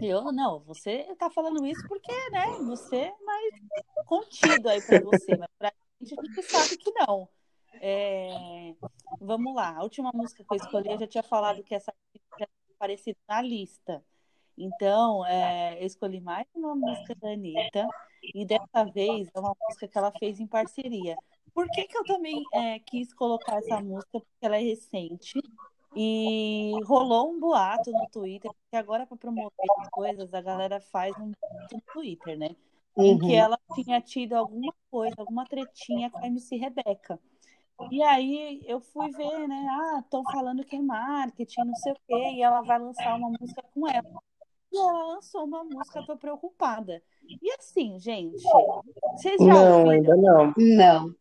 Eu 0.00 0.32
não, 0.32 0.60
você 0.60 1.04
tá 1.18 1.28
falando 1.28 1.66
isso 1.66 1.86
porque, 1.86 2.12
né, 2.30 2.46
você 2.66 2.96
é 2.96 3.14
mais 3.24 3.54
contido 4.06 4.68
aí 4.70 4.80
pra 4.80 5.00
você, 5.00 5.36
mas 5.36 5.48
pra 5.58 5.72
gente 6.00 6.18
a 6.18 6.22
gente 6.22 6.42
sabe 6.44 6.78
que 6.78 6.90
não. 6.92 7.28
É, 7.74 8.74
vamos 9.20 9.54
lá, 9.54 9.76
a 9.76 9.82
última 9.82 10.10
música 10.14 10.42
que 10.42 10.50
eu 10.50 10.56
escolhi, 10.56 10.90
eu 10.92 10.98
já 10.98 11.06
tinha 11.06 11.22
falado 11.22 11.62
que 11.62 11.74
essa 11.74 11.92
tinha 12.36 12.48
aparecido 12.74 13.18
na 13.28 13.42
lista. 13.42 14.02
Então, 14.56 15.26
é, 15.26 15.76
eu 15.82 15.86
escolhi 15.86 16.20
mais 16.20 16.46
uma 16.54 16.74
música 16.74 17.14
da 17.16 17.32
Anitta, 17.32 17.86
e 18.34 18.46
dessa 18.46 18.84
vez 18.84 19.28
é 19.34 19.38
uma 19.38 19.54
música 19.60 19.86
que 19.86 19.98
ela 19.98 20.12
fez 20.12 20.40
em 20.40 20.46
parceria. 20.46 21.16
Por 21.54 21.70
que, 21.70 21.86
que 21.86 21.96
eu 21.96 22.04
também 22.04 22.48
é, 22.52 22.78
quis 22.80 23.12
colocar 23.14 23.58
essa 23.58 23.80
música? 23.80 24.20
Porque 24.20 24.26
ela 24.46 24.56
é 24.56 24.60
recente. 24.62 25.40
E 25.96 26.80
rolou 26.84 27.30
um 27.32 27.38
boato 27.38 27.92
no 27.92 28.06
Twitter, 28.08 28.50
porque 28.52 28.76
agora 28.76 29.06
para 29.06 29.16
promover 29.16 29.52
as 29.80 29.88
coisas, 29.90 30.34
a 30.34 30.40
galera 30.40 30.80
faz 30.80 31.16
um 31.18 31.30
boato 31.30 31.76
no 31.76 31.80
Twitter, 31.92 32.36
né? 32.38 32.56
Em 32.96 33.16
que 33.18 33.32
Uhum. 33.32 33.38
ela 33.38 33.58
tinha 33.74 34.00
tido 34.00 34.32
alguma 34.34 34.74
coisa, 34.90 35.14
alguma 35.18 35.46
tretinha 35.46 36.10
com 36.10 36.18
a 36.24 36.26
MC 36.26 36.56
Rebeca. 36.56 37.20
E 37.90 38.02
aí 38.02 38.62
eu 38.66 38.80
fui 38.80 39.10
ver, 39.12 39.46
né? 39.48 39.66
Ah, 39.70 40.00
estão 40.00 40.24
falando 40.24 40.64
que 40.64 40.76
é 40.76 40.80
marketing, 40.80 41.64
não 41.66 41.74
sei 41.76 41.92
o 41.92 41.96
quê, 42.08 42.14
e 42.36 42.42
ela 42.42 42.62
vai 42.62 42.78
lançar 42.78 43.14
uma 43.16 43.30
música 43.30 43.62
com 43.74 43.88
ela. 43.88 44.04
E 44.72 44.78
ela 44.78 45.06
lançou 45.14 45.44
uma 45.44 45.64
música, 45.64 46.02
tô 46.02 46.16
preocupada. 46.16 47.02
E 47.42 47.50
assim, 47.58 47.98
gente, 48.00 48.42
vocês 49.14 49.42
já 49.42 49.54
Não, 49.54 49.62
ouviram? 49.62 49.90
ainda 49.90 50.16
não. 50.16 50.54
Não. 50.56 51.14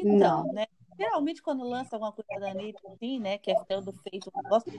Então, 0.00 0.44
Não. 0.44 0.52
né? 0.52 0.66
Geralmente, 0.96 1.42
quando 1.42 1.64
lança 1.64 1.96
alguma 1.96 2.12
coisa 2.12 2.40
da 2.40 2.50
Anitta, 2.52 2.80
assim, 2.88 3.18
né? 3.18 3.36
Que 3.38 3.50
é 3.50 3.80
do 3.80 3.92
feito, 3.92 4.30
um 4.34 4.42
negócio, 4.42 4.70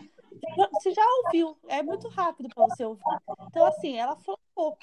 você 0.71 0.91
já- 0.93 1.05
ouviu. 1.25 1.57
É 1.67 1.83
muito 1.83 2.07
rápido 2.09 2.49
para 2.49 2.63
você 2.65 2.85
ouvir. 2.85 3.03
Então, 3.47 3.65
assim, 3.65 3.97
ela 3.97 4.15
flopou. 4.15 4.77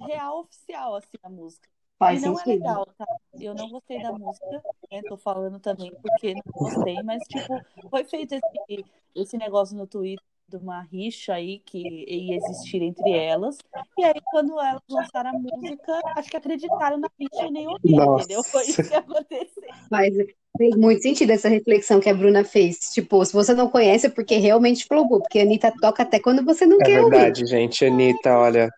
Real 0.00 0.40
oficial, 0.40 0.94
assim, 0.96 1.16
a 1.22 1.30
música. 1.30 1.68
Faz 1.98 2.22
e 2.22 2.26
não 2.26 2.34
é 2.34 2.36
sentido. 2.44 2.52
legal, 2.58 2.86
tá? 2.98 3.06
Eu 3.40 3.54
não 3.54 3.68
gostei 3.70 4.02
da 4.02 4.12
música, 4.12 4.62
né? 4.90 5.02
Tô 5.08 5.16
falando 5.16 5.58
também 5.58 5.94
porque 6.02 6.34
não 6.34 6.42
gostei, 6.54 7.02
mas, 7.02 7.22
tipo, 7.24 7.62
foi 7.88 8.04
feito 8.04 8.34
esse, 8.34 8.84
esse 9.14 9.38
negócio 9.38 9.76
no 9.76 9.86
Twitter 9.86 10.24
de 10.48 10.56
uma 10.58 10.82
rixa 10.82 11.34
aí 11.34 11.58
que 11.60 12.04
ia 12.06 12.36
existir 12.36 12.82
entre 12.82 13.10
elas. 13.10 13.58
E 13.98 14.04
aí, 14.04 14.20
quando 14.30 14.52
elas 14.60 14.82
lançaram 14.88 15.30
a 15.30 15.32
música, 15.32 16.00
acho 16.16 16.30
que 16.30 16.36
acreditaram 16.36 16.98
na 16.98 17.10
rixa 17.18 17.46
e 17.46 17.50
nem 17.50 17.66
ouviram, 17.66 18.18
entendeu? 18.18 18.42
Foi 18.44 18.64
isso 18.64 18.86
que 18.88 18.94
aconteceu. 18.94 19.62
Mas 19.90 20.14
fez 20.58 20.76
muito 20.76 21.02
sentido 21.02 21.30
essa 21.30 21.48
reflexão 21.48 22.00
que 22.00 22.08
a 22.08 22.14
Bruna 22.14 22.44
fez. 22.44 22.78
Tipo, 22.92 23.24
se 23.24 23.32
você 23.32 23.54
não 23.54 23.70
conhece, 23.70 24.06
é 24.06 24.10
porque 24.10 24.36
realmente 24.36 24.84
flopou. 24.86 25.20
Porque 25.20 25.38
a 25.38 25.42
Anitta 25.42 25.72
toca 25.80 26.02
até 26.02 26.18
quando 26.20 26.44
você 26.44 26.66
não 26.66 26.80
É 26.80 26.84
quer 26.84 26.98
ouvir. 27.00 27.10
verdade, 27.10 27.46
gente. 27.46 27.84
Anitta, 27.84 28.36
olha, 28.38 28.68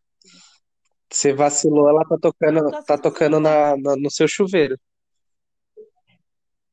você 1.10 1.32
vacilou, 1.32 1.88
ela 1.88 2.04
tá 2.04 2.16
tocando, 2.20 2.70
tá 2.84 2.98
tocando 2.98 3.32
não 3.32 3.40
na, 3.40 3.76
na- 3.76 3.96
no 3.96 4.10
seu 4.10 4.28
chuveiro. 4.28 4.76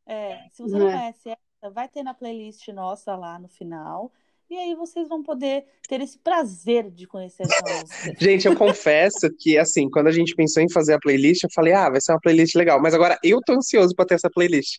É, 0.05 0.47
se 0.51 0.61
você 0.61 0.77
não 0.77 0.87
É. 0.87 0.91
conhece 0.91 1.29
essa, 1.29 1.71
vai 1.71 1.89
ter 1.89 2.03
na 2.03 2.13
playlist 2.13 2.67
nossa 2.69 3.15
lá 3.15 3.39
no 3.39 3.47
final. 3.47 4.11
E 4.49 4.55
aí 4.55 4.75
vocês 4.75 5.07
vão 5.07 5.23
poder 5.23 5.65
ter 5.87 6.01
esse 6.01 6.19
prazer 6.19 6.91
de 6.91 7.07
conhecer 7.07 7.43
essa 7.43 7.61
música. 7.63 8.13
Gente, 8.21 8.47
eu 8.47 8.55
confesso 8.55 9.27
que, 9.39 9.57
assim, 9.57 9.89
quando 9.89 10.07
a 10.07 10.11
gente 10.11 10.35
pensou 10.35 10.61
em 10.61 10.69
fazer 10.71 10.93
a 10.93 10.99
playlist, 10.99 11.43
eu 11.43 11.49
falei, 11.53 11.73
ah, 11.73 11.89
vai 11.89 11.99
ser 11.99 12.11
uma 12.11 12.19
playlist 12.19 12.53
legal. 12.55 12.79
Mas 12.81 12.93
agora 12.93 13.17
eu 13.23 13.41
tô 13.41 13.53
ansioso 13.53 13.95
pra 13.95 14.05
ter 14.05 14.13
essa 14.15 14.29
playlist. 14.29 14.77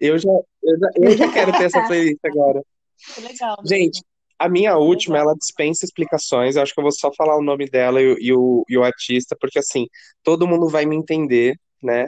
Eu 0.00 0.18
já, 0.18 0.30
eu 0.62 0.78
já, 0.78 0.88
eu 0.96 1.16
já 1.16 1.32
quero 1.32 1.52
ter 1.52 1.64
essa 1.64 1.86
playlist 1.86 2.20
agora. 2.24 2.62
Legal 3.20 3.56
mesmo. 3.62 3.68
Gente, 3.68 4.02
a 4.38 4.48
minha 4.48 4.76
última, 4.78 5.16
legal. 5.16 5.30
ela 5.30 5.38
dispensa 5.38 5.84
explicações. 5.84 6.56
Eu 6.56 6.62
acho 6.62 6.72
que 6.72 6.80
eu 6.80 6.84
vou 6.84 6.92
só 6.92 7.12
falar 7.12 7.36
o 7.36 7.42
nome 7.42 7.66
dela 7.68 8.00
e, 8.00 8.12
o- 8.12 8.18
e 8.18 8.32
o, 8.32 8.64
e 8.68 8.78
o 8.78 8.84
artista, 8.84 9.36
porque, 9.38 9.58
assim, 9.58 9.86
todo 10.22 10.46
mundo 10.48 10.68
vai 10.68 10.86
me 10.86 10.96
entender, 10.96 11.54
né? 11.82 12.06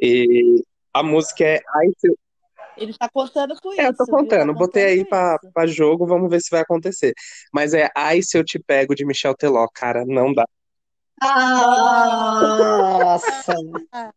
E 0.00 0.62
a 0.92 1.02
música 1.02 1.44
é 1.44 1.60
Eu 2.02 2.14
Ele 2.76 2.94
tá 2.94 3.08
contando 3.08 3.54
com 3.60 3.72
É, 3.72 3.86
eu 3.86 3.94
tô 3.94 4.04
isso? 4.04 4.12
Tá 4.12 4.18
contando, 4.18 4.54
botei 4.54 4.82
contando 4.82 4.98
aí 4.98 5.04
pra, 5.08 5.38
isso. 5.42 5.52
pra 5.52 5.66
jogo, 5.66 6.06
vamos 6.06 6.30
ver 6.30 6.40
se 6.40 6.50
vai 6.50 6.60
acontecer. 6.60 7.12
Mas 7.52 7.74
é 7.74 7.90
Ai 7.94 8.22
Se 8.22 8.38
Eu 8.38 8.44
Te 8.44 8.58
Pego 8.58 8.94
de 8.94 9.04
Michel 9.04 9.34
Teló, 9.34 9.66
cara, 9.72 10.04
não 10.06 10.32
dá. 10.32 10.46
Nossa! 12.40 13.54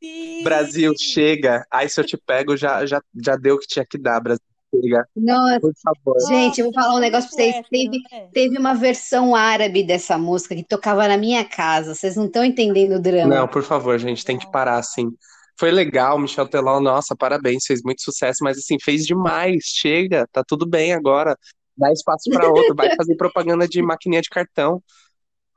Sim! 0.00 0.44
Brasil, 0.44 0.92
chega. 0.98 1.66
Ai 1.70 1.88
Se 1.88 2.00
Eu 2.00 2.04
Te 2.04 2.16
Pego 2.16 2.56
já, 2.56 2.86
já, 2.86 3.02
já 3.14 3.36
deu 3.36 3.56
o 3.56 3.58
que 3.58 3.66
tinha 3.66 3.84
que 3.84 3.98
dar, 3.98 4.20
Brasil, 4.20 4.44
chega, 4.70 5.06
Nossa, 5.16 5.60
por 5.60 5.72
favor. 5.74 6.20
gente, 6.28 6.60
eu 6.60 6.66
vou 6.66 6.74
falar 6.74 6.94
um 6.94 7.00
negócio 7.00 7.28
pra 7.28 7.36
vocês. 7.36 7.66
Teve, 7.68 7.98
né? 8.12 8.28
teve 8.32 8.58
uma 8.58 8.74
versão 8.74 9.34
árabe 9.34 9.82
dessa 9.82 10.16
música 10.16 10.54
que 10.54 10.64
tocava 10.64 11.08
na 11.08 11.16
minha 11.16 11.44
casa. 11.44 11.94
Vocês 11.94 12.16
não 12.16 12.26
estão 12.26 12.44
entendendo 12.44 12.96
o 12.96 13.00
drama. 13.00 13.34
Não, 13.34 13.48
por 13.48 13.62
favor, 13.62 13.98
gente, 13.98 14.24
tem 14.24 14.38
que 14.38 14.50
parar, 14.50 14.78
assim. 14.78 15.10
Foi 15.58 15.70
legal, 15.70 16.18
Michel 16.18 16.46
Teló, 16.46 16.80
nossa, 16.80 17.16
parabéns, 17.16 17.64
fez 17.64 17.82
muito 17.82 18.02
sucesso, 18.02 18.42
mas 18.42 18.58
assim, 18.58 18.76
fez 18.82 19.04
demais, 19.04 19.64
chega, 19.64 20.28
tá 20.30 20.42
tudo 20.46 20.66
bem 20.66 20.92
agora. 20.92 21.36
Dá 21.76 21.90
espaço 21.92 22.30
pra 22.30 22.48
outro, 22.48 22.74
vai 22.74 22.94
fazer 22.94 23.16
propaganda 23.16 23.66
de 23.66 23.80
maquininha 23.82 24.22
de 24.22 24.28
cartão. 24.28 24.82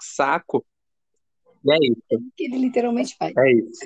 Saco. 0.02 0.66
E 1.66 1.72
é 1.72 1.78
isso, 1.78 2.24
Que 2.38 2.46
ele 2.46 2.58
literalmente 2.58 3.16
faz. 3.18 3.34
é 3.38 3.52
isso. 3.52 3.80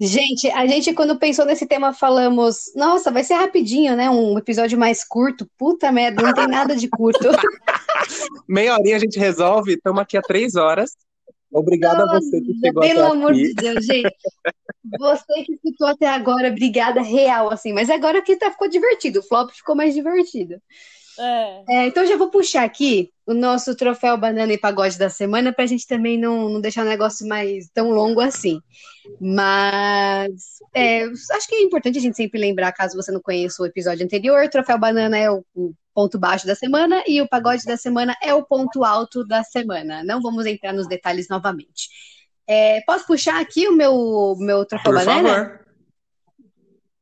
Gente, 0.00 0.50
a 0.50 0.66
gente, 0.66 0.92
quando 0.94 1.18
pensou 1.18 1.44
nesse 1.44 1.66
tema, 1.66 1.92
falamos: 1.92 2.72
nossa, 2.74 3.10
vai 3.10 3.22
ser 3.22 3.34
rapidinho, 3.34 3.94
né? 3.94 4.10
Um 4.10 4.36
episódio 4.38 4.78
mais 4.78 5.04
curto. 5.04 5.48
Puta 5.56 5.92
merda, 5.92 6.22
não 6.22 6.34
tem 6.34 6.48
nada 6.48 6.74
de 6.74 6.88
curto. 6.88 7.20
Meia 8.48 8.74
horinha 8.74 8.96
a 8.96 8.98
gente 8.98 9.18
resolve, 9.18 9.74
estamos 9.74 10.00
aqui 10.00 10.16
há 10.16 10.22
três 10.22 10.56
horas. 10.56 10.96
Obrigado 11.52 12.02
a 12.02 12.18
você 12.18 12.40
que 12.40 12.54
chegou 12.58 12.82
Pelo 12.82 13.04
até 13.04 13.12
amor 13.12 13.32
aqui. 13.32 13.42
de 13.42 13.54
Deus, 13.54 13.84
gente. 13.84 14.16
Você 14.98 15.44
que 15.44 15.52
escutou 15.52 15.86
até 15.86 16.08
agora, 16.08 16.48
obrigada 16.48 17.02
real, 17.02 17.52
assim. 17.52 17.72
Mas 17.72 17.90
agora 17.90 18.22
que 18.22 18.36
tá, 18.36 18.50
ficou 18.50 18.68
divertido. 18.68 19.20
O 19.20 19.22
flop 19.22 19.50
ficou 19.50 19.76
mais 19.76 19.94
divertido. 19.94 20.60
É. 21.18 21.64
É, 21.68 21.86
então 21.86 22.06
já 22.06 22.16
vou 22.16 22.30
puxar 22.30 22.64
aqui 22.64 23.10
o 23.26 23.34
nosso 23.34 23.74
troféu 23.76 24.16
banana 24.16 24.52
e 24.52 24.58
pagode 24.58 24.98
da 24.98 25.08
semana 25.08 25.52
pra 25.52 25.66
gente 25.66 25.86
também 25.86 26.18
não, 26.18 26.48
não 26.48 26.60
deixar 26.60 26.82
o 26.84 26.88
negócio 26.88 27.26
mais 27.26 27.68
tão 27.72 27.90
longo 27.90 28.20
assim. 28.20 28.60
Mas 29.20 30.32
é, 30.74 31.04
acho 31.04 31.48
que 31.48 31.54
é 31.54 31.62
importante 31.62 31.98
a 31.98 32.00
gente 32.00 32.16
sempre 32.16 32.40
lembrar, 32.40 32.72
caso 32.72 32.96
você 32.96 33.12
não 33.12 33.20
conheça 33.20 33.62
o 33.62 33.66
episódio 33.66 34.04
anterior, 34.04 34.48
troféu 34.48 34.78
banana 34.78 35.18
é 35.18 35.30
o, 35.30 35.44
o 35.54 35.74
ponto 35.94 36.18
baixo 36.18 36.46
da 36.46 36.54
semana 36.54 37.02
e 37.06 37.20
o 37.20 37.28
pagode 37.28 37.64
da 37.64 37.76
semana 37.76 38.16
é 38.22 38.34
o 38.34 38.44
ponto 38.44 38.84
alto 38.84 39.24
da 39.24 39.44
semana. 39.44 40.02
Não 40.02 40.20
vamos 40.20 40.46
entrar 40.46 40.72
nos 40.72 40.88
detalhes 40.88 41.28
novamente. 41.28 41.88
É, 42.46 42.80
posso 42.82 43.06
puxar 43.06 43.40
aqui 43.40 43.68
o 43.68 43.76
meu, 43.76 44.34
meu 44.38 44.64
troféu 44.64 44.92
Por 44.92 45.04
banana? 45.04 45.28
favor. 45.28 45.60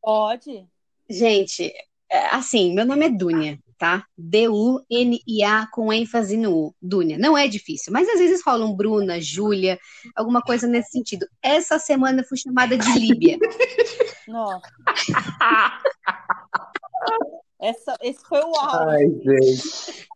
Pode? 0.02 0.66
Gente, 1.08 1.72
é, 2.10 2.26
assim, 2.28 2.74
meu 2.74 2.84
nome 2.84 3.06
é 3.06 3.10
Dunia. 3.10 3.58
Tá? 3.80 4.04
D-U-N-I-A 4.16 5.66
com 5.72 5.90
ênfase 5.90 6.36
no 6.36 6.54
U, 6.54 6.74
Dúnia. 6.82 7.18
Não 7.18 7.36
é 7.36 7.48
difícil, 7.48 7.90
mas 7.90 8.06
às 8.10 8.20
vezes 8.20 8.42
rolam 8.44 8.76
Bruna, 8.76 9.18
Júlia, 9.18 9.78
alguma 10.14 10.42
coisa 10.42 10.66
nesse 10.66 10.90
sentido. 10.90 11.26
Essa 11.42 11.78
semana 11.78 12.20
eu 12.20 12.26
fui 12.26 12.36
chamada 12.36 12.76
de 12.76 12.98
Líbia. 12.98 13.38
Nossa. 14.28 14.60
Essa, 17.62 17.94
esse 18.02 18.20
foi 18.26 18.40
o 18.40 18.56
auge. 18.56 19.62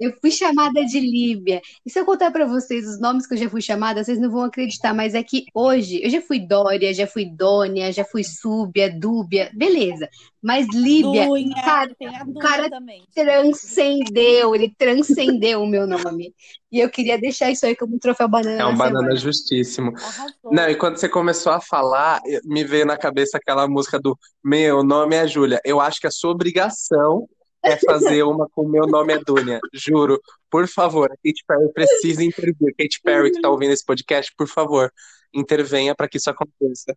Eu 0.01 0.13
fui 0.21 0.31
chamada 0.31 0.83
de 0.85 0.99
Líbia. 0.99 1.61
E 1.85 1.91
se 1.91 1.99
eu 2.01 2.05
contar 2.07 2.31
pra 2.31 2.47
vocês 2.47 2.87
os 2.89 2.99
nomes 2.99 3.27
que 3.27 3.35
eu 3.35 3.39
já 3.39 3.51
fui 3.51 3.61
chamada, 3.61 4.03
vocês 4.03 4.19
não 4.19 4.31
vão 4.31 4.45
acreditar, 4.45 4.95
mas 4.95 5.15
é 5.15 5.23
que 5.23 5.45
hoje 5.55 6.01
eu 6.03 6.09
já 6.09 6.23
fui 6.23 6.41
Dória, 6.41 6.93
já 6.95 7.07
fui 7.07 7.27
Dônia, 7.27 7.93
já 7.93 8.05
fui 8.05 8.25
Súbia, 8.25 8.91
Dúbia, 8.91 9.51
beleza. 9.55 10.09
Mas 10.43 10.67
Líbia, 10.75 11.27
Dunha, 11.27 11.55
cara, 11.63 11.95
tem 11.99 12.09
a 12.09 12.23
o 12.27 12.35
cara 12.35 12.69
também. 12.69 13.03
transcendeu, 13.15 14.55
ele 14.55 14.75
transcendeu 14.77 15.63
o 15.63 15.67
meu 15.67 15.87
nome. 15.87 16.35
E 16.71 16.81
eu 16.81 16.91
queria 16.91 17.19
deixar 17.19 17.51
isso 17.51 17.65
aí 17.65 17.75
como 17.77 17.95
um 17.95 17.99
troféu 17.99 18.29
banana 18.29 18.61
É 18.61 18.67
um 18.67 18.77
banana 18.77 18.99
semana. 19.01 19.17
justíssimo. 19.17 19.93
Arrasou. 19.97 20.53
Não, 20.53 20.69
e 20.69 20.75
quando 20.75 20.97
você 20.97 21.09
começou 21.09 21.53
a 21.53 21.61
falar, 21.61 22.21
me 22.45 22.65
veio 22.65 22.85
na 22.85 22.97
cabeça 22.97 23.39
aquela 23.39 23.67
música 23.69 23.99
do 23.99 24.19
Meu 24.43 24.83
nome 24.83 25.15
é 25.15 25.27
Júlia. 25.27 25.61
Eu 25.65 25.81
acho 25.81 26.01
que 26.01 26.07
a 26.07 26.11
sua 26.11 26.33
obrigação 26.33 27.27
é 27.65 27.77
fazer 27.79 28.23
uma 28.23 28.49
com 28.51 28.69
Meu 28.69 28.87
nome 28.87 29.15
é 29.15 29.19
Dúnia. 29.19 29.59
Juro. 29.73 30.21
Por 30.51 30.69
favor, 30.69 31.11
a 31.11 31.17
Katy 31.17 31.45
Perry 31.47 31.73
precisa 31.73 32.23
intervir. 32.23 32.75
Katy 32.79 33.01
Perry, 33.03 33.33
que 33.33 33.41
tá 33.41 33.49
ouvindo 33.49 33.73
esse 33.73 33.85
podcast, 33.85 34.33
por 34.37 34.47
favor, 34.47 34.93
intervenha 35.33 35.95
para 35.95 36.07
que 36.07 36.19
isso 36.19 36.31
aconteça. 36.31 36.97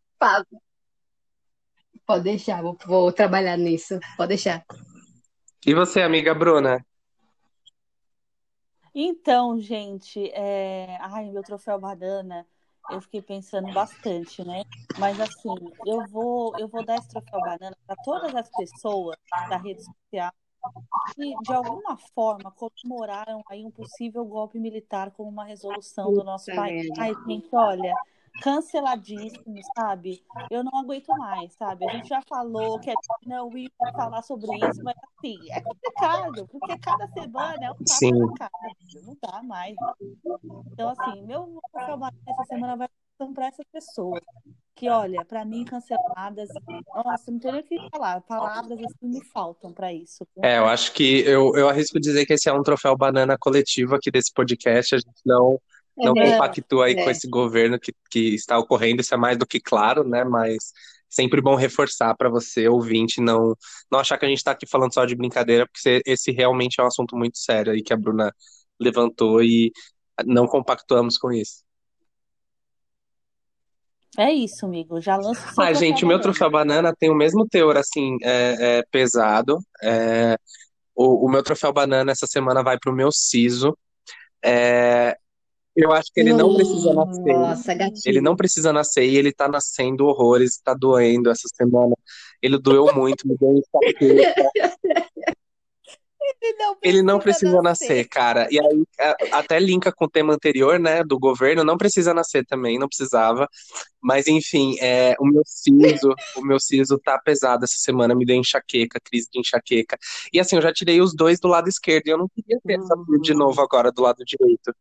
Pode 2.06 2.24
deixar, 2.24 2.62
vou, 2.62 2.78
vou 2.86 3.12
trabalhar 3.12 3.58
nisso. 3.58 4.00
Pode 4.16 4.30
deixar. 4.30 4.64
E 5.66 5.74
você, 5.74 6.02
amiga 6.02 6.34
Bruna? 6.34 6.86
Então, 8.94 9.60
gente, 9.60 10.30
é... 10.32 10.98
ai, 11.02 11.30
meu 11.30 11.44
troféu 11.44 11.80
banana, 11.80 12.46
eu 12.90 13.00
fiquei 13.02 13.22
pensando 13.22 13.72
bastante, 13.74 14.44
né? 14.44 14.64
Mas 14.98 15.20
assim, 15.20 15.54
eu 15.86 16.06
vou, 16.08 16.58
eu 16.58 16.68
vou 16.68 16.84
dar 16.84 16.96
esse 16.96 17.10
troféu 17.10 17.40
banana 17.42 17.78
para 17.86 17.96
todas 18.04 18.34
as 18.34 18.50
pessoas 18.50 19.18
da 19.50 19.58
rede 19.58 19.84
social 19.84 20.32
que, 21.16 21.36
de 21.42 21.54
alguma 21.54 21.98
forma, 22.16 22.52
comemoraram 22.52 23.44
aí 23.50 23.66
um 23.66 23.72
possível 23.72 24.26
golpe 24.26 24.60
militar 24.60 25.12
como 25.12 25.30
uma 25.30 25.46
resolução 25.46 26.14
do 26.14 26.24
nosso 26.24 26.54
país. 26.56 26.88
Ai, 26.98 27.14
gente, 27.28 27.48
olha, 27.54 27.94
canceladíssimo, 28.42 29.60
sabe? 29.76 30.24
Eu 30.50 30.64
não 30.64 30.80
aguento 30.80 31.10
mais, 31.18 31.54
sabe? 31.54 31.88
A 31.90 31.94
gente 31.94 32.08
já 32.08 32.22
falou 32.22 32.80
que 32.80 32.94
não 33.26 33.58
ia 33.58 33.70
falar 33.94 34.22
sobre 34.22 34.48
isso, 34.58 34.84
mas 34.84 34.96
assim, 35.18 35.38
é 35.52 35.62
complicado, 35.62 36.48
porque 36.48 36.78
cada 36.80 37.08
semana 37.08 37.66
é 37.66 37.72
um 37.72 38.20
na 38.20 38.34
cara, 38.34 38.52
não 39.04 39.18
dá 39.22 39.44
mais. 39.44 39.76
Então, 40.72 40.90
assim, 40.90 41.22
meu 41.24 41.60
trabalho 41.72 42.16
essa 42.28 42.44
semana 42.46 42.76
vai 42.76 42.88
para 43.34 43.48
essas 43.48 43.66
pessoas 43.72 44.22
que, 44.78 44.90
olha, 44.90 45.26
para 45.26 45.44
mim, 45.46 45.66
canceladas, 45.66 46.50
nossa, 46.96 47.32
não 47.32 47.40
tem 47.40 47.52
nem 47.52 47.62
o 47.62 47.64
que 47.64 47.90
falar, 47.92 48.22
palavras 48.22 48.80
assim 48.80 49.08
me 49.10 49.24
faltam 49.26 49.74
para 49.74 49.92
isso. 49.94 50.26
É, 50.44 50.58
eu 50.60 50.68
acho 50.68 50.94
que 50.94 51.22
eu, 51.22 51.56
eu 51.56 51.68
arrisco 51.70 52.00
dizer 52.00 52.26
que 52.26 52.34
esse 52.34 52.48
é 52.50 52.54
um 52.54 52.64
troféu 52.64 52.96
banana 52.96 53.38
coletivo 53.40 53.96
aqui 53.96 54.12
desse 54.12 54.32
podcast. 54.34 54.96
A 54.96 54.98
gente 55.00 55.22
não, 55.26 55.60
não 56.02 56.14
É, 56.16 56.32
compactua 56.32 56.86
aí 56.86 56.94
é. 56.94 57.04
com 57.04 57.10
esse 57.10 57.28
governo 57.28 57.80
que, 57.80 57.92
que 58.12 58.36
está 58.36 58.58
ocorrendo, 58.60 59.02
isso 59.02 59.14
é 59.14 59.18
mais 59.18 59.38
do 59.38 59.48
que 59.48 59.60
claro, 59.60 60.04
né? 60.08 60.24
Mas 60.24 60.72
sempre 61.10 61.42
bom 61.42 61.56
reforçar 61.56 62.16
para 62.16 62.30
você, 62.30 62.68
ouvinte, 62.68 63.20
não, 63.22 63.56
não 63.92 64.00
achar 64.00 64.18
que 64.18 64.26
a 64.26 64.30
gente 64.30 64.38
está 64.40 64.52
aqui 64.52 64.68
falando 64.68 64.94
só 64.94 65.06
de 65.06 65.16
brincadeira, 65.16 65.66
porque 65.66 65.80
esse- 65.90 66.04
esse 66.06 66.32
realmente 66.32 66.80
é 66.80 66.84
um 66.84 66.88
assunto 66.88 67.16
muito 67.18 67.38
sério 67.40 67.72
aí 67.74 67.82
que 67.82 67.94
a 67.94 67.98
Bruna 67.98 68.34
levantou 68.80 69.42
e 69.42 69.72
não 70.26 70.46
compactuamos 70.48 71.18
com 71.18 71.32
isso. 71.32 71.64
É 74.18 74.32
isso, 74.32 74.66
amigo. 74.66 75.00
Já 75.00 75.16
lança 75.16 75.48
o 75.48 75.54
seu 75.54 75.64
Ah, 75.64 75.74
gente, 75.74 76.04
o 76.04 76.08
meu 76.08 76.20
troféu 76.20 76.50
banana 76.50 76.94
tem 76.98 77.10
o 77.10 77.16
mesmo 77.16 77.48
teor, 77.48 77.78
assim, 77.78 78.18
é, 78.24 78.80
é 78.80 78.84
pesado. 78.92 79.60
É, 79.84 80.38
o, 80.96 81.26
o 81.28 81.30
meu 81.30 81.44
troféu 81.44 81.72
banana 81.72 82.12
essa 82.12 82.26
semana 82.26 82.64
vai 82.64 82.80
pro 82.80 82.92
meu 82.92 83.12
siso. 83.12 83.78
É, 84.44 85.16
eu 85.76 85.92
acho 85.92 86.12
que 86.12 86.20
ele 86.20 86.34
não 86.34 86.56
precisa 86.56 86.94
nascer. 86.94 87.34
Nossa, 87.34 87.72
Ele 87.72 87.78
gatinho. 87.78 88.24
não 88.24 88.36
precisa 88.36 88.74
nascer 88.74 89.06
e 89.06 89.16
ele 89.16 89.32
tá 89.32 89.48
nascendo 89.48 90.08
horrores, 90.08 90.60
tá 90.64 90.74
doendo 90.74 91.30
essa 91.30 91.48
semana. 91.54 91.96
Ele 92.42 92.58
doeu 92.58 92.92
muito, 92.96 93.28
me 93.28 93.38
deu 93.38 93.50
um. 93.50 93.62
Ele 96.40 96.58
não 96.58 96.78
Ele 96.84 97.02
não 97.02 97.20
precisa 97.20 97.62
nascer, 97.62 98.08
cara. 98.08 98.48
E 98.52 98.60
aí, 98.60 98.86
até 99.32 99.60
linka 99.60 99.92
com 99.92 100.06
o 100.06 100.10
tema 100.10 100.34
anterior, 100.34 100.80
né, 100.80 101.04
do 101.04 101.18
governo, 101.20 101.64
não 101.64 101.78
precisa 101.78 102.14
nascer 102.14 102.46
também, 102.46 102.78
não 102.78 102.88
precisava. 102.88 103.48
Mas, 104.00 104.28
enfim, 104.28 104.76
é, 104.80 105.16
o 105.20 105.26
meu 105.26 105.42
siso, 105.46 106.14
o 106.36 106.42
meu 106.42 106.60
siso 106.60 106.98
tá 107.00 107.18
pesado 107.20 107.64
essa 107.64 107.78
semana, 107.78 108.14
me 108.16 108.26
deu 108.26 108.36
enxaqueca, 108.36 109.00
crise 109.04 109.28
de 109.32 109.40
enxaqueca. 109.40 109.98
E 110.32 110.40
assim, 110.40 110.56
eu 110.56 110.62
já 110.62 110.72
tirei 110.72 111.02
os 111.02 111.16
dois 111.16 111.40
do 111.40 111.48
lado 111.48 111.68
esquerdo 111.68 112.08
e 112.08 112.12
eu 112.12 112.18
não 112.18 112.30
queria 112.30 112.60
ter 112.64 112.80
essa 112.80 112.96
dor 112.96 113.20
de 113.20 113.34
novo 113.34 113.60
agora 113.62 113.92
do 113.92 114.02
lado 114.04 114.24
direito. 114.24 114.74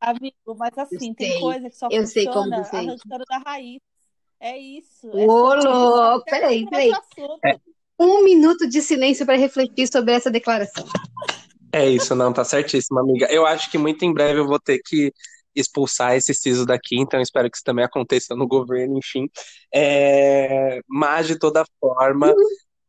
Amigo, 0.00 0.54
mas 0.56 0.78
assim, 0.78 1.08
Eu 1.08 1.14
tem 1.16 1.32
sei. 1.32 1.40
coisa 1.40 1.70
que 1.70 1.76
só 1.76 1.88
Eu 1.90 2.06
sei 2.06 2.24
como 2.26 2.44
funciona 2.44 2.64
você 2.64 2.70
sente. 2.70 2.88
arrancando 2.88 3.24
da 3.28 3.38
raiz. 3.38 3.80
É 4.40 4.56
isso. 4.56 5.08
Ô, 5.08 5.18
é 5.52 5.58
isso. 5.58 5.68
louco, 5.68 6.24
peraí, 6.24 6.70
peraí. 6.70 6.92
assunto. 6.92 7.40
Um 7.98 8.22
minuto 8.22 8.68
de 8.68 8.80
silêncio 8.80 9.26
para 9.26 9.36
refletir 9.36 9.88
sobre 9.88 10.12
essa 10.12 10.30
declaração. 10.30 10.86
É 11.72 11.88
isso, 11.88 12.14
não, 12.14 12.32
tá 12.32 12.44
certíssimo, 12.44 12.98
amiga. 12.98 13.26
Eu 13.30 13.46
acho 13.46 13.70
que 13.70 13.76
muito 13.76 14.04
em 14.04 14.12
breve 14.12 14.40
eu 14.40 14.46
vou 14.46 14.58
ter 14.58 14.80
que 14.84 15.12
expulsar 15.54 16.14
esse 16.14 16.32
siso 16.32 16.64
daqui, 16.64 16.98
então 16.98 17.20
espero 17.20 17.50
que 17.50 17.56
isso 17.56 17.64
também 17.64 17.84
aconteça 17.84 18.34
no 18.34 18.46
governo, 18.46 18.98
enfim. 18.98 19.28
É, 19.74 20.80
Mas, 20.86 21.26
de 21.26 21.38
toda 21.38 21.64
forma, 21.80 22.32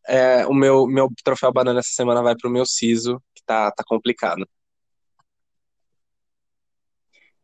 é, 0.08 0.46
o 0.46 0.54
meu, 0.54 0.86
meu 0.86 1.10
troféu 1.24 1.52
banana 1.52 1.80
essa 1.80 1.92
semana 1.92 2.22
vai 2.22 2.36
pro 2.36 2.50
meu 2.50 2.66
siso, 2.66 3.22
que 3.34 3.44
tá, 3.46 3.72
tá 3.72 3.84
complicado. 3.86 4.48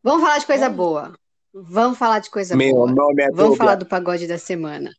Vamos 0.02 0.22
falar 0.22 0.38
de 0.38 0.46
coisa 0.46 0.68
boa. 0.68 1.18
Vamos 1.52 1.98
falar 1.98 2.18
de 2.20 2.30
coisa 2.30 2.54
Meu 2.54 2.74
boa. 2.74 2.92
nome 2.92 3.22
é 3.22 3.30
Vamos 3.32 3.56
falar 3.56 3.76
do 3.76 3.86
pagode 3.86 4.26
da 4.26 4.38
semana. 4.38 4.92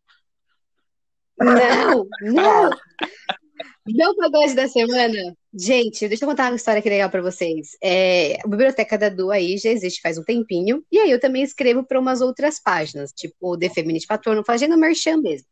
Não, 1.40 2.08
não. 2.22 2.70
Meu 3.88 4.16
pagode 4.16 4.54
da 4.54 4.68
semana. 4.68 5.18
Gente, 5.54 6.08
deixa 6.10 6.26
eu 6.26 6.30
contar 6.30 6.52
uma 6.52 6.58
história 6.58 6.80
aqui 6.80 6.90
legal 6.90 7.10
pra 7.10 7.22
vocês. 7.22 7.70
É, 7.82 8.38
a 8.44 8.48
Biblioteca 8.48 8.98
da 8.98 9.10
Du 9.10 9.32
aí 9.32 9.58
já 9.58 9.70
existe 9.70 10.02
faz 10.02 10.18
um 10.18 10.24
tempinho. 10.24 10.84
E 10.92 11.00
aí 11.00 11.10
eu 11.10 11.20
também 11.20 11.42
escrevo 11.42 11.84
para 11.84 12.00
umas 12.00 12.20
outras 12.22 12.60
páginas, 12.62 13.12
tipo 13.14 13.36
o 13.40 13.58
The 13.58 13.70
Feminist 13.70 14.08
Patrono, 14.08 14.44
fazendo 14.46 14.78
merchan 14.78 15.18
mesmo. 15.18 15.48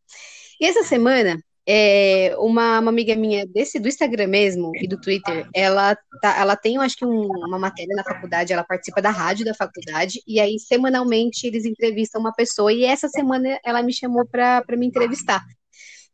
E 0.60 0.66
essa 0.66 0.84
semana, 0.84 1.40
é, 1.68 2.36
uma, 2.38 2.80
uma 2.80 2.92
amiga 2.92 3.16
minha 3.16 3.46
desse 3.48 3.80
do 3.80 3.88
Instagram 3.88 4.28
mesmo 4.28 4.72
e 4.76 4.88
do 4.88 5.00
Twitter, 5.00 5.48
ela, 5.56 5.96
tá, 6.22 6.38
ela 6.38 6.56
tem, 6.58 6.76
eu 6.76 6.82
acho 6.82 6.98
que 6.98 7.06
um- 7.06 7.28
uma 7.48 7.58
matéria 7.58 7.96
na 7.96 8.04
faculdade, 8.04 8.52
ela 8.54 8.64
participa 8.64 9.02
da 9.02 9.10
rádio 9.10 9.46
da 9.46 9.54
faculdade, 9.54 10.22
e 10.28 10.40
aí 10.40 10.60
semanalmente 10.60 11.48
eles 11.48 11.66
entrevistam 11.66 12.20
uma 12.22 12.34
pessoa, 12.34 12.72
e 12.72 12.84
essa 12.84 13.08
semana 13.10 13.60
ela 13.64 13.82
me 13.82 13.94
chamou 13.94 14.26
para 14.28 14.64
me 14.78 14.86
entrevistar. 14.86 15.42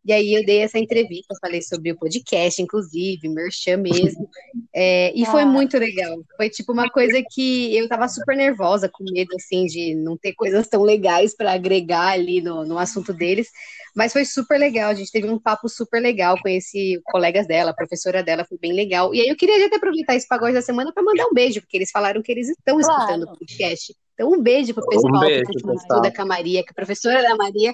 E 0.04 0.12
aí 0.12 0.34
eu 0.34 0.44
dei 0.44 0.60
essa 0.62 0.80
entrevista, 0.80 1.36
falei 1.40 1.62
sobre 1.62 1.92
o 1.92 1.98
podcast, 1.98 2.60
inclusive, 2.60 3.30
merchan 3.30 3.78
mesmo. 3.78 4.28
É, 4.74 5.14
e 5.16 5.24
foi 5.28 5.46
muito 5.46 5.78
legal. 5.78 6.18
Foi 6.36 6.50
tipo 6.50 6.72
uma 6.74 6.90
coisa 6.90 7.22
que 7.32 7.76
eu 7.78 7.88
tava 7.88 8.08
super 8.08 8.36
nervosa, 8.36 8.90
com 8.92 9.04
medo 9.04 9.36
assim 9.36 9.68
de 9.68 9.94
não 9.94 10.18
ter 10.18 10.34
coisas 10.34 10.68
tão 10.68 10.82
legais 10.82 11.36
para 11.36 11.52
agregar 11.54 12.08
ali 12.14 12.42
no, 12.42 12.66
no 12.66 12.80
assunto 12.80 13.14
deles. 13.14 13.48
Mas 13.96 14.12
foi 14.12 14.26
super 14.26 14.58
legal. 14.58 14.90
A 14.90 14.94
gente 14.96 15.12
teve 15.12 15.28
um 15.30 15.38
papo 15.38 15.70
super 15.70 16.02
legal. 16.02 16.36
Conheci 16.42 17.00
colegas 17.06 17.46
dela, 17.46 17.70
a 17.70 17.76
professora 17.76 18.24
dela, 18.24 18.44
foi 18.44 18.58
bem 18.58 18.74
legal. 18.74 19.14
E 19.14 19.22
aí 19.22 19.28
eu 19.28 19.36
queria 19.36 19.68
até 19.68 19.76
aproveitar 19.76 20.16
esse 20.16 20.28
pagode 20.28 20.54
da 20.54 20.62
semana 20.64 20.92
para 20.92 21.04
mandar 21.04 21.28
um 21.28 21.34
beijo, 21.34 21.62
porque 21.62 21.78
eles 21.78 21.92
falaram 21.92 22.24
que 22.24 22.32
eles 22.32 22.50
estão 22.50 22.80
Claro. 22.80 23.00
escutando 23.02 23.24
o 23.24 23.38
podcast. 23.38 23.94
Então, 24.16 24.32
um 24.32 24.42
beijo 24.42 24.74
pro 24.74 24.88
pessoal 24.88 25.14
Um 25.16 25.20
beijo, 25.20 25.44
que 25.46 25.54
pessoal. 25.54 25.76
estuda 25.76 26.12
com 26.12 26.22
a 26.22 26.26
Maria, 26.26 26.64
a 26.68 26.74
professora 26.74 27.22
da 27.22 27.36
Maria, 27.36 27.72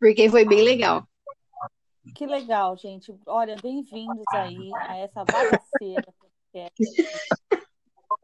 porque 0.00 0.28
foi 0.28 0.44
bem 0.44 0.62
legal. 0.62 1.04
Que 2.14 2.26
legal, 2.26 2.76
gente. 2.76 3.14
Olha, 3.26 3.56
bem-vindos 3.62 4.24
aí 4.32 4.70
a 4.74 4.96
essa 4.96 5.24
bagaceira 5.24 6.04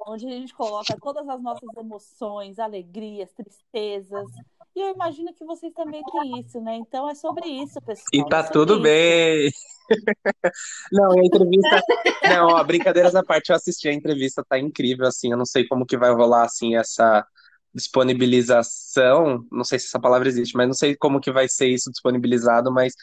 onde 0.07 0.26
a 0.26 0.30
gente 0.30 0.55
coloca 0.55 0.97
todas 1.01 1.28
as 1.28 1.43
nossas 1.43 1.68
emoções, 1.76 2.59
alegrias, 2.59 3.32
tristezas. 3.32 4.26
E 4.76 4.80
eu 4.80 4.93
imagino 4.93 5.32
que 5.32 5.45
vocês 5.45 5.72
também 5.72 6.03
têm 6.03 6.41
isso, 6.41 6.61
né? 6.61 6.76
Então 6.76 7.09
é 7.09 7.14
sobre 7.14 7.49
isso, 7.49 7.80
pessoal. 7.80 8.07
E 8.12 8.28
tá 8.28 8.41
é 8.41 8.51
tudo 8.51 8.74
isso. 8.74 8.82
bem. 8.82 9.51
Não, 10.93 11.12
a 11.12 11.24
entrevista. 11.24 11.82
Não, 12.24 12.49
ó, 12.49 12.64
brincadeiras 12.64 13.14
à 13.14 13.22
parte, 13.22 13.51
eu 13.51 13.57
assisti 13.57 13.89
a 13.89 13.93
entrevista, 13.93 14.45
tá 14.49 14.59
incrível, 14.59 15.07
assim. 15.07 15.30
Eu 15.30 15.37
não 15.37 15.45
sei 15.47 15.66
como 15.66 15.87
que 15.87 15.97
vai 15.97 16.12
rolar, 16.12 16.45
assim, 16.45 16.74
essa 16.74 17.24
disponibilização. 17.74 19.45
Não 19.53 19.64
sei 19.64 19.78
se 19.78 19.87
essa 19.87 20.01
palavra 20.01 20.28
existe, 20.28 20.57
mas 20.57 20.66
não 20.66 20.74
sei 20.74 20.97
como 20.97 21.20
que 21.20 21.30
vai 21.30 21.49
ser 21.49 21.68
isso 21.68 21.91
disponibilizado, 21.91 22.72
mas 22.72 22.95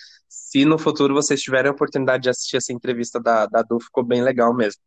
se 0.52 0.66
no 0.66 0.78
futuro 0.78 1.14
vocês 1.14 1.42
tiverem 1.42 1.70
a 1.70 1.74
oportunidade 1.74 2.24
de 2.24 2.30
assistir 2.30 2.58
essa 2.58 2.74
entrevista 2.74 3.22
da, 3.22 3.46
da 3.46 3.62
Du, 3.62 3.80
ficou 3.80 4.04
bem 4.04 4.22
legal 4.22 4.54
mesmo. 4.54 4.82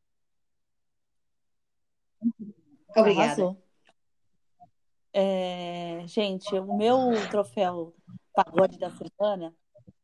Obrigada. 2.94 3.56
É, 5.10 6.02
gente, 6.06 6.54
o 6.54 6.76
meu 6.76 7.12
troféu 7.30 7.94
pagode 8.34 8.78
da 8.78 8.90
semana, 8.90 9.54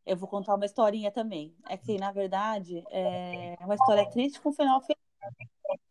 eu 0.06 0.16
vou 0.16 0.26
contar 0.26 0.54
uma 0.54 0.64
historinha 0.64 1.10
também. 1.10 1.54
É 1.68 1.76
que, 1.76 1.98
na 1.98 2.10
verdade, 2.10 2.82
é 2.90 3.54
uma 3.60 3.74
história 3.74 4.08
triste 4.08 4.40
com 4.40 4.54
final 4.54 4.80
feliz. 4.80 4.96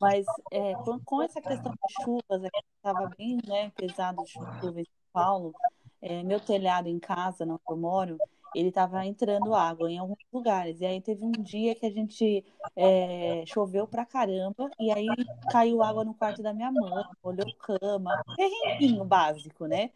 Mas 0.02 0.26
é, 0.52 0.74
com, 0.78 1.00
com 1.02 1.22
essa 1.22 1.40
questão 1.40 1.72
de 1.72 2.04
chuvas, 2.04 2.44
é 2.44 2.50
que 2.50 2.64
estava 2.76 3.08
bem 3.16 3.38
né, 3.46 3.72
pesado 3.76 4.26
chuva 4.26 4.82
em 4.82 4.84
São 4.84 5.12
Paulo, 5.14 5.54
é, 6.02 6.24
meu 6.24 6.40
telhado 6.40 6.88
em 6.88 6.98
casa, 6.98 7.44
onde 7.44 7.62
eu 7.70 7.78
moro, 7.78 8.18
ele 8.56 8.70
estava 8.70 9.06
entrando 9.06 9.54
água 9.54 9.92
em 9.92 9.98
alguns 9.98 10.18
lugares. 10.32 10.82
E 10.82 10.86
aí 10.86 11.02
teve 11.02 11.24
um 11.24 11.32
dia 11.32 11.76
que 11.76 11.86
a 11.86 11.92
gente 11.92 12.46
é, 12.76 13.44
choveu 13.46 13.88
pra 13.88 14.06
caramba, 14.06 14.70
e 14.80 14.92
aí 14.92 15.08
caiu 15.52 15.84
água 15.84 16.04
no 16.04 16.14
quarto 16.14 16.42
da 16.42 16.54
minha 16.54 16.72
mãe, 16.72 17.04
olhou 17.24 17.46
cama, 17.58 18.24
perrenguinho 18.36 19.06
básico, 19.06 19.66
né? 19.66 19.92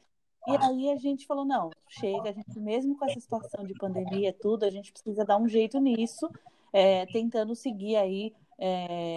E 0.45 0.57
aí 0.57 0.91
a 0.91 0.97
gente 0.97 1.25
falou, 1.25 1.45
não, 1.45 1.69
chega, 1.87 2.29
a 2.29 2.33
gente, 2.33 2.59
mesmo 2.59 2.97
com 2.97 3.05
essa 3.05 3.19
situação 3.19 3.65
de 3.65 3.73
pandemia 3.75 4.33
tudo, 4.33 4.65
a 4.65 4.69
gente 4.69 4.91
precisa 4.91 5.23
dar 5.23 5.37
um 5.37 5.47
jeito 5.47 5.79
nisso, 5.79 6.29
é, 6.73 7.05
tentando 7.05 7.55
seguir 7.55 7.95
aí 7.95 8.33
é, 8.59 9.15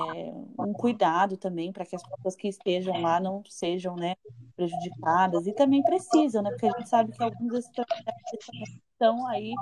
um 0.58 0.72
cuidado 0.72 1.36
também 1.36 1.72
para 1.72 1.84
que 1.84 1.96
as 1.96 2.02
pessoas 2.02 2.36
que 2.36 2.48
estejam 2.48 3.00
lá 3.00 3.20
não 3.20 3.42
sejam 3.48 3.94
né, 3.96 4.16
prejudicadas 4.54 5.46
e 5.46 5.52
também 5.52 5.82
precisam, 5.82 6.42
né? 6.42 6.50
Porque 6.50 6.66
a 6.66 6.78
gente 6.78 6.88
sabe 6.88 7.12
que 7.12 7.22
alguns 7.22 7.50
desses 7.50 8.80
estão 8.92 9.26
aí 9.26 9.54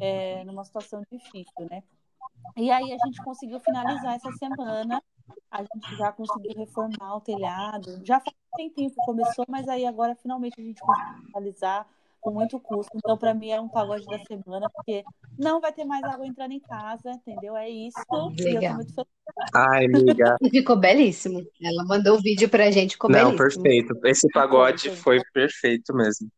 é, 0.00 0.44
numa 0.44 0.64
situação 0.64 1.02
difícil, 1.10 1.68
né? 1.70 1.82
E 2.56 2.70
aí 2.70 2.92
a 2.92 3.06
gente 3.06 3.22
conseguiu 3.22 3.60
finalizar 3.60 4.14
essa 4.14 4.30
semana, 4.32 5.02
a 5.50 5.62
gente 5.62 5.96
já 5.96 6.12
conseguiu 6.12 6.52
reformar 6.56 7.16
o 7.16 7.20
telhado, 7.20 8.00
já 8.04 8.20
faz 8.20 8.36
um 8.52 8.56
tempinho 8.56 8.90
que 8.90 9.06
começou, 9.06 9.44
mas 9.48 9.68
aí 9.68 9.86
agora 9.86 10.14
finalmente 10.16 10.60
a 10.60 10.64
gente 10.64 10.80
conseguiu 10.80 11.24
finalizar 11.26 11.86
com 12.22 12.30
muito 12.30 12.58
custo. 12.60 12.96
Então, 12.96 13.18
para 13.18 13.34
mim, 13.34 13.50
é 13.50 13.60
um 13.60 13.68
pagode 13.68 14.06
da 14.06 14.18
semana, 14.24 14.70
porque 14.70 15.04
não 15.36 15.60
vai 15.60 15.72
ter 15.72 15.84
mais 15.84 16.02
água 16.04 16.26
entrando 16.26 16.52
em 16.52 16.60
casa, 16.60 17.10
entendeu? 17.10 17.56
É 17.56 17.68
isso. 17.68 17.98
E 17.98 18.02
eu 18.02 18.06
tô 18.06 18.30
muito 18.74 18.94
feliz. 18.94 19.06
Ai, 19.54 19.84
amiga. 19.86 20.36
Ficou 20.50 20.76
belíssimo. 20.76 21.46
Ela 21.62 21.84
mandou 21.84 22.16
o 22.16 22.18
um 22.18 22.22
vídeo 22.22 22.48
pra 22.48 22.70
gente, 22.70 22.92
ficou 22.92 23.10
Não, 23.10 23.34
belíssimo. 23.34 23.62
perfeito. 23.62 24.00
Esse 24.04 24.28
pagode 24.30 24.90
foi 24.90 25.20
perfeito 25.32 25.94
mesmo. 25.94 26.28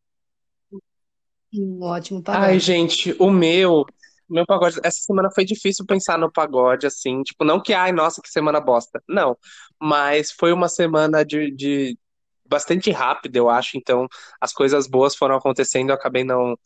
Um 1.52 1.82
ótimo 1.82 2.22
pagode. 2.22 2.46
Ai, 2.46 2.58
gente, 2.58 3.14
o 3.18 3.30
meu, 3.30 3.82
o 4.28 4.34
meu 4.34 4.44
pagode, 4.44 4.80
essa 4.82 4.98
semana 5.00 5.30
foi 5.32 5.44
difícil 5.44 5.86
pensar 5.86 6.18
no 6.18 6.32
pagode, 6.32 6.86
assim, 6.86 7.22
tipo, 7.22 7.44
não 7.44 7.60
que, 7.60 7.72
ai, 7.72 7.92
nossa, 7.92 8.20
que 8.20 8.28
semana 8.28 8.60
bosta. 8.60 9.02
Não, 9.08 9.36
mas 9.80 10.32
foi 10.32 10.52
uma 10.52 10.68
semana 10.68 11.24
de, 11.24 11.52
de 11.52 11.96
bastante 12.44 12.90
rápida, 12.90 13.38
eu 13.38 13.48
acho, 13.48 13.76
então 13.76 14.08
as 14.40 14.52
coisas 14.52 14.88
boas 14.88 15.14
foram 15.14 15.36
acontecendo, 15.36 15.90
eu 15.90 15.94
acabei 15.94 16.24
não, 16.24 16.58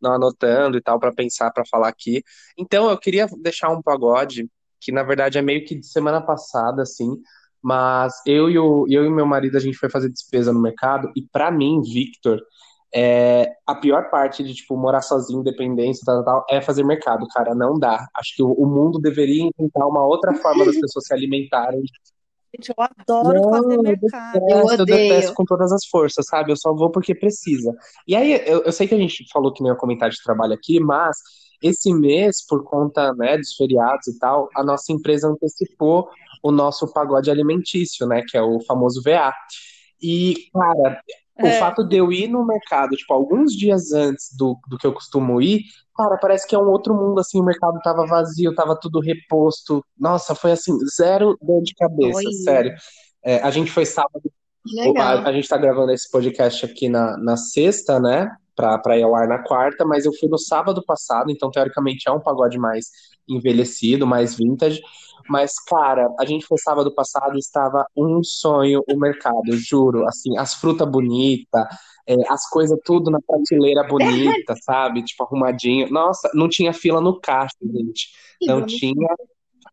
não 0.00 0.12
anotando 0.14 0.76
e 0.76 0.82
tal 0.82 0.98
para 0.98 1.12
pensar, 1.12 1.50
para 1.52 1.64
falar 1.64 1.88
aqui. 1.88 2.22
Então 2.58 2.90
eu 2.90 2.98
queria 2.98 3.26
deixar 3.40 3.70
um 3.70 3.80
pagode, 3.80 4.48
que 4.82 4.92
na 4.92 5.02
verdade 5.02 5.38
é 5.38 5.42
meio 5.42 5.64
que 5.64 5.74
de 5.74 5.86
semana 5.86 6.20
passada, 6.20 6.82
assim, 6.82 7.16
mas 7.62 8.14
eu 8.26 8.50
e 8.50 8.58
o 8.58 8.86
eu 8.88 9.04
e 9.04 9.10
meu 9.10 9.26
marido 9.26 9.56
a 9.56 9.60
gente 9.60 9.78
foi 9.78 9.88
fazer 9.88 10.10
despesa 10.10 10.52
no 10.52 10.60
mercado 10.60 11.10
e 11.16 11.22
para 11.32 11.50
mim, 11.50 11.80
Victor, 11.82 12.40
é, 12.94 13.50
a 13.66 13.74
pior 13.74 14.10
parte 14.10 14.44
de, 14.44 14.52
tipo, 14.54 14.76
morar 14.76 15.00
sozinho, 15.00 15.40
independência, 15.40 16.02
tal, 16.04 16.22
tal, 16.24 16.46
é 16.50 16.60
fazer 16.60 16.84
mercado, 16.84 17.26
cara. 17.28 17.54
Não 17.54 17.78
dá. 17.78 18.06
Acho 18.14 18.36
que 18.36 18.42
o, 18.42 18.52
o 18.52 18.66
mundo 18.66 18.98
deveria 19.00 19.44
inventar 19.44 19.86
uma 19.86 20.04
outra 20.04 20.34
forma 20.42 20.64
das 20.66 20.78
pessoas 20.78 21.06
se 21.06 21.14
alimentarem. 21.14 21.82
Gente, 22.54 22.68
eu 22.68 22.74
adoro 22.78 23.40
Não, 23.40 23.50
fazer 23.50 23.74
eu 23.76 23.82
mercado. 23.82 24.36
Eu 24.36 24.40
detesto, 24.42 24.74
eu 24.74 24.82
odeio. 24.82 25.08
detesto 25.08 25.34
com 25.34 25.44
todas 25.44 25.72
as 25.72 25.86
forças, 25.86 26.26
sabe? 26.26 26.52
Eu 26.52 26.56
só 26.56 26.74
vou 26.74 26.90
porque 26.90 27.14
precisa. 27.14 27.74
E 28.06 28.14
aí, 28.14 28.42
eu, 28.46 28.62
eu 28.62 28.72
sei 28.72 28.86
que 28.86 28.94
a 28.94 28.98
gente 28.98 29.24
falou 29.32 29.54
que 29.54 29.62
nem 29.62 29.72
ia 29.72 29.78
comentar 29.78 30.10
de 30.10 30.22
trabalho 30.22 30.52
aqui, 30.52 30.78
mas 30.78 31.16
esse 31.62 31.92
mês, 31.94 32.44
por 32.46 32.64
conta, 32.64 33.12
né, 33.14 33.36
dos 33.38 33.54
feriados 33.54 34.06
e 34.08 34.18
tal, 34.18 34.48
a 34.56 34.62
nossa 34.64 34.92
empresa 34.92 35.28
antecipou 35.28 36.08
o 36.42 36.50
nosso 36.50 36.92
pagode 36.92 37.30
alimentício, 37.30 38.06
né, 38.06 38.22
que 38.28 38.36
é 38.36 38.42
o 38.42 38.60
famoso 38.66 39.02
VA. 39.02 39.32
E, 40.02 40.34
cara, 40.52 41.00
o 41.40 41.46
É. 41.46 41.52
fato 41.58 41.84
de 41.84 41.96
eu 41.96 42.12
ir 42.12 42.28
no 42.28 42.44
mercado, 42.44 42.96
tipo, 42.96 43.12
alguns 43.14 43.52
dias 43.52 43.92
antes 43.92 44.34
do, 44.36 44.58
do 44.68 44.76
que 44.76 44.86
eu 44.86 44.92
costumo 44.92 45.40
ir, 45.40 45.62
cara, 45.96 46.16
parece 46.18 46.46
que 46.46 46.54
é 46.54 46.58
um 46.58 46.68
outro 46.68 46.94
mundo, 46.94 47.20
assim, 47.20 47.40
o 47.40 47.44
mercado 47.44 47.78
tava 47.82 48.06
vazio, 48.06 48.54
tava 48.54 48.78
tudo 48.78 49.00
reposto. 49.00 49.84
Nossa, 49.98 50.34
foi 50.34 50.52
assim, 50.52 50.76
zero 50.94 51.36
dor 51.40 51.62
de 51.62 51.74
cabeça, 51.74 52.18
Olha. 52.18 52.32
sério. 52.44 52.74
É, 53.24 53.38
a 53.40 53.50
gente 53.50 53.70
foi 53.70 53.86
sábado 53.86 54.20
o-. 54.86 54.98
A, 54.98 55.28
a 55.28 55.32
gente 55.32 55.48
tá 55.48 55.56
gravando 55.56 55.92
esse 55.92 56.10
podcast 56.10 56.64
aqui 56.66 56.88
na, 56.88 57.16
na 57.18 57.36
sexta, 57.36 57.98
né? 58.00 58.28
Pra 58.54 58.98
ir 58.98 59.02
ao 59.02 59.16
ar 59.16 59.26
na 59.26 59.42
quarta, 59.42 59.84
mas 59.84 60.04
eu 60.04 60.12
fui 60.18 60.28
no 60.28 60.38
sábado 60.38 60.82
passado, 60.84 61.30
então 61.30 61.50
teoricamente 61.50 62.08
é 62.08 62.12
um 62.12 62.20
pagode 62.20 62.58
mais 62.58 62.86
envelhecido, 63.28 64.06
mais 64.06 64.34
vintage. 64.34 64.80
Mas, 65.28 65.54
cara, 65.66 66.08
a 66.18 66.24
gente 66.26 66.44
foi 66.46 66.58
sábado 66.58 66.92
passado 66.94 67.36
e 67.36 67.38
estava 67.38 67.86
um 67.96 68.22
sonho 68.22 68.82
o 68.88 68.98
mercado, 68.98 69.52
juro. 69.52 70.06
Assim, 70.06 70.36
as 70.36 70.54
frutas 70.54 70.88
bonitas, 70.88 71.64
as 72.28 72.48
coisas 72.48 72.78
tudo 72.84 73.10
na 73.10 73.20
prateleira 73.20 73.84
bonita, 73.84 74.54
sabe? 74.64 75.02
Tipo, 75.02 75.24
arrumadinho. 75.24 75.88
Nossa, 75.90 76.30
não 76.34 76.48
tinha 76.48 76.72
fila 76.72 77.00
no 77.00 77.20
caixa, 77.20 77.56
gente. 77.62 78.08
Não 78.46 78.66
tinha 78.66 79.08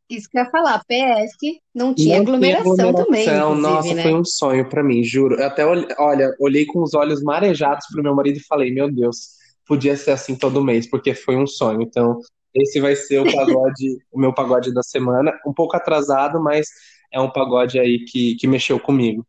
Isso 0.09 0.27
que 0.27 0.37
eu 0.39 0.43
ia 0.43 0.49
falar, 0.49 0.79
PS, 0.79 1.37
não 1.73 1.93
tinha 1.93 2.15
não 2.15 2.23
aglomeração, 2.23 2.75
tinha 2.75 2.93
também, 2.93 3.29
aglomeração. 3.29 3.51
inclusive, 3.53 3.61
Nossa, 3.61 3.93
né? 3.93 4.03
foi 4.03 4.13
um 4.15 4.25
sonho 4.25 4.69
pra 4.69 4.83
mim, 4.83 5.03
juro. 5.03 5.35
Eu 5.35 5.45
até 5.45 5.65
olhei, 5.65 5.87
olha, 5.99 6.35
olhei 6.39 6.65
com 6.65 6.81
os 6.81 6.95
olhos 6.95 7.21
marejados 7.21 7.85
pro 7.91 8.01
meu 8.01 8.15
marido 8.15 8.37
e 8.37 8.43
falei, 8.43 8.71
meu 8.71 8.91
Deus, 8.91 9.37
podia 9.67 9.95
ser 9.95 10.11
assim 10.11 10.35
todo 10.35 10.63
mês, 10.63 10.89
porque 10.89 11.13
foi 11.13 11.37
um 11.37 11.45
sonho. 11.45 11.83
Então, 11.83 12.17
esse 12.55 12.79
vai 12.79 12.95
ser 12.95 13.19
o 13.19 13.23
pagode, 13.31 13.97
o 14.11 14.19
meu 14.19 14.33
pagode 14.33 14.73
da 14.73 14.81
semana, 14.81 15.31
um 15.45 15.53
pouco 15.53 15.77
atrasado, 15.77 16.41
mas 16.41 16.67
é 17.13 17.19
um 17.19 17.29
pagode 17.29 17.79
aí 17.79 18.03
que, 18.05 18.35
que 18.35 18.47
mexeu 18.47 18.79
comigo. 18.79 19.23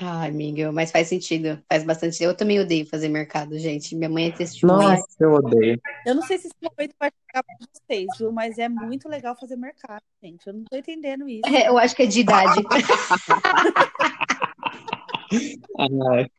Ai, 0.00 0.28
amiga, 0.28 0.70
mas 0.70 0.92
faz 0.92 1.08
sentido, 1.08 1.60
faz 1.68 1.82
bastante 1.82 2.14
sentido. 2.14 2.30
Eu 2.30 2.36
também 2.36 2.60
odeio 2.60 2.86
fazer 2.86 3.08
mercado, 3.08 3.58
gente. 3.58 3.96
Minha 3.96 4.08
mãe 4.08 4.28
é 4.28 4.30
testemunha. 4.30 4.90
Nossa, 4.90 5.04
eu 5.18 5.32
odeio. 5.32 5.80
Eu 6.06 6.14
não 6.14 6.22
sei 6.22 6.38
se 6.38 6.46
esse 6.46 6.54
momento 6.62 6.94
vai 7.00 7.10
chegar 7.26 7.42
pra 7.42 7.56
vocês, 7.58 8.06
viu? 8.16 8.30
Mas 8.30 8.58
é 8.58 8.68
muito 8.68 9.08
legal 9.08 9.34
fazer 9.34 9.56
mercado, 9.56 10.04
gente. 10.22 10.46
Eu 10.46 10.54
não 10.54 10.62
tô 10.64 10.76
entendendo 10.76 11.28
isso. 11.28 11.42
É, 11.46 11.68
eu 11.68 11.76
acho 11.76 11.96
que 11.96 12.04
é 12.04 12.06
de 12.06 12.20
idade. 12.20 12.62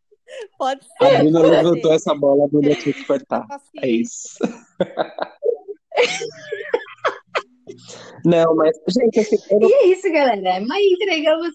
Pode 0.57 0.81
a 1.01 1.09
ser. 1.09 1.23
Bruna 1.23 1.41
pode 1.41 1.51
levantou 1.51 1.93
essa 1.93 2.15
bola, 2.15 2.45
a 2.45 2.47
Bruna 2.47 2.73
tinha 2.75 2.93
que 2.93 3.03
cortar. 3.05 3.45
É 3.81 3.89
isso. 3.89 4.37
Não, 8.25 8.55
mas, 8.55 8.75
gente, 8.87 9.19
assim, 9.19 9.37
eu 9.49 9.59
não 9.59 9.69
E 9.69 9.73
é 9.73 9.87
isso, 9.87 10.11
galera. 10.11 10.65
Mas 10.65 10.83
entregamos. 10.83 11.53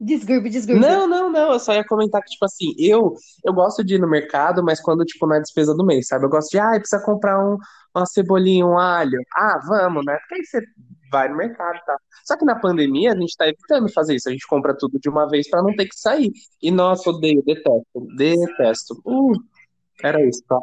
Desgurbe, 0.00 0.48
desgurbe. 0.48 0.80
Não, 0.80 1.06
não, 1.06 1.30
não. 1.30 1.52
Eu 1.52 1.58
só 1.60 1.74
ia 1.74 1.84
comentar 1.84 2.22
que, 2.22 2.30
tipo 2.30 2.46
assim, 2.46 2.72
eu, 2.78 3.14
eu 3.44 3.52
gosto 3.52 3.84
de 3.84 3.96
ir 3.96 3.98
no 3.98 4.08
mercado, 4.08 4.64
mas 4.64 4.80
quando, 4.80 5.04
tipo, 5.04 5.26
não 5.26 5.36
é 5.36 5.40
despesa 5.40 5.74
do 5.74 5.84
mês, 5.84 6.08
sabe? 6.08 6.24
Eu 6.24 6.30
gosto 6.30 6.50
de, 6.50 6.58
ah, 6.58 6.70
precisa 6.70 7.04
comprar 7.04 7.38
um, 7.38 7.58
uma 7.94 8.06
cebolinha, 8.06 8.64
um 8.64 8.78
alho. 8.78 9.20
Ah, 9.36 9.60
vamos, 9.68 10.02
né? 10.06 10.16
Porque 10.20 10.36
aí 10.36 10.44
você 10.44 10.62
vai 11.12 11.28
no 11.28 11.36
mercado 11.36 11.78
tal. 11.84 11.98
Só 12.24 12.34
que 12.38 12.46
na 12.46 12.58
pandemia 12.58 13.12
a 13.12 13.16
gente 13.16 13.36
tá 13.36 13.46
evitando 13.46 13.92
fazer 13.92 14.14
isso. 14.14 14.28
A 14.30 14.32
gente 14.32 14.46
compra 14.46 14.74
tudo 14.74 14.98
de 14.98 15.08
uma 15.10 15.28
vez 15.28 15.50
pra 15.50 15.62
não 15.62 15.76
ter 15.76 15.86
que 15.86 15.98
sair. 15.98 16.32
E, 16.62 16.70
nossa, 16.70 17.10
odeio, 17.10 17.42
detesto, 17.44 18.06
detesto. 18.16 19.02
Uh, 19.04 19.32
era 20.02 20.24
isso, 20.26 20.42
tá? 20.48 20.58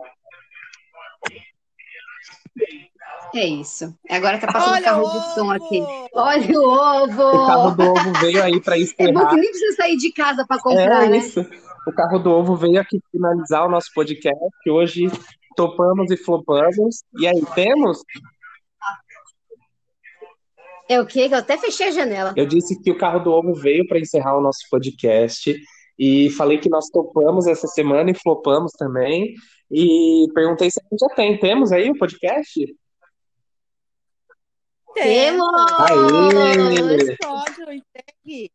É 3.36 3.46
isso. 3.46 3.94
Agora 4.10 4.38
tá 4.40 4.48
passando 4.48 4.74
Olha 4.74 4.84
carro 4.84 5.04
o 5.06 5.10
de 5.12 5.34
som 5.36 5.52
aqui. 5.52 5.82
Olha 6.14 6.60
o 6.60 7.04
ovo! 7.04 7.24
O 7.44 7.46
carro 7.48 7.72
do 7.72 7.84
ovo 7.84 8.14
veio 8.22 8.44
aí 8.44 8.62
pra 8.62 8.76
É 8.76 8.80
bom 8.80 8.84
encerrar. 8.84 9.30
que 9.30 9.36
nem 9.36 9.50
precisa 9.50 9.76
sair 9.76 9.98
de 9.98 10.12
casa 10.14 10.46
pra 10.48 10.60
comprar, 10.62 11.06
É 11.06 11.10
né? 11.10 11.18
isso. 11.18 11.46
O 11.88 11.92
carro 11.94 12.20
do 12.20 12.32
ovo 12.32 12.56
veio 12.56 12.80
aqui 12.80 13.00
finalizar 13.12 13.66
o 13.66 13.70
nosso 13.70 13.90
podcast. 13.94 14.40
Hoje 14.70 15.08
topamos 15.56 16.10
e 16.12 16.18
flopamos. 16.18 17.04
E 17.20 17.28
aí, 17.28 17.42
temos? 17.56 18.00
É 20.90 21.02
o 21.02 21.06
quê? 21.06 21.28
Que 21.28 21.36
eu 21.36 21.40
até 21.40 21.58
fechei 21.58 21.88
a 21.88 21.92
janela. 21.92 22.34
Eu 22.36 22.46
disse 22.46 22.82
que 22.82 22.92
o 22.92 22.98
carro 22.98 23.20
do 23.20 23.32
ovo 23.32 23.54
veio 23.54 23.86
para 23.88 24.00
encerrar 24.00 24.38
o 24.38 24.42
nosso 24.42 24.60
podcast. 24.72 25.54
E 26.00 26.30
falei 26.32 26.60
que 26.60 26.70
nós 26.70 26.86
topamos 26.90 27.46
essa 27.48 27.68
semana 27.68 28.10
e 28.12 28.16
flopamos 28.16 28.72
também. 28.74 29.34
E 29.70 30.28
perguntei 30.34 30.70
se 30.72 30.80
a 30.80 30.84
gente 30.90 31.00
já 31.00 31.10
tem. 31.16 31.38
Temos 31.40 31.72
aí 31.72 31.90
o 31.90 31.98
podcast? 31.98 32.54
Temos! 35.02 35.72
Aê! 35.80 35.98
Entregue. 37.74 38.52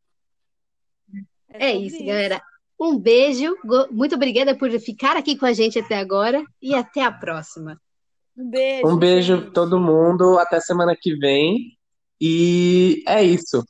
É 1.49 1.73
sobre 1.73 1.87
isso, 1.87 2.05
galera. 2.05 2.43
Um 2.81 2.99
beijo, 2.99 3.57
muito 3.91 4.17
obrigada 4.17 4.57
por 4.57 4.71
ficar 4.81 5.17
aqui 5.17 5.37
com 5.37 5.47
a 5.47 5.53
gente 5.53 5.79
até 5.79 5.97
agora 5.97 6.43
e 6.61 6.75
até 6.75 7.05
a 7.05 7.13
próxima. 7.13 7.81
Um 8.37 8.51
beijo. 8.51 8.89
Um 8.89 8.97
beijo 8.97 9.37
gente. 9.37 9.53
todo 9.53 9.79
mundo, 9.79 10.39
até 10.39 10.59
semana 10.61 10.97
que 10.99 11.15
vem. 11.17 11.77
E 12.21 13.03
é 13.07 13.23
isso. 13.23 13.65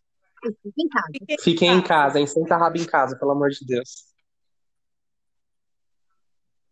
Fique 0.62 0.82
em 0.82 0.88
casa. 0.88 1.06
Fiquem 1.12 1.38
Fiquem 1.38 1.72
em 1.72 1.82
casa, 1.82 2.20
hein? 2.20 2.26
Senta 2.26 2.54
a 2.54 2.58
raba 2.58 2.78
em 2.78 2.84
casa, 2.84 3.18
pelo 3.18 3.32
amor 3.32 3.50
de 3.50 3.66
Deus. 3.66 4.11